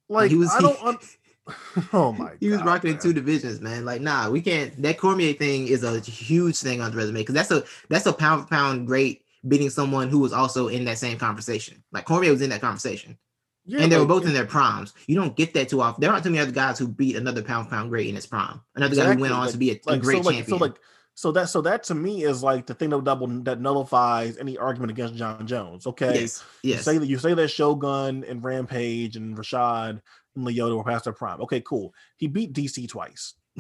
like 0.10 0.30
he 0.32 0.38
was- 0.38 0.52
I 0.52 0.62
don't. 0.62 0.82
Un- 0.84 0.98
oh 1.94 2.14
my! 2.14 2.32
He 2.40 2.48
was 2.48 2.60
God, 2.60 2.68
rocking 2.68 2.92
in 2.94 3.00
two 3.00 3.12
divisions, 3.12 3.60
man. 3.60 3.84
Like, 3.84 4.00
nah, 4.00 4.30
we 4.30 4.40
can't. 4.42 4.82
That 4.82 4.98
Cormier 4.98 5.34
thing 5.34 5.68
is 5.68 5.84
a 5.84 6.00
huge 6.00 6.56
thing 6.58 6.80
on 6.80 6.92
the 6.92 6.96
resume 6.98 7.20
because 7.20 7.36
that's 7.36 7.52
a 7.52 7.66
that's 7.90 8.06
a 8.06 8.14
pound 8.14 8.44
for 8.44 8.48
pound 8.48 8.88
great 8.88 9.26
beating 9.46 9.70
someone 9.70 10.08
who 10.08 10.20
was 10.20 10.32
also 10.32 10.70
in 10.70 10.86
that 10.86 10.98
same 10.98 11.18
conversation. 11.18 11.84
Like 11.92 12.06
Cormier 12.06 12.32
was 12.32 12.42
in 12.42 12.50
that 12.52 12.62
conversation, 12.62 13.18
Yeah, 13.66 13.82
and 13.82 13.92
they 13.92 13.98
were 13.98 14.04
like, 14.04 14.08
both 14.08 14.26
in 14.26 14.32
their 14.32 14.46
primes. 14.46 14.94
You 15.06 15.18
don't 15.18 15.36
get 15.36 15.54
that 15.56 15.68
too 15.68 15.82
often. 15.82 16.00
There 16.00 16.10
aren't 16.12 16.24
too 16.24 16.30
many 16.30 16.42
other 16.42 16.54
guys 16.54 16.80
who 16.80 16.88
beat 16.88 17.18
another 17.18 17.42
pound 17.44 17.66
for 17.68 17.72
pound 17.76 17.90
great 17.90 18.08
in 18.08 18.16
his 18.16 18.26
prime. 18.26 18.62
Another 18.76 18.96
guy 18.96 19.14
who 19.14 19.20
went 19.20 19.34
on 19.34 19.42
like- 19.42 19.52
to 19.52 19.58
be 19.58 19.72
a, 19.72 19.80
a 19.88 19.98
great 19.98 20.24
so 20.24 20.30
like 20.30 20.36
champion. 20.38 20.46
so 20.60 20.64
like 20.64 20.76
so 21.16 21.32
that 21.32 21.50
so 21.50 21.62
that 21.62 21.84
to 21.84 21.96
me 21.96 22.24
is 22.24 22.42
like 22.42 22.66
the 22.66 22.74
thing 22.74 22.90
that 22.90 23.04
double 23.04 23.28
that 23.44 23.62
nullifies 23.62 24.38
any 24.38 24.58
argument 24.58 24.92
against 24.92 25.16
Jon 25.16 25.46
Jones. 25.46 25.86
Okay, 25.86 26.22
yes, 26.22 26.44
you 26.64 26.72
yes, 26.72 26.84
say 26.84 26.98
that 26.98 27.08
you 27.08 27.20
say 27.20 27.34
that 27.34 27.50
Shogun 27.50 28.24
and 28.24 28.44
Rampage 28.44 29.16
and 29.16 29.38
Rashad 29.38 30.02
and 30.36 30.48
Lyoto 30.48 30.78
were 30.78 30.84
past 30.84 31.04
their 31.04 31.14
prime. 31.14 31.40
Okay, 31.42 31.62
cool. 31.62 31.94
He 32.18 32.28
beat 32.28 32.54
DC 32.54 32.88
twice. 32.90 33.36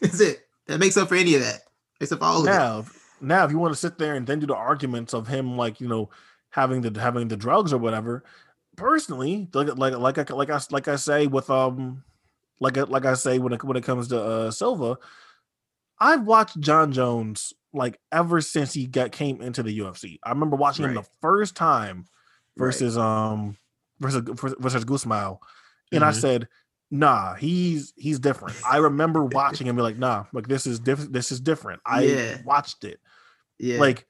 that's 0.00 0.20
it. 0.20 0.40
That 0.66 0.80
makes 0.80 0.96
up 0.96 1.08
for 1.08 1.14
any 1.14 1.34
of 1.34 1.42
that. 1.42 1.60
Makes 2.00 2.12
up 2.12 2.22
all 2.22 2.40
of 2.40 2.46
it. 2.46 2.50
Now, 2.50 2.84
now 3.20 3.44
if 3.44 3.52
you 3.52 3.58
want 3.58 3.72
to 3.72 3.80
sit 3.80 3.98
there 3.98 4.14
and 4.14 4.26
then 4.26 4.40
do 4.40 4.46
the 4.46 4.56
arguments 4.56 5.14
of 5.14 5.28
him 5.28 5.56
like 5.56 5.80
you 5.80 5.88
know 5.88 6.10
having 6.50 6.80
the 6.80 7.00
having 7.00 7.28
the 7.28 7.36
drugs 7.36 7.72
or 7.72 7.78
whatever, 7.78 8.24
personally, 8.76 9.48
like 9.54 9.76
like 9.76 9.94
like 9.94 10.18
I 10.18 10.34
like 10.34 10.50
I 10.50 10.60
like 10.70 10.88
I 10.88 10.96
say 10.96 11.28
with 11.28 11.48
um 11.48 12.02
like 12.58 12.76
I, 12.76 12.82
like 12.82 13.06
I 13.06 13.14
say 13.14 13.38
when 13.38 13.52
it 13.52 13.62
when 13.62 13.76
it 13.76 13.84
comes 13.84 14.08
to 14.08 14.20
uh 14.20 14.50
Silva, 14.50 14.98
I've 16.00 16.24
watched 16.24 16.58
Jon 16.60 16.92
Jones 16.92 17.52
like 17.72 17.98
ever 18.12 18.40
since 18.40 18.72
he 18.72 18.86
got 18.86 19.12
came 19.12 19.40
into 19.42 19.62
the 19.62 19.78
UFC. 19.80 20.18
I 20.22 20.30
remember 20.30 20.56
watching 20.56 20.84
him 20.86 20.94
the 20.94 21.06
first 21.20 21.54
time 21.56 22.06
Right. 22.56 22.66
versus 22.66 22.96
um 22.98 23.56
versus 24.00 24.22
versus 24.58 24.84
Gusmão, 24.84 25.38
and 25.92 26.04
I 26.04 26.10
Mhm. 26.10 26.20
said 26.20 26.48
nah, 26.90 27.34
he's 27.34 27.92
he's 27.96 28.18
different. 28.18 28.56
I 28.66 28.78
remember 28.78 29.22
watching 29.24 29.66
him 29.66 29.76
be 29.76 29.82
like, 29.82 29.98
nah, 29.98 30.24
like 30.32 30.48
this 30.48 30.66
is 30.66 30.78
different. 30.80 31.12
This 31.12 31.30
is 31.30 31.40
different. 31.40 31.80
I 31.84 32.02
Yeah. 32.02 32.42
watched 32.44 32.84
it. 32.84 33.00
Yeah. 33.58 33.78
Like 33.78 34.06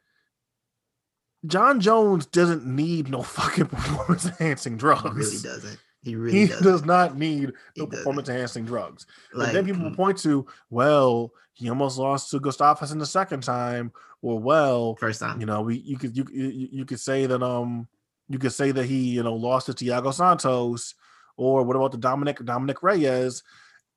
Jon 1.46 1.80
Jones 1.80 2.26
doesn't 2.26 2.64
need 2.66 3.08
no 3.10 3.22
fucking 3.24 3.66
performance 3.66 4.26
enhancing 4.26 4.74
he 4.74 4.78
drugs. 4.78 5.16
really 5.16 5.42
doesn't. 5.42 5.78
He 6.02 6.16
really 6.16 6.38
He 6.40 6.46
doesn't. 6.48 6.64
does 6.64 6.84
not 6.84 7.16
need 7.16 7.52
He 7.74 7.80
no 7.80 7.86
performance 7.86 8.28
enhancing 8.28 8.64
drugs. 8.64 9.06
Like, 9.32 9.48
and 9.48 9.56
then 9.56 9.64
people 9.66 9.90
mm, 9.90 9.96
point 9.96 10.18
to, 10.18 10.46
well, 10.70 11.32
he 11.54 11.68
almost 11.68 11.98
lost 11.98 12.30
to 12.30 12.40
Gustafsson 12.40 12.98
the 12.98 13.06
second 13.06 13.42
time, 13.42 13.92
or 14.22 14.38
well, 14.38 14.96
first 14.96 15.20
time. 15.20 15.40
you 15.40 15.46
know, 15.46 15.62
we 15.62 15.76
you 15.78 15.98
could 15.98 16.16
you 16.16 16.24
you, 16.32 16.68
you 16.72 16.84
could 16.84 17.00
say 17.00 17.26
that 17.26 17.42
um 17.42 17.88
you 18.28 18.38
could 18.38 18.52
say 18.52 18.70
that 18.70 18.84
he 18.84 19.10
you 19.10 19.22
know 19.22 19.34
lost 19.34 19.66
to 19.66 19.72
Thiago 19.72 20.14
Santos, 20.14 20.94
or 21.36 21.64
what 21.64 21.76
about 21.76 21.92
the 21.92 21.98
Dominick 21.98 22.44
Dominick 22.44 22.82
Reyes? 22.82 23.42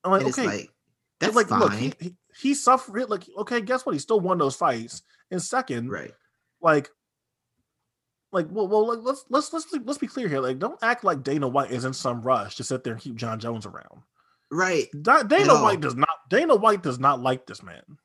I'm 0.04 0.12
like, 0.12 0.24
okay, 0.26 0.45
like 0.45 0.70
that's 1.20 1.36
like 1.36 1.47
fine. 1.49 1.60
look, 1.60 1.74
he, 1.74 1.93
he 1.99 2.16
he 2.36 2.54
suffered 2.56 3.10
like 3.10 3.30
okay, 3.38 3.62
guess 3.62 3.86
what? 3.86 3.93
He 3.93 3.99
still 3.99 4.20
won 4.20 4.38
those 4.39 4.56
fights. 4.56 5.04
in 5.30 5.39
second, 5.39 5.89
right. 5.89 6.12
like 6.62 6.89
like 8.32 8.47
well, 8.49 8.67
well 8.67 8.88
like, 8.88 8.99
let's 9.01 9.25
let's 9.29 9.51
let's 9.53 9.67
let's 9.86 9.99
be 9.99 10.07
clear 10.07 10.27
here. 10.27 10.39
Like, 10.39 10.59
don't 10.59 10.82
act 10.82 11.03
like 11.03 11.23
Dana 11.23 11.47
White 11.47 11.71
is 11.71 11.86
in 11.86 11.93
some 11.93 12.21
rush 12.21 12.55
to 12.55 12.63
sit 12.63 12.84
there 12.84 12.93
and 12.93 13.01
keep 13.01 13.15
Jon 13.15 13.39
Jones 13.39 13.65
around. 13.65 14.03
Right. 14.51 14.88
Da- 15.01 15.23
Dana. 15.23 15.61
White 15.61 15.82
does 15.82 15.95
not. 15.95 16.09
Dana 16.29 16.55
White 16.55 16.84
does 16.84 16.99
not 16.99 17.21
like 17.21 17.45
this 17.45 17.63
man. 17.63 17.82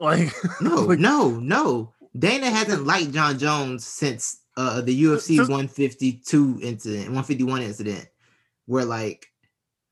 Like 0.00 0.32
No, 0.60 0.74
like, 0.82 0.98
no, 0.98 1.30
no. 1.38 1.92
Dana 2.18 2.50
hasn't 2.50 2.84
liked 2.84 3.12
Jon 3.12 3.38
Jones 3.38 3.86
since 3.86 4.40
uh 4.56 4.80
the 4.80 5.04
UFC 5.04 5.36
Just- 5.36 5.48
152 5.50 6.58
incident, 6.62 7.02
151 7.04 7.62
incident, 7.62 8.08
where 8.66 8.84
like 8.84 9.28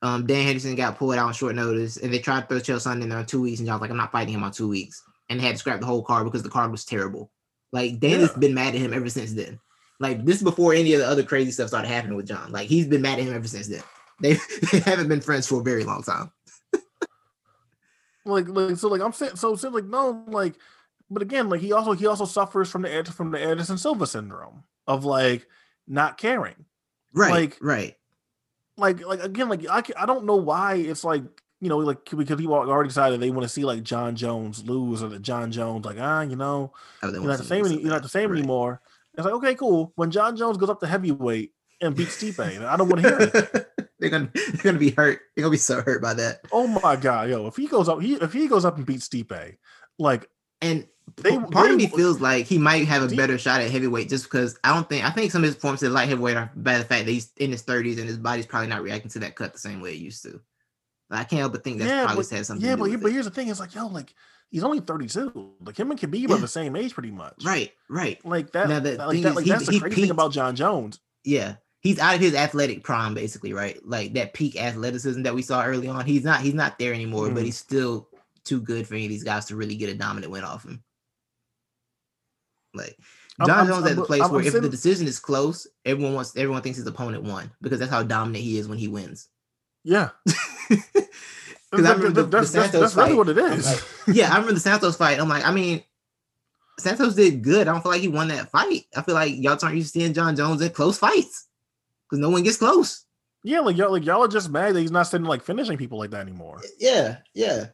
um 0.01 0.27
Dan 0.27 0.45
Henderson 0.45 0.75
got 0.75 0.97
pulled 0.97 1.15
out 1.15 1.27
on 1.27 1.33
short 1.33 1.55
notice 1.55 1.95
and 1.97 2.13
they 2.13 2.19
tried 2.19 2.41
to 2.41 2.47
throw 2.47 2.57
Chael 2.57 2.81
Sonnen 2.85 3.03
in 3.03 3.09
there 3.09 3.17
on 3.17 3.25
two 3.25 3.41
weeks, 3.41 3.59
and 3.59 3.67
Jon's 3.67 3.81
like, 3.81 3.91
I'm 3.91 3.97
not 3.97 4.11
fighting 4.11 4.33
him 4.33 4.43
on 4.43 4.51
two 4.51 4.67
weeks. 4.67 5.01
And 5.29 5.39
they 5.39 5.45
had 5.45 5.53
to 5.53 5.57
scrap 5.57 5.79
the 5.79 5.85
whole 5.85 6.03
card 6.03 6.25
because 6.25 6.43
the 6.43 6.49
card 6.49 6.69
was 6.69 6.83
terrible. 6.83 7.31
Like 7.73 7.99
Dana's 7.99 8.29
Yeah. 8.31 8.39
been 8.39 8.53
mad 8.53 8.75
at 8.75 8.79
him 8.81 8.93
ever 8.93 9.09
since 9.09 9.33
then. 9.33 9.59
Like 9.99 10.23
this 10.23 10.37
is 10.37 10.43
before 10.43 10.73
any 10.73 10.93
of 10.93 10.99
the 11.01 11.07
other 11.07 11.23
crazy 11.23 11.51
stuff 11.51 11.67
started 11.67 11.89
happening 11.89 12.15
with 12.15 12.27
Jon. 12.27 12.51
Like 12.53 12.69
he's 12.69 12.87
been 12.87 13.01
mad 13.01 13.19
at 13.19 13.25
him 13.25 13.33
ever 13.35 13.47
since 13.47 13.67
then. 13.67 13.83
They, 14.21 14.33
they 14.71 14.79
haven't 14.79 15.09
been 15.09 15.19
friends 15.21 15.47
for 15.47 15.59
a 15.59 15.63
very 15.63 15.83
long 15.83 16.03
time. 16.03 16.31
like 18.25 18.47
like 18.47 18.77
so 18.77 18.87
like 18.87 19.01
I'm 19.01 19.11
saying 19.11 19.35
so 19.35 19.55
so 19.55 19.69
like 19.69 19.85
no 19.85 20.23
like 20.27 20.55
but 21.09 21.21
again 21.21 21.49
like 21.49 21.59
he 21.61 21.73
also 21.73 21.91
he 21.91 22.05
also 22.07 22.25
suffers 22.25 22.69
from 22.69 22.83
the 22.83 23.03
from 23.15 23.31
the 23.31 23.39
Anderson 23.39 23.77
Silva 23.77 24.07
syndrome 24.07 24.63
of 24.87 25.03
like 25.03 25.45
not 25.87 26.17
caring 26.17 26.65
Right. 27.13 27.31
Like- 27.31 27.57
right. 27.61 27.95
like 28.77 29.05
like 29.05 29.21
again 29.21 29.49
like 29.49 29.67
I 29.69 29.83
I 29.97 30.05
don't 30.05 30.25
know 30.25 30.37
why 30.37 30.75
it's 30.75 31.03
like 31.03 31.23
you 31.63 31.69
know 31.69 31.77
like 31.77 32.03
because 32.09 32.37
people 32.37 32.53
are 32.55 32.67
already 32.67 32.89
decided 32.89 33.19
they 33.19 33.29
want 33.31 33.43
to 33.43 33.49
see 33.49 33.63
like 33.63 33.83
Jon 33.83 34.15
Jones 34.15 34.63
lose 34.65 35.01
or 35.01 35.09
that 35.09 35.21
Jon 35.21 35.51
Jones 35.51 35.85
like 35.85 35.97
ah 35.99 36.21
you 36.21 36.35
know 36.35 36.73
Oh, 37.01 37.09
you're 37.11 37.23
not 37.23 37.37
the 37.39 37.43
same 37.43 37.65
any, 37.65 37.79
you're 37.81 37.89
not 37.91 38.03
the 38.03 38.09
same 38.09 38.29
Right. 38.29 38.39
anymore 38.39 38.81
it's 39.15 39.25
like 39.25 39.33
okay 39.35 39.55
cool 39.55 39.91
when 39.95 40.11
Jon 40.11 40.35
Jones 40.35 40.57
goes 40.57 40.69
up 40.69 40.79
to 40.81 40.87
heavyweight 40.87 41.51
and 41.81 41.95
beats 41.95 42.17
Stipe 42.21 42.39
I 42.65 42.75
don't 42.77 42.89
want 42.89 43.01
to 43.03 43.09
hear 43.09 43.19
it 43.21 43.67
they're 43.99 44.09
gonna 44.09 44.29
they're 44.33 44.63
gonna 44.63 44.79
be 44.79 44.91
hurt. 44.91 45.21
They're 45.35 45.43
gonna 45.43 45.51
be 45.51 45.57
so 45.57 45.81
hurt 45.81 46.01
by 46.01 46.13
that. 46.15 46.41
oh 46.51 46.67
my 46.67 46.95
god 46.95 47.29
yo 47.29 47.47
if 47.47 47.55
he 47.55 47.67
goes 47.67 47.87
up 47.89 48.01
he 48.01 48.15
if 48.15 48.33
he 48.33 48.47
goes 48.47 48.65
up 48.65 48.77
and 48.77 48.85
beats 48.85 49.07
Stipe 49.07 49.55
like 49.99 50.29
And 50.61 50.87
They- 51.17 51.37
part 51.37 51.71
of 51.71 51.77
me 51.77 51.87
feels 51.87 52.19
like 52.21 52.45
he 52.47 52.57
might 52.57 52.87
have 52.87 53.03
a 53.03 53.07
Deep- 53.07 53.17
better 53.17 53.37
shot 53.37 53.61
at 53.61 53.69
heavyweight 53.71 54.09
just 54.09 54.25
because 54.25 54.57
I 54.63 54.73
don't 54.73 54.87
think 54.89 55.05
I 55.05 55.11
think 55.11 55.31
some 55.31 55.43
of 55.43 55.47
his 55.47 55.55
performances 55.55 55.87
at 55.87 55.93
light 55.93 56.09
heavyweight 56.09 56.37
are 56.37 56.51
by 56.55 56.77
the 56.77 56.85
fact 56.85 57.05
that 57.05 57.11
he's 57.11 57.31
in 57.37 57.51
his 57.51 57.63
30s 57.63 57.97
and 57.99 58.07
his 58.07 58.17
body's 58.17 58.45
probably 58.45 58.67
not 58.69 58.81
reacting 58.81 59.11
to 59.11 59.19
that 59.19 59.35
cut 59.35 59.53
the 59.53 59.59
same 59.59 59.79
way 59.81 59.91
it 59.93 59.99
used 59.99 60.23
to. 60.23 60.39
I 61.11 61.23
can't 61.25 61.39
help 61.41 61.51
but 61.53 61.63
think 61.63 61.79
that's 61.79 61.89
Yeah, 61.89 62.05
probably 62.05 62.23
but- 62.29 62.37
has 62.37 62.47
something 62.47 62.65
Yeah, 62.65 62.75
but, 62.75 62.89
with 62.89 63.01
but 63.01 63.11
here's 63.11 63.25
the 63.25 63.31
thing: 63.31 63.47
it's 63.49 63.59
like, 63.59 63.75
yo, 63.75 63.87
like 63.87 64.13
he's 64.49 64.63
only 64.63 64.79
32. 64.79 65.55
Like 65.61 65.77
him 65.77 65.91
and 65.91 65.99
Khabib 65.99 66.27
Yeah. 66.29 66.35
are 66.35 66.39
the 66.39 66.47
same 66.47 66.75
age, 66.75 66.93
pretty 66.93 67.11
much. 67.11 67.43
Right, 67.43 67.71
right. 67.89 68.23
Like 68.25 68.51
that. 68.53 68.69
Now, 68.69 68.79
the 68.79 68.95
like 68.97 69.21
that. 69.21 69.29
is, 69.29 69.35
Like 69.35 69.45
he- 69.45 69.51
that's 69.51 69.65
the 69.65 69.71
he 69.73 69.79
crazy 69.79 70.01
thing 70.01 70.09
about 70.11 70.31
Jon 70.31 70.55
Jones. 70.55 70.99
Yeah. 71.23 71.55
He's 71.81 71.99
out 71.99 72.15
of 72.15 72.21
his 72.21 72.33
athletic 72.33 72.83
prime, 72.83 73.13
basically, 73.13 73.51
right? 73.53 73.77
Like 73.85 74.13
that 74.13 74.33
peak 74.33 74.55
athleticism 74.59 75.23
that 75.23 75.35
we 75.35 75.41
saw 75.41 75.63
early 75.65 75.87
on. 75.89 76.05
He's 76.05 76.23
not 76.23 76.41
he's 76.41 76.53
not 76.53 76.79
there 76.79 76.93
anymore, 76.93 77.29
but 77.29 77.41
Mhm. 77.43 77.45
he's 77.45 77.57
still 77.57 78.07
too 78.45 78.61
good 78.61 78.87
for 78.87 78.93
any 78.95 79.05
of 79.05 79.09
these 79.09 79.23
guys 79.23 79.45
to 79.45 79.55
really 79.55 79.75
get 79.75 79.89
a 79.89 79.95
dominant 79.95 80.31
win 80.31 80.43
off 80.45 80.63
him. 80.65 80.83
Like 82.73 82.97
Jon 83.39 83.49
I'm- 83.49 83.67
Jones 83.67 83.83
I'm- 83.83 83.91
at 83.91 83.95
the 83.97 84.05
place 84.05 84.21
I'm- 84.21 84.31
where 84.31 84.41
if 84.45 84.53
the 84.53 84.69
decision 84.69 85.07
is 85.07 85.19
close, 85.19 85.67
everyone 85.85 86.13
wants 86.13 86.35
everyone 86.35 86.61
thinks 86.61 86.77
his 86.77 86.87
opponent 86.87 87.23
won 87.23 87.51
because 87.61 87.79
that's 87.79 87.91
how 87.91 88.03
dominant 88.03 88.43
he 88.43 88.57
is 88.57 88.67
when 88.67 88.77
he 88.77 88.87
wins. 88.87 89.27
Yeah, 89.83 90.09
Because 90.69 91.85
I 91.87 91.93
remember 91.93 92.09
the, 92.11 92.23
the 92.23 92.27
that's, 92.27 92.51
that's, 92.51 92.71
Santos 92.71 92.81
that's 92.81 92.95
really 92.95 93.09
fight. 93.09 93.17
what 93.17 93.29
it 93.29 93.37
I'm 93.37 93.61
like, 93.61 93.83
yeah, 94.15 94.27
I 94.29 94.33
remember 94.35 94.53
the 94.53 94.59
Santos 94.59 94.95
fight. 94.95 95.19
I'm 95.19 95.27
like, 95.27 95.43
I 95.45 95.51
mean, 95.51 95.83
Santos 96.79 97.15
did 97.15 97.43
good. 97.43 97.67
I 97.67 97.73
don't 97.73 97.81
feel 97.81 97.91
like 97.91 98.01
he 98.01 98.07
won 98.07 98.27
that 98.29 98.51
fight. 98.51 98.85
I 98.95 99.01
feel 99.01 99.15
like 99.15 99.33
y'all 99.35 99.57
aren't 99.61 99.75
used 99.75 99.93
to 99.93 99.99
seeing 99.99 100.13
Jon 100.13 100.35
Jones 100.35 100.61
in 100.61 100.69
close 100.69 100.97
fights 100.99 101.47
because 102.07 102.19
no 102.19 102.29
one 102.29 102.43
gets 102.43 102.57
close. 102.57 103.05
yeah, 103.43 103.59
like 103.59 103.75
y'all, 103.75 103.91
like 103.91 104.05
y'all 104.05 104.23
are 104.23 104.27
just 104.27 104.49
mad 104.51 104.75
that 104.75 104.81
he's 104.81 104.91
not 104.91 105.03
sitting 105.07 105.25
like 105.25 105.43
finishing 105.43 105.77
people 105.77 105.97
like 105.97 106.11
that 106.11 106.21
anymore. 106.21 106.61
Yeah, 106.79 107.17
yeah. 107.33 107.67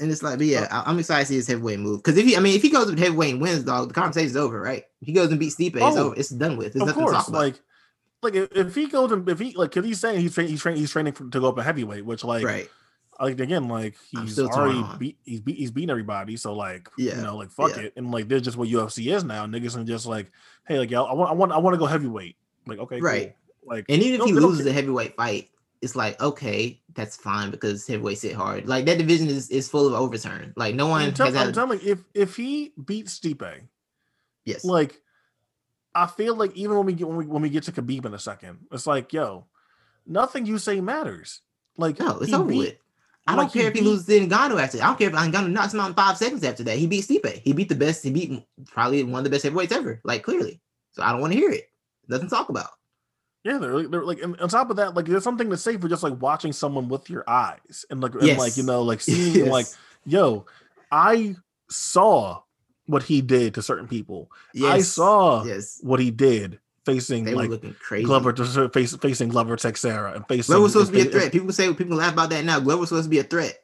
And 0.00 0.10
it's 0.12 0.22
like, 0.22 0.38
but 0.38 0.46
yeah, 0.46 0.66
I- 0.70 0.88
I'm 0.90 0.98
excited 0.98 1.22
to 1.22 1.26
see 1.28 1.34
his 1.36 1.46
heavyweight 1.48 1.80
move. 1.80 2.02
Because 2.02 2.16
if 2.18 2.26
he, 2.26 2.36
I 2.36 2.40
mean, 2.40 2.54
if 2.56 2.62
he 2.62 2.68
goes 2.70 2.86
with 2.90 2.98
heavyweight 2.98 3.32
and 3.34 3.40
wins, 3.42 3.64
dog, 3.64 3.88
the 3.88 3.94
conversation's 3.94 4.36
over, 4.36 4.60
right? 4.60 4.84
If 5.00 5.06
he 5.06 5.12
goes 5.12 5.30
and 5.30 5.38
beats 5.40 5.56
Stipe, 5.56 5.74
it's 5.76 5.96
Oh, 5.96 6.06
over. 6.06 6.16
It's 6.16 6.28
done 6.30 6.56
with. 6.56 6.72
There's 6.74 6.82
of 6.82 6.88
nothing 6.88 7.02
course, 7.04 7.12
to 7.12 7.18
talk 7.18 7.28
about. 7.28 7.38
like, 7.42 7.60
like 8.22 8.34
if, 8.34 8.74
he 8.74 8.86
goes 8.86 9.12
and 9.12 9.28
if 9.28 9.38
he 9.38 9.54
like, 9.54 9.72
cause 9.72 9.84
he's 9.84 10.00
saying 10.00 10.20
he's 10.20 10.34
training, 10.34 10.50
he's 10.50 10.60
training, 10.62 10.80
he's 10.80 10.90
training 10.90 11.12
for, 11.12 11.28
to 11.28 11.40
go 11.40 11.48
up 11.48 11.58
a 11.58 11.62
heavyweight, 11.62 12.04
which 12.04 12.24
like, 12.24 12.44
right. 12.44 12.68
like 13.20 13.38
again, 13.38 13.68
like 13.68 13.94
he's 14.10 14.38
already 14.38 14.84
beat, 14.98 15.18
he's 15.24 15.40
beat, 15.40 15.56
he's 15.56 15.70
beating 15.70 15.90
everybody. 15.90 16.36
So 16.36 16.54
like, 16.54 16.88
Yeah, 16.98 17.16
you 17.16 17.22
know, 17.22 17.36
like 17.36 17.50
fuck 17.50 17.76
yeah. 17.76 17.84
it, 17.84 17.92
and 17.96 18.10
like 18.10 18.28
they're 18.28 18.40
just 18.40 18.56
what 18.56 18.68
UFC 18.68 19.14
is 19.14 19.24
now. 19.24 19.46
Niggas 19.46 19.76
and 19.76 19.86
just 19.86 20.06
like, 20.06 20.30
hey, 20.66 20.78
like 20.78 20.90
y'all, 20.90 21.06
I 21.06 21.12
want, 21.12 21.30
I 21.30 21.34
want, 21.34 21.52
I 21.52 21.58
want 21.58 21.74
to 21.74 21.78
go 21.78 21.86
heavyweight. 21.86 22.36
Like, 22.66 22.78
okay, 22.80 23.00
Right. 23.00 23.34
cool. 23.64 23.76
Like, 23.76 23.84
And 23.88 24.02
even 24.02 24.20
if 24.20 24.26
he 24.26 24.32
loses 24.32 24.66
a 24.66 24.72
heavyweight 24.72 25.14
fight, 25.16 25.50
it's 25.80 25.94
like, 25.94 26.20
okay, 26.20 26.80
that's 26.94 27.16
fine 27.16 27.50
because 27.50 27.86
heavyweight 27.86 28.18
sit 28.18 28.34
hard. 28.34 28.66
Like 28.66 28.84
that 28.86 28.98
division 28.98 29.28
is, 29.28 29.48
is 29.50 29.68
full 29.68 29.86
of 29.86 29.92
overturn. 29.94 30.52
Like 30.56 30.74
no 30.74 30.88
one 30.88 31.02
I'm, 31.02 31.14
tell, 31.14 31.36
I'm 31.36 31.52
telling 31.52 31.80
you, 31.80 31.92
if 31.92 31.98
if 32.14 32.36
he 32.36 32.72
beats 32.84 33.18
Stipe, 33.18 33.60
yes. 34.44 34.64
like 34.64 35.00
I 36.02 36.06
feel 36.06 36.34
like 36.34 36.54
even 36.56 36.76
when 36.76 36.86
we 36.86 36.92
get 36.92 37.08
when 37.08 37.16
we 37.16 37.26
when 37.26 37.42
we 37.42 37.50
get 37.50 37.64
to 37.64 37.72
Khabib 37.72 38.04
in 38.06 38.14
a 38.14 38.18
second, 38.18 38.58
it's 38.72 38.86
like, 38.86 39.12
yo, 39.12 39.46
nothing 40.06 40.46
you 40.46 40.58
say 40.58 40.80
matters. 40.80 41.40
Like 41.76 41.98
No, 41.98 42.18
it's 42.18 42.32
over 42.32 42.44
beat- 42.44 42.58
with. 42.58 42.74
I 43.26 43.34
like, 43.34 43.48
don't 43.48 43.52
he 43.52 43.58
care 43.60 43.68
if 43.68 43.74
he 43.74 43.80
beat- 43.80 43.86
loses 43.86 44.06
to 44.06 44.26
Ngannou 44.26 44.60
after. 44.60 44.78
I 44.82 44.86
don't 44.86 44.98
care 44.98 45.08
if 45.10 45.14
Ngannou 45.14 45.50
knocks 45.50 45.74
him 45.74 45.80
out 45.80 45.88
in 45.90 45.94
five 45.94 46.16
seconds 46.16 46.42
after 46.44 46.64
that. 46.64 46.78
He 46.78 46.86
beat 46.86 47.04
Stipe. 47.04 47.42
He 47.42 47.52
beat 47.52 47.68
the 47.68 47.74
best. 47.74 48.02
He 48.02 48.10
beat 48.10 48.42
probably 48.66 49.02
one 49.04 49.18
of 49.20 49.24
the 49.24 49.30
best 49.30 49.42
heavyweights 49.44 49.72
ever. 49.72 50.00
Like 50.04 50.22
clearly. 50.22 50.60
So 50.92 51.02
I 51.02 51.12
don't 51.12 51.20
want 51.20 51.34
to 51.34 51.38
hear 51.38 51.50
it. 51.50 51.70
Nothing 52.08 52.28
to 52.28 52.34
talk 52.34 52.48
about. 52.48 52.70
Yeah, 53.44 53.58
they're, 53.58 53.86
they're 53.86 54.04
like, 54.04 54.20
and 54.22 54.34
on 54.40 54.48
top 54.48 54.70
of 54.70 54.76
that, 54.76 54.94
like 54.94 55.04
there's 55.04 55.22
something 55.24 55.48
to 55.50 55.56
say 55.58 55.76
for 55.76 55.88
just 55.88 56.02
like 56.02 56.20
watching 56.20 56.52
someone 56.52 56.88
with 56.88 57.08
your 57.10 57.22
eyes 57.28 57.84
and 57.90 58.00
like, 58.00 58.14
and 58.14 58.38
like 58.38 58.56
you 58.56 58.62
know, 58.62 58.82
like 58.82 59.00
seeing 59.02 59.48
like, 59.50 59.66
yo, 60.06 60.46
I 60.90 61.36
saw 61.68 62.40
what 62.88 63.02
he 63.04 63.20
did 63.20 63.54
to 63.54 63.62
certain 63.62 63.86
people. 63.86 64.30
I 64.64 64.80
saw 64.80 65.44
Yes. 65.44 65.78
what 65.82 66.00
he 66.00 66.10
did 66.10 66.58
facing 66.84 67.24
They 67.24 67.34
like 67.34 67.50
looking 67.50 67.74
crazy. 67.78 68.04
Glover 68.06 68.32
face, 68.70 68.96
facing 68.96 69.28
Glover 69.28 69.56
Teixeira 69.56 70.12
and 70.14 70.26
facing 70.26 70.52
Glover 70.52 70.62
was 70.64 70.72
supposed 70.72 70.92
to 70.92 70.96
be 71.04 71.06
a 71.08 71.10
threat. 71.10 71.30
People 71.32 71.52
say 71.52 71.72
people 71.74 71.96
laugh 71.98 72.14
about 72.14 72.30
that 72.30 72.44
now. 72.44 72.58
Glover 72.60 72.80
was 72.80 72.88
supposed 72.88 73.04
to 73.04 73.10
be 73.10 73.18
a 73.18 73.24
threat 73.24 73.58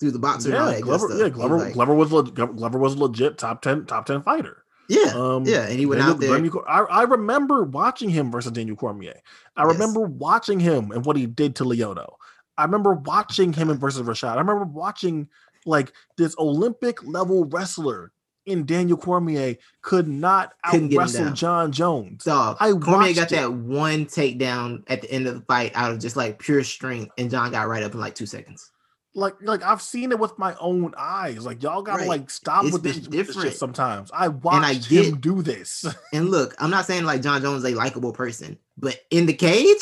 to 0.00 0.10
the 0.10 0.18
boxer. 0.18 0.50
and 0.50 0.58
all 0.58 0.68
Yeah, 0.70 0.76
that 0.76 0.82
Glover. 0.82 1.08
Yeah, 1.10 1.16
He 1.16 1.22
was 1.24 1.32
Glover. 1.32 1.58
like- 1.58 1.72
Glover 1.74 1.94
was 1.94 2.12
le- 2.12 2.30
Glover 2.30 2.78
was 2.78 2.94
a 2.94 2.98
legit 2.98 3.38
top 3.38 3.62
ten 3.62 3.86
top 3.86 4.06
ten 4.06 4.22
fighter. 4.22 4.64
yeah, 4.88 5.12
Um, 5.14 5.44
yeah, 5.44 5.66
and 5.68 5.78
he 5.78 5.86
went 5.86 6.00
Daniel- 6.00 6.14
out 6.14 6.20
there. 6.20 6.34
Daniel 6.34 6.64
I, 6.68 6.80
I 6.80 7.02
remember 7.04 7.62
watching 7.64 8.08
him 8.10 8.30
versus 8.32 8.50
Daniel 8.52 8.76
Cormier. 8.76 9.20
I 9.56 9.64
Yes. 9.64 9.72
remember 9.74 10.00
watching 10.00 10.58
him 10.58 10.90
and 10.90 11.04
what 11.04 11.16
he 11.16 11.26
did 11.26 11.54
to 11.56 11.64
Lyoto. 11.64 12.14
I 12.56 12.64
remember 12.64 12.94
watching 12.94 13.52
him 13.52 13.70
in 13.70 13.78
versus 13.78 14.02
Rashad. 14.02 14.32
I 14.36 14.40
remember 14.40 14.64
watching 14.64 15.28
like 15.66 15.92
this 16.16 16.34
Olympic 16.38 17.04
level 17.04 17.44
wrestler 17.44 18.10
in 18.48 18.64
Daniel 18.66 18.96
Cormier 18.98 19.56
could 19.82 20.08
not 20.08 20.54
out 20.64 20.92
wrestle. 20.92 21.30
Jon 21.32 21.70
Jones. 21.72 22.24
Dog, 22.24 22.56
I 22.60 22.72
Cormier 22.72 23.14
got 23.14 23.30
it. 23.32 23.36
that 23.36 23.52
one 23.52 24.06
takedown 24.06 24.82
at 24.88 25.02
the 25.02 25.10
end 25.10 25.26
of 25.26 25.34
the 25.34 25.40
fight 25.42 25.72
out 25.74 25.92
of 25.92 25.98
just 26.00 26.16
like 26.16 26.38
pure 26.38 26.64
strength, 26.64 27.12
and 27.18 27.30
Jon 27.30 27.50
got 27.52 27.68
right 27.68 27.82
up 27.82 27.94
in 27.94 28.00
like 28.00 28.14
two 28.14 28.26
seconds. 28.26 28.70
Like, 29.14 29.34
like 29.40 29.62
I've 29.64 29.82
seen 29.82 30.12
it 30.12 30.18
with 30.18 30.38
my 30.38 30.54
own 30.60 30.94
eyes. 30.96 31.44
Like 31.44 31.62
y'all 31.62 31.82
gotta 31.82 32.00
Right. 32.00 32.08
like 32.08 32.30
stop 32.30 32.64
It's 32.64 32.72
with 32.72 32.82
this, 32.82 32.98
been 32.98 33.18
with 33.18 33.26
this 33.34 33.42
shit 33.42 33.56
sometimes. 33.56 34.10
I 34.14 34.28
watched 34.28 34.64
I 34.66 34.72
him 34.74 35.12
get- 35.12 35.20
do 35.20 35.42
this. 35.42 35.84
And 36.12 36.30
look, 36.30 36.54
I'm 36.58 36.70
not 36.70 36.86
saying 36.86 37.04
like 37.04 37.22
Jon 37.22 37.42
Jones 37.42 37.64
is 37.64 37.72
a 37.72 37.76
likable 37.76 38.12
person, 38.12 38.58
but 38.76 38.96
in 39.10 39.26
the 39.26 39.32
cage, 39.34 39.80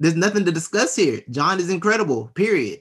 there's 0.00 0.16
nothing 0.16 0.44
to 0.46 0.52
discuss 0.52 0.96
here. 0.96 1.20
Jon 1.30 1.60
is 1.60 1.70
incredible. 1.70 2.28
Period. 2.34 2.80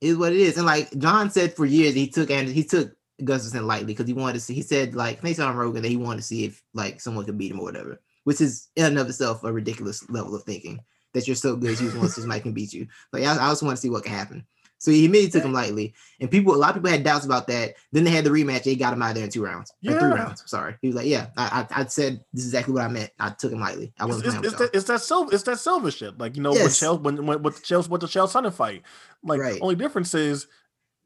Is 0.00 0.16
what 0.16 0.32
it 0.32 0.38
is. 0.38 0.56
And 0.58 0.66
like 0.66 0.96
Jon 0.98 1.30
said 1.30 1.54
for 1.54 1.64
years, 1.64 1.94
he 1.94 2.08
took 2.08 2.30
and 2.30 2.46
he 2.48 2.62
took 2.62 2.92
Gustafsson 3.22 3.66
lightly 3.66 3.86
because 3.86 4.06
he 4.06 4.12
wanted 4.12 4.34
to 4.34 4.40
see. 4.40 4.54
He 4.54 4.62
said 4.62 4.94
like 4.94 5.20
they 5.20 5.34
said 5.34 5.46
on 5.46 5.56
Rogan 5.56 5.82
that 5.82 5.88
he 5.88 5.96
wanted 5.96 6.18
to 6.18 6.26
see 6.26 6.44
if 6.44 6.62
like 6.74 7.00
someone 7.00 7.24
could 7.24 7.38
beat 7.38 7.50
him 7.50 7.60
or 7.60 7.64
whatever, 7.64 8.00
which 8.24 8.40
is 8.40 8.68
in 8.76 8.84
and 8.84 8.98
of 8.98 9.08
itself 9.08 9.44
a 9.44 9.52
ridiculous 9.52 10.08
level 10.10 10.34
of 10.34 10.42
thinking. 10.44 10.80
that 11.14 11.26
you're 11.26 11.36
so 11.36 11.56
good, 11.56 11.80
you 11.80 11.90
want 11.98 12.12
to 12.12 12.26
Mike 12.26 12.42
can 12.42 12.52
beat 12.52 12.72
you. 12.72 12.86
Like 13.12 13.24
I, 13.24 13.32
I 13.32 13.50
just 13.50 13.62
want 13.62 13.76
to 13.76 13.80
see 13.80 13.90
what 13.90 14.04
can 14.04 14.12
happen. 14.12 14.46
So 14.80 14.92
he 14.92 15.04
immediately 15.04 15.32
took 15.32 15.44
him 15.44 15.52
lightly, 15.52 15.92
and 16.20 16.30
people, 16.30 16.54
a 16.54 16.56
lot 16.56 16.70
of 16.70 16.76
people 16.76 16.90
had 16.90 17.02
doubts 17.02 17.26
about 17.26 17.48
that. 17.48 17.74
Then 17.90 18.04
they 18.04 18.12
had 18.12 18.24
the 18.24 18.30
rematch. 18.30 18.62
They 18.62 18.76
got 18.76 18.92
him 18.92 19.02
out 19.02 19.16
there 19.16 19.24
in 19.24 19.30
two 19.30 19.44
rounds, 19.44 19.72
yeah. 19.80 19.98
three 19.98 20.08
rounds. 20.08 20.44
Sorry, 20.46 20.76
he 20.80 20.88
was 20.88 20.96
like, 20.96 21.06
"Yeah, 21.06 21.26
I, 21.36 21.66
I, 21.68 21.80
I, 21.80 21.86
said 21.86 22.20
this 22.32 22.44
is 22.44 22.50
exactly 22.50 22.74
what 22.74 22.84
I 22.84 22.88
meant. 22.88 23.10
I 23.18 23.30
took 23.30 23.50
him 23.50 23.58
lightly. 23.58 23.92
I 23.98 24.06
wasn't." 24.06 24.26
It's, 24.26 24.36
it's, 24.36 24.46
it's 24.46 24.58
that, 24.58 24.70
it's 24.72 24.86
that 24.86 25.00
Silva, 25.00 25.34
it's 25.34 25.42
that 25.44 25.58
Silva 25.58 25.90
shit. 25.90 26.16
Like 26.16 26.36
you 26.36 26.42
know, 26.42 26.54
yes. 26.54 26.62
with 26.62 26.72
Chael, 26.74 27.00
when, 27.02 27.26
when 27.26 27.42
with 27.42 27.56
the 27.56 27.62
Chael, 27.62 27.88
with 27.88 28.02
the 28.02 28.06
Chael 28.06 28.30
Sonnen 28.30 28.52
fight, 28.52 28.82
like 29.24 29.40
right. 29.40 29.58
only 29.60 29.74
difference 29.74 30.14
is, 30.14 30.46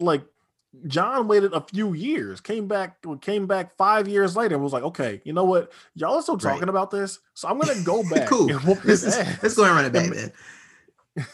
like 0.00 0.22
Jon 0.86 1.28
waited 1.28 1.52
a 1.52 1.60
few 1.60 1.92
years, 1.92 2.40
came 2.40 2.66
back, 2.66 3.04
came 3.20 3.46
back 3.46 3.76
five 3.76 4.08
years 4.08 4.36
later, 4.36 4.54
and 4.54 4.64
was 4.64 4.72
like, 4.72 4.82
"Okay, 4.82 5.20
you 5.24 5.32
know 5.32 5.44
what? 5.44 5.72
Y'all 5.94 6.14
are 6.14 6.22
still 6.22 6.38
talking 6.38 6.60
right. 6.60 6.68
about 6.68 6.90
this, 6.90 7.18
so 7.34 7.48
I'm 7.48 7.58
gonna 7.58 7.80
go 7.82 8.02
back 8.10 8.28
cool. 8.28 8.46
let's, 8.84 9.04
let's 9.04 9.54
go 9.54 9.64
and 9.64 9.74
run 9.74 9.84
it 9.84 9.92
back, 9.92 10.10
man." 10.10 10.32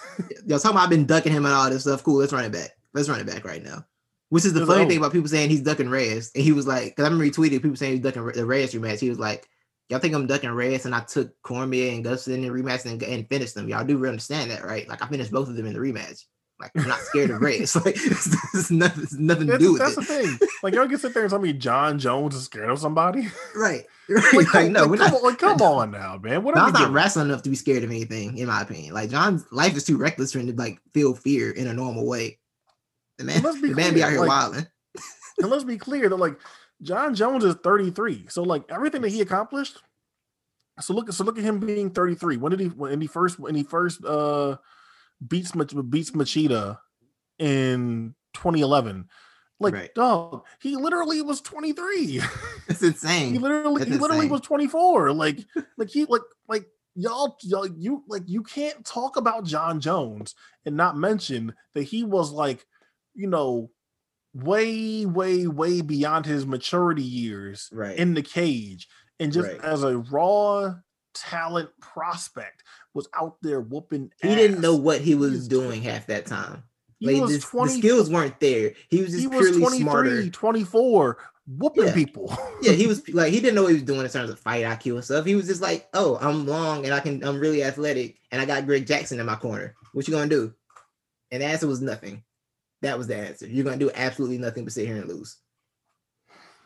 Y'all 0.47 0.59
talking 0.59 0.73
about 0.73 0.85
I've 0.85 0.91
been 0.91 1.07
ducking 1.07 1.33
him 1.33 1.45
and 1.45 1.55
all 1.55 1.71
this 1.71 1.83
stuff. 1.83 2.03
Cool, 2.03 2.17
let's 2.17 2.33
run 2.33 2.45
it 2.45 2.53
back. 2.53 2.71
Let's 2.95 3.09
run 3.09 3.21
it 3.21 3.27
back 3.27 3.45
right 3.45 3.63
now. 3.63 3.85
Which 4.31 4.45
is 4.45 4.53
the 4.53 4.67
funny 4.67 4.87
thing 4.87 4.99
about 4.99 5.13
people 5.13 5.29
saying 5.29 5.49
he's 5.49 5.63
ducking 5.63 5.89
Reyes. 5.89 6.33
And 6.35 6.45
he 6.45 6.53
was 6.53 6.67
like, 6.67 6.91
because 6.91 7.05
I 7.05 7.07
remember 7.07 7.25
he 7.25 7.31
tweeted 7.31 7.63
people 7.63 7.77
saying 7.77 7.93
he's 7.93 8.03
ducking 8.03 8.27
the 8.27 8.45
Reyes 8.45 8.75
rematch. 8.75 9.01
He 9.01 9.09
was 9.09 9.19
like, 9.19 9.49
Y'all 9.89 10.01
think 10.01 10.15
I'm 10.15 10.27
ducking 10.27 10.51
Reyes 10.51 10.85
and 10.85 10.95
I 10.95 11.01
took 11.01 11.41
Cormier 11.43 11.93
and 11.93 12.05
Gustafsson 12.05 12.35
in 12.35 12.43
the 12.43 12.49
rematch 12.49 12.85
and, 12.85 13.03
and 13.03 13.29
finished 13.29 13.55
them. 13.55 13.69
Y'all 13.69 13.85
do 13.85 14.05
understand 14.07 14.51
that, 14.51 14.65
right? 14.65 14.87
Like 14.87 15.03
I 15.03 15.09
finished 15.09 15.33
both 15.33 15.49
of 15.49 15.57
them 15.57 15.65
in 15.65 15.73
the 15.73 15.79
rematch. 15.79 16.25
Like 16.61 16.73
I'm 16.75 16.89
not 16.89 16.99
scared 17.01 17.31
of 17.31 17.41
Reyes. 17.41 17.77
Like 17.85 17.95
it's, 17.97 18.55
it's, 18.55 18.71
nothing, 18.71 19.05
it's 19.05 19.15
nothing 19.15 19.47
to 19.47 19.59
do 19.59 19.75
with 19.75 19.83
that's 19.83 19.93
it. 19.93 19.97
That's 19.97 20.09
the 20.09 20.37
thing. 20.39 20.49
Like 20.63 20.75
y'all 20.75 20.89
can 20.89 20.99
sit 20.99 21.15
there 21.15 21.23
and 21.23 21.31
tell 21.31 21.39
me 21.39 21.53
Jon 21.53 21.99
Jones 21.99 22.35
is 22.35 22.45
scared 22.45 22.71
of 22.71 22.79
somebody. 22.79 23.29
Right. 23.57 23.87
Right. 24.11 24.33
Like, 24.33 24.55
like 24.55 24.71
no, 24.71 24.85
like, 24.85 24.99
come 24.99 25.11
not. 25.11 25.15
On, 25.15 25.23
like, 25.23 25.39
come 25.39 25.61
on 25.61 25.91
now, 25.91 26.17
man. 26.17 26.43
What 26.43 26.55
Jon's 26.55 26.73
not 26.73 26.93
wrestling 26.93 27.27
enough 27.27 27.43
to 27.43 27.51
be 27.51 27.57
scared 27.57 27.85
of 27.85 27.91
anything, 27.91 28.39
in 28.39 28.47
my 28.47 28.63
opinion. 28.63 28.95
Like 28.95 29.11
Jon's 29.11 29.45
life 29.53 29.77
is 29.77 29.85
too 29.85 29.99
reckless 29.99 30.33
for 30.33 30.39
him 30.39 30.47
to 30.47 30.55
like 30.55 30.81
feel 30.95 31.15
fear 31.15 31.51
in 31.51 31.67
a 31.67 31.75
normal 31.75 32.07
way. 32.07 32.39
The 33.19 33.25
man, 33.25 33.43
the 33.43 33.51
clear, 33.51 33.75
man 33.75 33.93
be 33.93 34.03
out 34.03 34.11
here 34.11 34.21
like, 34.21 34.29
wilding. 34.29 34.67
and 35.39 35.51
let's 35.51 35.65
be 35.65 35.77
clear 35.77 36.09
that 36.09 36.17
like 36.17 36.39
Jon 36.81 37.15
Jones 37.15 37.45
is 37.45 37.57
33. 37.57 38.29
So 38.31 38.43
like 38.43 38.65
everything 38.71 39.03
that 39.03 39.11
he 39.11 39.21
accomplished. 39.21 39.77
So 40.81 40.95
look, 40.95 41.13
so 41.13 41.23
look 41.23 41.37
at 41.37 41.45
him 41.45 41.61
being 41.61 41.91
33. 41.91 42.39
When 42.39 42.51
did 42.51 42.61
he 42.61 42.69
when 42.69 42.99
he 43.03 43.07
first 43.07 43.39
when 43.39 43.55
he 43.55 43.63
first 43.63 44.03
uh 44.07 44.57
beats 45.27 45.53
beats 45.53 46.11
Machida 46.13 46.79
in 47.39 48.15
2011? 48.35 49.09
Like, 49.61 49.75
right. 49.75 49.95
dog, 49.95 50.45
he 50.61 50.77
literally 50.77 51.21
was 51.21 51.41
23. 51.41 52.21
It's 52.69 52.83
insane. 52.83 53.33
he 53.33 53.39
literally, 53.39 53.85
he 53.85 53.93
literally 53.93 54.27
insane. 54.27 54.31
was 54.31 54.41
24. 54.43 55.13
Like, 55.13 55.41
like 55.79 55.89
he, 55.89 56.05
like, 56.05 56.23
like 56.49 56.67
y'all, 56.95 57.37
y'all, 57.43 57.67
you, 57.67 58.05
like, 58.07 58.23
you 58.27 58.43
can't 58.45 58.85
talk 58.85 59.17
about 59.17 59.45
Jon 59.45 59.81
Jones 59.81 60.35
and 60.65 60.77
not 60.77 60.97
mention 60.97 61.55
that 61.75 61.83
he 61.83 62.05
was 62.05 62.31
like, 62.31 62.65
you 63.15 63.27
know, 63.27 63.71
way, 64.33 65.05
way, 65.07 65.49
way 65.49 65.81
beyond 65.81 66.25
his 66.25 66.47
maturity 66.47 67.03
years 67.03 67.69
right. 67.73 67.97
in 67.97 68.15
the 68.15 68.23
cage, 68.23 68.87
and 69.19 69.33
just 69.33 69.49
right. 69.49 69.61
as 69.65 69.83
a 69.83 69.99
raw 69.99 70.75
talent 71.23 71.71
prospect 71.81 72.63
was 72.95 73.09
out 73.15 73.37
there 73.43 73.61
whooping. 73.61 74.13
He 74.21 74.29
ass. 74.31 74.37
didn't 74.37 74.61
know 74.61 74.77
what 74.77 75.01
he 75.01 75.15
was 75.15 75.49
doing 75.49 75.83
half 75.83 76.07
that 76.07 76.27
time. 76.27 76.63
He 77.01 77.21
was 77.21 77.31
this, 77.31 77.45
20, 77.45 77.73
the 77.73 77.79
skills 77.79 78.11
weren't 78.11 78.41
there. 78.41 78.73
He 78.89 79.03
was 79.03 79.11
just 79.11 79.21
he 79.21 79.27
was 79.29 79.39
purely 79.39 79.61
23, 79.61 79.81
smarter. 79.81 80.31
24, 80.31 81.19
whooping 81.47 81.85
yeah. 81.85 81.95
people. 81.95 82.37
yeah, 82.63 82.73
he 82.73 82.87
was 82.87 83.09
like 83.15 83.33
he 83.33 83.41
didn't 83.41 83.55
know 83.55 83.63
what 83.63 83.69
he 83.71 83.75
was 83.75 83.85
doing 83.85 84.01
in 84.01 84.09
terms 84.09 84.31
of 84.31 84.39
fight 84.39 84.65
IQ 84.65 84.95
and 84.95 85.05
stuff. 85.05 85.25
He 85.25 85.35
was 85.35 85.47
just 85.47 85.63
like, 85.63 85.89
oh, 85.95 86.19
I'm 86.21 86.47
long 86.47 86.85
and 86.85 86.95
I 86.95 87.01
can 87.01 87.23
I'm 87.25 87.39
really 87.39 87.63
athletic 87.63 88.19
and 88.33 88.41
I 88.41 88.45
got 88.45 88.67
Greg 88.67 88.87
Jackson 88.87 89.21
in 89.21 89.27
my 89.27 89.37
corner. 89.37 89.75
What 89.93 90.09
you 90.09 90.15
gonna 90.15 90.29
do? 90.29 90.53
And 91.31 91.43
the 91.43 91.47
answer 91.47 91.67
was 91.67 91.81
nothing. 91.81 92.25
That 92.83 92.99
was 92.99 93.07
the 93.07 93.17
answer. 93.17 93.47
You're 93.47 93.65
gonna 93.65 93.77
do 93.77 93.91
absolutely 93.95 94.39
nothing 94.39 94.65
but 94.65 94.73
sit 94.73 94.87
here 94.87 94.97
and 94.97 95.09
lose. 95.09 95.37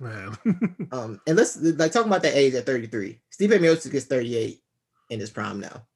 Man. 0.03 0.36
um, 0.92 1.20
and 1.26 1.36
let's 1.36 1.57
like 1.61 1.92
talk 1.92 2.07
about 2.07 2.22
that 2.22 2.36
age 2.36 2.55
at 2.55 2.66
33. 2.66 3.18
Stipe 3.32 3.50
Miocic 3.50 3.94
is 3.94 4.07
38 4.07 4.61
in 5.11 5.20
his 5.20 5.30
prime 5.30 5.61
now. 5.61 5.86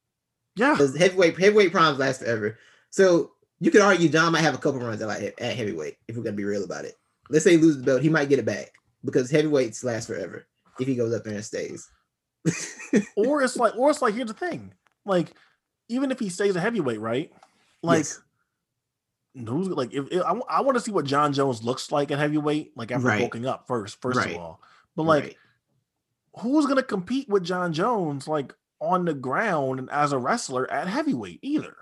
Yeah, 0.55 0.73
because 0.73 0.97
heavyweight 0.97 1.39
heavyweight 1.39 1.73
primes 1.73 1.99
last 1.99 2.21
forever. 2.21 2.59
So 2.91 3.33
you 3.61 3.71
could 3.71 3.83
argue 3.83 4.09
Jon 4.09 4.33
might 4.33 4.41
have 4.41 4.55
a 4.55 4.59
couple 4.59 4.81
runs 4.81 5.03
at 5.03 5.09
like 5.09 5.35
at 5.41 5.57
heavyweight 5.57 5.97
if 6.09 6.17
we're 6.17 6.23
gonna 6.23 6.37
be 6.37 6.45
real 6.45 6.65
about 6.65 6.85
it. 6.85 6.95
Let's 7.29 7.45
say 7.45 7.53
he 7.53 7.57
loses 7.57 7.79
the 7.79 7.85
belt, 7.85 8.03
he 8.03 8.09
might 8.09 8.29
get 8.29 8.39
it 8.39 8.47
back 8.47 8.73
because 9.05 9.31
heavyweights 9.31 9.85
last 9.85 10.07
forever 10.07 10.47
if 10.79 10.87
he 10.87 10.95
goes 10.95 11.15
up 11.15 11.25
there 11.25 11.35
and 11.35 11.45
stays. 11.45 11.91
or 13.17 13.43
it's 13.43 13.57
like, 13.57 13.77
or 13.77 13.91
it's 13.91 14.01
like, 14.01 14.15
here's 14.15 14.29
the 14.29 14.35
thing: 14.35 14.73
like, 15.05 15.33
even 15.89 16.11
if 16.11 16.19
he 16.19 16.29
stays 16.29 16.55
a 16.57 16.61
heavyweight, 16.61 17.01
right? 17.01 17.33
Like, 17.83 17.99
yes. 17.99 18.21
Who's 19.37 19.69
like, 19.69 19.93
if, 19.93 20.07
if 20.11 20.23
I, 20.23 20.33
I 20.49 20.61
want 20.63 20.77
to 20.77 20.81
see 20.81 20.93
what 20.93 21.05
Jon 21.05 21.33
Jones 21.33 21.63
looks 21.63 21.93
like 21.93 22.11
at 22.11 22.19
heavyweight, 22.19 22.77
like 22.77 22.91
after 22.91 23.07
right. 23.07 23.21
bulking 23.21 23.47
up 23.47 23.67
first, 23.67 24.01
first 24.01 24.19
right. 24.19 24.35
of 24.35 24.41
all. 24.41 24.61
But 24.95 25.03
like, 25.03 25.25
right. 25.25 25.37
who's 26.39 26.67
gonna 26.67 26.83
compete 26.83 27.29
with 27.29 27.45
Jon 27.45 27.73
Jones 27.73 28.27
like 28.27 28.55
on 28.81 29.05
the 29.05 29.13
ground 29.15 29.79
and 29.79 29.91
as 29.91 30.13
a 30.13 30.19
wrestler 30.19 30.71
at 30.71 30.89
heavyweight 30.89 31.41
either? 31.43 31.77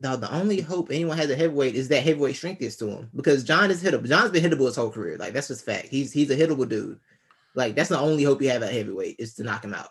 Now 0.00 0.16
the 0.16 0.32
only 0.34 0.60
hope 0.60 0.90
anyone 0.90 1.16
has 1.16 1.30
a 1.30 1.36
heavyweight 1.36 1.74
is 1.74 1.88
that 1.88 2.02
heavyweight 2.02 2.36
strength 2.36 2.60
is 2.60 2.76
to 2.78 2.88
him 2.88 3.10
because 3.14 3.44
Jon 3.44 3.70
is 3.70 3.82
hittable. 3.82 4.08
Jon's 4.08 4.30
been 4.30 4.42
hittable 4.42 4.66
his 4.66 4.76
whole 4.76 4.90
career. 4.90 5.16
Like 5.16 5.32
that's 5.32 5.48
just 5.48 5.64
fact. 5.64 5.86
He's 5.86 6.12
he's 6.12 6.30
a 6.30 6.36
hittable 6.36 6.68
dude. 6.68 6.98
Like 7.54 7.76
that's 7.76 7.88
the 7.88 7.98
only 7.98 8.24
hope 8.24 8.42
you 8.42 8.50
have 8.50 8.62
at 8.62 8.72
heavyweight 8.72 9.16
is 9.18 9.34
to 9.34 9.44
knock 9.44 9.64
him 9.64 9.74
out. 9.74 9.88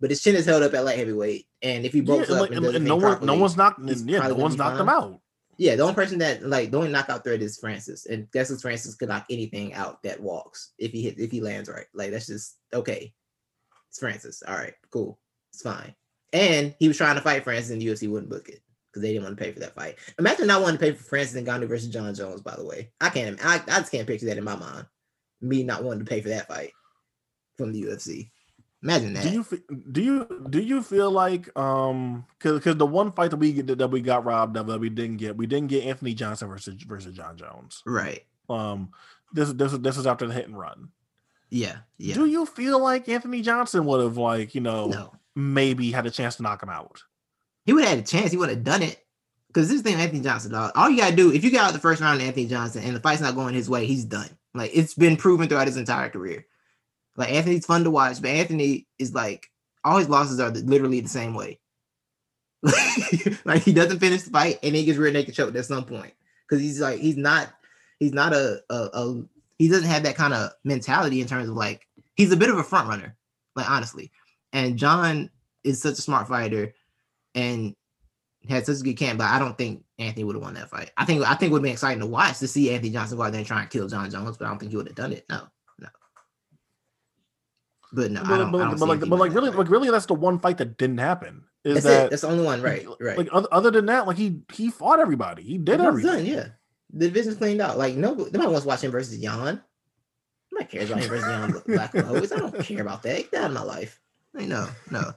But 0.00 0.10
his 0.10 0.22
chin 0.22 0.34
is 0.34 0.46
held 0.46 0.62
up 0.62 0.74
at 0.74 0.84
light 0.84 0.96
heavyweight, 0.96 1.46
and 1.60 1.84
if 1.84 1.92
he 1.92 2.00
broke 2.00 2.28
yeah, 2.28 2.36
up, 2.36 2.50
and, 2.50 2.64
and 2.64 2.84
no 2.84 2.96
one, 2.96 3.24
no 3.24 3.34
one's 3.34 3.56
knocked, 3.56 3.80
yeah, 3.80 4.28
no 4.28 4.34
one's 4.34 4.56
knocked 4.56 4.80
him 4.80 4.88
out. 4.88 5.20
Yeah, 5.58 5.74
the 5.74 5.82
only 5.82 5.96
person 5.96 6.18
that 6.20 6.46
like 6.46 6.70
the 6.70 6.78
only 6.78 6.90
knockout 6.90 7.24
threat 7.24 7.42
is 7.42 7.58
Francis, 7.58 8.06
and 8.06 8.30
guess 8.30 8.50
what? 8.50 8.60
Francis 8.60 8.94
could 8.94 9.08
knock 9.08 9.26
anything 9.28 9.74
out 9.74 10.00
that 10.04 10.20
walks 10.20 10.72
if 10.78 10.92
he 10.92 11.02
hit 11.02 11.18
if 11.18 11.32
he 11.32 11.40
lands 11.40 11.68
right. 11.68 11.86
Like 11.92 12.12
that's 12.12 12.28
just 12.28 12.58
okay. 12.72 13.12
It's 13.88 13.98
Francis. 13.98 14.42
All 14.46 14.54
right, 14.54 14.74
cool. 14.92 15.18
It's 15.52 15.62
fine. 15.62 15.94
And 16.32 16.74
he 16.78 16.86
was 16.86 16.96
trying 16.96 17.16
to 17.16 17.20
fight 17.20 17.42
Francis, 17.42 17.72
and 17.72 17.82
the 17.82 17.86
UFC 17.86 18.08
wouldn't 18.08 18.30
book 18.30 18.48
it 18.48 18.60
because 18.92 19.02
they 19.02 19.12
didn't 19.12 19.24
want 19.24 19.36
to 19.36 19.44
pay 19.44 19.50
for 19.50 19.58
that 19.60 19.74
fight. 19.74 19.96
Imagine 20.18 20.46
not 20.46 20.62
wanting 20.62 20.78
to 20.78 20.84
pay 20.84 20.92
for 20.92 21.02
Francis 21.02 21.36
and 21.36 21.46
Ngannou 21.46 21.66
versus 21.66 21.88
Jon 21.88 22.14
Jones. 22.14 22.40
By 22.40 22.54
the 22.54 22.64
way, 22.64 22.92
I 23.00 23.08
can't. 23.08 23.44
I, 23.44 23.56
I 23.56 23.80
just 23.80 23.90
can't 23.90 24.06
picture 24.06 24.26
that 24.26 24.38
in 24.38 24.44
my 24.44 24.56
mind. 24.56 24.86
Me 25.40 25.64
not 25.64 25.82
wanting 25.82 26.04
to 26.04 26.08
pay 26.08 26.20
for 26.20 26.28
that 26.28 26.46
fight 26.46 26.72
from 27.56 27.72
the 27.72 27.82
UFC. 27.82 28.30
Imagine 28.82 29.12
that. 29.14 29.22
Do 29.24 29.30
you 29.30 29.46
do 29.90 30.02
you 30.02 30.46
do 30.50 30.60
you 30.60 30.82
feel 30.82 31.10
like 31.10 31.56
um 31.58 32.24
because 32.38 32.58
because 32.58 32.76
the 32.76 32.86
one 32.86 33.12
fight 33.12 33.30
that 33.30 33.36
we 33.36 33.52
get 33.52 33.78
that 33.78 33.88
we 33.88 34.00
got 34.00 34.24
robbed 34.24 34.56
of 34.56 34.66
that 34.68 34.78
we 34.78 34.88
didn't 34.88 35.16
get 35.16 35.36
we 35.36 35.46
didn't 35.46 35.68
get 35.68 35.84
Anthony 35.84 36.14
Johnson 36.14 36.48
versus 36.48 36.82
versus 36.84 37.16
Jon 37.16 37.36
Jones 37.36 37.82
right 37.84 38.24
um 38.48 38.90
this 39.32 39.52
this 39.52 39.72
this 39.72 39.96
is 39.96 40.06
after 40.06 40.26
the 40.26 40.32
hit 40.32 40.46
and 40.46 40.56
run 40.56 40.90
yeah 41.50 41.78
yeah 41.98 42.14
do 42.14 42.26
you 42.26 42.46
feel 42.46 42.78
like 42.80 43.08
Anthony 43.08 43.42
Johnson 43.42 43.84
would 43.84 44.00
have 44.00 44.16
like 44.16 44.54
you 44.54 44.60
know 44.60 44.86
no. 44.86 45.12
maybe 45.34 45.90
had 45.90 46.06
a 46.06 46.10
chance 46.10 46.36
to 46.36 46.44
knock 46.44 46.62
him 46.62 46.68
out 46.68 47.02
he 47.68 47.74
would 47.74 47.84
have 47.84 47.98
had 47.98 47.98
a 47.98 48.08
chance. 48.08 48.30
He 48.30 48.38
would 48.38 48.48
have 48.48 48.64
done 48.64 48.82
it. 48.82 49.04
Because 49.48 49.68
this 49.68 49.82
thing, 49.82 49.96
Anthony 49.96 50.22
Johnson, 50.22 50.52
dog. 50.52 50.72
All 50.74 50.88
you 50.88 50.96
gotta 50.96 51.14
do, 51.14 51.34
if 51.34 51.44
you 51.44 51.50
get 51.50 51.60
out 51.60 51.74
the 51.74 51.78
first 51.78 52.00
round, 52.00 52.22
Anthony 52.22 52.46
Johnson, 52.46 52.82
and 52.82 52.96
the 52.96 53.00
fight's 53.00 53.20
not 53.20 53.34
going 53.34 53.52
his 53.52 53.68
way, 53.68 53.84
he's 53.84 54.06
done. 54.06 54.30
Like 54.54 54.70
it's 54.72 54.94
been 54.94 55.18
proven 55.18 55.46
throughout 55.46 55.66
his 55.66 55.76
entire 55.76 56.08
career. 56.08 56.46
Like 57.18 57.32
Anthony's 57.32 57.66
fun 57.66 57.82
to 57.82 57.90
watch, 57.90 58.22
but 58.22 58.30
Anthony 58.30 58.86
is 58.98 59.12
like 59.12 59.50
all 59.84 59.98
his 59.98 60.08
losses 60.08 60.38
are 60.38 60.50
literally 60.50 61.00
the 61.00 61.08
same 61.08 61.34
way. 61.34 61.58
like 63.44 63.62
he 63.62 63.72
doesn't 63.72 63.98
finish 63.98 64.22
the 64.22 64.30
fight 64.30 64.58
and 64.62 64.74
he 64.74 64.84
gets 64.84 64.98
rear 64.98 65.12
naked 65.12 65.34
choked 65.34 65.56
at 65.56 65.64
some 65.64 65.84
point 65.84 66.12
because 66.48 66.62
he's 66.62 66.80
like 66.80 67.00
he's 67.00 67.16
not 67.16 67.48
he's 67.98 68.12
not 68.12 68.32
a, 68.32 68.62
a, 68.70 68.88
a 68.92 69.22
he 69.58 69.68
doesn't 69.68 69.88
have 69.88 70.04
that 70.04 70.16
kind 70.16 70.32
of 70.32 70.52
mentality 70.62 71.20
in 71.20 71.26
terms 71.26 71.48
of 71.48 71.56
like 71.56 71.88
he's 72.14 72.30
a 72.30 72.36
bit 72.36 72.50
of 72.50 72.58
a 72.58 72.64
front 72.64 72.88
runner, 72.88 73.16
like 73.56 73.68
honestly. 73.68 74.12
And 74.52 74.78
Jon 74.78 75.28
is 75.64 75.82
such 75.82 75.98
a 75.98 76.02
smart 76.02 76.28
fighter 76.28 76.72
and 77.34 77.74
had 78.48 78.64
such 78.64 78.78
a 78.80 78.84
good 78.84 78.96
camp, 78.96 79.18
but 79.18 79.28
I 79.28 79.40
don't 79.40 79.58
think 79.58 79.84
Anthony 79.98 80.22
would 80.24 80.36
have 80.36 80.42
won 80.42 80.54
that 80.54 80.70
fight. 80.70 80.92
I 80.96 81.04
think 81.04 81.22
I 81.22 81.34
think 81.34 81.50
it 81.50 81.52
would 81.52 81.62
be 81.64 81.70
exciting 81.70 82.00
to 82.00 82.06
watch 82.06 82.38
to 82.38 82.46
see 82.46 82.70
Anthony 82.72 82.90
Johnson 82.90 83.18
go 83.18 83.24
out 83.24 83.32
there 83.32 83.40
and 83.40 83.46
try 83.46 83.60
and 83.60 83.70
kill 83.70 83.88
Jon 83.88 84.08
Jones, 84.08 84.36
but 84.36 84.46
I 84.46 84.48
don't 84.48 84.58
think 84.58 84.70
he 84.70 84.76
would 84.76 84.86
have 84.86 84.96
done 84.96 85.12
it. 85.12 85.26
No, 85.28 85.36
no. 85.36 85.48
But 87.92 88.10
no, 88.10 88.22
but, 88.22 88.32
I 88.32 88.38
don't, 88.38 88.52
but, 88.52 88.78
but 88.78 88.88
like, 88.88 89.00
but 89.00 89.18
like 89.18 89.32
really, 89.32 89.50
like 89.50 89.70
really, 89.70 89.90
that's 89.90 90.06
the 90.06 90.14
one 90.14 90.38
fight 90.38 90.58
that 90.58 90.76
didn't 90.76 90.98
happen. 90.98 91.44
Is 91.64 91.74
that's 91.74 91.86
that 91.86 92.06
it. 92.06 92.10
that's 92.10 92.22
the 92.22 92.28
only 92.28 92.44
one, 92.44 92.60
right? 92.60 92.86
Right. 93.00 93.16
Like 93.16 93.28
other, 93.32 93.70
than 93.70 93.86
that, 93.86 94.06
like 94.06 94.16
he 94.16 94.42
he 94.52 94.70
fought 94.70 95.00
everybody. 95.00 95.42
He 95.42 95.58
did 95.58 95.80
everything. 95.80 96.10
Done, 96.10 96.26
yeah. 96.26 96.46
The 96.92 97.06
division's 97.06 97.36
cleaned 97.36 97.60
out. 97.60 97.78
Like 97.78 97.94
no, 97.94 98.14
nobody 98.14 98.46
wants 98.46 98.62
to 98.62 98.68
watch 98.68 98.82
him 98.82 98.90
versus 98.90 99.18
Jan. 99.18 99.62
Nobody 100.52 100.70
cares 100.70 100.90
about 100.90 101.02
him 101.02 101.08
versus 101.08 101.24
Jan 101.24 101.62
Black 101.66 101.94
I 102.32 102.38
don't 102.38 102.60
care 102.60 102.82
about 102.82 103.02
that. 103.02 103.16
Get 103.16 103.30
that 103.32 103.44
out 103.44 103.50
of 103.50 103.54
my 103.54 103.62
life. 103.62 104.00
I 104.36 104.44
know, 104.44 104.68
no. 104.90 105.12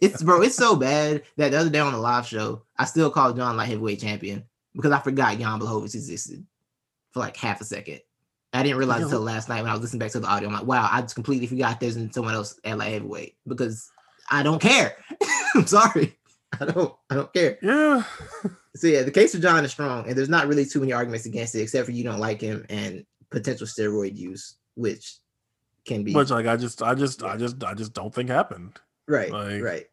It's 0.00 0.22
bro, 0.22 0.42
it's 0.42 0.56
so 0.56 0.76
bad 0.76 1.22
that 1.36 1.50
the 1.50 1.58
other 1.58 1.70
day 1.70 1.80
on 1.80 1.92
the 1.92 1.98
live 1.98 2.26
show, 2.26 2.62
I 2.76 2.84
still 2.84 3.10
called 3.10 3.36
Jon 3.36 3.56
light 3.56 3.68
heavyweight 3.68 4.00
champion 4.00 4.44
because 4.74 4.92
I 4.92 5.00
forgot 5.00 5.38
Jan 5.38 5.58
Blachowicz 5.60 5.94
existed 5.94 6.44
for 7.12 7.20
like 7.20 7.36
half 7.36 7.60
a 7.60 7.64
second. 7.64 8.00
I 8.52 8.62
didn't 8.62 8.78
realize 8.78 9.02
until 9.02 9.20
last 9.20 9.48
night 9.48 9.60
when 9.60 9.70
I 9.70 9.74
was 9.74 9.82
listening 9.82 10.00
back 10.00 10.12
to 10.12 10.20
the 10.20 10.26
audio. 10.26 10.48
I'm 10.48 10.54
like, 10.54 10.64
wow, 10.64 10.88
I 10.90 11.02
just 11.02 11.14
completely 11.14 11.46
forgot 11.46 11.80
there's 11.80 11.98
someone 12.14 12.34
else 12.34 12.58
at 12.64 12.78
light 12.78 12.92
heavyweight 12.92 13.36
because 13.46 13.90
I 14.30 14.42
don't 14.42 14.60
care. 14.60 14.96
I'm 15.54 15.66
sorry. 15.66 16.18
I 16.58 16.64
don't 16.64 16.94
I 17.10 17.14
don't 17.14 17.32
care. 17.32 17.58
Yeah. 17.60 18.04
So 18.74 18.86
yeah, 18.86 19.02
the 19.02 19.10
case 19.10 19.34
of 19.34 19.42
Jon 19.42 19.64
is 19.64 19.72
strong, 19.72 20.08
and 20.08 20.16
there's 20.16 20.28
not 20.28 20.46
really 20.46 20.64
too 20.64 20.80
many 20.80 20.92
arguments 20.92 21.26
against 21.26 21.54
it, 21.54 21.60
except 21.60 21.86
for 21.86 21.92
you 21.92 22.04
don't 22.04 22.20
like 22.20 22.40
him 22.40 22.64
and 22.70 23.04
potential 23.30 23.66
steroid 23.66 24.16
use, 24.16 24.56
which 24.74 25.18
can 25.84 26.04
be 26.04 26.14
Which 26.14 26.30
like 26.30 26.46
I 26.46 26.56
just 26.56 26.82
I 26.82 26.94
just 26.94 27.22
I 27.22 27.36
just 27.36 27.62
I 27.62 27.74
just 27.74 27.92
don't 27.92 28.14
think 28.14 28.30
happened. 28.30 28.78
right, 29.06 29.30
like- 29.30 29.62
right. 29.62 29.86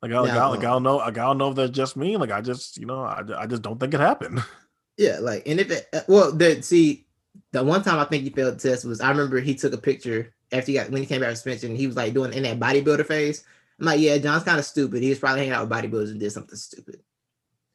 Like 0.00 0.12
I 0.12 0.20
like, 0.20 0.30
I, 0.30 0.46
like 0.46 0.58
I 0.60 0.62
don't 0.62 0.84
know 0.84 0.96
like 0.98 1.18
I 1.18 1.26
don't 1.26 1.38
know 1.38 1.50
if 1.50 1.56
that's 1.56 1.72
just 1.72 1.96
me. 1.96 2.16
Like 2.16 2.30
I 2.30 2.40
just 2.40 2.76
you 2.78 2.86
know 2.86 3.02
I, 3.02 3.22
I 3.36 3.46
just 3.46 3.62
don't 3.62 3.78
think 3.78 3.94
it 3.94 4.00
happened. 4.00 4.42
Yeah, 4.96 5.18
like, 5.20 5.44
and 5.46 5.60
if 5.60 5.70
it, 5.70 5.86
uh, 5.92 6.00
well, 6.08 6.32
the 6.32 6.60
see, 6.60 7.06
the 7.52 7.62
one 7.64 7.82
time 7.82 7.98
I 7.98 8.04
think 8.04 8.24
he 8.24 8.30
failed 8.30 8.58
the 8.58 8.68
test 8.68 8.84
was 8.84 9.00
I 9.00 9.10
remember 9.10 9.40
he 9.40 9.54
took 9.54 9.72
a 9.72 9.78
picture 9.78 10.32
after 10.52 10.72
he 10.72 10.78
got 10.78 10.90
when 10.90 11.02
he 11.02 11.06
came 11.06 11.20
back 11.20 11.28
from 11.28 11.36
suspension. 11.36 11.76
He 11.76 11.86
was 11.86 11.96
like 11.96 12.14
doing 12.14 12.32
in 12.32 12.42
that 12.44 12.58
bodybuilder 12.60 13.06
phase. 13.06 13.44
I'm 13.80 13.86
like, 13.86 14.00
yeah, 14.00 14.18
Jon's 14.18 14.42
kind 14.44 14.58
of 14.58 14.64
stupid. 14.64 15.02
He 15.02 15.08
was 15.10 15.18
probably 15.18 15.40
hanging 15.40 15.52
out 15.54 15.68
with 15.68 15.76
bodybuilders 15.78 16.10
and 16.10 16.18
did 16.20 16.32
something 16.32 16.56
stupid. 16.56 17.00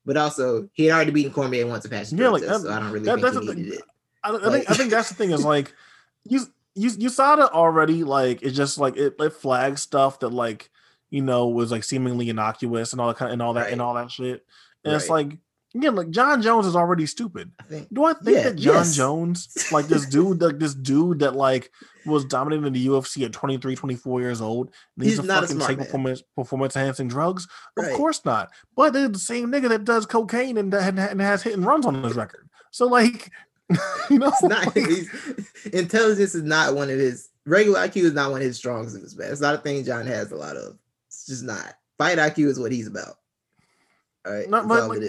But 0.06 0.18
also, 0.18 0.68
he 0.74 0.86
had 0.86 0.96
already 0.96 1.12
beaten 1.12 1.32
Cormier 1.32 1.66
once 1.66 1.84
to 1.84 1.90
pass 1.90 2.12
Yeah, 2.12 2.28
like, 2.30 2.42
test, 2.44 2.64
that- 2.64 2.70
so 2.70 2.74
I 2.76 2.80
don't 2.80 2.92
really 2.92 3.06
that- 3.06 3.22
think 3.22 3.34
that's 3.34 3.46
he 3.48 3.54
needed 3.54 3.74
it. 3.76 3.82
I, 4.24 4.30
I 4.30 4.32
Like- 4.32 4.52
think 4.52 4.70
I 4.70 4.74
think 4.74 4.90
that's 4.92 5.10
the 5.10 5.16
thing 5.16 5.32
is 5.32 5.44
like 5.46 5.74
you 6.26 6.42
you 6.76 6.92
you 6.98 7.10
saw 7.10 7.34
it 7.36 7.40
already 7.52 8.04
like 8.04 8.42
it's 8.42 8.56
just 8.56 8.78
like 8.78 8.98
it, 8.98 9.16
it 9.20 9.34
flags 9.34 9.82
stuff 9.82 10.20
that 10.20 10.30
like 10.30 10.70
you 11.10 11.22
know 11.22 11.48
was 11.50 11.72
like 11.72 11.84
seemingly 11.84 12.30
innocuous 12.30 12.92
and 12.94 13.00
all 13.02 13.08
that 13.10 13.18
kind 13.18 13.30
of, 13.30 13.34
and 13.34 13.42
all 13.42 13.54
that 13.54 13.72
and 13.72 13.82
all 13.82 13.94
that 13.96 14.12
shit. 14.12 14.46
And 14.84 14.94
it's 14.94 15.10
like 15.10 15.38
again 15.76 15.96
like 15.96 16.10
Jon 16.10 16.42
Jones 16.42 16.66
is 16.66 16.76
already 16.76 17.06
stupid. 17.06 17.52
I 17.60 17.64
think 17.64 17.88
Do 17.94 18.04
I 18.06 18.14
think 18.14 18.38
Yeah, 18.38 18.44
that 18.44 18.56
Jon 18.56 18.74
yes. 18.76 18.96
Jones, 18.96 19.68
like 19.72 19.88
this 19.88 20.06
dude, 20.10 20.42
like 20.42 20.60
this 20.60 20.74
dude 20.74 21.20
that 21.20 21.36
like 21.36 21.72
was 22.06 22.26
dominating 22.26 22.74
the 22.74 22.88
UFC 22.88 23.26
at 23.26 23.32
23, 23.32 23.76
24 23.76 24.22
years 24.22 24.42
old, 24.42 24.72
needs 24.98 25.14
He's 25.18 25.22
to 25.22 25.28
fucking 25.28 25.60
take 25.60 25.78
man. 25.78 25.86
performance 25.86 26.24
performance 26.36 26.76
enhancing 26.76 27.08
drugs? 27.08 27.48
Of 27.78 27.92
course 27.94 28.24
not. 28.26 28.52
But 28.76 28.94
they're 28.94 29.08
the 29.10 29.20
same 29.20 29.52
nigga 29.52 29.70
that 29.70 29.86
does 29.86 30.06
cocaine 30.06 30.58
and, 30.58 30.74
and, 30.74 31.00
and 31.00 31.22
has 31.22 31.44
hit 31.44 31.54
and 31.54 31.66
runs 31.66 31.86
on 31.86 32.04
his 32.04 32.16
record. 32.16 32.50
So 32.72 32.88
like, 32.88 33.32
you 34.10 34.20
know, 34.20 34.28
it's 34.30 34.44
not 34.44 34.76
like- 34.76 35.74
intelligence 35.74 36.36
is 36.36 36.44
not 36.44 36.76
one 36.76 36.90
of 36.90 36.98
his 37.00 37.30
regular 37.46 37.80
IQ 37.80 37.98
is 38.04 38.14
not 38.14 38.32
one 38.32 38.42
of 38.42 38.48
his 38.48 38.58
strong 38.58 38.88
suits, 38.90 39.16
man. 39.16 39.32
It's 39.32 39.42
not 39.42 39.56
a 39.56 39.58
thing 39.60 39.84
Jon 39.84 40.06
has 40.08 40.32
a 40.32 40.36
lot 40.36 40.56
of. 40.58 40.78
It's 41.08 41.26
just 41.26 41.44
not. 41.44 41.74
Fight 41.98 42.18
IQ 42.18 42.48
is 42.48 42.60
what 42.60 42.72
he's 42.72 42.88
about. 42.88 43.16
All 44.26 44.34
right. 44.34 44.50
not, 44.50 44.68
but, 44.68 44.88
like, 44.90 45.02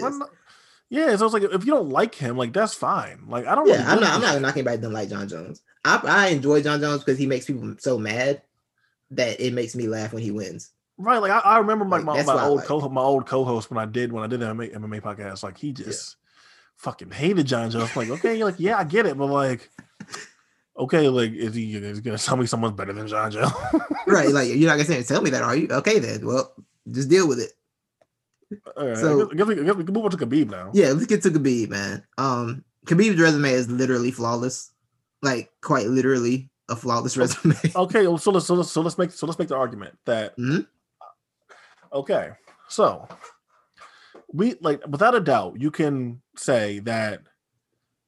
it 0.89 0.97
is. 0.97 0.97
but 0.97 1.01
not- 1.01 1.09
yeah, 1.11 1.15
so 1.17 1.25
it's 1.25 1.33
like 1.33 1.43
if 1.43 1.65
you 1.65 1.73
don't 1.73 1.89
like 1.89 2.15
him, 2.15 2.37
like 2.37 2.53
that's 2.53 2.73
fine. 2.73 3.25
Like 3.27 3.47
I 3.47 3.55
don't. 3.55 3.67
Yeah, 3.67 3.77
really 3.77 3.85
I'm 3.85 3.99
not. 3.99 4.13
I'm 4.13 4.21
not 4.21 4.41
knocking 4.41 4.59
anybody 4.59 4.77
that 4.77 4.89
like 4.89 5.09
Jon 5.09 5.27
Jones. 5.27 5.61
I, 5.83 5.99
I 6.03 6.27
enjoy 6.29 6.61
Jon 6.61 6.79
Jones 6.79 7.03
because 7.03 7.19
he 7.19 7.27
makes 7.27 7.45
people 7.45 7.75
so 7.79 7.97
mad 7.97 8.41
that 9.11 9.39
it 9.39 9.53
makes 9.53 9.75
me 9.75 9.87
laugh 9.87 10.13
when 10.13 10.23
he 10.23 10.31
wins. 10.31 10.71
Right, 10.97 11.17
like 11.17 11.31
I, 11.31 11.39
I 11.39 11.57
remember 11.59 11.85
like, 11.85 12.03
my, 12.03 12.23
my 12.23 12.45
old 12.45 12.59
like. 12.59 12.67
co 12.67 12.87
my 12.89 13.01
old 13.01 13.25
co-host 13.25 13.69
when 13.69 13.77
I 13.77 13.85
did 13.85 14.13
when 14.13 14.23
I 14.23 14.27
did 14.27 14.39
the 14.39 14.45
MMA, 14.45 14.75
MMA 14.75 15.01
podcast, 15.01 15.43
like 15.43 15.57
he 15.57 15.73
just 15.73 16.15
fucking 16.77 17.11
hated 17.11 17.47
Jon 17.47 17.69
Jones. 17.69 17.95
Like, 17.95 18.09
okay, 18.09 18.37
you're 18.37 18.47
like 18.49 18.59
yeah, 18.59 18.77
I 18.77 18.85
get 18.85 19.05
it, 19.05 19.17
but 19.17 19.25
like, 19.25 19.69
okay, 20.77 21.09
like 21.09 21.33
is 21.33 21.53
he, 21.53 21.75
is 21.75 21.97
he 21.97 22.01
gonna 22.03 22.17
tell 22.17 22.37
me 22.37 22.45
someone's 22.45 22.75
better 22.75 22.93
than 22.93 23.07
Jon 23.07 23.29
Jones? 23.29 23.51
Right? 24.07 24.29
Like 24.29 24.47
you're 24.53 24.69
not 24.69 24.77
gonna 24.77 24.85
say 24.85 25.03
tell 25.03 25.21
me 25.21 25.31
that, 25.31 25.41
are 25.43 25.55
you? 25.55 25.67
Okay, 25.69 25.99
then. 25.99 26.25
Well, 26.25 26.53
just 26.89 27.09
deal 27.09 27.27
with 27.27 27.39
it. 27.39 27.51
All 28.77 28.87
right, 28.87 28.97
So- 28.97 29.29
I, 29.31 29.33
guess, 29.33 29.33
I, 29.33 29.35
guess 29.35 29.47
we, 29.47 29.61
I 29.61 29.63
guess 29.65 29.75
we 29.75 29.83
can 29.83 29.93
move 29.93 30.05
on 30.05 30.11
to 30.11 30.17
Khabib 30.17 30.49
now. 30.49 30.71
Yeah, 30.73 30.89
let's 30.91 31.05
get 31.05 31.23
to 31.23 31.29
Khabib, 31.31 31.69
man. 31.69 32.03
Um, 32.17 32.63
Khabib's 32.85 33.19
resume 33.19 33.51
is 33.51 33.69
literally 33.69 34.11
flawless, 34.11 34.71
like 35.21 35.49
quite 35.61 35.87
literally 35.87 36.49
a 36.69 36.75
flawless 36.75 37.17
resume. 37.17 37.55
Okay, 37.75 38.07
well, 38.07 38.17
so 38.17 38.31
let's 38.31 38.45
so 38.45 38.53
let's 38.55 38.71
so 38.71 38.81
let's 38.81 38.97
make 38.97 39.11
so 39.11 39.25
let's 39.25 39.39
make 39.39 39.47
the 39.47 39.55
argument 39.55 39.97
that 40.05 40.37
Mhm. 40.37 40.67
okay, 41.93 42.31
so 42.69 43.07
we 44.33 44.55
like 44.61 44.85
without 44.87 45.15
a 45.15 45.19
doubt 45.19 45.59
you 45.59 45.71
can 45.71 46.21
say 46.37 46.79
that 46.79 47.21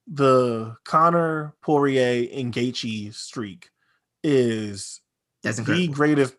the 0.06 0.74
Conor 0.84 1.54
Poirier 1.62 2.28
and 2.32 2.52
Gaethje 2.52 3.12
streak 3.14 3.70
is 4.24 5.00
That's 5.42 5.58
the 5.58 5.88
greatest 5.88 6.34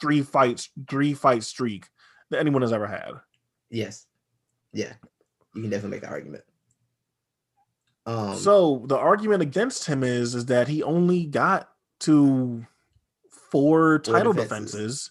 three 0.00 0.22
fights 0.22 0.70
three 0.88 1.14
fight 1.14 1.42
streak 1.44 1.86
that 2.34 2.40
anyone 2.40 2.62
has 2.62 2.72
ever 2.72 2.86
had. 2.86 3.12
Yes. 3.70 4.06
Yeah. 4.72 4.92
You 5.54 5.62
can 5.62 5.70
definitely 5.70 5.96
make 5.96 6.02
that 6.02 6.10
argument. 6.10 6.44
Um 8.06 8.36
so 8.36 8.84
the 8.86 8.98
argument 8.98 9.42
against 9.42 9.86
him 9.86 10.02
is 10.04 10.34
is 10.34 10.46
that 10.46 10.68
he 10.68 10.82
only 10.82 11.24
got 11.24 11.70
to 12.00 12.66
four 13.50 14.00
title 14.00 14.32
defenses. 14.32 15.10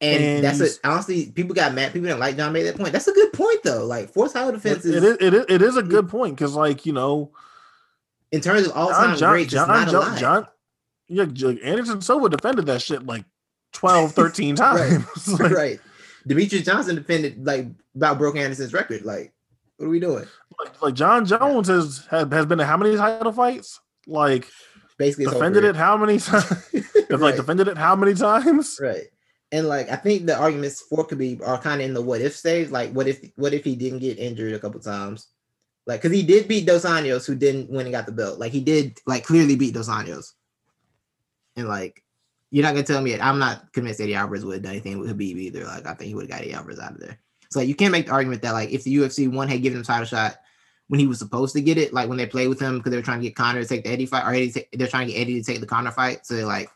and, 0.00 0.24
and 0.24 0.44
that's 0.44 0.60
a, 0.60 0.88
honestly 0.88 1.30
people 1.30 1.54
got 1.54 1.74
mad. 1.74 1.92
People 1.92 2.08
didn't 2.08 2.20
like 2.20 2.36
John 2.36 2.52
made 2.52 2.64
that 2.64 2.76
point. 2.76 2.92
That's 2.92 3.06
a 3.06 3.12
good 3.12 3.32
point 3.32 3.62
though. 3.62 3.86
Like 3.86 4.12
four 4.12 4.28
title 4.28 4.48
It, 4.48 4.52
defenses 4.54 4.94
it 4.94 5.04
is 5.04 5.16
it 5.20 5.34
is 5.34 5.44
it 5.48 5.62
is 5.62 5.76
a 5.76 5.82
good 5.82 6.08
point 6.08 6.34
because 6.36 6.54
like 6.56 6.84
you 6.84 6.92
know 6.92 7.30
in 8.32 8.40
terms 8.40 8.66
of 8.66 8.72
all 8.72 8.88
time 8.90 9.10
John 9.10 9.18
John 9.18 9.32
greats, 9.32 9.52
John, 9.52 9.68
not 9.68 9.88
a 9.88 9.90
John, 9.92 10.12
lie. 10.12 10.18
John 10.18 10.46
yeah 11.08 11.24
Anderson 11.62 12.00
Silva 12.00 12.28
defended 12.28 12.66
that 12.66 12.82
shit 12.82 13.06
like 13.06 13.24
12 13.72 14.12
13 14.12 14.56
times 14.56 15.28
like, 15.38 15.52
right. 15.52 15.80
Demetrious 16.28 16.64
Johnson 16.64 16.96
defended 16.96 17.44
like 17.46 17.66
about 17.94 18.18
broke 18.18 18.36
Anderson's 18.36 18.72
record. 18.72 19.04
Like, 19.04 19.32
what 19.76 19.86
are 19.86 19.90
we 19.90 20.00
doing? 20.00 20.26
like, 20.58 20.82
like 20.82 20.94
Jon 20.94 21.26
Jones 21.26 21.68
has, 21.68 22.06
has 22.10 22.46
been 22.46 22.60
in 22.60 22.66
how 22.66 22.76
many 22.76 22.96
title 22.96 23.32
fights 23.32 23.80
like 24.06 24.48
Basically, 24.98 25.24
defended 25.24 25.64
it 25.64 25.76
how 25.76 25.96
many 25.96 26.18
times 26.18 26.72
like 27.10 27.36
defended 27.36 27.68
it 27.68 27.78
how 27.78 27.96
many 27.96 28.14
times 28.14 28.78
Right. 28.80 29.04
And 29.50 29.68
like 29.68 29.90
I 29.90 29.96
think 29.96 30.26
the 30.26 30.36
arguments 30.36 30.80
for 30.80 31.06
Khabib 31.06 31.46
are 31.46 31.58
kind 31.58 31.80
of 31.80 31.86
in 31.86 31.94
the 31.94 32.00
what 32.00 32.20
if 32.20 32.34
stage. 32.34 32.70
Like 32.70 32.92
what 32.92 33.06
if 33.06 33.22
what 33.36 33.52
if 33.52 33.64
he 33.64 33.76
didn't 33.76 33.98
get 33.98 34.18
injured 34.18 34.54
a 34.54 34.58
couple 34.58 34.80
times? 34.80 35.28
Like 35.86 36.00
because 36.00 36.16
he 36.16 36.22
did 36.22 36.48
beat 36.48 36.66
Dos 36.66 36.84
Anjos, 36.84 37.26
who 37.26 37.34
didn't 37.34 37.68
win 37.68 37.86
and 37.86 37.92
got 37.92 38.06
the 38.06 38.12
belt. 38.12 38.38
Like 38.38 38.52
he 38.52 38.60
did 38.60 38.98
like 39.06 39.24
clearly 39.24 39.56
beat 39.56 39.74
Dos 39.74 39.88
Anjos. 39.88 40.32
And 41.56 41.68
like 41.68 42.01
you're 42.52 42.62
not 42.62 42.74
gonna 42.74 42.86
tell 42.86 43.00
me 43.00 43.18
I'm 43.18 43.38
not 43.38 43.72
convinced 43.72 44.00
Eddie 44.00 44.14
Alvarez 44.14 44.44
would 44.44 44.56
have 44.56 44.62
done 44.62 44.72
anything 44.72 45.00
with 45.00 45.10
Khabib 45.10 45.36
either. 45.36 45.64
Like 45.64 45.86
I 45.86 45.94
think 45.94 46.08
he 46.08 46.14
would 46.14 46.24
have 46.24 46.30
got 46.30 46.42
Eddie 46.42 46.52
Alvarez 46.52 46.78
out 46.78 46.92
of 46.92 47.00
there. 47.00 47.18
So 47.50 47.58
like, 47.58 47.68
you 47.68 47.74
can't 47.74 47.92
make 47.92 48.06
the 48.06 48.12
argument 48.12 48.42
that 48.42 48.52
like 48.52 48.70
if 48.70 48.84
the 48.84 48.94
UFC 48.94 49.32
one 49.32 49.48
had 49.48 49.62
given 49.62 49.78
him 49.78 49.84
title 49.84 50.04
shot 50.04 50.36
when 50.88 51.00
he 51.00 51.06
was 51.06 51.18
supposed 51.18 51.54
to 51.54 51.62
get 51.62 51.78
it, 51.78 51.94
like 51.94 52.10
when 52.10 52.18
they 52.18 52.26
played 52.26 52.48
with 52.48 52.60
him 52.60 52.76
because 52.76 52.90
they 52.90 52.96
were 52.96 53.02
trying 53.02 53.20
to 53.20 53.26
get 53.26 53.34
Conor 53.34 53.62
to 53.62 53.66
take 53.66 53.84
the 53.84 53.90
Eddie 53.90 54.04
fight, 54.04 54.26
or 54.26 54.34
Eddie 54.34 54.68
they're 54.74 54.86
trying 54.86 55.06
to 55.06 55.14
get 55.14 55.20
Eddie 55.20 55.42
to 55.42 55.44
take 55.50 55.60
the 55.60 55.66
Conor 55.66 55.90
fight. 55.90 56.26
So 56.26 56.36
they 56.36 56.44
like 56.44 56.68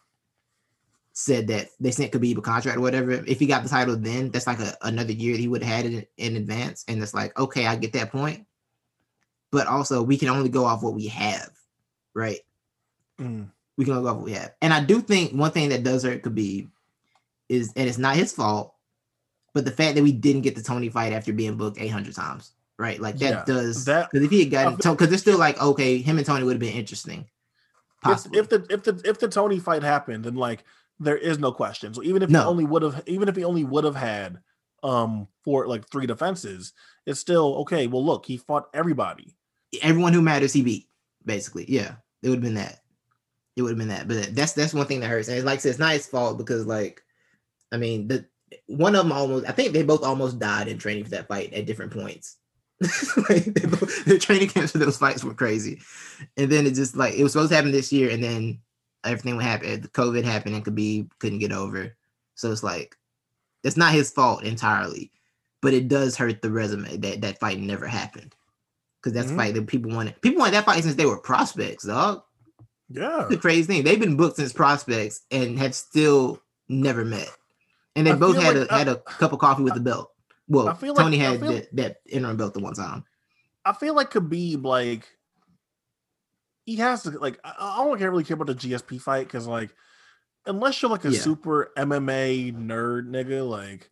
said 1.12 1.46
that 1.48 1.68
they 1.78 1.90
sent 1.90 2.12
Khabib 2.12 2.38
a 2.38 2.40
contract 2.40 2.78
or 2.78 2.80
whatever. 2.80 3.12
If 3.26 3.38
he 3.38 3.46
got 3.46 3.62
the 3.62 3.68
title 3.68 3.96
then, 3.96 4.30
that's 4.30 4.46
like 4.46 4.60
a, 4.60 4.74
another 4.80 5.12
year 5.12 5.32
that 5.32 5.40
he 5.40 5.48
would 5.48 5.62
have 5.62 5.76
had 5.76 5.92
it 5.92 6.08
in, 6.16 6.34
in 6.34 6.36
advance. 6.36 6.86
And 6.88 7.02
it's 7.02 7.12
like, 7.12 7.38
okay, 7.38 7.66
I 7.66 7.76
get 7.76 7.92
that 7.92 8.10
point. 8.10 8.46
But 9.50 9.66
also, 9.66 10.02
we 10.02 10.16
can 10.16 10.28
only 10.30 10.48
go 10.48 10.64
off 10.64 10.82
what 10.82 10.94
we 10.94 11.08
have, 11.08 11.50
right? 12.14 12.40
Mm. 13.20 13.50
We 13.76 13.84
can 13.84 13.94
only 13.94 14.04
go 14.04 14.10
off 14.10 14.16
what 14.16 14.24
we 14.24 14.32
have. 14.32 14.52
And 14.62 14.72
I 14.72 14.82
do 14.82 15.00
think 15.00 15.32
one 15.32 15.50
thing 15.50 15.68
that 15.70 15.82
does 15.84 16.02
hurt 16.02 16.22
Khabib 16.22 16.68
is, 17.48 17.72
and 17.76 17.88
it's 17.88 17.98
not 17.98 18.16
his 18.16 18.32
fault, 18.32 18.74
but 19.54 19.64
the 19.64 19.70
fact 19.70 19.94
that 19.96 20.02
we 20.02 20.12
didn't 20.12 20.42
get 20.42 20.54
the 20.56 20.62
Tony 20.62 20.88
fight 20.88 21.12
after 21.12 21.32
being 21.32 21.56
booked 21.56 21.78
800 21.80 22.14
times, 22.14 22.52
right? 22.78 23.00
Like 23.00 23.18
that 23.18 23.30
Yeah, 23.30 23.44
does, 23.44 23.84
that- 23.84 24.10
because 24.10 24.24
if 24.24 24.30
he 24.30 24.40
had 24.40 24.50
gotten, 24.50 24.76
because 24.76 25.08
they're 25.08 25.18
still 25.18 25.38
like, 25.38 25.60
okay, 25.60 25.98
him 25.98 26.16
and 26.18 26.26
Tony 26.26 26.44
would 26.44 26.52
have 26.54 26.60
been 26.60 26.74
interesting. 26.74 27.26
Possibly. 28.02 28.38
if 28.38 28.48
the 28.48 28.64
if 28.70 28.82
the 28.84 29.00
if 29.04 29.18
the 29.18 29.26
Tony 29.26 29.58
fight 29.58 29.82
happened 29.82 30.24
then 30.24 30.36
like 30.36 30.62
there 31.00 31.16
is 31.16 31.38
no 31.40 31.50
question 31.50 31.92
so 31.92 32.02
even 32.04 32.22
if 32.22 32.30
No. 32.30 32.40
he 32.40 32.44
only 32.44 32.64
would 32.64 32.82
have 32.82 33.02
even 33.06 33.28
if 33.28 33.34
he 33.34 33.42
only 33.42 33.64
would 33.64 33.82
have 33.84 33.96
had 33.96 34.38
um 34.84 35.26
for 35.42 35.66
like 35.66 35.88
three 35.90 36.06
defenses 36.06 36.72
it's 37.06 37.18
still 37.18 37.56
okay 37.56 37.86
well 37.88 38.04
look 38.04 38.24
he 38.26 38.36
fought 38.36 38.68
everybody 38.74 39.34
everyone 39.82 40.12
who 40.12 40.22
matters 40.22 40.52
he 40.52 40.62
beat 40.62 40.88
basically 41.24 41.64
yeah 41.68 41.94
it 42.22 42.28
would 42.28 42.36
have 42.36 42.44
been 42.44 42.54
that 42.54 42.80
it 43.56 43.62
would 43.62 43.70
have 43.70 43.78
been 43.78 43.88
that 43.88 44.06
but 44.06 44.34
that's 44.34 44.52
that's 44.52 44.74
one 44.74 44.86
thing 44.86 45.00
that 45.00 45.08
hurts 45.08 45.28
and 45.28 45.36
it's 45.36 45.46
like 45.46 45.58
I 45.58 45.62
said, 45.62 45.70
it's 45.70 45.78
not 45.78 45.92
his 45.92 46.06
fault 46.06 46.38
because 46.38 46.66
like 46.66 47.02
i 47.72 47.76
mean 47.76 48.06
the 48.08 48.26
one 48.66 48.94
of 48.94 49.04
them 49.04 49.12
almost 49.12 49.46
i 49.48 49.52
think 49.52 49.72
they 49.72 49.82
both 49.82 50.04
almost 50.04 50.38
died 50.38 50.68
in 50.68 50.78
training 50.78 51.04
for 51.04 51.10
that 51.10 51.28
fight 51.28 51.52
at 51.52 51.66
different 51.66 51.92
points 51.92 52.36
like 53.30 53.44
they 53.44 53.66
both, 53.66 54.04
their 54.04 54.18
training 54.18 54.48
camps 54.48 54.72
for 54.72 54.78
those 54.78 54.98
fights 54.98 55.24
were 55.24 55.34
crazy 55.34 55.80
and 56.36 56.52
then 56.52 56.66
it 56.66 56.74
just 56.74 56.96
like 56.96 57.14
it 57.14 57.22
was 57.22 57.32
supposed 57.32 57.50
to 57.50 57.56
happen 57.56 57.72
this 57.72 57.92
year 57.92 58.10
and 58.10 58.22
then 58.22 58.58
everything 59.04 59.36
would 59.36 59.44
happen 59.44 59.80
the 59.80 59.88
covid 59.88 60.24
happened 60.24 60.54
and 60.54 60.64
Khabib 60.64 61.10
couldn't 61.18 61.38
get 61.38 61.52
over 61.52 61.96
so 62.34 62.52
it's 62.52 62.62
like 62.62 62.96
it's 63.64 63.76
not 63.76 63.94
his 63.94 64.10
fault 64.10 64.44
entirely 64.44 65.10
but 65.62 65.72
it 65.72 65.88
does 65.88 66.16
hurt 66.16 66.42
the 66.42 66.50
resume 66.50 66.98
that 66.98 67.22
that 67.22 67.40
fight 67.40 67.58
never 67.58 67.86
happened 67.86 68.34
because 69.00 69.14
that's 69.14 69.28
Mhm. 69.28 69.30
the 69.30 69.36
fight 69.36 69.54
that 69.54 69.66
people 69.66 69.90
wanted. 69.92 70.20
People 70.20 70.40
wanted 70.40 70.54
that 70.54 70.64
fight 70.64 70.82
since 70.82 70.96
they 70.96 71.06
were 71.06 71.18
prospects, 71.18 71.84
dog. 71.84 72.22
Yeah 72.88 73.16
That's 73.18 73.30
the 73.30 73.36
crazy 73.38 73.64
thing. 73.64 73.84
They've 73.84 74.00
been 74.00 74.16
booked 74.16 74.36
since 74.36 74.52
prospects 74.52 75.22
and 75.30 75.58
have 75.58 75.74
still 75.74 76.40
never 76.68 77.04
met. 77.04 77.28
And 77.94 78.06
they 78.06 78.12
I 78.12 78.16
both 78.16 78.36
had 78.36 78.56
like 78.56 78.68
a 78.70 78.74
I- 78.74 78.78
had 78.78 78.88
a 78.88 78.96
cup 78.96 79.32
of 79.32 79.38
coffee 79.38 79.62
with 79.62 79.74
the 79.74 79.80
belt. 79.80 80.12
Well, 80.48 80.68
I 80.68 80.74
feel 80.74 80.94
like- 80.94 81.04
Tony 81.04 81.20
I 81.24 81.30
had 81.30 81.40
feel- 81.40 81.52
that, 81.52 81.76
that 81.76 81.96
interim 82.08 82.36
belt 82.36 82.54
the 82.54 82.60
one 82.60 82.74
time. 82.74 83.04
I 83.64 83.72
feel 83.72 83.94
like 83.94 84.10
Khabib 84.12 84.64
like 84.64 85.08
he 86.64 86.76
has 86.76 87.02
to 87.04 87.10
like 87.10 87.38
I, 87.44 87.54
I 87.58 87.84
don't 87.84 87.98
care 87.98 88.10
really 88.10 88.24
care 88.24 88.34
about 88.34 88.48
the 88.48 88.54
GSP 88.54 89.00
fight 89.00 89.26
because 89.26 89.46
like 89.46 89.74
unless 90.46 90.80
you're 90.82 90.90
like 90.90 91.04
a 91.04 91.10
Yeah. 91.10 91.20
super 91.20 91.72
MMA 91.76 92.54
nerd 92.56 93.08
nigga, 93.08 93.48
like 93.48 93.88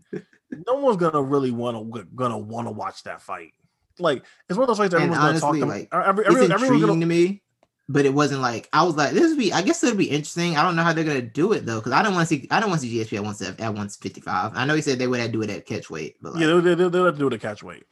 no 0.67 0.75
one's 0.75 0.97
gonna 0.99 1.23
really 1.23 1.51
want 1.51 1.77
to 1.95 2.05
gonna 2.15 2.39
want 2.39 2.67
to 2.69 2.73
watch 2.73 3.03
that 3.05 3.21
fight. 3.23 3.53
Like 3.99 4.25
it's 4.49 4.57
one 4.59 4.65
of 4.65 4.69
those 4.69 4.79
fights 4.79 4.93
that 4.93 5.03
And 5.03 5.13
everyone's 5.15 5.41
gonna 5.41 5.61
talk. 5.61 5.69
like, 5.69 5.91
to, 5.93 6.09
every, 6.09 6.25
it's 6.25 6.35
every, 6.35 6.43
everyone's 6.43 6.63
intriguing 6.63 6.89
gonna 6.89 7.01
to 7.01 7.07
me, 7.07 7.43
but 7.89 8.07
it 8.07 8.15
wasn't 8.15 8.41
like 8.41 8.69
I 8.73 8.83
was 8.83 8.97
like, 8.97 9.13
this 9.13 9.29
would 9.29 9.39
be. 9.39 9.53
I 9.53 9.63
guess 9.63 9.83
it 9.85 9.89
would 9.89 9.99
be 9.99 10.11
interesting. 10.11 10.57
I 10.57 10.63
don't 10.63 10.77
know 10.77 10.83
how 10.83 10.93
they're 10.93 11.05
gonna 11.05 11.21
do 11.23 11.53
it 11.53 11.67
though, 11.67 11.81
because 11.81 11.93
I 11.93 12.03
don't 12.03 12.15
want 12.15 12.29
to 12.29 12.35
see. 12.35 12.49
I 12.51 12.61
don't 12.61 12.71
want 12.71 12.81
to 12.81 12.87
see 12.89 12.99
GSP 13.05 13.17
at 13.19 13.25
one 13.25 13.35
at 13.59 13.75
one 13.75 13.89
fifty 13.89 14.21
five. 14.21 14.53
I 14.55 14.65
know 14.65 14.75
he 14.75 14.83
said 14.83 14.99
they 14.99 15.07
would 15.07 15.21
have 15.21 15.29
to 15.29 15.33
do 15.33 15.43
it 15.43 15.51
at 15.51 15.67
catch 15.67 15.91
weight, 15.91 16.17
but 16.23 16.33
like, 16.35 16.41
yeah, 16.43 16.47
they 16.61 16.75
they 16.75 16.89
they 16.89 16.99
have 17.01 17.15
to 17.15 17.19
do 17.19 17.27
it 17.27 17.31
to 17.31 17.39
catch 17.39 17.63
weight. 17.63 17.85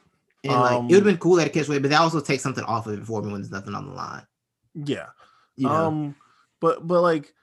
and 0.45 0.53
like 0.55 0.73
um, 0.73 0.87
it 0.87 0.95
would 0.95 0.95
have 0.97 1.05
been 1.05 1.19
cool 1.19 1.39
at 1.41 1.47
a 1.47 1.51
catch 1.51 1.69
weight, 1.69 1.83
but 1.83 1.91
that 1.91 2.01
also 2.01 2.21
takes 2.21 2.43
something 2.43 2.65
off 2.65 2.87
of 2.87 2.99
it 2.99 3.05
for 3.07 3.23
me 3.23 3.33
when 3.33 3.43
there's 3.43 3.51
nothing 3.53 3.75
on 3.75 3.87
the 3.87 3.93
line. 3.93 4.27
Yeah. 4.75 5.09
You 5.57 5.69
know, 5.69 5.75
Um, 5.75 6.17
but 6.61 6.87
but 6.87 7.03
like, 7.03 7.35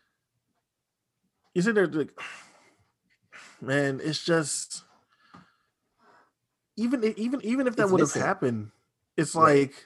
you 1.54 1.62
sit 1.62 1.76
there 1.76 1.86
like, 1.88 2.18
man, 3.62 4.00
it's 4.04 4.24
just 4.26 4.84
even 6.78 7.04
even 7.18 7.42
even 7.44 7.68
if 7.68 7.76
that 7.76 7.90
would 7.90 8.00
have 8.02 8.14
happened, 8.14 8.72
it's 9.18 9.36
like 9.36 9.86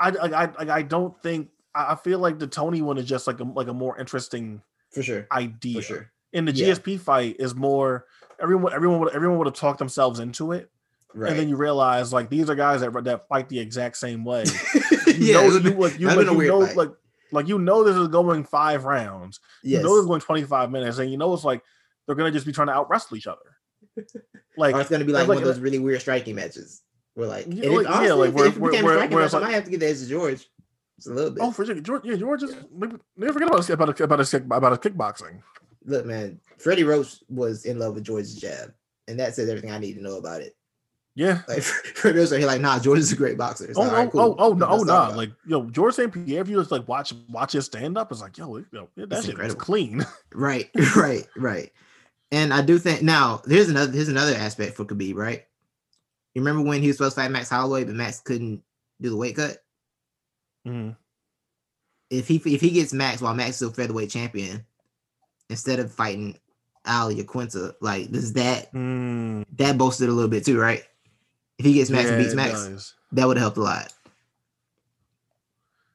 I 0.00 0.08
I 0.10 0.76
I 0.78 0.82
don't 0.82 1.20
think 1.22 1.48
I 1.74 1.94
feel 1.94 2.18
like 2.18 2.38
the 2.38 2.46
Tony 2.46 2.82
one 2.82 2.98
is 2.98 3.06
just 3.06 3.26
like 3.26 3.40
a 3.40 3.44
like 3.44 3.68
a 3.68 3.74
more 3.74 3.98
interesting 3.98 4.62
for 4.92 5.02
sure, 5.02 5.26
idea. 5.32 5.76
for 5.76 5.82
sure. 5.82 6.10
And 6.32 6.46
the 6.48 6.52
Yeah. 6.52 6.68
GSP 6.74 6.98
fight 7.00 7.36
is 7.38 7.54
more 7.54 8.06
everyone 8.40 8.72
everyone 8.72 9.00
would 9.00 9.14
everyone 9.14 9.38
would 9.38 9.46
have 9.46 9.54
talked 9.54 9.78
themselves 9.78 10.18
into 10.20 10.52
it, 10.52 10.70
Right. 11.14 11.30
and 11.30 11.38
then 11.40 11.48
you 11.48 11.56
realize 11.56 12.12
like 12.12 12.28
these 12.30 12.48
are 12.50 12.54
guys 12.54 12.80
that 12.82 12.92
that 13.04 13.28
fight 13.28 13.48
the 13.48 13.58
exact 13.60 13.96
same 13.96 14.24
way. 14.24 14.44
You 15.06 15.12
yeah, 15.32 15.34
know, 15.34 15.44
you, 15.46 15.60
been- 15.60 15.78
like, 15.78 15.98
you, 16.00 16.08
like, 16.08 16.26
you 16.26 16.46
know, 16.48 16.66
fight. 16.66 16.76
like, 16.76 16.90
like 17.32 17.48
you 17.48 17.58
know, 17.58 17.84
this 17.84 17.96
is 17.96 18.08
going 18.08 18.44
five 18.44 18.84
rounds. 18.84 19.40
yes. 19.62 19.78
You 19.80 19.84
know, 19.88 19.96
it's 19.96 20.06
going 20.06 20.20
25 20.20 20.70
minutes, 20.70 20.98
and 20.98 21.10
you 21.10 21.16
know, 21.16 21.32
it's 21.32 21.44
like 21.44 21.62
they're 22.06 22.16
gonna 22.16 22.32
just 22.32 22.44
be 22.44 22.52
trying 22.52 22.66
to 22.66 22.74
out 22.74 22.90
wrestle 22.90 23.16
each 23.16 23.26
other. 23.28 23.56
Like, 24.58 24.74
or 24.74 24.80
it's 24.80 24.90
gonna 24.90 25.04
be 25.04 25.12
like, 25.12 25.22
like 25.22 25.28
one 25.28 25.36
of 25.38 25.44
those 25.44 25.58
really 25.58 25.78
weird 25.78 26.00
striking 26.00 26.34
matches. 26.34 26.82
Where 27.16 27.26
like, 27.26 27.46
Yeah, 27.48 27.70
like- 27.70 27.86
yeah, 27.86 27.92
honestly, 27.92 28.16
like, 28.16 28.28
if- 28.28 28.34
where- 28.34 28.46
if 28.46 28.56
it 28.56 28.62
became 28.62 28.84
a 28.84 28.86
where- 28.86 28.94
striking 28.96 29.14
where 29.14 29.20
match, 29.24 29.26
it's 29.26 29.34
I 29.34 29.40
might 29.40 29.52
have 29.54 29.64
to 29.64 29.70
get 29.70 29.80
the 29.80 29.86
edge 29.88 29.98
to 30.00 30.06
George. 30.06 30.48
It's 30.98 31.06
a 31.06 31.12
little 31.12 31.30
bit. 31.30 31.42
oh, 31.42 31.50
for 31.50 31.64
sure, 31.66 31.74
George, 31.80 32.02
yeah, 32.04 32.14
George 32.16 32.42
is 32.42 32.54
never, 32.74 32.98
never 33.16 33.32
forget 33.32 33.48
about 33.48 33.58
his, 33.58 33.70
about 33.70 33.88
his, 33.88 34.00
about 34.00 34.18
his, 34.20 34.34
about 34.34 34.70
his 34.84 34.92
kickboxing. 34.92 35.40
Look, 35.86 36.06
man, 36.06 36.40
Freddie 36.58 36.84
Roach 36.84 37.16
was 37.28 37.64
in 37.64 37.78
love 37.78 37.94
with 37.94 38.04
George's 38.04 38.34
jab, 38.36 38.72
and 39.08 39.18
that 39.20 39.34
says 39.34 39.48
everything 39.48 39.70
I 39.70 39.78
need 39.78 39.94
to 39.94 40.02
know 40.02 40.16
about 40.18 40.40
it. 40.42 40.56
Yeah. 41.14 41.40
Like 41.48 41.62
Freddie 41.62 42.18
Roach, 42.18 42.30
he 42.30 42.44
like, 42.44 42.60
nah, 42.60 42.78
George 42.78 42.98
is 42.98 43.12
a 43.12 43.16
great 43.16 43.38
boxer. 43.38 43.66
It's 43.66 43.78
Oh, 43.78 43.82
like, 43.82 43.92
oh, 43.92 43.94
right, 43.96 44.10
cool. 44.10 44.20
oh, 44.20 44.34
oh, 44.38 44.52
no, 44.52 44.66
oh, 44.68 44.82
nah. 44.82 45.08
Like, 45.08 45.32
yo, 45.46 45.64
George 45.70 45.94
St. 45.94 46.12
Pierre, 46.12 46.42
if 46.42 46.48
you 46.48 46.58
just 46.58 46.70
like 46.70 46.86
watch 46.88 47.14
watch 47.30 47.52
his 47.52 47.64
stand 47.66 47.96
up, 47.96 48.10
it's 48.12 48.20
like, 48.20 48.36
yo, 48.36 48.56
yo, 48.72 48.88
that 48.96 49.12
It's 49.12 49.26
shit 49.26 49.58
clean. 49.58 50.04
right, 50.34 50.68
right, 50.96 51.26
right. 51.36 51.72
And 52.32 52.52
I 52.52 52.60
do 52.62 52.78
think 52.78 53.02
now 53.02 53.40
there's 53.46 53.68
another 53.70 53.92
here's 53.92 54.08
another 54.08 54.34
aspect 54.34 54.76
for 54.76 54.84
Khabib, 54.84 55.14
right? 55.14 55.44
You 56.36 56.42
remember 56.42 56.68
when 56.68 56.82
he 56.82 56.88
was 56.88 56.98
supposed 56.98 57.14
to 57.16 57.22
fight 57.22 57.30
Max 57.30 57.48
Holloway, 57.48 57.84
but 57.84 57.94
Max 57.94 58.20
couldn't 58.20 58.62
do 59.00 59.08
the 59.08 59.16
weight 59.16 59.36
cut? 59.36 59.64
Mhm. 60.66 60.94
If 62.10 62.28
he 62.28 62.36
if 62.44 62.60
he 62.60 62.72
gets 62.72 62.92
Max 62.92 63.22
while 63.22 63.32
Max 63.32 63.50
is 63.52 63.56
still 63.56 63.72
featherweight 63.72 64.10
champion, 64.10 64.66
instead 65.48 65.78
of 65.78 65.90
fighting 65.90 66.38
Iaquinta, 66.84 67.76
like 67.80 68.10
does 68.12 68.34
that 68.34 68.70
Mm, 68.74 69.46
that 69.56 69.78
boasted 69.78 70.10
a 70.10 70.12
little 70.12 70.28
bit 70.28 70.44
too, 70.44 70.60
right? 70.60 70.84
If 71.58 71.64
he 71.64 71.72
gets 71.72 71.88
Max 71.88 72.10
and 72.10 72.18
beats 72.18 72.34
Max, 72.34 72.52
does. 72.52 72.94
that 73.12 73.26
would 73.26 73.38
have 73.38 73.42
helped 73.44 73.56
a 73.56 73.62
lot. 73.62 73.90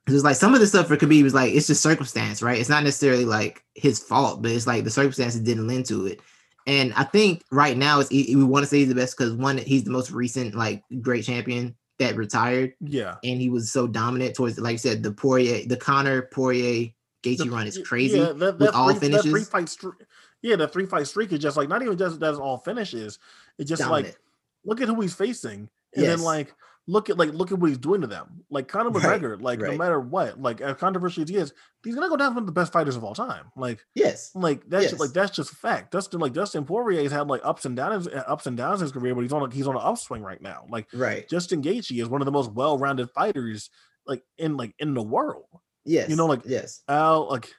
It's 0.07 0.23
like 0.23 0.35
some 0.37 0.55
of 0.55 0.59
the 0.59 0.65
stuff 0.65 0.87
for 0.87 0.97
Khabib 0.97 1.23
is 1.23 1.35
like 1.35 1.53
it's 1.53 1.67
just 1.67 1.83
circumstance, 1.83 2.41
right? 2.41 2.59
It's 2.59 2.67
not 2.67 2.83
necessarily 2.83 3.25
like 3.25 3.63
his 3.75 3.99
fault, 3.99 4.41
but 4.41 4.49
it's 4.49 4.65
like 4.65 4.85
the 4.85 4.89
circumstances 4.89 5.41
didn't 5.41 5.67
lend 5.67 5.85
to 5.85 6.07
it. 6.07 6.19
And 6.67 6.93
I 6.93 7.03
think 7.03 7.43
right 7.51 7.75
now 7.77 7.99
it's 7.99 8.09
we 8.11 8.35
want 8.35 8.63
to 8.63 8.67
say 8.69 8.79
he's 8.79 8.89
the 8.89 8.95
best 8.95 9.17
because 9.17 9.33
one, 9.33 9.57
he's 9.57 9.83
the 9.83 9.91
most 9.91 10.11
recent 10.11 10.55
like 10.55 10.83
great 11.01 11.25
champion 11.25 11.75
that 11.99 12.15
retired, 12.15 12.73
Yeah. 12.81 13.15
and 13.23 13.39
he 13.39 13.49
was 13.49 13.71
so 13.71 13.87
dominant 13.87 14.35
towards 14.35 14.57
like 14.59 14.73
you 14.73 14.77
said 14.79 15.03
the 15.03 15.11
Poirier, 15.11 15.65
the 15.67 15.77
Conor 15.77 16.23
Poirier 16.23 16.89
Gaethje 17.23 17.37
The- 17.45 17.49
run 17.51 17.67
is 17.67 17.79
crazy. 17.85 18.17
Yeah, 18.17 18.25
that, 18.33 18.39
with 18.39 18.59
that 18.59 18.73
all 18.73 18.93
three, 18.93 19.09
that 19.09 19.21
three 19.23 19.43
fight 19.43 19.69
streak. 19.69 19.95
Yeah, 20.41 20.55
the 20.55 20.67
three 20.67 20.85
fight 20.87 21.05
streak 21.07 21.31
is 21.31 21.39
just 21.39 21.57
like 21.57 21.69
not 21.69 21.81
even 21.83 21.97
just 21.97 22.19
that's 22.19 22.37
all 22.39 22.57
finishes. 22.57 23.19
It's 23.59 23.69
just 23.69 23.81
dominant. 23.81 24.07
like 24.07 24.17
look 24.65 24.81
at 24.81 24.87
who 24.87 24.99
he's 25.01 25.13
facing, 25.13 25.69
and 25.93 26.03
Yes. 26.03 26.07
then 26.17 26.21
like 26.25 26.53
look 26.87 27.09
at 27.09 27.17
like 27.17 27.31
look 27.33 27.51
at 27.51 27.59
what 27.59 27.69
he's 27.69 27.77
doing 27.77 28.01
to 28.01 28.07
them. 28.07 28.43
Like 28.49 28.67
Conor 28.67 28.89
Right, 28.91 29.21
McGregor, 29.21 29.41
like 29.41 29.59
no 29.59 29.77
matter 29.77 29.99
what, 29.99 30.41
like 30.41 30.61
as 30.61 30.75
controversial 30.77 31.23
as 31.23 31.29
he 31.29 31.35
is, 31.37 31.53
he's 31.83 31.95
gonna 31.95 32.09
go 32.09 32.17
down 32.17 32.29
as 32.29 32.33
one 32.35 32.43
of 32.43 32.47
the 32.47 32.51
best 32.51 32.73
fighters 32.73 32.95
of 32.95 33.03
all 33.03 33.13
time. 33.15 33.51
Like 33.55 33.79
yes, 33.95 34.31
like 34.35 34.63
that's 34.67 34.91
Yes. 34.91 34.99
like 34.99 35.11
that's 35.11 35.31
just 35.31 35.51
a 35.53 35.55
fact. 35.55 35.91
Dustin 35.91 36.19
like 36.19 36.33
Dustin 36.33 36.65
Poirier's 36.65 37.11
had 37.11 37.27
like 37.27 37.41
ups 37.43 37.65
and 37.65 37.75
downs, 37.75 38.07
ups 38.07 38.47
and 38.47 38.57
downs 38.57 38.81
in 38.81 38.85
his 38.85 38.91
career, 38.91 39.13
but 39.15 39.21
he's 39.21 39.33
on 39.33 39.43
a, 39.49 39.53
he's 39.53 39.67
on 39.67 39.75
an 39.75 39.81
upswing 39.83 40.23
right 40.23 40.41
now. 40.41 40.65
Like 40.69 40.87
right, 40.93 41.27
Justin 41.29 41.61
Gaethje 41.61 42.01
is 42.01 42.09
one 42.09 42.21
of 42.21 42.25
the 42.25 42.31
most 42.31 42.51
well 42.51 42.77
rounded 42.77 43.09
fighters 43.11 43.69
like 44.07 44.23
in 44.37 44.57
like 44.57 44.73
in 44.79 44.93
the 44.93 45.03
world. 45.03 45.45
yes, 45.85 46.09
you 46.09 46.15
know, 46.15 46.25
like, 46.25 46.41
yes, 46.45 46.81
Al 46.87 47.29
like 47.29 47.49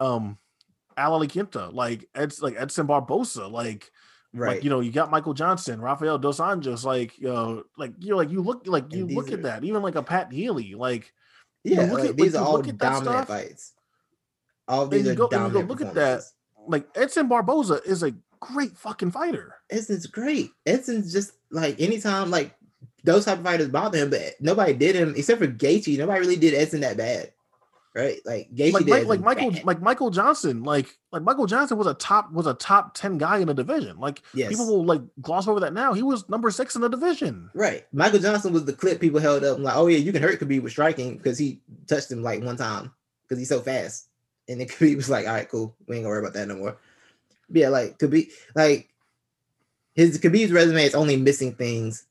um 0.00 0.38
Al 0.96 1.18
Iaquinta, 1.20 1.72
like 1.74 2.08
Ed's 2.14 2.40
like 2.40 2.54
Edson 2.56 2.86
Barboza, 2.86 3.48
like 3.48 3.90
right. 4.34 4.56
like 4.56 4.64
you 4.64 4.70
know, 4.70 4.80
you 4.80 4.90
got 4.92 5.10
Michael 5.10 5.34
Johnson, 5.34 5.80
Rafael 5.80 6.18
Dos 6.18 6.38
Anjos, 6.40 6.84
like 6.84 7.18
you 7.18 7.28
know, 7.28 7.62
like 7.78 7.92
you're 7.98 8.16
like 8.16 8.30
you 8.30 8.42
look 8.42 8.66
like 8.66 8.92
you 8.92 9.06
look 9.06 9.30
are- 9.30 9.34
at 9.34 9.42
that, 9.42 9.64
even 9.64 9.82
like 9.82 9.94
a 9.94 10.02
Pat 10.02 10.32
Healy, 10.32 10.74
like 10.74 11.12
yeah, 11.62 11.82
look 11.82 12.00
like, 12.00 12.10
at- 12.10 12.16
these 12.16 12.34
are 12.34 12.44
all 12.44 12.54
look 12.54 12.68
at 12.68 12.78
that 12.78 12.92
dominant 12.92 13.16
stuff, 13.16 13.28
fights. 13.28 13.72
All 14.68 14.86
these 14.86 15.08
are 15.08 15.14
go- 15.14 15.24
and 15.24 15.32
you 15.32 15.38
go 15.38 15.38
dominant 15.38 15.68
look 15.68 15.80
at 15.80 15.94
that, 15.94 16.22
like 16.66 16.86
Edson 16.94 17.28
Barboza 17.28 17.80
is 17.84 18.02
a 18.02 18.14
great 18.40 18.76
fucking 18.76 19.10
fighter. 19.10 19.54
Edson's 19.70 20.06
great. 20.06 20.50
Edson's 20.66 21.12
just 21.12 21.32
like 21.50 21.80
anytime 21.80 22.30
like 22.30 22.54
those 23.04 23.24
type 23.24 23.38
of 23.38 23.44
fighters 23.44 23.68
bother 23.68 23.98
him, 23.98 24.10
but 24.10 24.34
nobody 24.40 24.72
did 24.72 24.96
him 24.96 25.14
except 25.16 25.40
for 25.40 25.46
Gaethje. 25.46 25.98
Nobody 25.98 26.20
really 26.20 26.36
did 26.36 26.54
Edson 26.54 26.80
that 26.80 26.96
bad, 26.96 27.32
right? 27.94 28.18
Like 28.24 28.48
Like 28.56 28.72
did 28.84 28.88
Mike, 28.88 29.06
like 29.06 29.20
Michael 29.20 29.50
bad. 29.52 29.64
like 29.64 29.80
Michael 29.82 30.10
Johnson, 30.10 30.62
like 30.62 30.98
like 31.12 31.22
Michael 31.22 31.46
Johnson 31.46 31.78
was 31.78 31.86
a 31.86 31.94
top 31.94 32.32
was 32.32 32.46
a 32.46 32.54
top 32.54 32.94
10 32.94 33.18
guy 33.18 33.38
in 33.38 33.46
the 33.46 33.54
division. 33.54 33.98
Like 33.98 34.22
Yes. 34.34 34.48
people 34.50 34.66
will 34.66 34.84
like 34.84 35.00
gloss 35.22 35.46
over 35.48 35.60
that 35.60 35.72
now. 35.72 35.92
He 35.92 36.02
was 36.02 36.28
number 36.28 36.50
six 36.50 36.74
in 36.74 36.80
the 36.82 36.88
division. 36.88 37.50
right. 37.54 37.86
Michael 37.92 38.18
Johnson 38.18 38.52
was 38.52 38.64
the 38.64 38.72
clip 38.72 39.00
people 39.00 39.20
held 39.20 39.44
up. 39.44 39.58
like, 39.58 39.76
oh 39.76 39.86
yeah, 39.86 39.98
you 39.98 40.12
can 40.12 40.22
hurt 40.22 40.40
Khabib 40.40 40.62
with 40.62 40.72
striking 40.72 41.16
because 41.16 41.38
he 41.38 41.60
touched 41.86 42.10
him 42.10 42.22
like 42.22 42.42
one 42.42 42.56
time 42.56 42.92
because 43.22 43.38
he's 43.38 43.48
so 43.48 43.60
fast. 43.60 44.08
And 44.48 44.60
then 44.60 44.66
Khabib 44.68 44.96
was 44.96 45.08
like, 45.10 45.26
all 45.26 45.32
right, 45.34 45.48
cool. 45.48 45.74
We 45.86 45.96
ain't 45.96 46.04
gonna 46.04 46.10
worry 46.10 46.20
about 46.20 46.34
that 46.34 46.48
no 46.48 46.56
more. 46.56 46.76
But 47.48 47.56
yeah, 47.60 47.68
like 47.68 47.98
Khabib, 47.98 48.28
like 48.56 48.88
his 49.94 50.18
Khabib's 50.18 50.50
resume 50.52 50.84
is 50.84 50.94
only 50.94 51.16
missing 51.16 51.54
things 51.54 52.06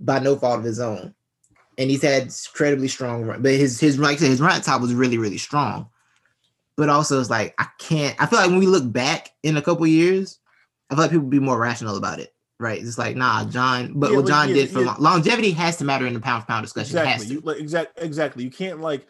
by 0.00 0.18
no 0.18 0.36
fault 0.36 0.60
of 0.60 0.64
his 0.64 0.80
own. 0.80 1.14
And 1.78 1.90
he's 1.90 2.02
had 2.02 2.22
incredibly 2.24 2.88
strong 2.88 3.24
run, 3.24 3.42
but 3.42 3.52
his 3.52 3.80
his 3.80 3.98
like 3.98 4.16
I 4.16 4.20
said, 4.20 4.30
his 4.30 4.40
run 4.40 4.60
top 4.60 4.80
was 4.80 4.94
really, 4.94 5.18
really 5.18 5.38
strong. 5.38 5.88
But 6.76 6.88
also 6.88 7.20
it's 7.20 7.30
like 7.30 7.54
I 7.58 7.66
can't 7.78 8.14
I 8.20 8.26
feel 8.26 8.38
like 8.38 8.50
when 8.50 8.58
we 8.58 8.66
look 8.66 8.90
back 8.90 9.30
in 9.42 9.56
a 9.56 9.62
couple 9.62 9.86
years, 9.86 10.38
I 10.90 10.94
feel 10.94 11.02
like 11.02 11.10
people 11.10 11.26
be 11.26 11.40
more 11.40 11.58
rational 11.58 11.96
about 11.96 12.20
it. 12.20 12.32
Right. 12.60 12.80
It's 12.80 12.98
like, 12.98 13.16
nah, 13.16 13.44
Jon, 13.44 13.92
but 13.96 14.10
Yeah, 14.10 14.16
what 14.16 14.24
like, 14.26 14.32
Jon 14.32 14.48
yeah, 14.48 14.54
did 14.54 14.70
for 14.70 14.80
yeah. 14.80 14.86
long- 14.86 15.00
longevity 15.00 15.50
has 15.52 15.76
to 15.78 15.84
matter 15.84 16.06
in 16.06 16.14
the 16.14 16.20
pound 16.20 16.42
for 16.44 16.46
pound 16.46 16.64
discussion. 16.64 16.96
Exactly. 16.96 17.26
You, 17.26 17.40
like, 17.40 17.58
exact, 17.58 18.00
exactly. 18.00 18.44
You 18.44 18.50
can't 18.50 18.80
like 18.80 19.06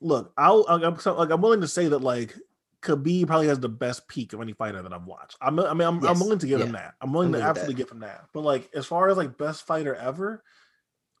look. 0.00 0.32
I'll, 0.36 0.64
I'm, 0.68 0.80
like 0.82 1.30
I'm 1.30 1.40
willing 1.42 1.60
to 1.60 1.68
say 1.68 1.88
that 1.88 1.98
like 1.98 2.34
Khabib 2.80 3.26
probably 3.26 3.46
has 3.46 3.60
the 3.60 3.68
best 3.68 4.08
peak 4.08 4.32
of 4.32 4.40
any 4.40 4.52
fighter 4.54 4.82
that 4.82 4.92
I've 4.92 5.04
watched. 5.04 5.36
I'm, 5.40 5.60
I 5.60 5.74
mean, 5.74 5.86
I'm, 5.86 6.04
I'm 6.04 6.18
willing 6.18 6.38
to 6.40 6.46
give 6.46 6.60
him 6.60 6.72
that. 6.72 6.94
I'm 7.00 7.12
willing 7.12 7.28
I'm 7.28 7.32
to 7.32 7.38
with 7.38 7.42
that. 7.44 7.50
absolutely 7.50 7.74
give 7.74 7.90
him 7.90 8.00
that. 8.00 8.24
But 8.32 8.40
like 8.40 8.68
as 8.74 8.86
far 8.86 9.08
as 9.08 9.16
like 9.16 9.38
best 9.38 9.66
fighter 9.66 9.94
ever, 9.94 10.42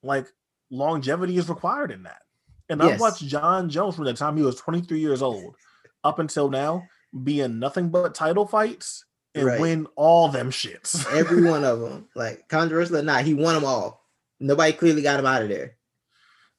like 0.02 0.26
longevity 0.70 1.36
is 1.36 1.48
required 1.48 1.90
in 1.90 2.04
that. 2.04 2.22
And 2.68 2.82
I've 2.82 3.00
watched 3.00 3.26
Jon 3.26 3.68
Jones 3.68 3.96
from 3.96 4.04
the 4.04 4.14
time 4.14 4.36
he 4.36 4.42
was 4.42 4.56
23 4.56 4.98
years 4.98 5.22
old 5.22 5.56
up 6.04 6.18
until 6.18 6.48
now 6.50 6.88
be 7.22 7.40
in 7.40 7.58
nothing 7.58 7.90
but 7.90 8.14
title 8.14 8.46
fights 8.46 9.04
and 9.34 9.46
Right. 9.46 9.60
win 9.60 9.86
all 9.96 10.28
them 10.28 10.50
shits. 10.50 11.06
Every 11.14 11.42
one 11.42 11.64
of 11.64 11.80
them, 11.80 12.08
like 12.14 12.48
controversial 12.48 12.96
or 12.96 13.02
not, 13.02 13.24
he 13.24 13.34
won 13.34 13.54
them 13.54 13.64
all. 13.64 14.06
Nobody 14.40 14.72
clearly 14.72 15.02
got 15.02 15.20
him 15.20 15.26
out 15.26 15.42
of 15.42 15.48
there. 15.48 15.76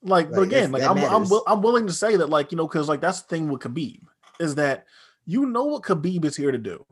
Like, 0.03 0.29
but 0.29 0.43
again, 0.43 0.71
like 0.71 0.83
I'm, 0.83 0.97
I'm, 0.97 1.25
I'm 1.47 1.61
willing 1.61 1.87
to 1.87 1.93
say 1.93 2.17
that, 2.17 2.29
like 2.29 2.51
you 2.51 2.57
know, 2.57 2.67
because 2.67 2.87
like 2.89 3.01
that's 3.01 3.21
the 3.21 3.27
thing 3.29 3.49
with 3.49 3.61
Khabib 3.61 4.01
is 4.39 4.55
that 4.55 4.85
you 5.25 5.45
know 5.45 5.63
what 5.65 5.83
Khabib 5.83 6.25
is 6.25 6.35
here 6.35 6.51
to 6.51 6.57
do. 6.57 6.85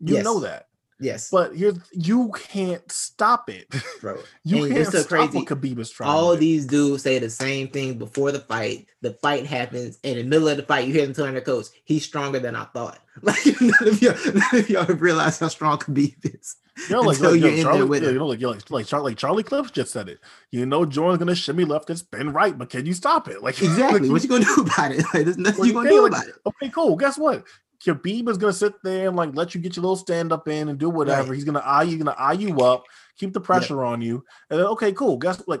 You 0.00 0.16
Yes. 0.16 0.24
know 0.24 0.40
that, 0.40 0.67
Yes, 1.00 1.30
but 1.30 1.54
here 1.54 1.74
you 1.92 2.32
can't 2.36 2.90
stop 2.90 3.48
it. 3.50 3.72
bro. 4.00 4.18
You 4.44 4.64
And 4.64 4.72
can't 4.74 4.86
so 4.88 4.98
stop 5.00 5.08
crazy. 5.30 5.38
what 5.38 5.46
Khabib 5.46 5.78
is 5.78 5.90
trying. 5.90 6.10
All 6.10 6.34
these 6.36 6.66
dudes 6.66 7.02
say 7.04 7.18
the 7.18 7.30
same 7.30 7.68
thing 7.68 7.98
before 7.98 8.32
the 8.32 8.40
fight. 8.40 8.86
The 9.02 9.12
fight 9.22 9.46
happens, 9.46 9.98
and 10.02 10.18
in 10.18 10.24
the 10.26 10.30
middle 10.30 10.48
of 10.48 10.56
the 10.56 10.62
fight, 10.64 10.86
you 10.88 10.92
hear 10.94 11.04
them 11.06 11.14
telling 11.14 11.34
their 11.34 11.40
coach, 11.42 11.66
"He's 11.84 12.04
stronger 12.04 12.38
than 12.40 12.56
I 12.56 12.64
thought." 12.64 12.98
Like 13.22 13.38
none 13.60 13.88
of 13.88 14.00
y'all, 14.00 14.14
none 14.32 14.60
of 14.60 14.70
y'all 14.70 14.84
have 14.84 15.02
realized 15.02 15.40
how 15.40 15.48
strong 15.48 15.78
Khabib 15.78 16.14
is. 16.24 16.54
You 16.88 16.94
know, 16.94 17.00
like, 17.00 17.18
like, 17.18 17.40
you're 17.40 17.50
yo, 17.50 17.62
Charlie, 17.64 17.78
there 17.78 17.86
with 17.88 18.02
yeah, 18.04 18.10
you 18.10 18.18
know, 18.18 18.26
like, 18.28 18.40
yo, 18.40 18.50
like, 18.50 18.70
like, 18.70 18.86
Char- 18.86 19.02
like 19.02 19.16
Charlie 19.16 19.42
Clips 19.42 19.72
just 19.72 19.90
said 19.92 20.08
it. 20.08 20.20
You 20.52 20.64
know, 20.66 20.84
Jordan's 20.86 21.18
gonna 21.18 21.34
shimmy 21.34 21.64
left 21.64 21.90
and 21.90 21.98
spin 21.98 22.32
right, 22.32 22.56
but 22.56 22.70
can 22.70 22.86
you 22.86 22.94
stop 22.94 23.26
it? 23.26 23.42
Like 23.42 23.60
Exactly. 23.60 24.08
what 24.08 24.22
you 24.22 24.28
gonna 24.28 24.44
do 24.44 24.62
about 24.62 24.92
it? 24.92 25.04
Like, 25.12 25.24
there's 25.24 25.36
nothing 25.36 25.58
Like, 25.60 25.66
you 25.68 25.74
gonna 25.74 25.88
do 25.88 26.06
about 26.06 26.28
it. 26.28 26.34
Okay, 26.46 26.68
cool. 26.68 26.94
Guess 26.94 27.18
what? 27.18 27.42
Khabib 27.86 28.28
is 28.28 28.38
gonna 28.38 28.52
sit 28.52 28.74
there 28.82 29.08
and 29.08 29.16
like 29.16 29.34
let 29.34 29.54
you 29.54 29.60
get 29.60 29.76
your 29.76 29.82
little 29.82 29.96
stand 29.96 30.32
up 30.32 30.48
in 30.48 30.68
and 30.68 30.78
do 30.78 30.90
whatever. 30.90 31.28
Right. 31.28 31.34
He's 31.36 31.44
gonna 31.44 31.60
eye 31.60 31.84
you, 31.84 31.96
gonna 31.98 32.16
eye 32.18 32.32
you 32.32 32.58
up, 32.60 32.84
keep 33.16 33.32
the 33.32 33.40
pressure 33.40 33.84
on 33.84 34.00
you, 34.02 34.24
and 34.50 34.58
then 34.58 34.66
okay, 34.66 34.92
cool. 34.92 35.16
Guess 35.16 35.42
like 35.46 35.60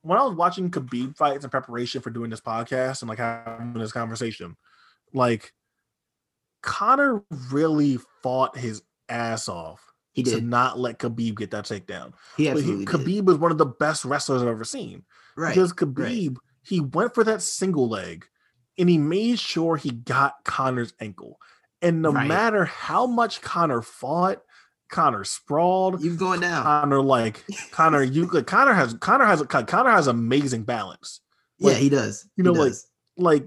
when 0.00 0.18
I 0.18 0.22
was 0.24 0.34
watching 0.34 0.70
Khabib 0.70 1.16
fights 1.16 1.44
in 1.44 1.50
preparation 1.50 2.00
for 2.00 2.10
doing 2.10 2.30
this 2.30 2.40
podcast 2.40 3.02
and 3.02 3.08
like 3.08 3.18
having 3.18 3.74
this 3.74 3.92
conversation, 3.92 4.56
like 5.12 5.52
Conor 6.62 7.22
really 7.50 7.98
fought 8.22 8.56
his 8.56 8.82
ass 9.08 9.48
off 9.48 9.80
He 10.12 10.22
to 10.22 10.30
did. 10.36 10.44
not 10.44 10.78
let 10.78 10.98
Khabib 10.98 11.36
get 11.36 11.50
that 11.50 11.64
takedown. 11.66 12.14
He 12.36 12.48
But 12.50 12.62
he, 12.64 12.72
absolutely 12.72 12.84
did. 12.86 12.94
Khabib 13.26 13.30
is 13.30 13.36
one 13.38 13.50
of 13.52 13.58
the 13.58 13.66
best 13.66 14.04
wrestlers 14.04 14.42
I've 14.42 14.48
ever 14.48 14.64
seen 14.64 15.04
Right. 15.36 15.54
because 15.54 15.72
Khabib 15.72 16.36
he 16.64 16.80
went 16.80 17.14
for 17.14 17.24
that 17.24 17.42
single 17.42 17.88
leg 17.88 18.24
and 18.78 18.88
he 18.88 18.98
made 18.98 19.38
sure 19.38 19.76
he 19.76 19.90
got 19.90 20.36
Conor's 20.44 20.92
ankle. 21.00 21.38
And 21.80 22.00
no 22.02 22.12
Right. 22.12 22.28
matter 22.28 22.64
how 22.64 23.06
much 23.06 23.40
Conor 23.42 23.82
fought, 23.82 24.42
Conor 24.90 25.24
sprawled. 25.24 26.02
You 26.02 26.14
going 26.16 26.40
down? 26.40 26.62
Conor 26.62 27.02
like 27.02 27.44
Conor, 27.70 28.02
you 28.02 28.26
like 28.26 28.46
Conor 28.46 28.74
has 28.74 28.94
Conor 28.94 29.24
has 29.24 29.40
a, 29.40 29.46
Conor 29.46 29.90
has 29.90 30.06
amazing 30.06 30.62
balance. 30.64 31.20
yeah, 31.58 31.74
he 31.74 31.88
does. 31.88 32.28
you 32.36 32.44
He 32.44 32.50
know, 32.50 32.52
like, 32.52 32.68
does. 32.70 32.86
Like 33.16 33.46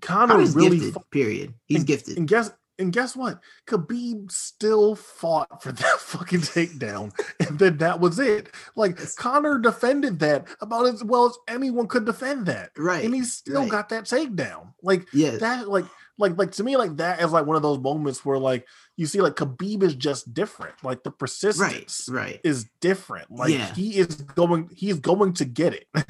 Conor 0.00 0.34
Conor's 0.34 0.54
really 0.54 0.78
gifted. 0.78 0.94
fought- 0.94 1.10
period. 1.10 1.54
He's 1.66 1.78
and, 1.78 1.86
gifted. 1.86 2.18
And 2.18 2.26
guess 2.28 2.50
and 2.78 2.92
guess 2.92 3.16
what? 3.16 3.40
Khabib 3.66 4.30
still 4.30 4.94
fought 4.94 5.62
for 5.62 5.72
that 5.72 5.98
fucking 6.00 6.40
takedown, 6.40 7.12
and 7.46 7.58
then 7.58 7.78
that 7.78 8.00
was 8.00 8.18
it. 8.18 8.50
Like 8.74 8.98
Conor 9.16 9.58
defended 9.58 10.18
that 10.20 10.46
about 10.60 10.86
as 10.86 11.02
well 11.04 11.26
as 11.26 11.36
anyone 11.48 11.88
could 11.88 12.04
defend 12.04 12.46
that, 12.46 12.70
right. 12.76 13.04
and 13.04 13.14
he 13.14 13.22
still 13.22 13.62
right. 13.62 13.70
got 13.70 13.88
that 13.90 14.04
takedown. 14.04 14.72
Like 14.82 15.06
yes. 15.12 15.40
that, 15.40 15.68
like 15.68 15.86
like 16.18 16.36
like 16.38 16.52
to 16.52 16.64
me, 16.64 16.76
like 16.76 16.96
that 16.96 17.20
is 17.20 17.32
like 17.32 17.46
one 17.46 17.56
of 17.56 17.62
those 17.62 17.78
moments 17.78 18.24
where 18.24 18.38
like 18.38 18.66
you 18.96 19.06
see 19.06 19.20
like 19.20 19.34
Khabib 19.34 19.82
is 19.82 19.94
just 19.94 20.32
different. 20.32 20.74
Like 20.82 21.02
the 21.02 21.10
persistence 21.10 22.08
Right. 22.10 22.40
is 22.44 22.66
different. 22.80 23.30
Like 23.30 23.52
Yeah. 23.52 23.72
he 23.74 23.98
is 23.98 24.06
going, 24.16 24.70
he's 24.74 24.98
going 24.98 25.34
to 25.34 25.44
get 25.44 25.74
it. 25.74 25.86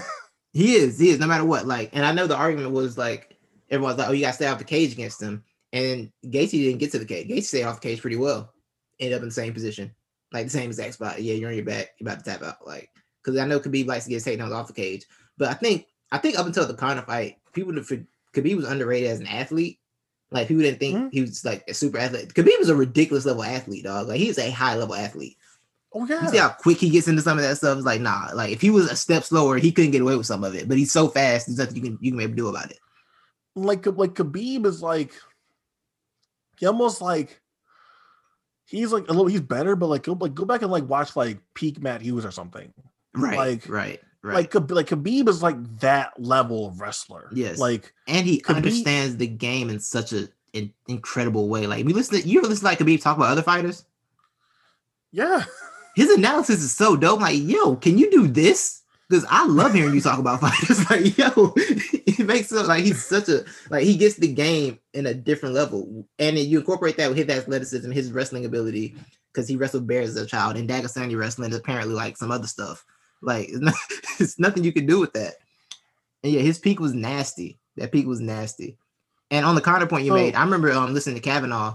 He 0.56 0.74
is. 0.76 0.98
He 0.98 1.10
is. 1.10 1.18
No 1.18 1.26
matter 1.26 1.44
what. 1.44 1.66
Like, 1.66 1.90
and 1.92 2.02
I 2.02 2.12
know 2.12 2.26
the 2.26 2.34
argument 2.34 2.70
was 2.70 2.96
like 2.96 3.36
everyone's 3.68 3.98
like, 3.98 4.08
"Oh, 4.08 4.12
you 4.12 4.22
got 4.22 4.28
to 4.28 4.32
stay 4.36 4.46
off 4.46 4.56
the 4.56 4.64
cage 4.64 4.92
against 4.92 5.20
him." 5.20 5.44
And 5.72 6.10
Gaethje 6.24 6.50
didn't 6.50 6.78
get 6.78 6.92
to 6.92 6.98
the 6.98 7.04
cage. 7.04 7.28
Gaethje 7.28 7.42
stayed 7.44 7.64
off 7.64 7.80
the 7.80 7.88
cage 7.88 8.00
pretty 8.00 8.16
well. 8.16 8.52
Ended 8.98 9.16
up 9.16 9.22
in 9.22 9.28
the 9.28 9.34
same 9.34 9.52
position, 9.52 9.94
like 10.32 10.46
the 10.46 10.50
same 10.50 10.70
exact 10.70 10.94
spot. 10.94 11.20
Yeah, 11.20 11.34
you're 11.34 11.50
on 11.50 11.56
your 11.56 11.64
back. 11.64 11.90
You're 11.98 12.08
about 12.10 12.24
to 12.24 12.30
tap 12.30 12.42
out. 12.42 12.66
Like, 12.66 12.90
because 13.22 13.38
I 13.38 13.46
know 13.46 13.60
Khabib 13.60 13.86
likes 13.86 14.04
to 14.04 14.10
get 14.10 14.22
his 14.22 14.26
takedowns 14.26 14.54
off 14.54 14.68
the 14.68 14.72
cage, 14.72 15.04
but 15.36 15.48
I 15.48 15.54
think 15.54 15.86
I 16.12 16.18
think 16.18 16.38
up 16.38 16.46
until 16.46 16.66
the 16.66 16.74
Conor 16.74 17.02
fight, 17.02 17.36
people 17.52 17.72
Khabib 17.72 18.56
was 18.56 18.64
underrated 18.66 19.10
as 19.10 19.20
an 19.20 19.26
athlete. 19.26 19.78
Like 20.30 20.48
people 20.48 20.62
didn't 20.62 20.80
think 20.80 20.96
Mhm. 20.96 21.08
he 21.12 21.20
was 21.20 21.44
like 21.44 21.64
a 21.68 21.74
super 21.74 21.98
athlete. 21.98 22.32
Khabib 22.34 22.58
was 22.58 22.68
a 22.68 22.76
ridiculous 22.76 23.26
level 23.26 23.42
athlete, 23.44 23.84
dog. 23.84 24.08
Like 24.08 24.18
he's 24.18 24.38
a 24.38 24.50
high 24.50 24.76
level 24.76 24.94
athlete. 24.94 25.36
Oh 25.92 26.06
You 26.06 26.28
see 26.28 26.38
how 26.38 26.50
quick 26.50 26.78
he 26.78 26.90
gets 26.90 27.08
into 27.08 27.22
some 27.22 27.38
of 27.38 27.44
that 27.44 27.56
stuff. 27.56 27.76
It's 27.78 27.86
like, 27.86 28.00
nah, 28.00 28.30
like 28.34 28.52
if 28.52 28.60
he 28.60 28.70
was 28.70 28.90
a 28.90 28.96
step 28.96 29.24
slower, 29.24 29.56
he 29.56 29.72
couldn't 29.72 29.92
get 29.92 30.02
away 30.02 30.16
with 30.16 30.26
some 30.26 30.44
of 30.44 30.54
it. 30.54 30.68
But 30.68 30.76
he's 30.78 30.92
so 30.92 31.08
fast, 31.08 31.46
there's 31.46 31.58
nothing 31.58 31.76
you 31.76 31.82
can 31.82 31.98
you 32.00 32.10
can 32.10 32.18
maybe 32.18 32.32
do 32.34 32.48
about 32.48 32.70
it. 32.70 32.78
like 33.54 33.86
like 33.86 34.14
Khabib 34.14 34.66
is 34.66 34.82
like 34.82 35.12
he 36.58 36.66
almost 36.66 37.00
like 37.02 37.40
he's 38.64 38.92
like 38.92 39.04
a 39.08 39.12
little 39.12 39.26
he's 39.26 39.40
better, 39.40 39.76
but 39.76 39.86
like 39.86 40.02
go 40.04 40.12
like 40.20 40.34
go 40.34 40.44
back 40.44 40.62
and 40.62 40.70
like 40.70 40.88
watch 40.88 41.16
like 41.16 41.38
peak 41.54 41.80
Matt 41.80 42.02
Hughes 42.02 42.24
or 42.24 42.30
something. 42.30 42.72
Right, 43.14 43.36
Like- 43.38 43.68
right, 43.68 44.00
right. 44.22 44.34
Like 44.52 44.70
like 44.70 44.88
Khabib 44.88 45.28
is 45.28 45.42
like 45.42 45.56
that 45.80 46.18
level 46.20 46.66
of 46.68 46.80
wrestler. 46.80 47.30
Yes. 47.32 47.58
like 47.58 47.92
and 48.08 48.26
he 48.26 48.40
Khabib- 48.40 48.56
understands 48.56 49.16
the 49.16 49.26
game 49.26 49.70
in 49.70 49.80
such 49.80 50.12
a 50.12 50.28
an 50.54 50.72
incredible 50.88 51.48
way. 51.48 51.66
Like 51.66 51.84
we 51.84 51.92
listen, 51.92 52.20
to, 52.20 52.26
you 52.28 52.38
ever 52.38 52.48
listen 52.48 52.62
to 52.62 52.66
like 52.66 52.78
Khabib 52.78 53.00
talk 53.02 53.16
about 53.16 53.28
other 53.30 53.42
fighters? 53.42 53.84
yeah, 55.12 55.44
His 55.96 56.10
analysis 56.10 56.62
is 56.62 56.72
so 56.72 56.94
dope. 56.96 57.20
Like, 57.20 57.38
yo, 57.40 57.76
can 57.76 57.96
you 57.96 58.10
do 58.10 58.26
this? 58.26 58.82
Because 59.08 59.24
I 59.30 59.46
love 59.46 59.72
hearing 59.72 59.94
you 59.94 60.00
talk 60.00 60.18
about 60.18 60.40
fighters. 60.40 60.84
Like, 60.90 61.16
yo, 61.16 61.52
it 61.56 62.26
makes 62.26 62.50
it 62.50 62.66
like 62.66 62.84
he's 62.84 63.04
such 63.04 63.28
a 63.28 63.44
like 63.70 63.84
he 63.84 63.96
gets 63.96 64.16
the 64.16 64.32
game 64.32 64.78
in 64.94 65.06
a 65.06 65.14
different 65.14 65.54
level, 65.54 66.08
and 66.18 66.36
then 66.36 66.46
you 66.46 66.58
incorporate 66.58 66.96
that 66.96 67.08
with 67.08 67.18
his 67.18 67.28
athleticism, 67.28 67.90
his 67.90 68.12
wrestling 68.12 68.44
ability, 68.44 68.96
because 69.32 69.48
he 69.48 69.56
wrestled 69.56 69.86
bears 69.86 70.10
as 70.10 70.16
a 70.16 70.26
child, 70.26 70.56
and 70.56 70.68
Dagestani 70.68 71.16
wrestling 71.18 71.50
is 71.52 71.56
apparently 71.58 71.94
like 71.94 72.16
some 72.16 72.30
other 72.32 72.46
stuff. 72.46 72.84
Like, 73.22 73.48
it's, 73.48 73.58
not, 73.60 73.74
it's 74.20 74.38
nothing 74.38 74.64
you 74.64 74.72
can 74.72 74.86
do 74.86 74.98
with 75.00 75.12
that. 75.14 75.34
And 76.22 76.32
yeah, 76.32 76.40
his 76.40 76.58
peak 76.58 76.80
was 76.80 76.94
nasty. 76.94 77.58
That 77.76 77.92
peak 77.92 78.06
was 78.06 78.20
nasty. 78.20 78.76
And 79.30 79.44
on 79.46 79.54
the 79.54 79.60
counterpoint 79.60 80.04
you 80.04 80.10
So- 80.12 80.16
made, 80.16 80.34
I 80.34 80.42
remember 80.44 80.72
um 80.72 80.94
listening 80.94 81.16
to 81.16 81.22
Kavanagh 81.22 81.74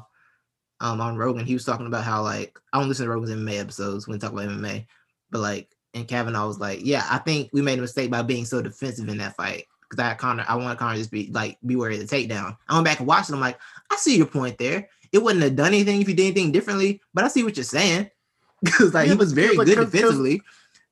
um 0.79 0.99
on 1.01 1.17
Rogan. 1.17 1.45
He 1.45 1.53
was 1.53 1.65
talking 1.65 1.87
about 1.87 2.03
how 2.03 2.23
like 2.23 2.59
I 2.73 2.79
don't 2.79 2.89
listen 2.89 3.05
to 3.05 3.11
Rogan's 3.11 3.31
MMA 3.31 3.59
episodes 3.59 4.07
when 4.07 4.15
he 4.15 4.19
talk 4.19 4.33
about 4.33 4.49
MMA, 4.49 4.85
but 5.29 5.39
like 5.39 5.69
and 5.93 6.07
Kavanagh 6.07 6.47
was 6.47 6.59
like, 6.59 6.79
Yeah, 6.83 7.05
I 7.09 7.17
think 7.17 7.49
we 7.53 7.61
made 7.61 7.79
a 7.79 7.81
mistake 7.81 8.11
by 8.11 8.21
being 8.21 8.45
so 8.45 8.61
defensive 8.61 9.09
in 9.09 9.17
that 9.17 9.35
fight. 9.35 9.65
Cause 9.89 9.99
I 9.99 10.09
had 10.09 10.17
Conor, 10.17 10.45
I 10.47 10.55
want 10.55 10.79
Conor 10.79 10.93
to 10.93 10.99
just 10.99 11.11
be 11.11 11.27
like 11.31 11.57
be 11.65 11.75
wary 11.75 11.99
of 11.99 12.07
the 12.07 12.15
takedown. 12.15 12.57
I 12.69 12.75
went 12.75 12.85
back 12.85 12.99
and 12.99 13.07
watched 13.07 13.29
it. 13.29 13.33
I'm 13.33 13.41
like, 13.41 13.59
I 13.89 13.97
see 13.97 14.15
your 14.15 14.25
point 14.25 14.57
there. 14.57 14.87
It 15.11 15.21
wouldn't 15.21 15.43
have 15.43 15.57
done 15.57 15.67
anything 15.67 16.01
if 16.01 16.07
you 16.07 16.15
did 16.15 16.27
anything 16.27 16.53
differently, 16.53 17.01
but 17.13 17.25
I 17.25 17.27
see 17.27 17.43
what 17.43 17.57
you're 17.57 17.63
saying. 17.63 18.09
Because 18.63 18.93
like 18.93 19.07
Yeah, 19.07 19.13
he 19.13 19.17
was 19.17 19.33
very 19.33 19.57
like, 19.57 19.65
good 19.65 19.79
defensively. 19.79 20.41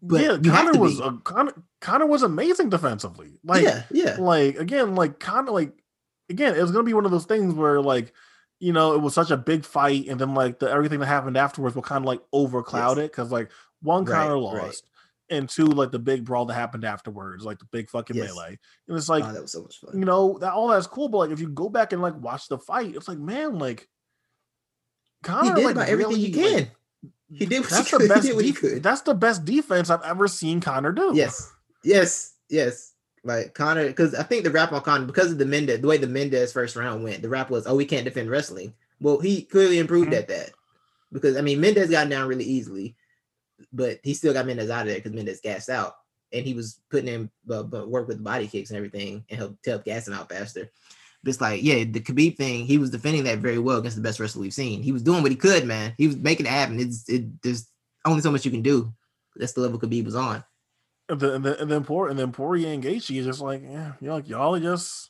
But 0.02 0.22
yeah. 0.22 0.52
Conor 0.52 0.80
was 0.80 1.00
a 1.00 1.12
Conor, 1.24 1.54
Conor 1.82 2.08
was 2.08 2.24
amazing 2.24 2.70
defensively. 2.70 3.38
Like 3.44 3.64
yeah, 3.64 3.84
yeah. 3.92 4.18
like 4.20 4.58
again, 4.58 4.96
like 4.96 5.20
kind 5.20 5.48
of 5.48 5.54
like 5.54 5.74
again, 6.30 6.56
it 6.56 6.62
was 6.62 6.72
gonna 6.72 6.84
be 6.84 6.94
one 6.94 7.06
of 7.06 7.12
those 7.12 7.26
things 7.26 7.54
where 7.54 7.82
like 7.82 8.14
you 8.60 8.74
know 8.74 8.94
it 8.94 9.02
was 9.02 9.14
such 9.14 9.32
a 9.32 9.38
big 9.38 9.66
fight, 9.66 10.08
and 10.08 10.20
then 10.20 10.34
like 10.34 10.60
the 10.60 10.70
everything 10.70 11.00
that 11.00 11.06
happened 11.06 11.38
afterwards 11.38 11.76
will 11.76 11.82
kind 11.82 12.04
of 12.04 12.08
like 12.08 12.22
overcloud 12.34 12.98
it 12.98 13.12
because 13.12 13.32
like 13.32 13.50
one 13.82 14.06
Conor 14.06 14.36
right. 14.36 14.42
lost, 14.42 14.89
and 15.30 15.48
two 15.50 15.66
like 15.66 15.92
the 15.92 16.00
big 16.00 16.26
brawl 16.26 16.46
that 16.46 16.54
happened 16.56 16.84
afterwards, 16.86 17.44
like 17.46 17.60
the 17.60 17.66
big 17.72 17.90
fucking 17.90 18.16
Yes. 18.16 18.30
melee, 18.30 18.58
and 18.88 18.98
it's 18.98 19.10
like 19.10 19.24
oh, 19.26 19.32
that 19.34 19.42
was 19.42 19.52
so 19.52 19.62
much 19.64 19.78
fun. 19.80 19.98
you 20.00 20.06
know 20.06 20.38
that 20.40 20.54
all 20.54 20.68
that's 20.70 20.88
cool, 20.88 21.10
but 21.10 21.18
like 21.20 21.32
if 21.32 21.40
you 21.40 21.48
go 21.50 21.70
back 21.70 21.94
and 21.94 22.02
like 22.02 22.16
watch 22.20 22.48
the 22.48 22.58
fight, 22.58 22.96
it's 22.96 23.08
like 23.08 23.20
man, 23.20 23.60
like 23.60 23.88
Conor 25.24 25.50
He 25.50 25.56
did 25.56 25.66
like, 25.66 25.76
about 25.76 25.90
everything 25.90 26.12
really, 26.16 26.30
he 26.32 26.34
like, 26.44 26.54
can. 26.54 26.72
he 27.32 27.46
did 27.46 27.60
what 27.62 27.70
that's 27.70 27.92
he 27.92 27.98
the 27.98 28.08
best. 28.08 28.22
He 28.24 28.30
did 28.30 28.36
what 28.36 28.46
he 28.46 28.52
def- 28.52 28.62
could. 28.62 28.84
That's 28.84 29.02
the 29.02 29.14
best 29.14 29.46
defense 29.46 29.90
I've 29.90 30.04
ever 30.04 30.28
seen 30.28 30.62
Conor 30.62 30.92
do. 30.92 31.12
Yes, 31.14 31.52
yes, 31.84 32.36
yes. 32.50 32.94
Like 33.26 33.54
Conor, 33.54 33.88
because 33.88 34.16
I 34.16 34.24
think 34.24 34.46
the 34.46 34.50
rap 34.52 34.72
on 34.72 34.82
Conor, 34.82 35.06
because 35.06 35.32
of 35.32 35.38
the 35.38 35.46
Mendes, 35.46 35.82
the 35.82 35.88
way 35.88 35.98
the 35.98 36.08
Mendes 36.08 36.54
first 36.54 36.76
round 36.78 37.04
went, 37.04 37.22
the 37.22 37.28
rap 37.30 37.50
was, 37.50 37.68
"Oh, 37.68 37.76
we 37.76 37.86
can't 37.86 38.06
defend 38.06 38.30
wrestling." 38.30 38.74
Well, 39.02 39.20
he 39.20 39.44
clearly 39.44 39.78
improved 39.80 40.12
Mhm. 40.12 40.18
at 40.18 40.28
that 40.30 40.52
because 41.12 41.36
I 41.36 41.42
mean, 41.42 41.60
Mendes 41.60 41.90
got 41.90 42.08
down 42.10 42.28
really 42.30 42.46
easily, 42.46 42.96
but 43.72 44.00
he 44.04 44.14
still 44.14 44.34
got 44.34 44.46
Mendes 44.46 44.70
out 44.70 44.82
of 44.82 44.88
there 44.88 44.98
because 44.98 45.14
Mendes 45.14 45.42
gassed 45.42 45.70
out, 45.70 45.96
and 46.32 46.46
he 46.46 46.54
was 46.54 46.80
putting 46.90 47.08
in 47.08 47.30
but, 47.46 47.64
but 47.64 47.90
work 47.90 48.08
with 48.08 48.24
body 48.24 48.48
kicks 48.48 48.70
and 48.70 48.78
everything, 48.78 49.24
and 49.30 49.40
help 49.40 49.58
help 49.66 49.86
gas 49.86 50.08
him 50.08 50.14
out 50.14 50.30
faster. 50.30 50.72
But 51.24 51.30
it's 51.30 51.42
like, 51.42 51.62
yeah, 51.64 51.84
the 51.84 52.00
Khabib 52.00 52.38
thing, 52.38 52.66
he 52.66 52.78
was 52.78 52.90
defending 52.90 53.26
that 53.26 53.40
very 53.40 53.60
well 53.60 53.80
against 53.80 53.98
the 53.98 54.04
best 54.04 54.20
wrestler 54.20 54.42
we've 54.42 54.54
seen. 54.54 54.82
He 54.82 54.94
was 54.94 55.04
doing 55.04 55.22
what 55.22 55.32
he 55.32 55.38
could, 55.38 55.66
man. 55.66 55.94
He 55.98 56.08
was 56.08 56.16
making 56.16 56.46
it 56.46 56.52
happen. 56.52 56.80
It's 56.80 57.08
it, 57.10 57.42
there's 57.42 57.68
only 58.06 58.22
so 58.22 58.32
much 58.32 58.46
you 58.46 58.52
can 58.52 58.62
do. 58.62 58.94
That's 59.36 59.54
the 59.54 59.62
level 59.62 59.80
Khabib 59.80 60.06
was 60.06 60.16
on. 60.16 60.44
And 61.10 61.20
then, 61.20 61.32
and 61.32 61.46
then, 61.46 61.56
and 61.60 61.72
then, 61.72 61.84
Poor, 61.84 62.08
and 62.08 62.20
then 62.20 62.32
Poirier 62.32 62.72
and 62.72 62.84
Gaethje 62.84 63.18
is 63.18 63.26
just 63.26 63.42
like, 63.42 63.64
yeah, 63.64 63.94
you 64.00 64.08
know, 64.08 64.16
like 64.16 64.30
y'all 64.30 64.60
just 64.60 65.10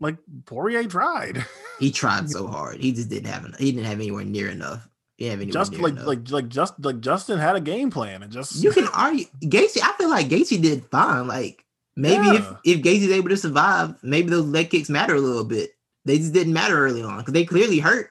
like 0.00 0.16
Poirier 0.44 0.84
tried, 0.84 1.44
He 1.78 1.90
tried 1.90 2.30
so 2.30 2.46
hard. 2.46 2.80
He 2.80 2.92
just 2.92 3.08
didn't 3.08 3.30
have 3.30 3.44
enough. 3.44 3.58
He 3.58 3.72
didn't 3.72 3.86
have 3.86 3.98
anywhere 3.98 4.24
near 4.24 4.50
enough. 4.50 4.86
Didn't 5.18 5.40
have 5.40 5.48
just 5.48 5.72
like 5.78 5.92
enough. 5.94 6.06
like 6.06 6.30
like 6.30 6.48
just 6.48 6.74
like 6.84 7.00
Justin 7.00 7.38
had 7.38 7.56
a 7.56 7.60
game 7.60 7.90
plan 7.90 8.22
and 8.22 8.30
just 8.30 8.62
you 8.62 8.70
can 8.72 8.86
argue 8.88 9.24
Gaethje. 9.42 9.78
I 9.82 9.92
feel 9.96 10.10
like 10.10 10.28
Gaethje 10.28 10.60
did 10.60 10.84
fine. 10.90 11.26
Like 11.26 11.64
maybe 11.96 12.26
Yeah. 12.26 12.34
if 12.64 12.78
if 12.78 12.82
Gaethje's 12.82 13.10
able 13.12 13.30
to 13.30 13.36
survive, 13.36 13.94
maybe 14.02 14.28
those 14.30 14.44
leg 14.44 14.68
kicks 14.70 14.90
matter 14.90 15.14
a 15.14 15.20
little 15.20 15.44
bit. 15.44 15.70
They 16.04 16.18
just 16.18 16.32
didn't 16.34 16.52
matter 16.52 16.78
early 16.78 17.02
on 17.02 17.16
because 17.18 17.32
they 17.32 17.44
clearly 17.44 17.78
hurt. 17.78 18.10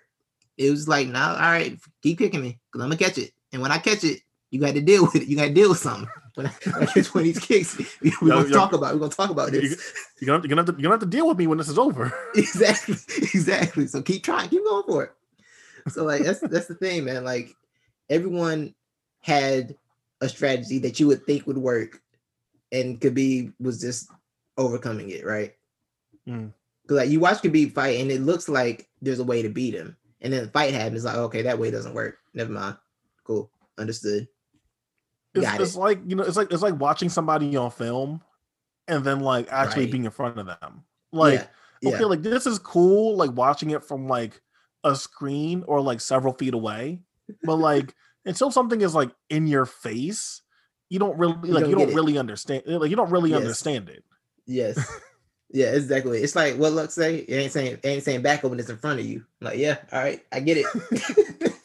It 0.57 0.71
was 0.71 0.87
like, 0.87 1.07
no, 1.07 1.19
all 1.19 1.35
right, 1.35 1.77
keep 2.01 2.17
kicking 2.17 2.41
me 2.41 2.59
because 2.71 2.83
I'm 2.83 2.89
gonna 2.89 2.97
catch 2.97 3.17
it. 3.17 3.31
And 3.53 3.61
when 3.61 3.71
I 3.71 3.77
catch 3.77 4.03
it, 4.03 4.21
you 4.51 4.59
got 4.59 4.73
to 4.73 4.81
deal 4.81 5.03
with 5.03 5.15
it. 5.15 5.27
You 5.27 5.35
got 5.37 5.45
to 5.45 5.53
deal 5.53 5.69
with 5.69 5.79
something. 5.79 6.09
When 6.35 6.47
I, 6.47 6.51
when 6.65 6.83
I 6.83 6.85
catch 6.87 7.13
one 7.15 7.21
of 7.21 7.25
these 7.33 7.39
kicks, 7.39 7.77
we're 8.01 8.11
Yo, 8.27 8.35
gonna 8.35 8.49
yo. 8.49 8.53
talk 8.53 8.73
about. 8.73 8.93
We're 8.93 8.99
gonna 8.99 9.11
talk 9.13 9.29
about 9.29 9.53
You- 9.53 9.61
this. 9.61 9.93
you're 10.19 10.27
gonna, 10.27 10.43
you're 10.43 10.49
gonna 10.49 10.63
have 10.63 10.65
to 10.65 10.71
you're 10.73 10.81
gonna 10.91 10.95
have 10.95 10.99
to 10.99 11.05
deal 11.05 11.29
with 11.29 11.37
me 11.37 11.47
when 11.47 11.57
this 11.57 11.69
is 11.69 11.77
over. 11.79 12.11
exactly 12.35 12.95
exactly 13.33 13.87
so 13.87 14.01
keep 14.01 14.21
trying 14.21 14.49
keep 14.49 14.61
going 14.65 14.83
for 14.85 15.03
it 15.05 15.11
so 15.87 16.03
like 16.03 16.23
that's 16.23 16.39
that's 16.39 16.67
the 16.67 16.75
thing 16.75 17.05
man 17.05 17.23
like 17.23 17.53
everyone 18.09 18.73
had 19.21 19.75
a 20.21 20.29
strategy 20.29 20.79
that 20.79 20.99
you 20.99 21.07
would 21.07 21.25
think 21.25 21.45
would 21.45 21.57
work 21.57 22.01
and 22.71 22.99
Khabib 22.99 23.53
was 23.59 23.79
just 23.79 24.09
overcoming 24.57 25.09
it 25.09 25.25
right 25.25 25.53
Mm. 26.27 26.53
like 26.89 27.09
you 27.09 27.19
watch 27.19 27.43
Khabib 27.43 27.73
fight 27.73 27.99
and 27.99 28.09
it 28.09 28.21
looks 28.21 28.49
like 28.49 28.89
there's 28.99 29.19
a 29.19 29.23
way 29.23 29.43
to 29.43 29.49
beat 29.49 29.75
him 29.75 29.95
and 30.21 30.33
then 30.33 30.45
the 30.45 30.51
fight 30.51 30.73
happens 30.73 31.05
like 31.05 31.15
okay 31.15 31.43
that 31.43 31.59
way 31.59 31.69
doesn't 31.69 31.93
work 31.93 32.17
never 32.33 32.51
mind 32.51 32.77
cool, 33.25 33.51
understood. 33.77 34.27
It's, 35.33 35.45
Got 35.45 35.59
it's 35.59 35.75
like 35.75 35.99
you 36.07 36.15
know, 36.15 36.23
it's 36.23 36.37
like 36.37 36.51
it's 36.51 36.61
like 36.61 36.79
watching 36.79 37.09
somebody 37.09 37.57
on 37.57 37.69
film, 37.71 38.21
and 38.87 39.03
then 39.03 39.19
like 39.19 39.51
actually 39.51 39.83
Right. 39.85 39.91
being 39.91 40.05
in 40.05 40.11
front 40.11 40.39
of 40.39 40.45
them. 40.45 40.85
Like 41.11 41.41
yeah, 41.81 41.89
yeah. 41.89 41.95
okay, 41.95 42.05
like 42.05 42.21
this 42.21 42.45
is 42.45 42.57
cool, 42.59 43.17
like 43.17 43.31
watching 43.33 43.71
it 43.71 43.83
from 43.83 44.07
like 44.07 44.41
a 44.85 44.95
screen 44.95 45.63
or 45.67 45.81
like 45.81 45.99
several 45.99 46.33
feet 46.33 46.53
away, 46.53 47.01
but 47.43 47.57
like 47.57 47.93
until 48.23 48.51
something 48.51 48.79
is 48.79 48.95
like 48.95 49.11
in 49.29 49.47
your 49.47 49.65
face, 49.65 50.41
you 50.89 50.99
don't 50.99 51.17
really 51.17 51.35
You 51.43 51.53
like 51.53 51.63
don't 51.63 51.69
you 51.71 51.75
don't 51.75 51.89
it. 51.89 51.95
really 51.95 52.17
understand. 52.17 52.63
Eh, 52.67 52.77
like 52.77 52.89
you 52.89 52.95
don't 52.95 53.09
really 53.11 53.31
Yes. 53.31 53.41
understand 53.41 53.89
it. 53.89 54.03
Yes. 54.45 54.79
yeah, 55.51 55.71
exactly. 55.73 56.19
It's 56.21 56.35
like 56.35 56.55
what 56.55 56.71
Lux 56.73 56.93
say. 56.93 57.17
It 57.17 57.35
ain't 57.35 57.51
saying 57.51 57.73
it 57.73 57.85
ain't 57.85 58.03
saying 58.03 58.21
back 58.21 58.43
when 58.43 58.59
it's 58.59 58.69
in 58.69 58.77
front 58.77 58.99
of 58.99 59.05
you. 59.05 59.25
I'm 59.41 59.47
like, 59.47 59.57
yeah, 59.57 59.77
all 59.91 59.99
right, 59.99 60.23
I 60.31 60.39
get 60.39 60.57
it. 60.57 60.65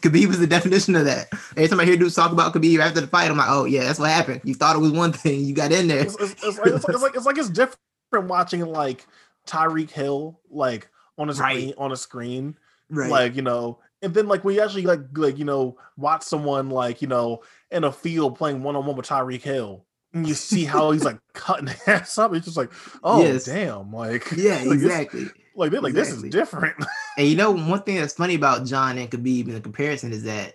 Khabib 0.00 0.28
was 0.28 0.38
the 0.38 0.46
definition 0.46 0.94
of 0.96 1.04
that. 1.04 1.28
Every 1.56 1.68
time 1.68 1.80
I 1.80 1.84
hear 1.84 1.96
dudes 1.96 2.14
talk 2.14 2.32
about 2.32 2.54
Khabib 2.54 2.78
after 2.78 3.00
the 3.00 3.06
fight, 3.06 3.30
I'm 3.30 3.36
like, 3.36 3.50
oh 3.50 3.64
yeah, 3.64 3.84
that's 3.84 3.98
what 3.98 4.10
happened. 4.10 4.40
You 4.44 4.54
thought 4.54 4.76
it 4.76 4.80
was 4.80 4.92
one 4.92 5.12
thing, 5.12 5.44
you 5.44 5.54
got 5.54 5.72
in 5.72 5.88
there. 5.88 6.00
It's, 6.00 6.14
it's, 6.20 6.32
it's, 6.44 6.58
like, 6.58 6.66
it's, 6.68 6.84
like, 6.84 6.94
it's 6.94 7.02
like 7.02 7.16
it's 7.16 7.26
like 7.26 7.38
it's 7.38 7.50
different 7.50 8.28
watching 8.28 8.64
like 8.64 9.06
Tyreek 9.46 9.90
Hill 9.90 10.40
like 10.50 10.88
on 11.20 11.30
a 11.30 11.34
screen 11.34 11.66
Right. 11.68 11.74
on 11.78 11.92
a 11.92 11.96
screen. 11.96 12.56
Right. 12.92 13.08
like 13.08 13.36
you 13.36 13.42
know 13.42 13.78
and 14.02 14.12
then 14.12 14.26
like 14.26 14.42
we 14.42 14.60
actually 14.60 14.82
like 14.82 14.98
like 15.16 15.38
you 15.38 15.44
know 15.44 15.78
watch 15.96 16.22
someone 16.24 16.70
like 16.70 17.00
you 17.00 17.06
know 17.06 17.42
in 17.70 17.84
a 17.84 17.92
field 17.92 18.36
playing 18.36 18.64
one-on-one 18.64 18.96
with 18.96 19.06
Tyreek 19.06 19.42
Hill 19.42 19.84
and 20.12 20.26
you 20.26 20.34
see 20.34 20.64
how 20.64 20.90
he's 20.90 21.04
like 21.04 21.18
cutting 21.32 21.68
ass 21.86 22.18
up 22.18 22.34
it's 22.34 22.46
just 22.46 22.56
like 22.56 22.72
oh 23.04 23.22
Yes. 23.22 23.44
damn 23.44 23.92
like 23.92 24.26
yeah, 24.36 24.56
like, 24.64 24.72
exactly. 24.72 25.26
like 25.54 25.70
they're 25.70 25.80
like 25.80 25.94
this 25.94 26.10
is 26.10 26.20
different 26.24 26.74
And 27.18 27.28
you 27.28 27.36
know, 27.36 27.50
one 27.52 27.82
thing 27.82 27.96
that's 27.96 28.14
funny 28.14 28.34
about 28.34 28.64
Jon 28.66 28.96
and 28.98 29.10
Khabib 29.10 29.46
in 29.46 29.54
the 29.54 29.60
comparison 29.60 30.12
is 30.12 30.22
that 30.24 30.54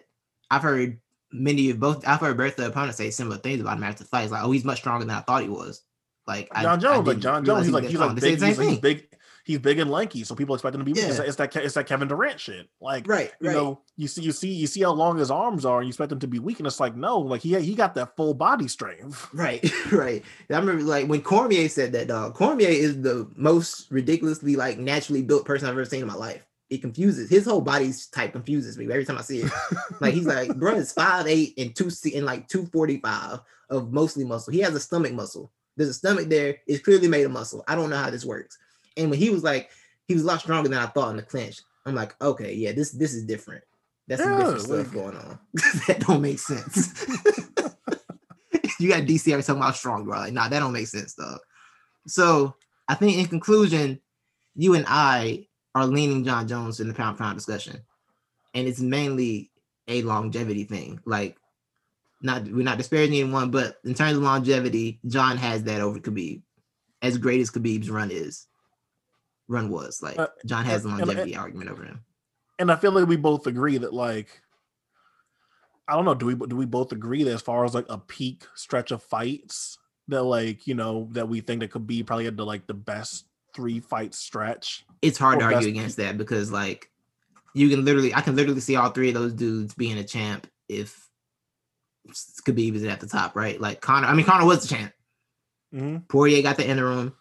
I've 0.52 0.62
heard 0.64 1.00
many 1.32 1.70
of 1.70 1.80
both. 1.80 2.08
I've 2.08 2.20
heard 2.22 2.38
both 2.38 2.56
the 2.56 2.68
opponents 2.68 2.98
say 2.98 3.12
similar 3.12 3.38
things 3.38 3.62
about 3.62 3.78
him 3.78 3.84
after 3.84 4.04
the 4.04 4.10
fight. 4.10 4.24
It's 4.24 4.32
like, 4.32 4.44
oh, 4.44 4.52
he's 4.52 4.64
much 4.66 4.80
stronger 4.80 5.06
than 5.06 5.16
I 5.16 5.20
thought 5.22 5.44
he 5.44 5.50
was. 5.50 5.84
Like 6.26 6.50
Jon 6.54 6.66
I 6.66 6.78
Jones 6.78 7.08
like 7.08 7.20
Jon 7.20 7.46
Jones 7.46 7.66
he's 7.66 7.74
like 7.74 7.84
he's 7.84 8.00
like 8.00 8.16
big 8.16 8.22
the 8.40 8.48
he's, 8.48 8.56
same 8.58 8.66
he's 8.68 8.74
thing. 8.74 8.80
big 8.82 9.08
he's 9.46 9.60
big 9.60 9.80
and 9.80 9.90
lanky 9.90 10.24
so 10.24 10.36
people 10.36 10.56
expect 10.56 10.76
him 10.76 10.84
to 10.84 10.86
be 10.92 11.00
Yeah. 11.00 11.08
it's, 11.08 11.18
that, 11.18 11.28
it's 11.28 11.36
that 11.38 11.56
it's 11.56 11.76
that 11.76 11.86
Kevin 11.88 12.08
Durant 12.08 12.40
shit 12.40 12.68
like 12.82 13.08
Right, 13.08 13.32
you 13.40 13.48
right. 13.50 13.56
know 13.56 13.80
you 13.96 14.08
see 14.10 14.24
you 14.24 14.32
see 14.34 14.50
you 14.52 14.68
see 14.68 14.82
how 14.82 14.92
long 14.92 15.18
his 15.18 15.32
arms 15.32 15.64
are 15.66 15.78
and 15.80 15.88
you 15.88 15.90
expect 15.92 16.12
him 16.12 16.20
to 16.20 16.28
be 16.28 16.40
weak 16.40 16.60
and 16.60 16.68
it's 16.68 16.80
like 16.80 16.96
no 16.96 17.20
like 17.20 17.42
he 17.42 17.58
he 17.62 17.76
got 17.76 17.96
that 17.96 18.16
full 18.18 18.34
body 18.34 18.68
strength 18.68 19.30
Right, 19.34 19.64
right. 19.92 20.24
I 20.50 20.58
remember 20.58 20.84
like 20.84 21.08
when 21.08 21.22
Cormier 21.22 21.70
said 21.70 21.92
that 21.94 22.08
dog. 22.08 22.34
Cormier 22.34 22.68
is 22.70 23.02
the 23.02 23.30
most 23.36 23.88
ridiculously 23.92 24.56
like 24.56 24.78
naturally 24.78 25.22
built 25.22 25.46
person 25.46 25.68
I've 25.68 25.74
ever 25.74 25.86
seen 25.86 26.02
in 26.02 26.08
my 26.08 26.16
life. 26.16 26.46
It 26.70 26.82
confuses 26.82 27.30
his 27.30 27.46
whole 27.46 27.62
body's 27.62 28.08
type 28.08 28.32
confuses 28.32 28.78
me 28.78 28.86
every 28.86 29.06
time 29.06 29.18
I 29.20 29.22
see 29.22 29.42
it. 29.42 29.52
like 30.02 30.16
he's 30.16 30.26
like, 30.26 30.56
bro, 30.58 30.74
is 30.76 30.92
five 30.92 31.28
eight 31.28 31.54
and 31.60 31.76
two 31.76 31.90
and 32.16 32.26
like 32.26 32.48
two 32.48 32.66
forty 32.74 33.00
five 33.00 33.40
of 33.70 33.94
mostly 33.94 34.24
muscle. 34.26 34.52
He 34.52 34.60
has 34.62 34.74
a 34.74 34.80
stomach 34.80 35.14
muscle. 35.14 35.52
There's 35.78 35.90
a 35.90 35.94
stomach 35.94 36.28
there. 36.28 36.58
It's 36.66 36.84
clearly 36.84 37.08
made 37.08 37.24
of 37.26 37.32
muscle. 37.32 37.64
I 37.68 37.76
don't 37.76 37.90
know 37.90 37.98
how 37.98 38.10
this 38.10 38.26
works. 38.26 38.58
And 38.98 39.10
when 39.10 39.20
he 39.20 39.30
was 39.30 39.44
like, 39.44 39.70
he 40.08 40.14
was 40.14 40.24
a 40.24 40.28
lot 40.28 40.40
stronger 40.40 40.70
than 40.70 40.78
I 40.78 40.88
thought 40.88 41.10
in 41.10 41.18
the 41.18 41.24
clinch. 41.24 41.62
I'm 41.86 41.96
like, 41.96 42.20
okay, 42.22 42.54
yeah, 42.54 42.72
this 42.72 42.92
this 42.92 43.14
is 43.14 43.26
different. 43.26 43.64
That's 44.08 44.22
some 44.22 44.38
different 44.38 44.60
Yeah, 44.60 44.84
stuff 44.84 44.94
going 44.94 45.18
on. 45.18 45.40
that 45.88 46.04
don't 46.08 46.22
make 46.22 46.40
sense. 46.40 47.06
you 48.80 48.90
got 48.90 49.04
DC 49.04 49.32
every 49.32 49.44
talking 49.44 49.62
about 49.62 49.76
strong, 49.76 50.06
bro. 50.06 50.20
Like, 50.20 50.34
nah, 50.34 50.48
that 50.48 50.60
don't 50.60 50.74
make 50.74 50.88
sense, 50.88 51.14
though. 51.16 51.38
So 52.08 52.56
I 52.88 52.96
think 52.96 53.18
in 53.18 53.26
conclusion, 53.26 54.00
you 54.56 54.76
and 54.76 54.86
I 54.88 55.48
are 55.74 55.88
leaning 55.88 56.24
Jon 56.24 56.48
Jones 56.48 56.80
in 56.80 56.88
the 56.88 56.94
pound 56.94 57.18
pound 57.18 57.38
discussion. 57.38 57.82
And 58.54 58.68
it's 58.68 58.80
mainly 58.80 59.52
a 59.88 60.02
longevity 60.04 60.64
thing. 60.64 61.00
Like, 61.06 61.38
not 62.22 62.44
we're 62.44 62.64
not 62.64 62.78
disparaging 62.78 63.20
anyone, 63.20 63.52
but 63.52 63.78
in 63.84 63.94
terms 63.94 64.18
of 64.18 64.24
longevity, 64.24 65.00
Jon 65.08 65.38
has 65.38 65.64
that 65.64 65.82
over 65.82 66.00
Khabib. 66.00 66.42
As 67.02 67.18
great 67.18 67.42
as 67.42 67.52
Khabib's 67.52 67.90
run 67.90 68.10
is, 68.12 68.48
run 69.48 69.70
was 69.70 70.02
like 70.02 70.18
Uh, 70.18 70.28
Jon 70.46 70.66
has 70.66 70.84
the 70.84 70.90
and- 70.90 71.00
and- 71.00 71.08
longevity 71.08 71.36
argument 71.36 71.70
over 71.70 71.84
him. 71.84 72.04
and 72.60 72.72
I 72.72 72.76
feel 72.76 72.92
like 72.92 73.08
we 73.08 73.18
both 73.18 73.48
agree 73.48 73.78
that 73.78 73.94
like 73.94 74.42
I 75.88 75.94
don't 75.96 76.06
know, 76.06 76.16
do 76.16 76.26
we 76.26 76.36
do 76.36 76.56
we 76.56 76.66
both 76.66 76.92
agree 76.92 77.24
that 77.24 77.34
as 77.34 77.42
far 77.44 77.64
as 77.64 77.76
like 77.76 77.86
a 77.90 77.98
peak 78.00 78.44
stretch 78.56 78.90
of 78.92 79.04
fights 79.04 79.78
that 80.08 80.24
like 80.24 80.66
you 80.66 80.74
know 80.74 81.10
that 81.12 81.30
we 81.30 81.42
think 81.42 81.60
that 81.62 81.70
could 81.72 81.86
be 81.86 82.02
probably 82.04 82.26
at 82.28 82.36
the 82.38 82.46
like 82.46 82.66
the 82.66 82.74
best 82.74 83.26
three 83.56 83.80
fight 83.80 84.16
stretch? 84.16 84.84
It's 85.04 85.20
hard 85.20 85.40
to 85.40 85.46
argue 85.46 85.70
against 85.70 85.98
that 85.98 86.18
because 86.18 86.52
like 86.52 86.90
you 87.54 87.70
can 87.70 87.86
literally 87.86 88.14
I 88.16 88.22
can 88.22 88.36
literally 88.36 88.62
see 88.62 88.76
all 88.76 88.90
three 88.90 89.10
of 89.10 89.14
those 89.14 89.34
dudes 89.34 89.76
being 89.76 90.00
a 90.00 90.04
champ 90.04 90.48
if 90.68 91.08
Khabib 92.48 92.76
is 92.76 92.84
at 92.84 93.00
the 93.00 93.08
top, 93.08 93.36
right? 93.36 93.62
Like 93.62 93.80
Conor, 93.82 94.08
I 94.08 94.14
mean 94.16 94.26
Conor 94.26 94.46
was 94.46 94.68
the 94.68 94.76
champ. 94.76 94.92
Mm-hmm. 95.74 95.98
Poirier 96.08 96.42
got 96.42 96.58
the 96.58 96.68
interim. 96.68 97.14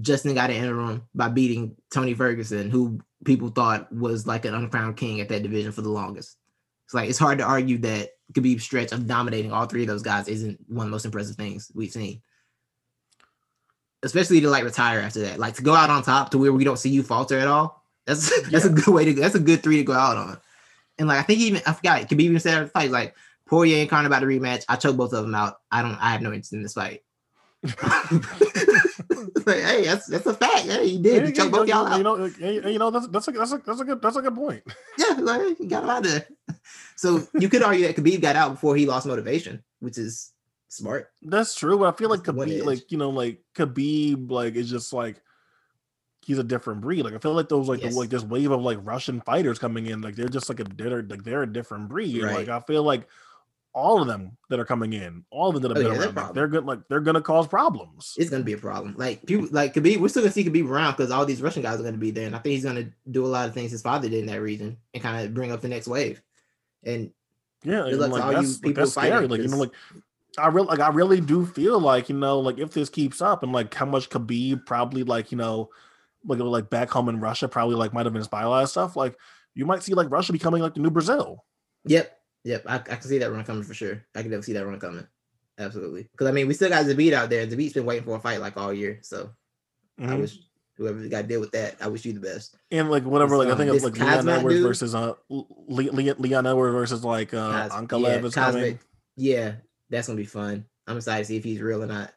Justin 0.00 0.34
got 0.34 0.50
an 0.50 0.56
interim 0.56 1.02
by 1.14 1.28
beating 1.28 1.76
Tony 1.92 2.14
Ferguson, 2.14 2.70
who 2.70 3.00
people 3.24 3.48
thought 3.48 3.92
was 3.92 4.26
like 4.26 4.44
an 4.44 4.54
uncrowned 4.54 4.96
king 4.96 5.20
at 5.20 5.28
that 5.28 5.42
division 5.42 5.72
for 5.72 5.82
the 5.82 5.88
longest. 5.88 6.36
It's 6.84 6.94
like 6.94 7.08
it's 7.08 7.18
hard 7.18 7.38
to 7.38 7.44
argue 7.44 7.78
that 7.78 8.10
Khabib's 8.32 8.62
stretch 8.62 8.92
of 8.92 9.06
dominating 9.06 9.52
all 9.52 9.66
three 9.66 9.82
of 9.82 9.88
those 9.88 10.02
guys 10.02 10.28
isn't 10.28 10.58
one 10.68 10.86
of 10.86 10.90
the 10.90 10.94
most 10.94 11.04
impressive 11.04 11.36
things 11.36 11.70
we've 11.74 11.90
seen. 11.90 12.22
Especially 14.02 14.40
to 14.40 14.48
like 14.48 14.64
retire 14.64 15.00
after 15.00 15.20
that, 15.20 15.38
like 15.38 15.54
to 15.54 15.62
go 15.62 15.74
out 15.74 15.90
on 15.90 16.02
top 16.02 16.30
to 16.30 16.38
where 16.38 16.52
we 16.52 16.64
don't 16.64 16.78
see 16.78 16.88
you 16.88 17.02
falter 17.02 17.38
at 17.38 17.48
all. 17.48 17.84
That's 18.06 18.30
that's 18.50 18.64
a 18.64 18.70
good 18.70 18.88
way 18.88 19.04
to. 19.04 19.14
That's 19.14 19.34
a 19.34 19.40
good 19.40 19.62
three 19.62 19.76
to 19.78 19.84
go 19.84 19.92
out 19.92 20.16
on. 20.16 20.38
And 20.98 21.08
like 21.08 21.18
I 21.18 21.22
think 21.22 21.40
even 21.40 21.62
I 21.66 21.72
forgot 21.72 22.02
Khabib 22.02 22.20
even 22.20 22.40
said 22.40 22.54
at 22.58 22.64
the 22.64 22.70
fight 22.70 22.90
like 22.90 23.14
Poirier 23.46 23.80
and 23.80 23.90
Conor 23.90 24.06
about 24.06 24.22
a 24.22 24.26
rematch. 24.26 24.64
I 24.68 24.76
choke 24.76 24.96
both 24.96 25.12
of 25.12 25.24
them 25.24 25.34
out. 25.34 25.60
I 25.70 25.82
don't. 25.82 25.96
I 25.96 26.12
have 26.12 26.22
no 26.22 26.32
interest 26.32 26.52
in 26.52 26.62
this 26.62 26.74
fight. 26.74 27.02
like, 29.46 29.62
hey, 29.62 29.84
that's 29.84 30.06
that's 30.06 30.26
a 30.26 30.34
fact. 30.34 30.66
Hey, 30.66 30.88
he 30.88 30.98
did. 30.98 31.26
He 31.26 31.32
choked 31.32 31.52
both 31.52 31.68
y'all 31.68 31.86
out. 31.86 31.98
you 31.98 32.04
know, 32.04 32.24
you 32.26 32.60
know, 32.60 32.68
you 32.68 32.78
know 32.78 32.90
that's 32.90 33.08
that's 33.08 33.28
a 33.28 33.32
that's 33.32 33.52
a 33.52 33.58
that's 33.64 33.80
a 33.80 33.84
good 33.84 34.02
that's 34.02 34.16
a 34.16 34.22
good 34.22 34.34
point. 34.34 34.62
yeah, 34.98 35.14
like 35.18 35.58
he 35.58 35.66
got 35.66 35.84
him 35.84 35.90
out 35.90 36.02
there. 36.02 36.26
So 36.96 37.26
you 37.38 37.48
could 37.48 37.62
argue 37.62 37.86
that 37.86 37.96
Khabib 37.96 38.20
got 38.20 38.36
out 38.36 38.52
before 38.52 38.76
he 38.76 38.86
lost 38.86 39.06
motivation, 39.06 39.62
which 39.80 39.98
is 39.98 40.32
smart. 40.68 41.10
That's 41.22 41.54
true, 41.54 41.78
but 41.78 41.92
I 41.92 41.96
feel 41.96 42.10
like 42.10 42.24
That's 42.24 42.36
Khabib, 42.36 42.64
like 42.64 42.90
you 42.92 42.98
know, 42.98 43.10
like 43.10 43.40
Khabib, 43.54 44.30
like 44.30 44.54
is 44.54 44.70
just 44.70 44.92
like 44.92 45.20
he's 46.22 46.38
a 46.38 46.44
different 46.44 46.82
breed. 46.82 47.02
Like 47.02 47.14
I 47.14 47.18
feel 47.18 47.32
like 47.32 47.48
those 47.48 47.68
like 47.68 47.82
Yes. 47.82 47.94
the, 47.94 47.98
like 47.98 48.10
this 48.10 48.22
wave 48.22 48.50
of 48.50 48.60
like 48.60 48.78
Russian 48.82 49.20
fighters 49.22 49.58
coming 49.58 49.86
in, 49.86 50.02
like 50.02 50.16
they're 50.16 50.28
just 50.28 50.48
like 50.48 50.60
a 50.60 50.64
they're 50.64 51.02
like 51.02 51.24
they're 51.24 51.42
a 51.42 51.52
different 51.52 51.88
breed. 51.88 52.22
And, 52.22 52.34
Like 52.34 52.48
I 52.48 52.60
feel 52.60 52.82
like 52.82 53.08
all 53.72 54.00
of 54.00 54.08
them 54.08 54.36
that 54.48 54.58
are 54.58 54.64
coming 54.64 54.92
in, 54.92 55.24
all 55.30 55.48
of 55.48 55.54
them 55.54 55.62
that 55.62 55.68
have 55.70 55.76
Oh, 55.78 55.88
been 55.88 55.92
yeah, 55.92 56.06
they're 56.06 56.24
around, 56.24 56.34
they're 56.34 56.48
good. 56.48 56.64
Like 56.66 56.80
they're 56.88 57.00
gonna 57.00 57.20
cause 57.20 57.46
problems. 57.46 58.14
It's 58.16 58.30
gonna 58.30 58.44
be 58.44 58.52
a 58.52 58.58
problem. 58.58 58.94
Like 58.96 59.24
people, 59.26 59.48
like 59.50 59.74
Khabib, 59.74 59.98
we're 59.98 60.08
still 60.08 60.22
gonna 60.22 60.32
see 60.32 60.44
Khabib 60.44 60.68
around 60.68 60.92
because 60.92 61.10
all 61.10 61.24
these 61.24 61.42
Russian 61.42 61.62
guys 61.62 61.80
are 61.80 61.84
gonna 61.84 61.96
be 61.96 62.10
there, 62.10 62.26
and 62.26 62.34
I 62.34 62.38
think 62.38 62.54
he's 62.54 62.64
gonna 62.64 62.90
do 63.10 63.24
a 63.24 63.28
lot 63.28 63.48
of 63.48 63.54
things 63.54 63.70
his 63.70 63.82
father 63.82 64.08
did 64.08 64.20
in 64.20 64.26
that 64.26 64.40
region 64.40 64.76
and 64.92 65.02
kind 65.02 65.24
of 65.24 65.34
bring 65.34 65.52
up 65.52 65.60
the 65.60 65.68
next 65.68 65.86
wave. 65.86 66.20
And 66.84 67.12
Yeah, 67.64 67.86
and, 67.86 67.98
like, 67.98 68.22
all 68.22 68.42
you 68.42 68.54
people 68.54 68.72
that's 68.72 68.94
fighting, 68.94 69.12
scary. 69.12 69.28
Like 69.28 69.40
you 69.42 69.48
know, 69.48 69.58
like 69.58 69.72
I 70.38 70.48
really 70.48 70.66
like 70.66 70.80
I 70.80 70.88
really 70.88 71.20
do 71.20 71.46
feel 71.46 71.78
like 71.78 72.08
you 72.08 72.16
know, 72.16 72.40
like 72.40 72.58
if 72.58 72.72
this 72.72 72.88
keeps 72.88 73.20
up 73.20 73.42
and 73.42 73.52
like 73.52 73.72
how 73.72 73.86
much 73.86 74.08
Khabib 74.10 74.66
probably 74.66 75.04
like 75.04 75.30
you 75.30 75.38
know, 75.38 75.70
like 76.24 76.38
like 76.38 76.70
back 76.70 76.90
home 76.90 77.08
in 77.08 77.20
Russia 77.20 77.48
probably 77.48 77.76
like 77.76 77.92
might 77.92 78.06
have 78.06 78.16
inspired 78.16 78.46
a 78.46 78.48
lot 78.48 78.62
of 78.64 78.70
stuff. 78.70 78.96
Like 78.96 79.16
you 79.54 79.66
might 79.66 79.82
see 79.82 79.94
like 79.94 80.10
Russia 80.10 80.32
becoming 80.32 80.62
like 80.62 80.74
the 80.74 80.80
new 80.80 80.90
Brazil. 80.90 81.44
Yep, 81.84 82.19
yep. 82.44 82.62
I, 82.66 82.76
I 82.76 82.78
can 82.78 83.02
see 83.02 83.18
that 83.18 83.30
run 83.32 83.44
coming 83.44 83.62
for 83.62 83.74
sure. 83.74 84.02
I 84.14 84.22
can 84.22 84.30
definitely 84.30 84.42
see 84.42 84.52
that 84.54 84.66
run 84.66 84.78
coming. 84.80 85.06
Absolutely. 85.58 86.04
Because 86.10 86.26
I 86.28 86.32
mean, 86.32 86.48
we 86.48 86.54
still 86.54 86.70
got 86.70 86.86
Zabit 86.86 87.12
out 87.12 87.28
there. 87.30 87.46
Zabit's 87.46 87.72
been 87.74 87.84
waiting 87.86 88.04
for 88.04 88.16
a 88.16 88.20
fight 88.20 88.40
like 88.40 88.56
all 88.56 88.72
year. 88.72 88.98
So 89.02 89.30
I 89.98 90.02
Mhm. 90.06 90.20
wish 90.20 90.38
whoever 90.76 91.06
got 91.08 91.22
to 91.22 91.26
deal 91.28 91.40
with 91.40 91.50
that. 91.52 91.76
I 91.80 91.88
wish 91.88 92.04
you 92.06 92.14
the 92.14 92.20
best. 92.20 92.56
and 92.70 92.90
like 92.90 93.04
whatever, 93.04 93.36
like 93.36 93.48
I 93.48 93.52
um, 93.52 93.58
think 93.58 93.74
it's 93.74 93.84
like 93.84 93.98
Leon 93.98 94.28
Edwards 94.28 94.54
dude- 94.56 94.62
versus 94.66 94.94
uh 94.94 95.12
Le- 95.28 95.92
Le- 95.92 96.14
Leon 96.18 96.46
Edwards 96.46 96.72
versus 96.72 97.04
like 97.04 97.34
uh 97.34 97.68
Cos- 97.68 97.72
Ankalev 97.72 98.02
yeah, 98.22 98.26
is 98.26 98.34
Cosmic. 98.34 98.62
coming. 98.62 98.78
Yeah, 99.16 99.52
that's 99.90 100.06
gonna 100.06 100.16
be 100.16 100.24
fun. 100.24 100.64
I'm 100.86 100.96
excited 100.96 101.24
to 101.24 101.28
see 101.28 101.36
if 101.36 101.44
he's 101.44 101.60
real 101.60 101.82
or 101.82 101.86
not. 101.86 102.12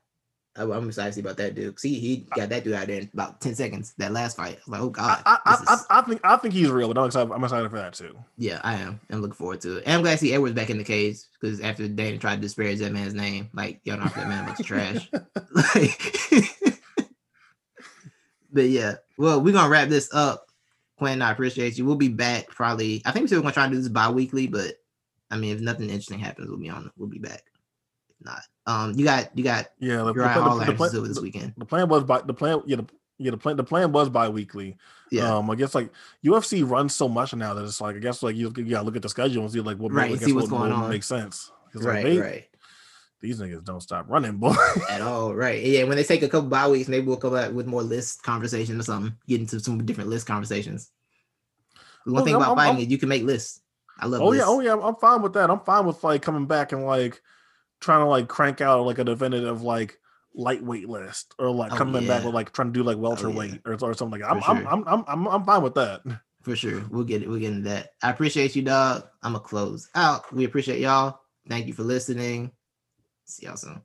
I, 0.55 0.63
I'm 0.63 0.87
excited 0.87 1.09
to 1.09 1.13
see 1.15 1.21
about 1.21 1.37
that 1.37 1.55
dude. 1.55 1.79
See, 1.79 1.95
he 1.95 2.27
got 2.35 2.49
that 2.49 2.63
dude 2.63 2.73
out 2.73 2.87
there 2.87 3.01
in 3.01 3.09
about 3.13 3.41
ten 3.41 3.55
seconds. 3.55 3.93
That 3.97 4.11
last 4.11 4.37
fight, 4.37 4.57
I 4.57 4.59
was 4.59 4.67
like, 4.67 4.81
oh 4.81 4.89
god. 4.89 5.23
I, 5.25 5.37
I, 5.45 5.57
I, 5.67 5.73
is- 5.73 5.85
I, 5.89 6.01
think 6.01 6.21
I 6.23 6.37
think 6.37 6.53
he's 6.53 6.69
real, 6.69 6.87
but 6.93 6.99
I'm 6.99 7.07
excited. 7.07 7.31
I'm 7.31 7.43
excited 7.43 7.69
for 7.71 7.77
that 7.77 7.93
too. 7.93 8.15
yeah, 8.37 8.61
I 8.63 8.75
am. 8.75 8.99
I'm 9.09 9.21
looking 9.21 9.33
forward 9.35 9.61
to 9.61 9.77
it. 9.77 9.83
And 9.85 9.95
I'm 9.95 10.01
glad 10.01 10.13
to 10.13 10.17
see 10.19 10.33
Edwards 10.33 10.53
back 10.55 10.69
in 10.69 10.77
the 10.77 10.83
cage 10.83 11.17
because 11.39 11.59
after 11.59 11.87
Dana 11.87 12.17
tried 12.19 12.35
to 12.35 12.41
disparage 12.41 12.79
that 12.79 12.91
man's 12.91 13.13
name, 13.15 13.49
like 13.53 13.81
y'all 13.83 13.97
know 13.97 14.05
that 14.15 14.27
man 14.27 14.47
of 14.49 14.57
trash. 14.65 15.09
Like, 15.73 15.99
but 18.51 18.69
yeah, 18.69 18.95
well, 19.17 19.41
we're 19.41 19.53
gonna 19.53 19.69
wrap 19.69 19.89
this 19.89 20.13
up. 20.13 20.47
Quinn, 20.97 21.21
I 21.23 21.31
appreciate 21.31 21.77
you. 21.77 21.85
We'll 21.85 21.95
be 21.95 22.09
back 22.09 22.47
probably. 22.49 23.01
I 23.05 23.11
think 23.11 23.29
we're 23.29 23.41
gonna 23.41 23.51
try 23.51 23.65
to 23.65 23.71
do 23.73 23.79
this 23.79 23.89
bi-weekly, 23.89 24.47
but 24.47 24.75
I 25.31 25.37
mean, 25.37 25.55
if 25.55 25.61
nothing 25.61 25.89
interesting 25.89 26.19
happens, 26.19 26.47
we'll 26.47 26.59
be 26.59 26.69
on. 26.69 26.91
We'll 26.95 27.09
be 27.09 27.17
back. 27.17 27.41
If 28.09 28.23
not, 28.25 28.41
um, 28.65 28.93
you 28.97 29.03
got 29.05 29.37
you 29.37 29.43
got 29.43 29.67
Yeah, 29.79 29.97
the, 30.03 30.13
the, 30.13 30.23
eye 30.23 30.33
the, 30.35 30.65
the, 30.71 30.73
plan- 30.75 31.03
this 31.03 31.19
weekend. 31.19 31.53
the 31.57 31.65
plan 31.65 31.87
was 31.89 32.03
by 32.03 32.21
the 32.21 32.33
plan. 32.33 32.61
Yeah, 32.65 32.77
the, 32.77 32.85
Yeah, 33.17 33.31
the 33.31 33.37
plan 33.37 33.57
the 33.57 33.63
plan 33.63 33.91
was 33.91 34.09
bi-weekly. 34.09 34.77
Yeah. 35.11 35.35
Um, 35.35 35.49
I 35.51 35.55
guess 35.55 35.75
like 35.75 35.91
UFC 36.25 36.67
runs 36.67 36.95
so 36.95 37.07
much 37.07 37.35
now 37.35 37.53
that 37.53 37.63
it's 37.63 37.81
like 37.81 37.95
I 37.95 37.99
guess 37.99 38.23
like 38.23 38.35
you, 38.35 38.51
you 38.55 38.63
gotta 38.65 38.85
look 38.85 38.95
at 38.95 39.01
the 39.01 39.09
schedule 39.09 39.43
and 39.43 39.51
see 39.51 39.59
like 39.61 39.77
what 39.77 39.91
Right, 39.91 40.11
I 40.11 40.15
guess 40.15 40.23
see 40.25 40.33
what's 40.33 40.49
what, 40.49 40.59
going 40.59 40.71
what 40.71 40.83
on. 40.85 40.89
makes 40.89 41.07
sense. 41.07 41.51
right, 41.75 41.95
like, 41.95 42.03
they- 42.05 42.19
right. 42.19 42.47
These 43.21 43.39
niggas 43.39 43.63
don't 43.63 43.79
stop 43.79 44.05
running, 44.09 44.35
boy. 44.35 44.53
At 44.89 44.99
all, 45.09 45.33
right. 45.33 45.63
Yeah, 45.63 45.83
when 45.85 45.95
they 45.95 46.03
take 46.03 46.23
a 46.23 46.27
couple 46.27 46.49
bye 46.49 46.67
weeks, 46.67 46.89
maybe 46.89 47.07
we'll 47.07 47.15
come 47.15 47.31
back 47.33 47.53
with 47.53 47.67
more 47.67 47.81
list 47.81 48.21
conversation 48.21 48.77
or 48.77 48.83
something. 48.83 49.15
Get 49.29 49.39
into 49.39 49.61
some 49.61 49.85
different 49.85 50.09
list 50.09 50.27
conversations. 50.27 50.91
One 52.03 52.21
Oh, 52.21 52.25
thing 52.25 52.33
I'm- 52.33 52.41
about 52.41 52.49
I'm- 52.49 52.57
fighting 52.57 52.75
I'm- 52.77 52.85
is 52.85 52.91
you 52.91 52.97
can 52.97 53.07
make 53.09 53.23
lists. 53.23 53.61
I 53.99 54.07
love 54.07 54.21
oh 54.21 54.31
yeah, 54.33 54.43
oh 54.45 54.59
yeah, 54.59 54.75
I'm 54.75 54.95
fine 54.95 55.21
with 55.21 55.33
that. 55.33 55.49
I'm 55.49 55.59
fine 55.61 55.85
with 55.85 56.03
like 56.03 56.21
coming 56.21 56.47
back 56.47 56.71
and 56.73 56.83
like 56.85 57.21
trying 57.83 58.01
to 58.01 58.07
like 58.07 58.27
crank 58.27 58.61
out 58.61 58.85
like 58.85 58.99
a 58.99 59.03
definitive 59.03 59.61
like 59.61 59.99
lightweight 60.35 60.89
list 60.89 61.35
or 61.37 61.51
like 61.51 61.71
Oh, 61.73 61.77
coming 61.77 62.07
back 62.07 62.23
with 62.23 62.33
like 62.33 62.51
trying 62.51 62.73
to 62.73 62.79
do 62.79 62.83
like 62.83 62.97
oh, 62.97 63.01
welterweight 63.01 63.61
or, 63.65 63.73
or 63.73 63.93
something 63.93 64.19
like 64.19 64.21
that. 64.21 64.31
I'm, 64.31 64.41
For 64.41 64.49
I'm. 64.49 64.67
I'm, 64.67 64.83
I'm, 64.87 65.05
I'm, 65.07 65.27
I'm 65.27 65.43
fine 65.43 65.61
with 65.61 65.75
that. 65.75 66.01
For 66.41 66.57
sure. 66.57 66.83
We'll 66.89 67.05
get 67.05 67.21
it. 67.21 67.29
We'll 67.29 67.39
get 67.39 67.53
into 67.53 67.69
that. 67.69 67.91
I 68.01 68.09
appreciate 68.09 68.53
you, 68.53 68.63
dog. 68.63 69.07
I'm 69.21 69.31
gonna 69.31 69.43
close 69.43 69.89
out. 69.95 70.33
We 70.33 70.43
appreciate 70.43 70.81
y'all. 70.81 71.21
Thank 71.47 71.67
you 71.67 71.73
for 71.73 71.83
listening. 71.83 72.51
See 73.23 73.45
y'all 73.45 73.55
soon. 73.55 73.81